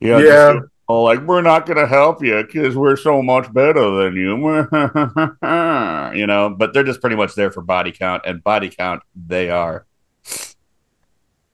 You 0.00 0.08
know, 0.12 0.18
Yeah. 0.18 0.52
just, 0.54 0.66
oh, 0.88 1.02
like 1.02 1.20
we're 1.22 1.42
not 1.42 1.66
gonna 1.66 1.86
help 1.86 2.22
you 2.22 2.42
because 2.42 2.76
we're 2.76 2.96
so 2.96 3.22
much 3.22 3.52
better 3.52 3.90
than 4.04 4.14
you. 4.16 4.36
you 6.18 6.26
know, 6.26 6.54
but 6.56 6.72
they're 6.74 6.84
just 6.84 7.00
pretty 7.00 7.16
much 7.16 7.34
there 7.34 7.50
for 7.50 7.62
body 7.62 7.92
count, 7.92 8.22
and 8.26 8.42
body 8.44 8.68
count 8.70 9.02
they 9.14 9.50
are. 9.50 9.86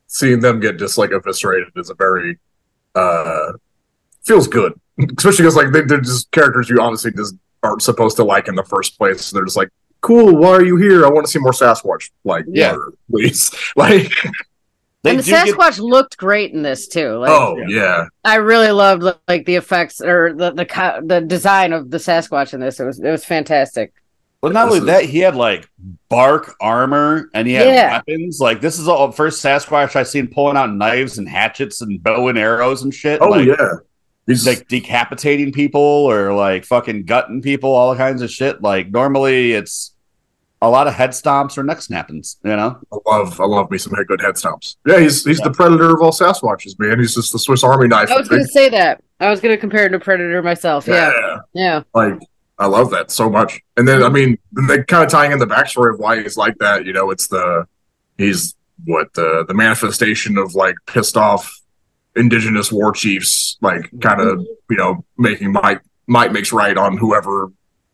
seeing 0.06 0.40
them 0.40 0.58
get 0.60 0.78
just 0.78 0.98
like 0.98 1.10
eviscerated 1.12 1.68
is 1.76 1.90
a 1.90 1.94
very 1.94 2.38
uh 2.94 3.52
feels 4.24 4.48
good, 4.48 4.78
especially 5.16 5.42
because 5.44 5.56
like 5.56 5.72
they, 5.72 5.82
they're 5.82 6.00
just 6.00 6.30
characters 6.30 6.68
you 6.68 6.80
honestly 6.80 7.12
just 7.12 7.34
aren't 7.62 7.82
supposed 7.82 8.16
to 8.16 8.24
like 8.24 8.48
in 8.48 8.54
the 8.54 8.64
first 8.64 8.96
place. 8.98 9.30
They're 9.30 9.44
just 9.44 9.56
like, 9.56 9.68
cool, 10.00 10.36
why 10.36 10.50
are 10.50 10.64
you 10.64 10.76
here? 10.76 11.04
I 11.04 11.10
want 11.10 11.26
to 11.26 11.30
see 11.32 11.38
more 11.38 11.52
Sasquatch. 11.52 12.10
Like, 12.24 12.44
Yeah. 12.48 12.72
murder, 12.72 12.92
please. 13.10 13.50
Like, 13.76 14.12
They 15.02 15.10
and 15.10 15.18
the 15.20 15.22
do 15.22 15.30
get- 15.30 15.48
Sasquatch 15.48 15.78
looked 15.78 16.16
great 16.16 16.52
in 16.52 16.62
this 16.62 16.88
too. 16.88 17.18
Like, 17.18 17.30
oh 17.30 17.56
yeah, 17.68 18.06
I 18.24 18.36
really 18.36 18.70
loved 18.72 19.04
like 19.28 19.44
the 19.46 19.56
effects 19.56 20.00
or 20.00 20.32
the 20.34 20.50
the 20.52 20.66
co- 20.66 21.00
the 21.04 21.20
design 21.20 21.72
of 21.72 21.90
the 21.90 21.98
Sasquatch 21.98 22.52
in 22.54 22.60
this. 22.60 22.80
It 22.80 22.84
was 22.84 22.98
it 22.98 23.10
was 23.10 23.24
fantastic. 23.24 23.92
Well, 24.40 24.52
not 24.52 24.68
only 24.68 24.78
This 24.78 24.86
that, 24.86 25.04
he 25.04 25.18
had 25.18 25.34
like 25.34 25.68
bark 26.08 26.54
armor 26.60 27.28
and 27.34 27.46
he 27.48 27.54
had 27.54 27.66
Yeah. 27.66 27.92
weapons. 27.96 28.38
Like 28.40 28.60
this 28.60 28.78
is 28.78 28.86
all 28.86 29.08
the 29.08 29.12
first 29.12 29.44
Sasquatch 29.44 29.96
I've 29.96 30.06
seen 30.06 30.28
pulling 30.28 30.56
out 30.56 30.72
knives 30.72 31.18
and 31.18 31.28
hatchets 31.28 31.80
and 31.80 32.00
bow 32.02 32.28
and 32.28 32.38
arrows 32.38 32.82
and 32.84 32.94
shit. 32.94 33.20
oh 33.20 33.30
like, 33.30 33.46
yeah. 33.46 33.56
He's 34.28 34.46
like 34.46 34.68
decapitating 34.68 35.52
people 35.52 35.80
or 35.80 36.34
like 36.34 36.64
fucking 36.66 37.04
gutting 37.06 37.40
people, 37.42 37.72
all 37.72 37.96
kinds 37.96 38.20
of 38.22 38.30
shit. 38.30 38.60
Like 38.60 38.90
normally 38.90 39.52
it's 39.52 39.94
a 40.60 40.68
lot 40.68 40.86
of 40.86 40.92
head 40.94 41.10
stomps 41.10 41.56
or 41.56 41.62
neck 41.62 41.78
snappings, 41.78 42.36
you 42.44 42.54
know? 42.54 42.78
I 42.92 42.96
love 43.06 43.40
I 43.40 43.46
love 43.46 43.70
me 43.70 43.78
some 43.78 43.94
good 43.94 44.20
head 44.20 44.34
stomps. 44.34 44.76
Yeah, 44.86 45.00
he's 45.00 45.24
he's 45.24 45.38
Yeah. 45.38 45.44
the 45.48 45.52
predator 45.52 45.94
of 45.94 46.02
all 46.02 46.12
Sasquatches, 46.12 46.78
man. 46.78 46.98
He's 46.98 47.14
just 47.14 47.32
the 47.32 47.38
Swiss 47.38 47.64
Army 47.64 47.88
knife. 47.88 48.10
I 48.10 48.18
was 48.18 48.28
going 48.28 48.42
to 48.42 48.48
say 48.48 48.68
that. 48.68 49.02
I 49.18 49.30
was 49.30 49.40
going 49.40 49.54
to 49.54 49.58
compare 49.58 49.86
it 49.86 49.90
to 49.90 49.98
Predator 49.98 50.42
myself. 50.42 50.86
Yeah, 50.86 51.38
yeah. 51.54 51.82
like 51.94 52.18
I 52.58 52.66
love 52.66 52.90
that 52.90 53.10
so 53.10 53.30
much. 53.30 53.60
And 53.78 53.88
then 53.88 54.02
I 54.02 54.10
mean, 54.10 54.36
they 54.52 54.82
kind 54.82 55.04
of 55.04 55.08
tying 55.10 55.32
in 55.32 55.38
the 55.38 55.46
backstory 55.46 55.94
of 55.94 56.00
why 56.00 56.20
he's 56.22 56.36
like 56.36 56.58
that. 56.58 56.84
You 56.84 56.92
know, 56.92 57.10
it's 57.10 57.28
the 57.28 57.66
he's 58.18 58.54
what 58.84 59.14
the 59.14 59.44
the 59.48 59.54
manifestation 59.54 60.36
of 60.36 60.54
like 60.54 60.74
pissed 60.86 61.16
off 61.16 61.60
indigenous 62.16 62.72
war 62.72 62.92
chiefs, 62.92 63.56
like 63.60 63.90
kind 64.00 64.20
of 64.20 64.40
you 64.70 64.76
know 64.76 65.04
making 65.16 65.52
might 65.52 65.80
might 66.06 66.32
makes 66.32 66.52
right 66.52 66.76
on 66.76 66.96
whoever 66.96 67.50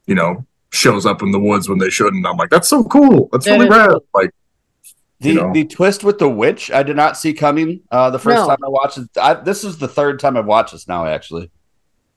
you 0.07 0.15
know 0.15 0.47
shows 0.71 1.07
up 1.07 1.23
in 1.23 1.31
the 1.31 1.39
woods 1.39 1.69
when 1.69 1.79
they 1.79 1.91
shouldn't. 1.91 2.27
I'm 2.27 2.37
like, 2.37 2.51
that's 2.51 2.69
so 2.69 2.85
cool. 2.85 3.29
That's 3.33 3.47
really 3.47 3.67
Yeah. 3.67 3.87
rad. 3.87 3.99
Like, 4.12 4.31
The 5.21 5.29
You 5.29 5.35
know. 5.37 5.53
the 5.53 5.65
twist 5.65 6.03
with 6.03 6.19
the 6.19 6.29
witch 6.29 6.71
I 6.73 6.83
did 6.83 6.97
not 6.97 7.17
see 7.17 7.33
coming 7.33 7.81
uh 7.91 8.11
the 8.11 8.19
first 8.19 8.43
No. 8.43 8.49
time 8.49 8.59
I 8.65 8.69
watched 8.69 8.99
it. 8.99 9.09
I, 9.21 9.35
this 9.35 9.62
is 9.65 9.79
the 9.79 9.87
third 9.89 10.19
time 10.19 10.37
I've 10.37 10.47
watched 10.47 10.73
this 10.73 10.89
now 10.89 11.07
actually. 11.07 11.51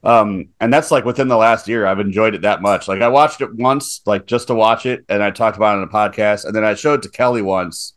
Um 0.02 0.48
and 0.60 0.72
that's 0.72 0.90
like 0.90 1.04
within 1.04 1.28
the 1.28 1.36
last 1.36 1.68
year 1.68 1.86
I've 1.86 2.00
enjoyed 2.00 2.34
it 2.34 2.42
that 2.42 2.60
much. 2.62 2.88
Like 2.88 3.00
I 3.00 3.08
watched 3.08 3.40
it 3.40 3.54
once 3.54 4.00
like 4.06 4.26
just 4.26 4.48
to 4.48 4.54
watch 4.54 4.86
it 4.86 5.04
and 5.08 5.22
I 5.22 5.30
talked 5.30 5.56
about 5.56 5.76
it 5.78 5.82
on 5.82 5.84
a 5.84 5.88
podcast 5.88 6.44
and 6.44 6.54
then 6.54 6.64
I 6.64 6.74
showed 6.74 7.04
it 7.04 7.10
to 7.10 7.16
Kelli 7.16 7.42
once. 7.42 7.94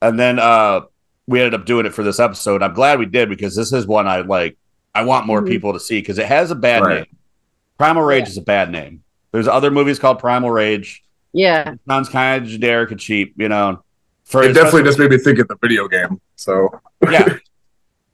And 0.00 0.18
then 0.18 0.38
uh 0.38 0.82
we 1.26 1.40
ended 1.40 1.54
up 1.58 1.66
doing 1.66 1.86
it 1.86 1.94
for 1.94 2.02
this 2.02 2.20
episode. 2.20 2.62
I'm 2.62 2.74
glad 2.74 2.98
we 2.98 3.06
did 3.06 3.28
because 3.28 3.56
this 3.56 3.72
is 3.72 3.86
one 3.86 4.06
I 4.06 4.20
like 4.20 4.56
I 4.94 5.02
want 5.04 5.26
more 5.26 5.42
Mhm. 5.42 5.48
people 5.48 5.72
to 5.72 5.80
see 5.80 5.98
because 6.00 6.18
it 6.18 6.26
has 6.26 6.50
a 6.50 6.54
bad 6.54 6.82
Right. 6.82 6.94
name. 6.98 7.06
Primal 7.78 8.02
Rage 8.04 8.24
Yeah. 8.24 8.28
is 8.30 8.38
a 8.38 8.42
bad 8.42 8.70
name. 8.70 9.02
There's 9.32 9.48
other 9.48 9.70
movies 9.70 9.98
called 9.98 10.20
Primal 10.20 10.50
Rage. 10.50 11.02
Yeah. 11.32 11.74
Sounds 11.88 12.08
kind 12.08 12.44
of 12.44 12.48
generic 12.48 12.92
and 12.92 13.00
cheap, 13.00 13.34
you 13.36 13.48
know. 13.48 13.82
For 14.24 14.42
it 14.44 14.52
definitely 14.52 14.84
just 14.84 14.98
made 15.00 15.10
me 15.10 15.18
think 15.18 15.38
of 15.40 15.48
the 15.48 15.56
video 15.60 15.88
game. 15.88 16.20
So 16.36 16.68
yeah. 17.10 17.36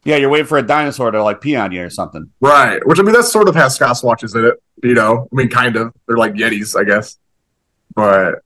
Yeah, 0.05 0.17
you're 0.17 0.31
waiting 0.31 0.47
for 0.47 0.57
a 0.57 0.63
dinosaur 0.63 1.11
to 1.11 1.23
like 1.23 1.43
pee 1.43 1.55
on 1.57 1.71
you 1.73 1.85
or 1.85 1.91
something. 1.91 2.31
right, 2.41 2.81
which 2.87 2.99
I 2.99 3.03
mean, 3.03 3.13
that 3.13 3.25
sort 3.25 3.49
of 3.49 3.55
has 3.57 3.79
Sasquatches 3.79 4.35
in 4.35 4.47
it. 4.47 4.55
You 4.83 4.95
know, 4.95 5.29
I 5.31 5.37
mean, 5.37 5.51
kind 5.51 5.77
of. 5.77 5.93
They're 6.09 6.17
like 6.17 6.33
Yetis, 6.33 6.75
I 6.75 6.85
guess. 6.85 7.19
But 7.95 8.37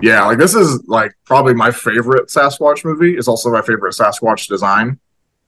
yeah, 0.00 0.24
like 0.24 0.38
this 0.38 0.54
is 0.54 0.82
like 0.86 1.12
probably 1.24 1.54
my 1.54 1.70
favorite 1.70 2.28
Sasquatch 2.28 2.84
movie. 2.84 3.16
It's 3.16 3.28
also 3.28 3.50
my 3.50 3.62
favorite 3.62 3.94
Sasquatch 3.94 4.46
design. 4.48 4.98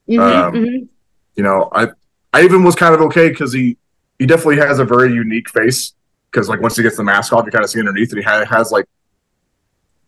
Mhm, 0.09 0.19
Um, 0.19 0.53
mhm. 0.53 0.87
You 1.35 1.43
know, 1.43 1.69
I 1.73 1.87
I 2.33 2.43
even 2.43 2.63
was 2.63 2.75
kind 2.75 2.93
of 2.93 3.01
okay 3.01 3.29
because 3.29 3.53
he 3.53 3.77
he 4.19 4.25
definitely 4.25 4.57
has 4.57 4.79
a 4.79 4.85
very 4.85 5.11
unique 5.13 5.49
face. 5.49 5.93
Because 6.31 6.47
like 6.47 6.61
once 6.61 6.77
he 6.77 6.83
gets 6.83 6.95
the 6.97 7.03
mask 7.03 7.33
off, 7.33 7.45
you 7.45 7.51
kind 7.51 7.63
of 7.63 7.69
see 7.69 7.79
underneath, 7.79 8.11
and 8.11 8.19
he 8.19 8.23
ha- 8.23 8.45
has 8.45 8.71
like 8.71 8.85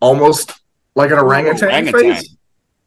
almost 0.01 0.53
like 0.95 1.11
an 1.11 1.17
orangutan, 1.19 1.69
Orangutan. 1.69 2.15
face. 2.15 2.35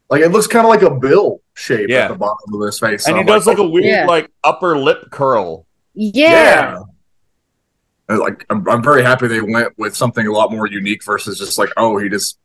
Like 0.08 0.22
it 0.22 0.28
looks 0.30 0.46
kind 0.46 0.64
of 0.64 0.70
like 0.70 0.82
a 0.82 0.94
bill 0.94 1.40
shape 1.54 1.88
Yeah. 1.88 2.04
at 2.04 2.08
the 2.08 2.14
bottom 2.16 2.54
of 2.54 2.64
his 2.64 2.78
face. 2.78 3.06
And 3.06 3.12
So 3.12 3.14
he 3.14 3.20
I'm 3.20 3.26
does 3.26 3.46
like 3.46 3.58
a 3.58 3.62
oh, 3.62 3.68
weird 3.68 3.84
Yeah. 3.86 4.06
like 4.06 4.30
upper 4.44 4.78
lip 4.78 5.10
curl. 5.10 5.66
Yeah. 5.94 6.76
And, 6.76 6.84
like 8.08 8.44
I'm, 8.50 8.68
I'm 8.68 8.82
very 8.82 9.02
happy 9.02 9.26
they 9.28 9.40
went 9.40 9.76
with 9.78 9.96
something 9.96 10.26
a 10.26 10.32
lot 10.32 10.52
more 10.52 10.66
unique 10.66 11.04
versus 11.04 11.38
just 11.38 11.58
like 11.58 11.70
oh 11.76 11.98
he 11.98 12.08
just 12.08 12.38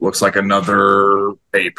looks 0.00 0.20
like 0.20 0.36
another 0.36 1.32
ape. 1.54 1.78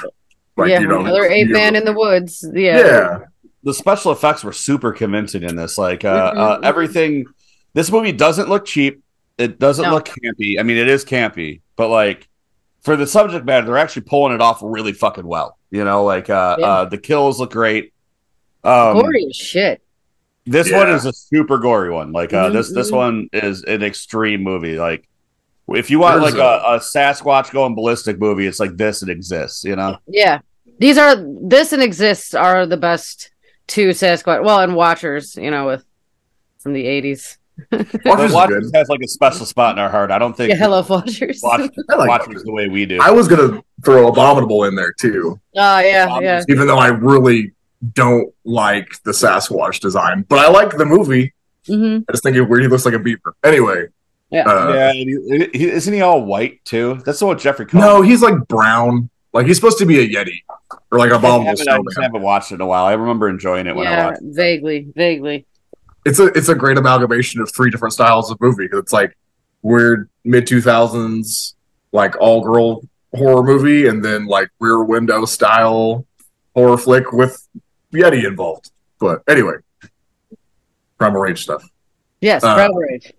Like 0.55 0.69
yeah. 0.69 0.79
you 0.79 0.87
know 0.87 1.01
Another 1.01 1.25
ape 1.25 1.47
you- 1.47 1.53
man 1.53 1.75
in 1.75 1.85
the 1.85 1.93
woods. 1.93 2.43
Yeah. 2.53 2.77
Yeah. 2.79 3.19
The 3.63 3.73
special 3.73 4.11
effects 4.11 4.43
were 4.43 4.53
super 4.53 4.91
convincing 4.91 5.43
in 5.43 5.55
this. 5.55 5.77
Like 5.77 6.03
uh, 6.05 6.31
Mhm, 6.33 6.37
uh 6.37 6.57
mhm. 6.59 6.63
everything 6.63 7.25
this 7.73 7.91
movie 7.91 8.11
doesn't 8.11 8.49
look 8.49 8.65
cheap. 8.65 9.03
It 9.37 9.59
doesn't 9.59 9.83
No. 9.85 9.91
look 9.93 10.05
campy. 10.07 10.59
I 10.59 10.63
mean 10.63 10.77
it 10.77 10.87
is 10.87 11.05
campy, 11.05 11.61
but 11.75 11.89
like 11.89 12.27
for 12.81 12.95
the 12.95 13.05
subject 13.05 13.45
matter, 13.45 13.67
they're 13.67 13.77
actually 13.77 14.03
pulling 14.03 14.33
it 14.33 14.41
off 14.41 14.59
really 14.63 14.93
fucking 14.93 15.27
well. 15.27 15.57
You 15.69 15.83
know, 15.83 16.03
like 16.05 16.29
uh, 16.29 16.55
Yeah. 16.59 16.65
uh 16.65 16.85
the 16.85 16.97
kills 16.97 17.39
look 17.39 17.51
great. 17.51 17.93
Um 18.63 18.93
Gory 18.99 19.27
as 19.29 19.35
shit. 19.35 19.81
This 20.47 20.71
one 20.71 20.89
is 20.89 21.05
a 21.05 21.13
super 21.13 21.57
gory 21.57 21.91
one. 21.91 22.11
Like 22.11 22.33
uh, 22.33 22.49
Mhm, 22.49 22.53
this 22.53 22.73
this 22.73 22.91
mhm. 22.91 22.95
one 22.95 23.29
is 23.33 23.63
an 23.63 23.83
extreme 23.83 24.41
movie. 24.43 24.77
Like 24.79 25.07
if 25.69 25.89
you 25.91 25.99
want 25.99 26.21
There's 26.21 26.33
like 26.35 26.41
a, 26.41 26.75
a 26.75 26.79
Sasquatch 26.79 27.51
going 27.51 27.75
ballistic 27.75 28.19
movie, 28.19 28.47
it's 28.47 28.59
like 28.59 28.77
this. 28.77 29.03
It 29.03 29.09
exists. 29.09 29.63
You 29.63 29.75
know. 29.75 29.97
Yeah. 30.07 30.39
These 30.79 30.97
are 30.97 31.15
this 31.41 31.73
and 31.73 31.81
exists 31.83 32.33
are 32.33 32.65
the 32.65 32.77
best 32.77 33.31
two 33.67 33.89
Sasquatch. 33.89 34.43
Well, 34.43 34.59
and 34.61 34.75
Watchers, 34.75 35.35
you 35.35 35.51
know, 35.51 35.65
with 35.67 35.83
from 36.59 36.73
the 36.73 36.85
eighties. 36.85 37.37
Watchers 37.71 37.87
But 38.03 38.31
Watchers 38.33 38.71
has 38.75 38.87
like 38.87 38.99
a 39.03 39.07
special 39.07 39.43
spot 39.45 39.75
in 39.75 39.79
our 39.79 39.89
heart. 39.89 40.11
I 40.11 40.19
don't 40.19 40.37
think 40.37 40.51
Yeah, 40.51 40.57
hello 40.57 40.85
Watchers. 40.87 41.39
Watch, 41.41 41.61
I 41.89 41.95
like 41.95 42.07
Watchers 42.07 42.27
Watchers. 42.27 42.43
the 42.43 42.51
way 42.51 42.67
we 42.67 42.85
do. 42.85 42.99
I 43.01 43.09
was 43.09 43.27
gonna 43.27 43.63
throw 43.83 44.07
Abominable 44.07 44.65
in 44.65 44.75
there 44.75 44.93
too, 44.93 45.39
Oh 45.55 45.79
yeah, 45.79 46.19
yeah. 46.19 46.43
even 46.49 46.67
though 46.67 46.77
I 46.77 46.89
really 46.89 47.53
don't 47.93 48.33
like 48.45 49.01
the 49.03 49.11
Sasquatch 49.11 49.79
design, 49.79 50.25
but 50.27 50.39
I 50.39 50.49
like 50.49 50.77
the 50.77 50.85
movie. 50.85 51.33
hmm 51.67 51.99
I 52.07 52.11
just 52.11 52.23
think 52.23 52.35
it 52.37 52.41
weird. 52.43 52.61
He 52.63 52.67
looks 52.67 52.85
like 52.85 52.93
a 52.93 52.99
beaver. 52.99 53.35
Anyway, 53.43 53.85
Yeah. 54.29 54.43
uh, 54.47 54.73
yeah, 54.73 54.89
and 54.91 55.49
he, 55.53 55.57
he- 55.57 55.69
isn't 55.71 55.93
he 55.93 56.01
all 56.01 56.23
white 56.25 56.63
too? 56.65 57.01
That's 57.05 57.19
the 57.19 57.25
one 57.25 57.37
Jeffrey. 57.39 57.65
Combs. 57.65 57.81
no, 57.83 58.01
he's 58.01 58.21
like 58.21 58.47
brown. 58.47 59.09
Like 59.33 59.45
he's 59.45 59.57
supposed 59.57 59.77
to 59.79 59.85
be 59.85 59.99
a 59.99 60.07
Yeti 60.07 60.39
or 60.91 60.97
like 60.97 61.11
a 61.11 61.15
abominable 61.15 61.45
haven't, 61.45 61.97
I 61.99 62.01
haven't 62.03 62.21
watched 62.21 62.51
it 62.51 62.55
in 62.55 62.61
a 62.61 62.65
while. 62.65 62.85
I 62.85 62.93
remember 62.93 63.29
enjoying 63.29 63.67
it 63.67 63.75
when 63.75 63.85
I 63.87 63.91
Yeah, 63.91 64.05
watched. 64.07 64.21
it. 64.21 64.33
vaguely, 64.35 64.87
vaguely. 64.95 65.45
it's 66.05 66.19
a 66.19 66.25
it's 66.27 66.49
a 66.49 66.55
great 66.55 66.77
amalgamation 66.77 67.41
of 67.41 67.53
three 67.53 67.69
different 67.69 67.93
styles 67.93 68.31
of 68.31 68.39
movie. 68.41 68.67
It's 68.71 68.93
like 68.93 69.15
weird 69.61 70.09
mid 70.23 70.47
two 70.47 70.61
thousands 70.61 71.55
like 71.91 72.15
all 72.19 72.41
girl 72.41 72.81
horror 73.13 73.43
movie, 73.43 73.87
and 73.87 74.03
then 74.03 74.25
like 74.25 74.49
Rear 74.59 74.83
Window 74.83 75.25
style 75.25 76.05
horror 76.55 76.77
flick 76.77 77.11
with 77.11 77.47
Yeti 77.93 78.25
involved. 78.25 78.71
But 78.99 79.21
anyway, 79.27 79.53
Primal 80.97 81.21
Rage 81.21 81.43
stuff. 81.43 81.63
Yes, 82.21 82.43
Uh, 82.43 82.55
Primal 82.55 82.77
Rage. 82.77 83.13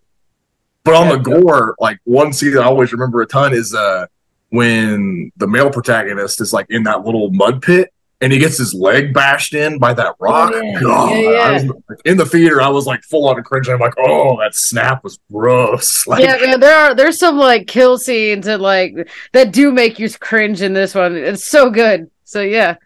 But 0.84 0.94
on 0.94 1.06
Yeah, 1.08 1.16
the 1.16 1.18
gore, 1.18 1.76
like 1.78 1.98
one 2.04 2.32
scene 2.32 2.52
that 2.54 2.62
I 2.62 2.66
always 2.66 2.92
remember 2.92 3.20
a 3.22 3.26
ton 3.26 3.52
is 3.52 3.74
uh 3.74 4.06
when 4.50 5.30
the 5.36 5.46
male 5.46 5.70
protagonist 5.70 6.40
is 6.40 6.52
like 6.52 6.66
in 6.70 6.82
that 6.84 7.04
little 7.04 7.30
mud 7.30 7.60
pit 7.60 7.92
and 8.22 8.32
he 8.32 8.38
gets 8.38 8.56
his 8.58 8.72
leg 8.74 9.12
bashed 9.12 9.52
in 9.54 9.78
by 9.78 9.92
that 9.94 10.14
rock. 10.18 10.50
Oh, 10.54 10.60
yeah. 10.62 10.80
God, 10.80 11.10
Yeah, 11.12 11.52
was, 11.52 11.64
like, 11.66 12.00
in 12.06 12.16
the 12.16 12.24
theater, 12.24 12.60
I 12.62 12.68
was 12.68 12.86
like 12.86 13.02
full 13.02 13.28
on 13.28 13.40
cringing. 13.44 13.74
I'm 13.74 13.78
like, 13.80 13.92
oh, 13.98 14.38
that 14.40 14.54
snap 14.54 15.04
was 15.04 15.18
gross. 15.30 16.04
Like, 16.06 16.22
yeah, 16.24 16.36
man, 16.40 16.58
there 16.58 16.76
are 16.76 16.94
there's 16.94 17.18
some 17.18 17.36
like 17.36 17.66
kill 17.66 17.98
scenes 17.98 18.46
and 18.46 18.62
like 18.62 19.08
that 19.34 19.52
do 19.52 19.70
make 19.70 19.98
you 19.98 20.08
cringe 20.10 20.62
in 20.62 20.72
this 20.72 20.94
one. 20.94 21.14
It's 21.16 21.44
so 21.44 21.70
good. 21.70 22.10
So 22.24 22.40
yeah, 22.40 22.76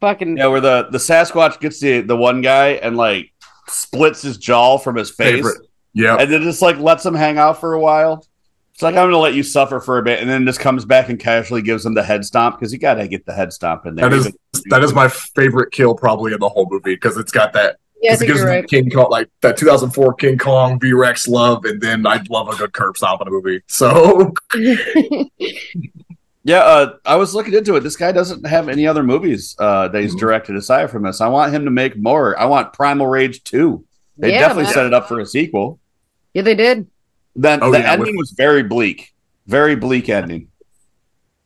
fucking 0.00 0.36
Yeah, 0.36 0.46
where 0.46 0.60
the 0.60 0.88
the 0.90 0.98
Sasquatch 0.98 1.60
gets 1.60 1.80
the 1.80 2.00
the 2.00 2.16
one 2.16 2.40
guy 2.42 2.70
and 2.72 2.96
like 2.96 3.32
splits 3.68 4.22
his 4.22 4.36
jaw 4.36 4.78
from 4.78 4.96
his 4.96 5.10
face. 5.10 5.36
favorite. 5.36 5.66
Yeah, 5.92 6.16
and 6.18 6.30
then 6.30 6.42
just 6.42 6.62
like 6.62 6.78
lets 6.78 7.04
him 7.04 7.14
hang 7.14 7.38
out 7.38 7.60
for 7.60 7.72
a 7.74 7.80
while. 7.80 8.24
It's 8.72 8.82
like 8.82 8.94
I'm 8.94 9.06
gonna 9.08 9.18
let 9.18 9.34
you 9.34 9.42
suffer 9.42 9.80
for 9.80 9.98
a 9.98 10.02
bit, 10.02 10.20
and 10.20 10.30
then 10.30 10.46
just 10.46 10.60
comes 10.60 10.84
back 10.84 11.08
and 11.08 11.18
casually 11.18 11.62
gives 11.62 11.84
him 11.84 11.94
the 11.94 12.02
head 12.02 12.24
stomp 12.24 12.58
because 12.58 12.72
you 12.72 12.78
gotta 12.78 13.06
get 13.08 13.26
the 13.26 13.32
head 13.34 13.52
stomp 13.52 13.84
in 13.86 13.94
there. 13.96 14.08
That 14.08 14.16
is 14.16 14.32
that 14.70 14.82
is 14.84 14.94
my 14.94 15.08
favorite 15.08 15.70
kill 15.72 15.94
probably 15.94 16.32
in 16.32 16.40
the 16.40 16.48
whole 16.48 16.66
movie 16.70 16.94
because 16.94 17.16
it's 17.18 17.32
got 17.32 17.52
that. 17.54 17.76
yeah, 18.00 18.12
I 18.12 18.14
'cause 18.14 18.16
it 18.16 18.18
think 18.20 18.28
gives 18.28 18.40
you're 18.40 18.48
right. 18.48 18.66
King 18.68 18.88
Kong 18.90 19.08
like 19.10 19.28
that 19.42 19.56
2004 19.58 20.14
King 20.14 20.38
Kong 20.38 20.78
V 20.80 20.92
Rex 20.92 21.28
love, 21.28 21.64
and 21.66 21.80
then 21.80 22.06
I'd 22.06 22.30
love 22.30 22.48
a 22.48 22.56
good 22.56 22.72
curb 22.72 22.96
stomp 22.96 23.20
in 23.20 23.28
a 23.28 23.30
movie. 23.30 23.60
So 23.66 24.32
yeah. 26.44 26.60
Uh, 26.60 26.94
I 27.04 27.16
was 27.16 27.34
looking 27.34 27.54
into 27.54 27.76
it. 27.76 27.80
This 27.80 27.96
guy 27.96 28.12
doesn't 28.12 28.46
have 28.46 28.68
any 28.68 28.86
other 28.86 29.02
movies 29.02 29.54
uh, 29.58 29.88
that 29.88 30.00
he's 30.02 30.14
Mhm. 30.14 30.20
directed 30.20 30.56
aside 30.56 30.90
from 30.90 31.02
this. 31.04 31.20
I 31.20 31.28
want 31.28 31.52
him 31.52 31.64
to 31.64 31.70
make 31.70 31.96
more. 31.96 32.38
I 32.38 32.44
want 32.46 32.72
Primal 32.72 33.06
Rage 33.06 33.42
two. 33.44 33.84
They 34.18 34.32
Yeah, 34.32 34.40
definitely 34.40 34.64
man. 34.64 34.72
set 34.74 34.86
it 34.86 34.94
up 34.94 35.08
for 35.08 35.20
a 35.20 35.26
sequel. 35.26 35.78
yeah, 36.34 36.42
they 36.42 36.54
did. 36.54 36.86
Then 37.36 37.60
Oh, 37.62 37.70
the 37.70 37.78
yeah, 37.78 37.92
ending 37.92 38.16
with- 38.16 38.22
was 38.22 38.30
very 38.36 38.62
bleak, 38.62 39.12
very 39.46 39.74
bleak 39.76 40.08
ending. 40.08 40.48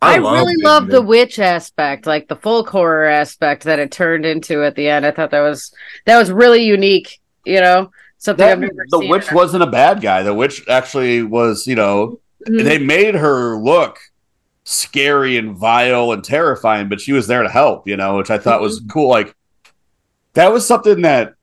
I, 0.02 0.18
love 0.18 0.34
really 0.40 0.52
it, 0.54 0.64
love 0.64 0.88
the 0.88 1.00
witch 1.00 1.38
aspect, 1.38 2.06
like 2.06 2.28
the 2.28 2.36
folk 2.36 2.68
horror 2.68 3.06
aspect 3.06 3.64
that 3.64 3.78
it 3.78 3.90
turned 3.90 4.26
into 4.26 4.62
at 4.62 4.74
the 4.74 4.88
end. 4.88 5.06
I 5.06 5.10
thought 5.12 5.30
that 5.30 5.40
was 5.40 5.72
that 6.04 6.18
was 6.18 6.30
really 6.30 6.62
unique. 6.64 7.20
You 7.46 7.60
know, 7.60 7.90
something 8.18 8.44
That- 8.44 8.52
I've 8.52 8.60
never 8.60 8.72
the 8.90 8.98
seen. 8.98 9.08
witch 9.10 9.32
wasn't 9.32 9.62
a 9.62 9.66
bad 9.66 10.02
guy. 10.02 10.22
The 10.22 10.34
witch 10.34 10.62
actually 10.68 11.22
was, 11.22 11.66
you 11.66 11.74
know, 11.74 12.20
Mhm. 12.48 12.64
they 12.64 12.78
made 12.78 13.14
her 13.14 13.56
look 13.56 13.98
scary 14.64 15.36
and 15.36 15.56
vile 15.56 16.12
and 16.12 16.24
terrifying, 16.24 16.88
but 16.88 17.00
she 17.00 17.12
was 17.12 17.26
there 17.26 17.42
to 17.42 17.48
help, 17.48 17.86
you 17.86 17.96
know, 17.96 18.16
which 18.16 18.30
I 18.30 18.38
thought 18.38 18.60
was 18.60 18.80
mm-hmm. 18.80 18.88
cool. 18.88 19.08
Like 19.08 19.34
that 20.32 20.52
was 20.52 20.66
something 20.66 21.02
that, 21.02 21.34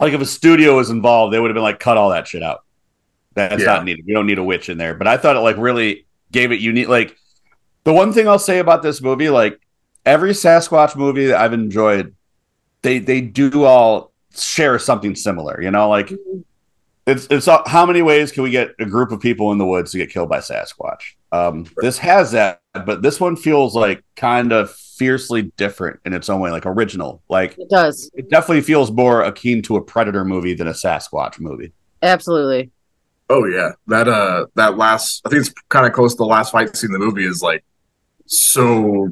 like, 0.00 0.12
if 0.12 0.20
a 0.20 0.26
studio 0.26 0.76
was 0.76 0.90
involved, 0.90 1.32
they 1.32 1.40
would 1.40 1.50
have 1.50 1.54
been 1.54 1.62
like, 1.62 1.80
cut 1.80 1.96
all 1.96 2.10
that 2.10 2.26
shit 2.26 2.42
out. 2.42 2.64
That's 3.34 3.60
Yeah. 3.60 3.66
not 3.66 3.84
needed. 3.84 4.04
We 4.06 4.14
don't 4.14 4.26
need 4.26 4.38
a 4.38 4.44
witch 4.44 4.68
in 4.68 4.78
there. 4.78 4.94
But 4.94 5.06
I 5.06 5.16
thought 5.16 5.36
it 5.36 5.40
like 5.40 5.56
really 5.58 6.06
gave 6.32 6.50
it 6.50 6.60
unique. 6.60 6.88
Like 6.88 7.16
the 7.84 7.92
one 7.92 8.12
thing 8.12 8.26
I'll 8.28 8.38
say 8.38 8.58
about 8.58 8.82
this 8.82 9.00
movie, 9.00 9.28
like 9.28 9.60
every 10.04 10.32
Sasquatch 10.32 10.96
movie 10.96 11.26
that 11.26 11.40
I've 11.40 11.52
enjoyed, 11.52 12.14
they 12.82 12.98
they 12.98 13.20
do 13.20 13.64
all 13.64 14.12
share 14.36 14.78
something 14.78 15.14
similar. 15.14 15.60
You 15.60 15.70
know, 15.70 15.88
like 15.88 16.08
mm-hmm. 16.08 16.40
It's 17.08 17.26
it's 17.30 17.48
all- 17.48 17.62
how 17.66 17.84
many 17.86 18.02
ways 18.02 18.30
can 18.32 18.42
we 18.44 18.50
get 18.50 18.70
a 18.78 18.84
group 18.86 19.10
of 19.12 19.20
people 19.20 19.50
in 19.52 19.58
the 19.58 19.66
woods 19.66 19.90
to 19.92 19.98
get 19.98 20.10
killed 20.10 20.28
by 20.28 20.38
Sasquatch? 20.38 21.14
Um, 21.32 21.66
this 21.78 21.98
has 21.98 22.32
that, 22.32 22.60
but 22.86 23.02
this 23.02 23.18
one 23.20 23.34
feels 23.36 23.74
like 23.74 24.04
kind 24.16 24.52
of 24.52 24.70
fiercely 24.72 25.42
different 25.56 26.00
in 26.04 26.12
its 26.12 26.28
own 26.28 26.40
way, 26.40 26.50
like 26.50 26.66
original. 26.66 27.22
Like 27.28 27.56
It 27.58 27.68
does 27.70 28.10
it 28.14 28.30
definitely 28.30 28.62
feels 28.62 28.90
more 28.90 29.22
akin 29.22 29.62
to 29.62 29.76
a 29.76 29.80
Predator 29.82 30.24
movie 30.24 30.54
than 30.54 30.68
a 30.68 30.72
Sasquatch 30.72 31.40
movie. 31.40 31.72
absolutely. 32.02 32.70
Oh 33.30 33.44
yeah, 33.44 33.72
that 33.88 34.08
uh, 34.08 34.46
that 34.54 34.78
last 34.78 35.20
I 35.26 35.28
think 35.30 35.40
it's 35.42 35.52
kind 35.68 35.86
of 35.86 35.92
close 35.92 36.14
to 36.14 36.18
the 36.18 36.24
last 36.24 36.50
fight 36.52 36.74
scene 36.76 36.88
in 36.88 36.92
the 36.92 36.98
movie 36.98 37.26
is 37.26 37.42
like 37.42 37.62
so 38.26 39.08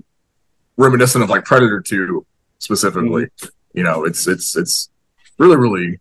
reminiscent 0.76 1.22
of 1.24 1.30
like 1.30 1.44
Predator 1.44 1.80
Two 1.80 2.24
specifically. 2.58 3.26
You 3.74 3.82
know, 3.82 4.04
it's 4.04 4.26
it's 4.26 4.56
it's 4.56 4.88
really 5.38 5.56
really 5.56 6.00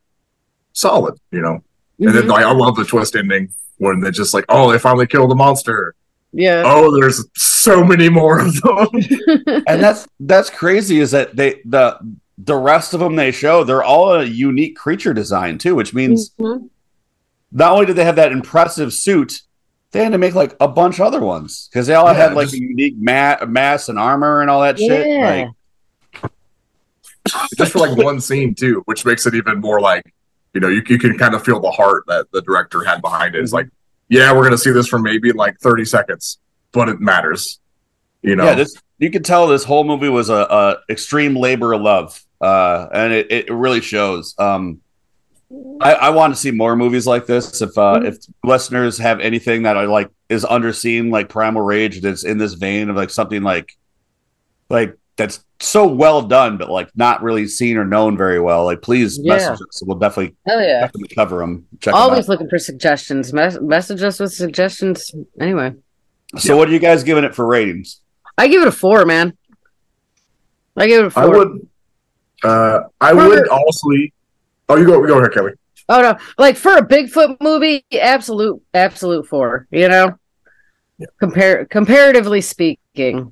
solid. 0.73 1.15
You 1.31 1.41
know, 1.41 1.63
and 1.99 2.09
then 2.09 2.23
Mhm. 2.23 2.27
like, 2.29 2.45
I 2.45 2.51
love 2.51 2.75
the 2.75 2.83
twist 2.85 3.15
ending 3.15 3.49
when 3.77 3.99
they're 3.99 4.11
just 4.11 4.33
like, 4.33 4.45
oh, 4.49 4.71
they 4.71 4.79
finally 4.79 5.07
killed 5.07 5.29
the 5.31 5.35
monster. 5.35 5.95
yeah, 6.33 6.63
Oh, 6.65 6.93
there's 6.99 7.25
so 7.35 7.83
many 7.83 8.09
more 8.09 8.39
of 8.39 8.53
them. 8.61 8.87
and 9.67 9.81
that's 9.81 10.07
that's 10.19 10.49
crazy 10.49 10.99
is 10.99 11.11
that 11.11 11.35
they 11.35 11.61
the 11.65 11.97
the 12.37 12.55
rest 12.55 12.93
of 12.93 12.99
them 12.99 13.15
they 13.15 13.31
show 13.31 13.63
they're 13.63 13.83
all 13.83 14.13
a 14.15 14.23
unique 14.25 14.75
creature 14.75 15.13
design 15.13 15.57
too 15.57 15.73
which 15.73 15.93
means 15.93 16.31
Mhm. 16.37 16.67
not 17.53 17.71
only 17.71 17.85
did 17.85 17.95
they 17.95 18.03
have 18.03 18.17
that 18.17 18.33
impressive 18.33 18.91
suit 18.91 19.41
they 19.91 20.03
had 20.03 20.11
to 20.11 20.17
make 20.17 20.35
like 20.35 20.53
a 20.59 20.67
bunch 20.67 20.99
of 20.99 21.05
other 21.07 21.21
ones 21.21 21.69
because 21.71 21.87
they 21.87 21.93
all 21.93 22.07
Yeah, 22.07 22.13
had 22.13 22.33
like 22.33 22.47
just- 22.49 22.55
a 22.55 22.61
unique 22.61 22.95
ma- 22.99 23.37
mass 23.47 23.87
and 23.87 23.97
armor 23.97 24.41
and 24.41 24.49
all 24.49 24.61
that 24.63 24.77
shit 24.77 25.07
Yeah. 25.07 25.45
like 26.21 26.31
just 27.57 27.71
for 27.71 27.79
like 27.79 27.97
one 27.97 28.19
scene 28.21 28.53
too, 28.53 28.81
which 28.85 29.05
makes 29.05 29.25
it 29.25 29.33
even 29.35 29.59
more 29.61 29.79
like, 29.81 30.03
you 30.55 30.61
know, 30.61 30.69
you, 30.69 30.81
you 30.87 30.97
can 30.97 31.17
kind 31.17 31.35
of 31.35 31.43
feel 31.43 31.59
the 31.59 31.69
heart 31.69 32.05
that 32.07 32.31
the 32.31 32.41
director 32.41 32.83
had 32.83 33.01
behind 33.01 33.35
it. 33.35 33.43
It's 33.43 33.53
like, 33.53 33.67
yeah, 34.09 34.33
we're 34.33 34.43
gonna 34.43 34.57
see 34.57 34.71
this 34.71 34.87
for 34.87 34.97
maybe 34.97 35.31
like 35.33 35.59
30 35.59 35.85
seconds, 35.85 36.39
but 36.71 36.89
it 36.89 36.99
matters. 36.99 37.59
You 38.23 38.35
know, 38.35 38.45
yeah 38.45 38.55
this 38.55 38.75
you 38.97 39.11
could 39.11 39.23
tell 39.25 39.45
this 39.45 39.63
whole 39.65 39.83
movie 39.83 40.09
was 40.09 40.29
a, 40.29 40.33
a 40.49 40.77
extreme 40.89 41.35
labor 41.35 41.73
of 41.73 41.81
love 41.81 42.19
uh 42.41 42.87
and 42.91 43.13
it, 43.13 43.31
it 43.31 43.51
really 43.51 43.81
shows 43.81 44.33
um 44.39 44.79
I, 45.79 45.93
I 45.93 46.09
want 46.09 46.33
to 46.33 46.39
see 46.39 46.49
more 46.49 46.75
movies 46.75 47.05
like 47.05 47.27
this. 47.27 47.61
If 47.61 47.77
uh, 47.77 47.99
Mhm. 47.99 48.07
if 48.07 48.17
listeners 48.43 48.97
have 48.97 49.19
anything 49.19 49.63
that 49.63 49.77
I 49.77 49.85
like 49.85 50.09
is 50.27 50.43
underseen 50.43 51.11
like 51.11 51.29
Primal 51.29 51.61
Rage 51.61 52.01
that's 52.01 52.23
in 52.23 52.39
this 52.39 52.53
vein 52.55 52.89
of 52.89 52.95
like 52.95 53.11
something 53.11 53.43
like 53.43 53.77
like 54.71 54.97
that's 55.17 55.43
so 55.61 55.87
well 55.87 56.21
done, 56.21 56.57
but 56.57 56.69
like 56.69 56.89
not 56.95 57.23
really 57.23 57.47
seen 57.47 57.77
or 57.77 57.85
known 57.85 58.17
very 58.17 58.39
well, 58.39 58.65
like 58.65 58.81
please 58.81 59.17
Yeah. 59.21 59.33
message 59.35 59.59
us. 59.67 59.81
We'll 59.85 59.97
definitely 59.97 60.35
Hell 60.45 60.61
yeah. 60.61 60.81
definitely 60.81 61.15
cover 61.15 61.39
them. 61.39 61.65
Check 61.79 61.93
'em 61.93 61.99
Always 62.01 62.25
out. 62.25 62.29
looking 62.29 62.49
for 62.49 62.59
suggestions. 62.59 63.31
Mes- 63.33 63.59
message 63.61 64.03
us 64.03 64.19
with 64.19 64.33
suggestions. 64.33 65.11
Anyway, 65.39 65.73
So, 66.37 66.57
what 66.57 66.67
are 66.67 66.71
you 66.73 66.79
guys 66.79 67.03
giving 67.03 67.23
it 67.23 67.33
for 67.33 67.45
ratings? 67.45 68.01
I 68.37 68.47
give 68.49 68.61
it 68.61 68.67
a 68.67 68.71
four, 68.71 69.05
man. 69.05 69.33
I 70.75 70.87
give 70.87 71.01
it 71.05 71.07
a 71.07 71.09
four. 71.09 71.23
I 71.23 71.27
would, 71.27 71.67
uh, 72.43 72.79
I 72.99 73.11
For- 73.11 73.29
would 73.29 73.47
honestly. 73.49 74.11
Oh, 74.67 74.75
you 74.75 74.85
go, 74.85 74.99
you 75.01 75.07
go 75.07 75.19
ahead, 75.19 75.31
Kelli. 75.31 75.53
Oh 75.87 76.01
no, 76.01 76.17
like 76.39 76.57
for 76.57 76.73
a 76.75 76.81
Bigfoot 76.85 77.37
movie, 77.39 77.85
absolute, 77.93 78.59
absolute 78.73 79.27
four. 79.27 79.67
You 79.71 79.87
know, 79.87 80.15
Yeah. 80.97 81.05
compare 81.19 81.65
comparatively 81.65 82.41
speaking. 82.41 83.31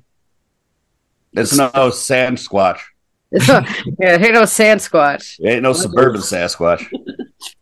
It's 1.34 1.56
no 1.56 1.68
Sandsquatch. 1.70 2.80
yeah, 3.32 4.18
hey, 4.18 4.30
no 4.30 4.42
Sandsquatch. 4.42 5.40
It 5.40 5.48
ain't 5.48 5.62
no 5.62 5.72
suburban 5.72 6.20
Sasquatch. 6.20 6.88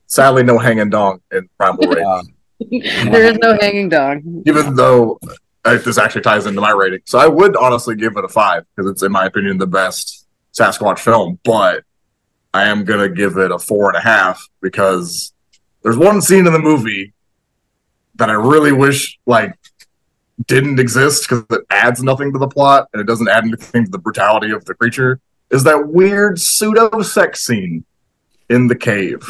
Sadly, 0.07 0.43
no 0.43 0.59
hanging 0.59 0.91
dong 0.91 1.21
in 1.33 1.49
Primal 1.59 1.89
Rage. 1.89 2.27
There 2.71 3.25
is 3.25 3.39
no 3.39 3.59
hanging 3.61 3.89
dog. 3.89 4.23
even 4.47 4.77
though 4.77 5.19
uh, 5.65 5.79
this 5.79 5.99
actually 5.99 6.21
ties 6.21 6.47
into 6.47 6.61
my 6.61 6.71
rating. 6.71 7.01
So 7.07 7.19
I 7.19 7.27
would 7.27 7.57
honestly 7.57 7.97
give 7.97 8.17
it 8.17 8.25
a 8.25 8.29
five 8.29 8.65
because 8.77 8.89
it's, 8.91 9.03
in 9.03 9.11
my 9.11 9.27
opinion, 9.27 9.59
the 9.59 9.67
best 9.67 10.29
Sasquatch 10.53 11.01
film. 11.01 11.41
But 11.43 11.83
I 12.55 12.69
am 12.69 12.85
gonna 12.85 13.09
give 13.09 13.37
it 13.39 13.51
a 13.51 13.59
four 13.59 13.89
and 13.89 13.97
a 13.97 14.01
half 14.01 14.49
because 14.61 15.33
there's 15.83 15.97
one 15.97 16.21
scene 16.21 16.47
in 16.47 16.53
the 16.53 16.59
movie 16.61 17.15
that 18.17 18.29
I 18.29 18.35
really 18.35 18.73
wish 18.73 19.19
like 19.27 19.59
didn't 20.47 20.79
exist 20.79 21.29
because 21.29 21.45
it 21.51 21.67
adds 21.83 22.03
nothing 22.03 22.33
to 22.33 22.39
the 22.39 22.49
plot 22.49 22.89
and 22.93 23.01
it 23.01 23.05
doesn't 23.07 23.29
add 23.29 23.45
anything 23.45 23.85
to 23.85 23.91
the 23.91 23.99
brutality 23.99 24.51
of 24.53 24.65
the 24.65 24.75
creature. 24.75 25.21
Is 25.51 25.65
that 25.65 25.89
weird 25.89 26.41
pseudo 26.41 27.03
sex 27.03 27.45
scene 27.45 27.85
in 28.49 28.69
the 28.69 28.75
cave? 28.77 29.21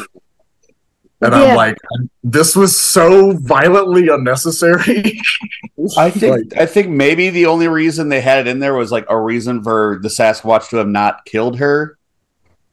And 1.21 1.33
Yeah. 1.33 1.43
I'm 1.43 1.55
like, 1.55 1.77
this 2.23 2.55
was 2.55 2.77
so 2.77 3.31
violently 3.37 4.09
unnecessary. 4.09 5.19
I 5.97 6.09
think 6.09 6.57
I 6.57 6.65
think 6.65 6.89
maybe 6.89 7.29
the 7.29 7.45
only 7.47 7.67
reason 7.67 8.09
they 8.09 8.21
had 8.21 8.39
it 8.45 8.49
in 8.49 8.59
there 8.59 8.73
was 8.75 8.91
like 8.91 9.05
a 9.09 9.19
reason 9.19 9.63
for 9.63 9.99
the 10.01 10.09
Sasquatch 10.09 10.69
to 10.69 10.77
have 10.77 10.87
not 10.87 11.25
killed 11.25 11.57
her 11.59 11.97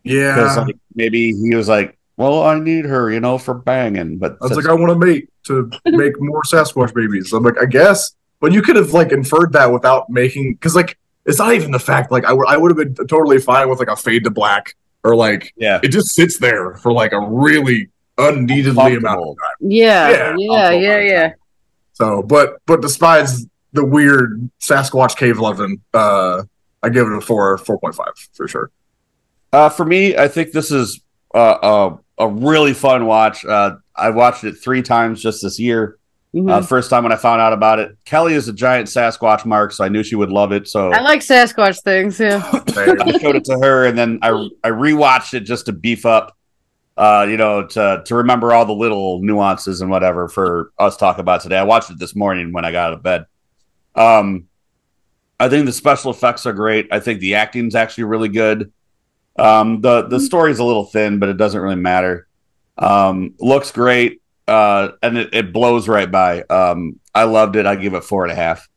because 0.02 0.56
Yeah. 0.56 0.62
like 0.64 0.76
maybe 0.94 1.32
he 1.32 1.54
was 1.54 1.68
like, 1.68 1.96
"Well, 2.16 2.42
I 2.42 2.58
need 2.58 2.84
her, 2.86 3.10
you 3.10 3.20
know, 3.20 3.38
for 3.38 3.54
banging." 3.54 4.18
But 4.18 4.32
I 4.40 4.44
was 4.46 4.52
since- 4.54 4.64
like, 4.66 4.70
I 4.70 4.74
want 4.80 5.00
to 5.00 5.06
mate 5.06 5.28
to 5.46 5.70
make 5.86 6.20
more 6.20 6.42
Sasquatch 6.42 6.92
babies. 6.94 7.32
I'm 7.32 7.42
like, 7.42 7.60
I 7.60 7.66
guess, 7.66 8.14
but 8.40 8.52
you 8.52 8.62
could 8.62 8.76
have 8.76 8.92
like 8.92 9.12
inferred 9.12 9.52
that 9.52 9.72
without 9.72 10.10
making, 10.10 10.54
because 10.54 10.74
like 10.74 10.98
it's 11.26 11.38
not 11.38 11.54
even 11.54 11.70
the 11.70 11.78
fact. 11.78 12.10
Like 12.10 12.24
I 12.24 12.32
would, 12.32 12.48
I 12.48 12.56
would 12.56 12.70
have 12.70 12.96
been 12.96 13.06
totally 13.06 13.38
fine 13.38 13.68
with 13.68 13.78
like 13.78 13.88
a 13.88 13.96
fade 13.96 14.24
to 14.24 14.30
black 14.30 14.74
or 15.04 15.14
like 15.16 15.52
yeah, 15.56 15.80
it 15.82 15.88
just 15.88 16.14
sits 16.14 16.38
there 16.38 16.74
for 16.76 16.92
like 16.92 17.12
a 17.12 17.20
really 17.20 17.88
unneededly 18.18 18.96
amount 18.96 19.20
of 19.20 19.36
time. 19.36 19.70
Yeah, 19.70 20.10
Yeah, 20.10 20.34
yeah, 20.38 20.70
yeah, 20.70 20.70
yeah, 20.70 21.00
yeah. 21.00 21.32
So, 21.94 22.22
but 22.22 22.60
but 22.66 22.80
despite 22.82 23.28
the 23.72 23.84
weird 23.84 24.50
Sasquatch 24.60 25.16
cave 25.16 25.38
loving, 25.38 25.80
uh, 25.94 26.42
I 26.82 26.88
give 26.88 27.06
it 27.06 27.12
a 27.12 27.20
four, 27.20 27.58
four 27.58 27.78
point 27.78 27.94
five 27.94 28.14
for 28.32 28.48
sure. 28.48 28.70
Uh, 29.52 29.68
for 29.68 29.84
me, 29.84 30.16
I 30.16 30.28
think 30.28 30.52
this 30.52 30.70
is 30.70 31.00
uh, 31.34 31.98
a 32.18 32.24
a 32.24 32.28
really 32.28 32.74
fun 32.74 33.06
watch. 33.06 33.44
Uh, 33.44 33.76
I 33.96 34.10
watched 34.10 34.44
it 34.44 34.54
three 34.54 34.82
times 34.82 35.22
just 35.22 35.42
this 35.42 35.58
year. 35.58 35.98
Mhm. 36.34 36.48
Uh, 36.50 36.62
first 36.62 36.90
time 36.90 37.02
when 37.02 37.12
I 37.12 37.16
found 37.16 37.40
out 37.40 37.52
about 37.52 37.80
it, 37.80 37.96
Kelli 38.06 38.32
is 38.32 38.46
a 38.46 38.52
giant 38.52 38.88
Sasquatch 38.88 39.44
mark, 39.44 39.72
so 39.72 39.84
I 39.84 39.88
knew 39.88 40.04
she 40.04 40.14
would 40.14 40.30
love 40.30 40.52
it. 40.52 40.68
So 40.68 40.92
I 40.92 41.00
like 41.00 41.20
Sasquatch 41.20 41.82
things. 41.82 42.20
Yeah. 42.20 42.42
I 42.76 43.18
showed 43.18 43.34
it 43.36 43.44
to 43.46 43.58
her, 43.58 43.86
and 43.86 43.98
then 43.98 44.20
I 44.22 44.28
I 44.62 44.70
rewatched 44.70 45.34
it 45.34 45.40
just 45.40 45.66
to 45.66 45.72
beef 45.72 46.06
up, 46.06 46.36
uh, 46.96 47.26
you 47.28 47.36
know, 47.36 47.66
to 47.66 48.02
to 48.04 48.14
remember 48.14 48.52
all 48.52 48.64
the 48.64 48.72
little 48.72 49.20
nuances 49.22 49.80
and 49.80 49.90
whatever 49.90 50.28
for 50.28 50.70
us 50.78 50.96
talk 50.96 51.18
about 51.18 51.40
today. 51.40 51.58
I 51.58 51.64
watched 51.64 51.90
it 51.90 51.98
this 51.98 52.14
morning 52.14 52.52
when 52.52 52.64
I 52.64 52.70
got 52.70 52.88
out 52.88 52.92
of 52.92 53.02
bed. 53.02 53.26
Um, 53.96 54.44
I 55.40 55.48
think 55.48 55.66
the 55.66 55.72
special 55.72 56.12
effects 56.12 56.46
are 56.46 56.52
great. 56.52 56.86
I 56.92 57.00
think 57.00 57.18
the 57.18 57.34
acting's 57.34 57.74
actually 57.74 58.04
really 58.04 58.28
good. 58.28 58.72
Um, 59.36 59.80
the 59.80 60.02
the 60.02 60.20
story's 60.20 60.60
a 60.60 60.64
little 60.64 60.84
thin, 60.84 61.18
but 61.18 61.28
it 61.28 61.38
doesn't 61.38 61.60
really 61.60 61.74
matter. 61.74 62.28
Um, 62.78 63.34
looks 63.40 63.72
great, 63.72 64.19
uh, 64.50 64.92
and 65.02 65.16
it, 65.16 65.34
it 65.34 65.52
blows 65.52 65.88
right 65.88 66.10
by. 66.10 66.42
Um, 66.42 66.98
I 67.14 67.24
loved 67.24 67.56
it. 67.56 67.64
I 67.66 67.76
give 67.76 67.94
it 67.94 68.04
four 68.04 68.24
and 68.24 68.32
a 68.32 68.36
half 68.36 68.68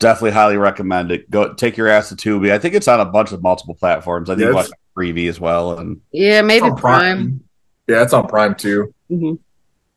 definitely 0.00 0.30
highly 0.30 0.56
recommend 0.56 1.10
it. 1.10 1.28
Go 1.28 1.52
take 1.54 1.76
your 1.76 1.88
ass 1.88 2.08
to 2.10 2.14
Tubi. 2.14 2.52
I 2.52 2.58
think 2.60 2.74
it's 2.76 2.86
on 2.86 3.00
a 3.00 3.04
bunch 3.04 3.32
of 3.32 3.42
multiple 3.42 3.74
platforms. 3.74 4.30
I 4.30 4.36
think 4.36 4.46
Yeah, 4.46 4.54
watch 4.54 4.66
it's- 4.66 4.78
Freevee 4.96 5.28
as 5.28 5.40
well, 5.40 5.76
and 5.78 6.00
Yeah, 6.12 6.40
maybe 6.42 6.66
on 6.66 6.76
Prime. 6.76 7.42
Yeah, 7.88 8.02
it's 8.04 8.12
on 8.12 8.28
Prime 8.28 8.54
too. 8.54 8.94
hmm 9.08 9.34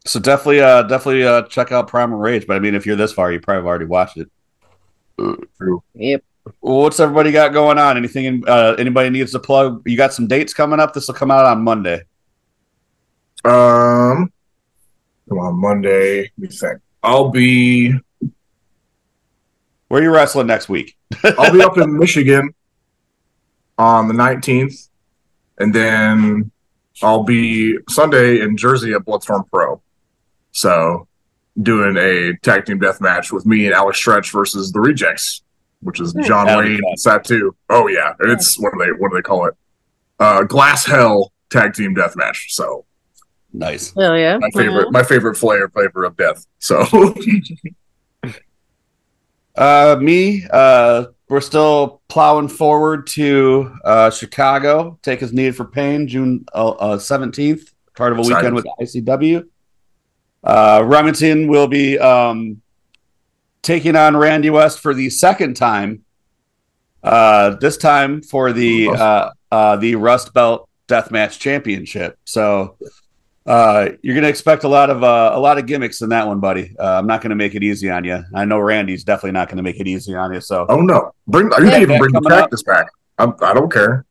so 0.03 0.19
definitely, 0.19 0.61
uh, 0.61 0.81
definitely 0.81 1.23
uh, 1.23 1.43
check 1.43 1.71
out 1.71 1.87
Primal 1.87 2.17
Rage. 2.17 2.47
But 2.47 2.55
I 2.55 2.59
mean, 2.59 2.73
if 2.73 2.87
you're 2.87 2.95
this 2.95 3.13
far, 3.13 3.31
you 3.31 3.39
probably 3.39 3.59
have 3.59 3.67
already 3.67 3.85
watched 3.85 4.17
it. 4.17 4.31
True. 5.19 5.83
Yep. 5.93 6.23
What's 6.61 6.99
everybody 6.99 7.31
got 7.31 7.53
going 7.53 7.77
on? 7.77 7.97
Anything? 7.97 8.43
Uh, 8.47 8.75
anybody 8.79 9.11
needs 9.11 9.31
to 9.33 9.39
plug? 9.39 9.83
You 9.87 9.95
got 9.97 10.11
some 10.15 10.25
dates 10.25 10.55
coming 10.55 10.79
up. 10.79 10.95
This 10.95 11.07
will 11.07 11.13
come 11.13 11.29
out 11.29 11.45
on 11.45 11.61
Monday. 11.63 12.01
Um, 13.45 14.31
come 15.31 15.39
on 15.39 15.55
Monday. 15.55 16.23
Let 16.23 16.37
me 16.37 16.47
think. 16.47 16.79
I'll 17.01 17.29
be. 17.29 17.93
Where 19.87 20.01
are 20.01 20.03
you 20.03 20.11
wrestling 20.11 20.47
next 20.47 20.67
week? 20.67 20.97
I'll 21.23 21.53
be 21.53 21.61
up 21.61 21.77
in 21.77 21.97
Michigan 21.97 22.53
on 23.77 24.07
the 24.07 24.13
19th, 24.13 24.89
and 25.57 25.73
then 25.73 26.51
I'll 27.01 27.23
be 27.23 27.77
Sunday 27.89 28.41
in 28.41 28.57
Jersey 28.57 28.93
at 28.93 29.05
Bloodstorm 29.05 29.45
Pro. 29.49 29.81
So, 30.51 31.07
doing 31.61 31.95
a 31.97 32.35
tag 32.43 32.65
team 32.65 32.79
death 32.79 32.99
match 33.01 33.31
with 33.31 33.45
me 33.45 33.65
and 33.65 33.73
Alex 33.73 33.97
Stretch 33.97 34.31
versus 34.31 34.71
the 34.71 34.79
Rejects, 34.81 35.43
which 35.81 35.99
is 36.01 36.13
John 36.25 36.45
That'll 36.47 36.63
Wayne 36.63 36.81
fun. 36.81 36.89
and 36.89 36.97
Satu. 36.97 37.51
Oh 37.69 37.87
yeah, 37.87 38.13
and 38.19 38.31
it's 38.31 38.59
what 38.59 38.73
do 38.73 38.79
they 38.79 38.91
what 38.91 39.11
do 39.11 39.15
they 39.15 39.21
call 39.21 39.45
it? 39.45 39.55
Uh, 40.19 40.43
Glass 40.43 40.85
Hell 40.85 41.31
tag 41.49 41.73
team 41.73 41.93
death 41.93 42.15
match. 42.15 42.47
So 42.53 42.85
Nice. 43.53 43.93
Hell 43.93 44.17
yeah. 44.17 44.37
my 44.37 44.49
favorite 44.51 44.91
my 44.91 45.03
favorite 45.03 45.35
flavor 45.35 45.69
flavor 45.69 46.05
of 46.05 46.15
death. 46.15 46.45
So 46.59 46.85
Uh, 49.55 49.97
me, 50.01 50.45
uh, 50.51 51.05
we're 51.29 51.41
still 51.41 52.01
plowing 52.07 52.47
forward 52.47 53.07
to 53.07 53.75
uh, 53.83 54.09
Chicago. 54.09 54.97
Take 55.01 55.21
as 55.21 55.33
needed 55.33 55.55
for 55.55 55.65
pain, 55.65 56.07
June 56.07 56.45
uh, 56.53 56.69
uh, 56.69 56.97
17th, 56.97 57.73
part 57.95 58.11
of 58.13 58.19
a 58.19 58.21
Excited. 58.21 58.53
weekend 58.53 58.55
with 58.55 58.65
ICW. 58.81 59.47
Uh, 60.43 60.83
Remington 60.85 61.47
will 61.47 61.67
be 61.67 61.99
um, 61.99 62.61
taking 63.61 63.95
on 63.95 64.17
Randy 64.17 64.49
West 64.49 64.79
for 64.79 64.93
the 64.93 65.09
second 65.09 65.55
time. 65.55 66.03
Uh, 67.03 67.51
this 67.55 67.77
time 67.77 68.21
for 68.21 68.53
the 68.53 68.87
uh, 68.89 69.31
uh, 69.51 69.75
the 69.75 69.95
Rust 69.95 70.33
Belt 70.33 70.69
Deathmatch 70.87 71.39
Championship. 71.39 72.17
So 72.25 72.77
uh, 73.45 73.89
you're 74.01 74.15
gonna 74.15 74.27
expect 74.27 74.63
a 74.63 74.67
lot 74.67 74.89
of 74.89 75.03
uh, 75.03 75.31
a 75.33 75.39
lot 75.39 75.57
of 75.57 75.65
gimmicks 75.65 76.01
in 76.01 76.09
that 76.09 76.27
one, 76.27 76.39
buddy. 76.39 76.75
Uh, 76.77 76.99
I'm 76.99 77.07
not 77.07 77.21
gonna 77.21 77.35
make 77.35 77.55
it 77.55 77.63
easy 77.63 77.89
on 77.89 78.03
you. 78.03 78.23
I 78.33 78.45
know 78.45 78.59
Randy's 78.59 79.03
definitely 79.03 79.31
not 79.31 79.49
gonna 79.49 79.63
make 79.63 79.79
it 79.79 79.87
easy 79.87 80.15
on 80.15 80.33
you. 80.33 80.41
So 80.41 80.65
oh 80.69 80.81
no, 80.81 81.13
bring 81.27 81.45
you 81.45 81.51
can 81.51 81.81
even 81.81 81.97
bring 81.97 82.11
the 82.13 82.21
coming 82.21 82.31
up. 82.31 82.37
practice 82.39 82.63
back. 82.63 82.87
I'm, 83.17 83.33
I 83.41 83.53
don't 83.53 83.71
care. 83.71 84.05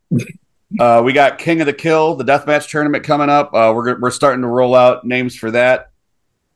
uh, 0.81 1.03
we 1.05 1.13
got 1.13 1.39
King 1.39 1.61
of 1.61 1.67
the 1.67 1.73
Kill, 1.73 2.17
the 2.17 2.25
deathmatch 2.25 2.69
tournament 2.69 3.05
coming 3.05 3.29
up. 3.29 3.55
Uh, 3.55 3.73
we're 3.75 4.01
we're 4.01 4.11
starting 4.11 4.43
to 4.43 4.49
roll 4.49 4.75
out 4.75 5.05
names 5.05 5.37
for 5.37 5.53
that. 5.53 5.91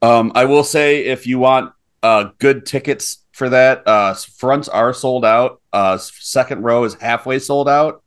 Um, 0.03 0.33
I 0.35 0.45
will 0.45 0.65
say 0.65 1.07
if 1.07 1.27
you 1.27 1.39
want 1.39 1.73
uh, 2.03 2.31
good 2.39 2.67
tickets 2.67 3.25
for 3.33 3.49
that, 3.51 3.87
uh, 3.87 4.15
fronts 4.15 4.69
are 4.69 4.93
sold 4.93 5.25
out. 5.25 5.61
Uh, 5.73 5.97
second 5.97 6.63
row 6.63 6.85
is 6.85 6.95
halfway 6.95 7.39
sold 7.39 7.69
out. 7.69 8.03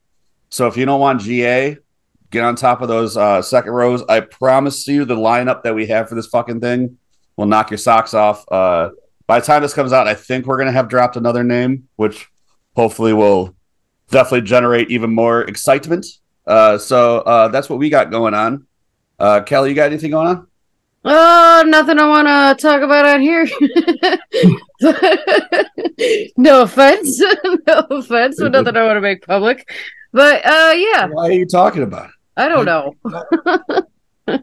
So 0.50 0.68
if 0.68 0.78
you 0.78 0.86
don't 0.86 1.00
want 1.00 1.22
GA, 1.22 1.78
get 2.32 2.44
on 2.44 2.56
top 2.56 2.82
of 2.82 2.88
those 2.88 3.18
uh, 3.18 3.42
second 3.42 3.72
rows. 3.72 4.04
I 4.10 4.20
promise 4.20 4.88
you, 4.88 5.06
the 5.06 5.16
lineup 5.16 5.64
that 5.64 5.76
we 5.76 5.88
have 5.88 6.10
for 6.10 6.16
this 6.16 6.28
fucking 6.28 6.62
thing 6.62 6.98
will 7.36 7.46
knock 7.46 7.72
your 7.72 7.78
socks 7.78 8.14
off. 8.14 8.46
Uh, 8.52 8.90
by 9.28 9.40
the 9.40 9.46
time 9.46 9.62
this 9.62 9.74
comes 9.74 9.94
out, 9.94 10.08
I 10.08 10.14
think 10.14 10.46
we're 10.46 10.58
gonna 10.58 10.72
have 10.72 10.90
dropped 10.90 11.16
another 11.18 11.44
name, 11.44 11.88
which 11.96 12.28
hopefully 12.76 13.14
will 13.14 13.56
definitely 14.10 14.48
generate 14.48 14.90
even 14.90 15.14
more 15.14 15.42
excitement. 15.42 16.06
Uh, 16.46 16.78
so 16.78 17.20
uh, 17.20 17.48
that's 17.50 17.70
what 17.70 17.80
we 17.80 17.90
got 17.90 18.10
going 18.10 18.34
on. 18.34 18.66
Uh, 19.20 19.42
Kelli, 19.42 19.70
you 19.70 19.76
got 19.76 19.88
anything 19.88 20.12
going 20.12 20.28
on? 20.28 20.48
Oh, 21.04 21.64
nothing 21.66 22.00
I 22.00 22.08
want 22.08 22.28
to 22.28 22.62
talk 22.62 22.82
about 22.82 23.06
on 23.06 23.22
here. 23.22 23.48
no 26.38 26.64
offense, 26.64 27.20
no 27.68 27.88
offense, 27.90 28.40
but 28.40 28.52
nothing 28.52 28.76
I 28.76 28.84
want 28.86 28.98
to 28.98 29.02
make 29.02 29.26
public. 29.26 29.72
But 30.12 30.46
uh, 30.46 30.74
yeah, 30.76 31.08
Why 31.08 31.28
are 31.28 31.32
you 31.32 31.46
talking 31.46 31.84
about? 31.84 32.10
it? 32.10 32.16
I 32.38 32.48
don't 32.48 32.66
know. 32.66 32.94
no, 34.28 34.40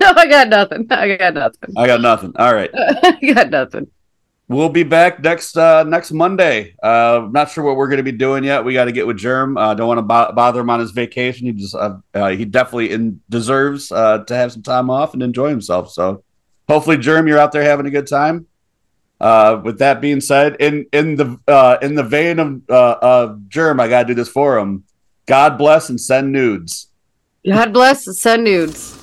I 0.00 0.26
got 0.28 0.48
nothing. 0.48 0.86
I 0.90 1.16
got 1.16 1.34
nothing. 1.34 1.74
I 1.76 1.86
got 1.86 2.00
nothing. 2.00 2.32
All 2.38 2.54
right, 2.54 2.70
I 2.74 3.18
got 3.34 3.50
nothing. 3.50 3.86
we'll 4.48 4.68
be 4.68 4.82
back 4.82 5.20
next 5.22 5.56
uh, 5.56 5.84
next 5.84 6.12
Monday. 6.12 6.74
Uh, 6.82 7.26
not 7.30 7.50
sure 7.50 7.64
what 7.64 7.76
we're 7.76 7.88
going 7.88 7.98
to 7.98 8.02
be 8.02 8.12
doing 8.12 8.44
yet. 8.44 8.64
We 8.64 8.74
got 8.74 8.86
to 8.86 8.92
get 8.92 9.06
with 9.06 9.16
Germ. 9.16 9.56
Uh, 9.56 9.74
don't 9.74 9.88
want 9.88 9.98
to 9.98 10.02
bo- 10.02 10.32
bother 10.32 10.60
him 10.60 10.70
on 10.70 10.80
his 10.80 10.90
vacation. 10.90 11.46
He 11.46 11.52
just 11.52 11.74
uh, 11.74 11.96
uh, 12.14 12.28
he 12.30 12.44
definitely 12.44 12.92
in- 12.92 13.20
deserves 13.30 13.90
uh, 13.90 14.24
to 14.24 14.34
have 14.36 14.52
some 14.52 14.62
time 14.62 14.90
off 14.90 15.14
and 15.14 15.22
enjoy 15.22 15.48
himself. 15.48 15.90
So 15.92 16.22
hopefully, 16.68 16.98
Germ, 16.98 17.26
you're 17.26 17.38
out 17.38 17.52
there 17.52 17.62
having 17.62 17.86
a 17.86 17.90
good 17.90 18.06
time. 18.06 18.46
Uh, 19.20 19.60
with 19.64 19.78
that 19.80 20.00
being 20.00 20.20
said, 20.20 20.56
in 20.60 20.86
in 20.92 21.16
the 21.16 21.38
uh, 21.48 21.78
in 21.82 21.94
the 21.94 22.04
vein 22.04 22.38
of 22.38 22.60
uh, 22.68 22.96
of 23.00 23.48
Germ, 23.48 23.80
I 23.80 23.88
got 23.88 24.02
to 24.02 24.08
do 24.08 24.14
this 24.14 24.28
for 24.28 24.58
him. 24.58 24.84
God 25.28 25.58
bless 25.58 25.90
and 25.90 26.00
send 26.00 26.32
nudes. 26.32 26.88
God 27.46 27.74
bless. 27.74 28.06
And 28.06 28.16
send 28.16 28.44
nudes. 28.44 28.96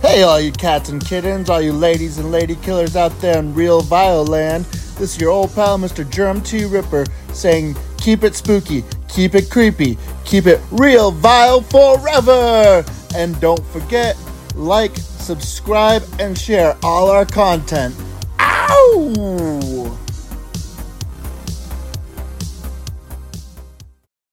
Hey, 0.00 0.22
all 0.22 0.40
you 0.40 0.52
cats 0.52 0.88
and 0.88 1.04
kittens, 1.04 1.50
all 1.50 1.60
you 1.60 1.74
ladies 1.74 2.16
and 2.16 2.32
lady 2.32 2.56
killers 2.56 2.96
out 2.96 3.12
there 3.20 3.38
in 3.38 3.52
real 3.52 3.82
Violand. 3.82 4.64
This 4.96 5.14
is 5.14 5.20
your 5.20 5.32
old 5.32 5.54
pal, 5.54 5.78
Mr. 5.78 6.08
Germ 6.08 6.40
T. 6.40 6.64
Ripper, 6.64 7.04
saying 7.34 7.76
keep 7.98 8.24
it 8.24 8.34
spooky, 8.34 8.82
keep 9.06 9.34
it 9.34 9.50
creepy, 9.50 9.98
keep 10.24 10.46
it 10.46 10.62
real 10.70 11.10
vile 11.10 11.60
forever. 11.60 12.82
And 13.14 13.38
don't 13.38 13.64
forget, 13.66 14.16
like, 14.54 14.96
subscribe, 14.96 16.02
and 16.18 16.38
share 16.38 16.74
all 16.82 17.10
our 17.10 17.26
content. 17.26 17.94
Ow! 18.38 19.98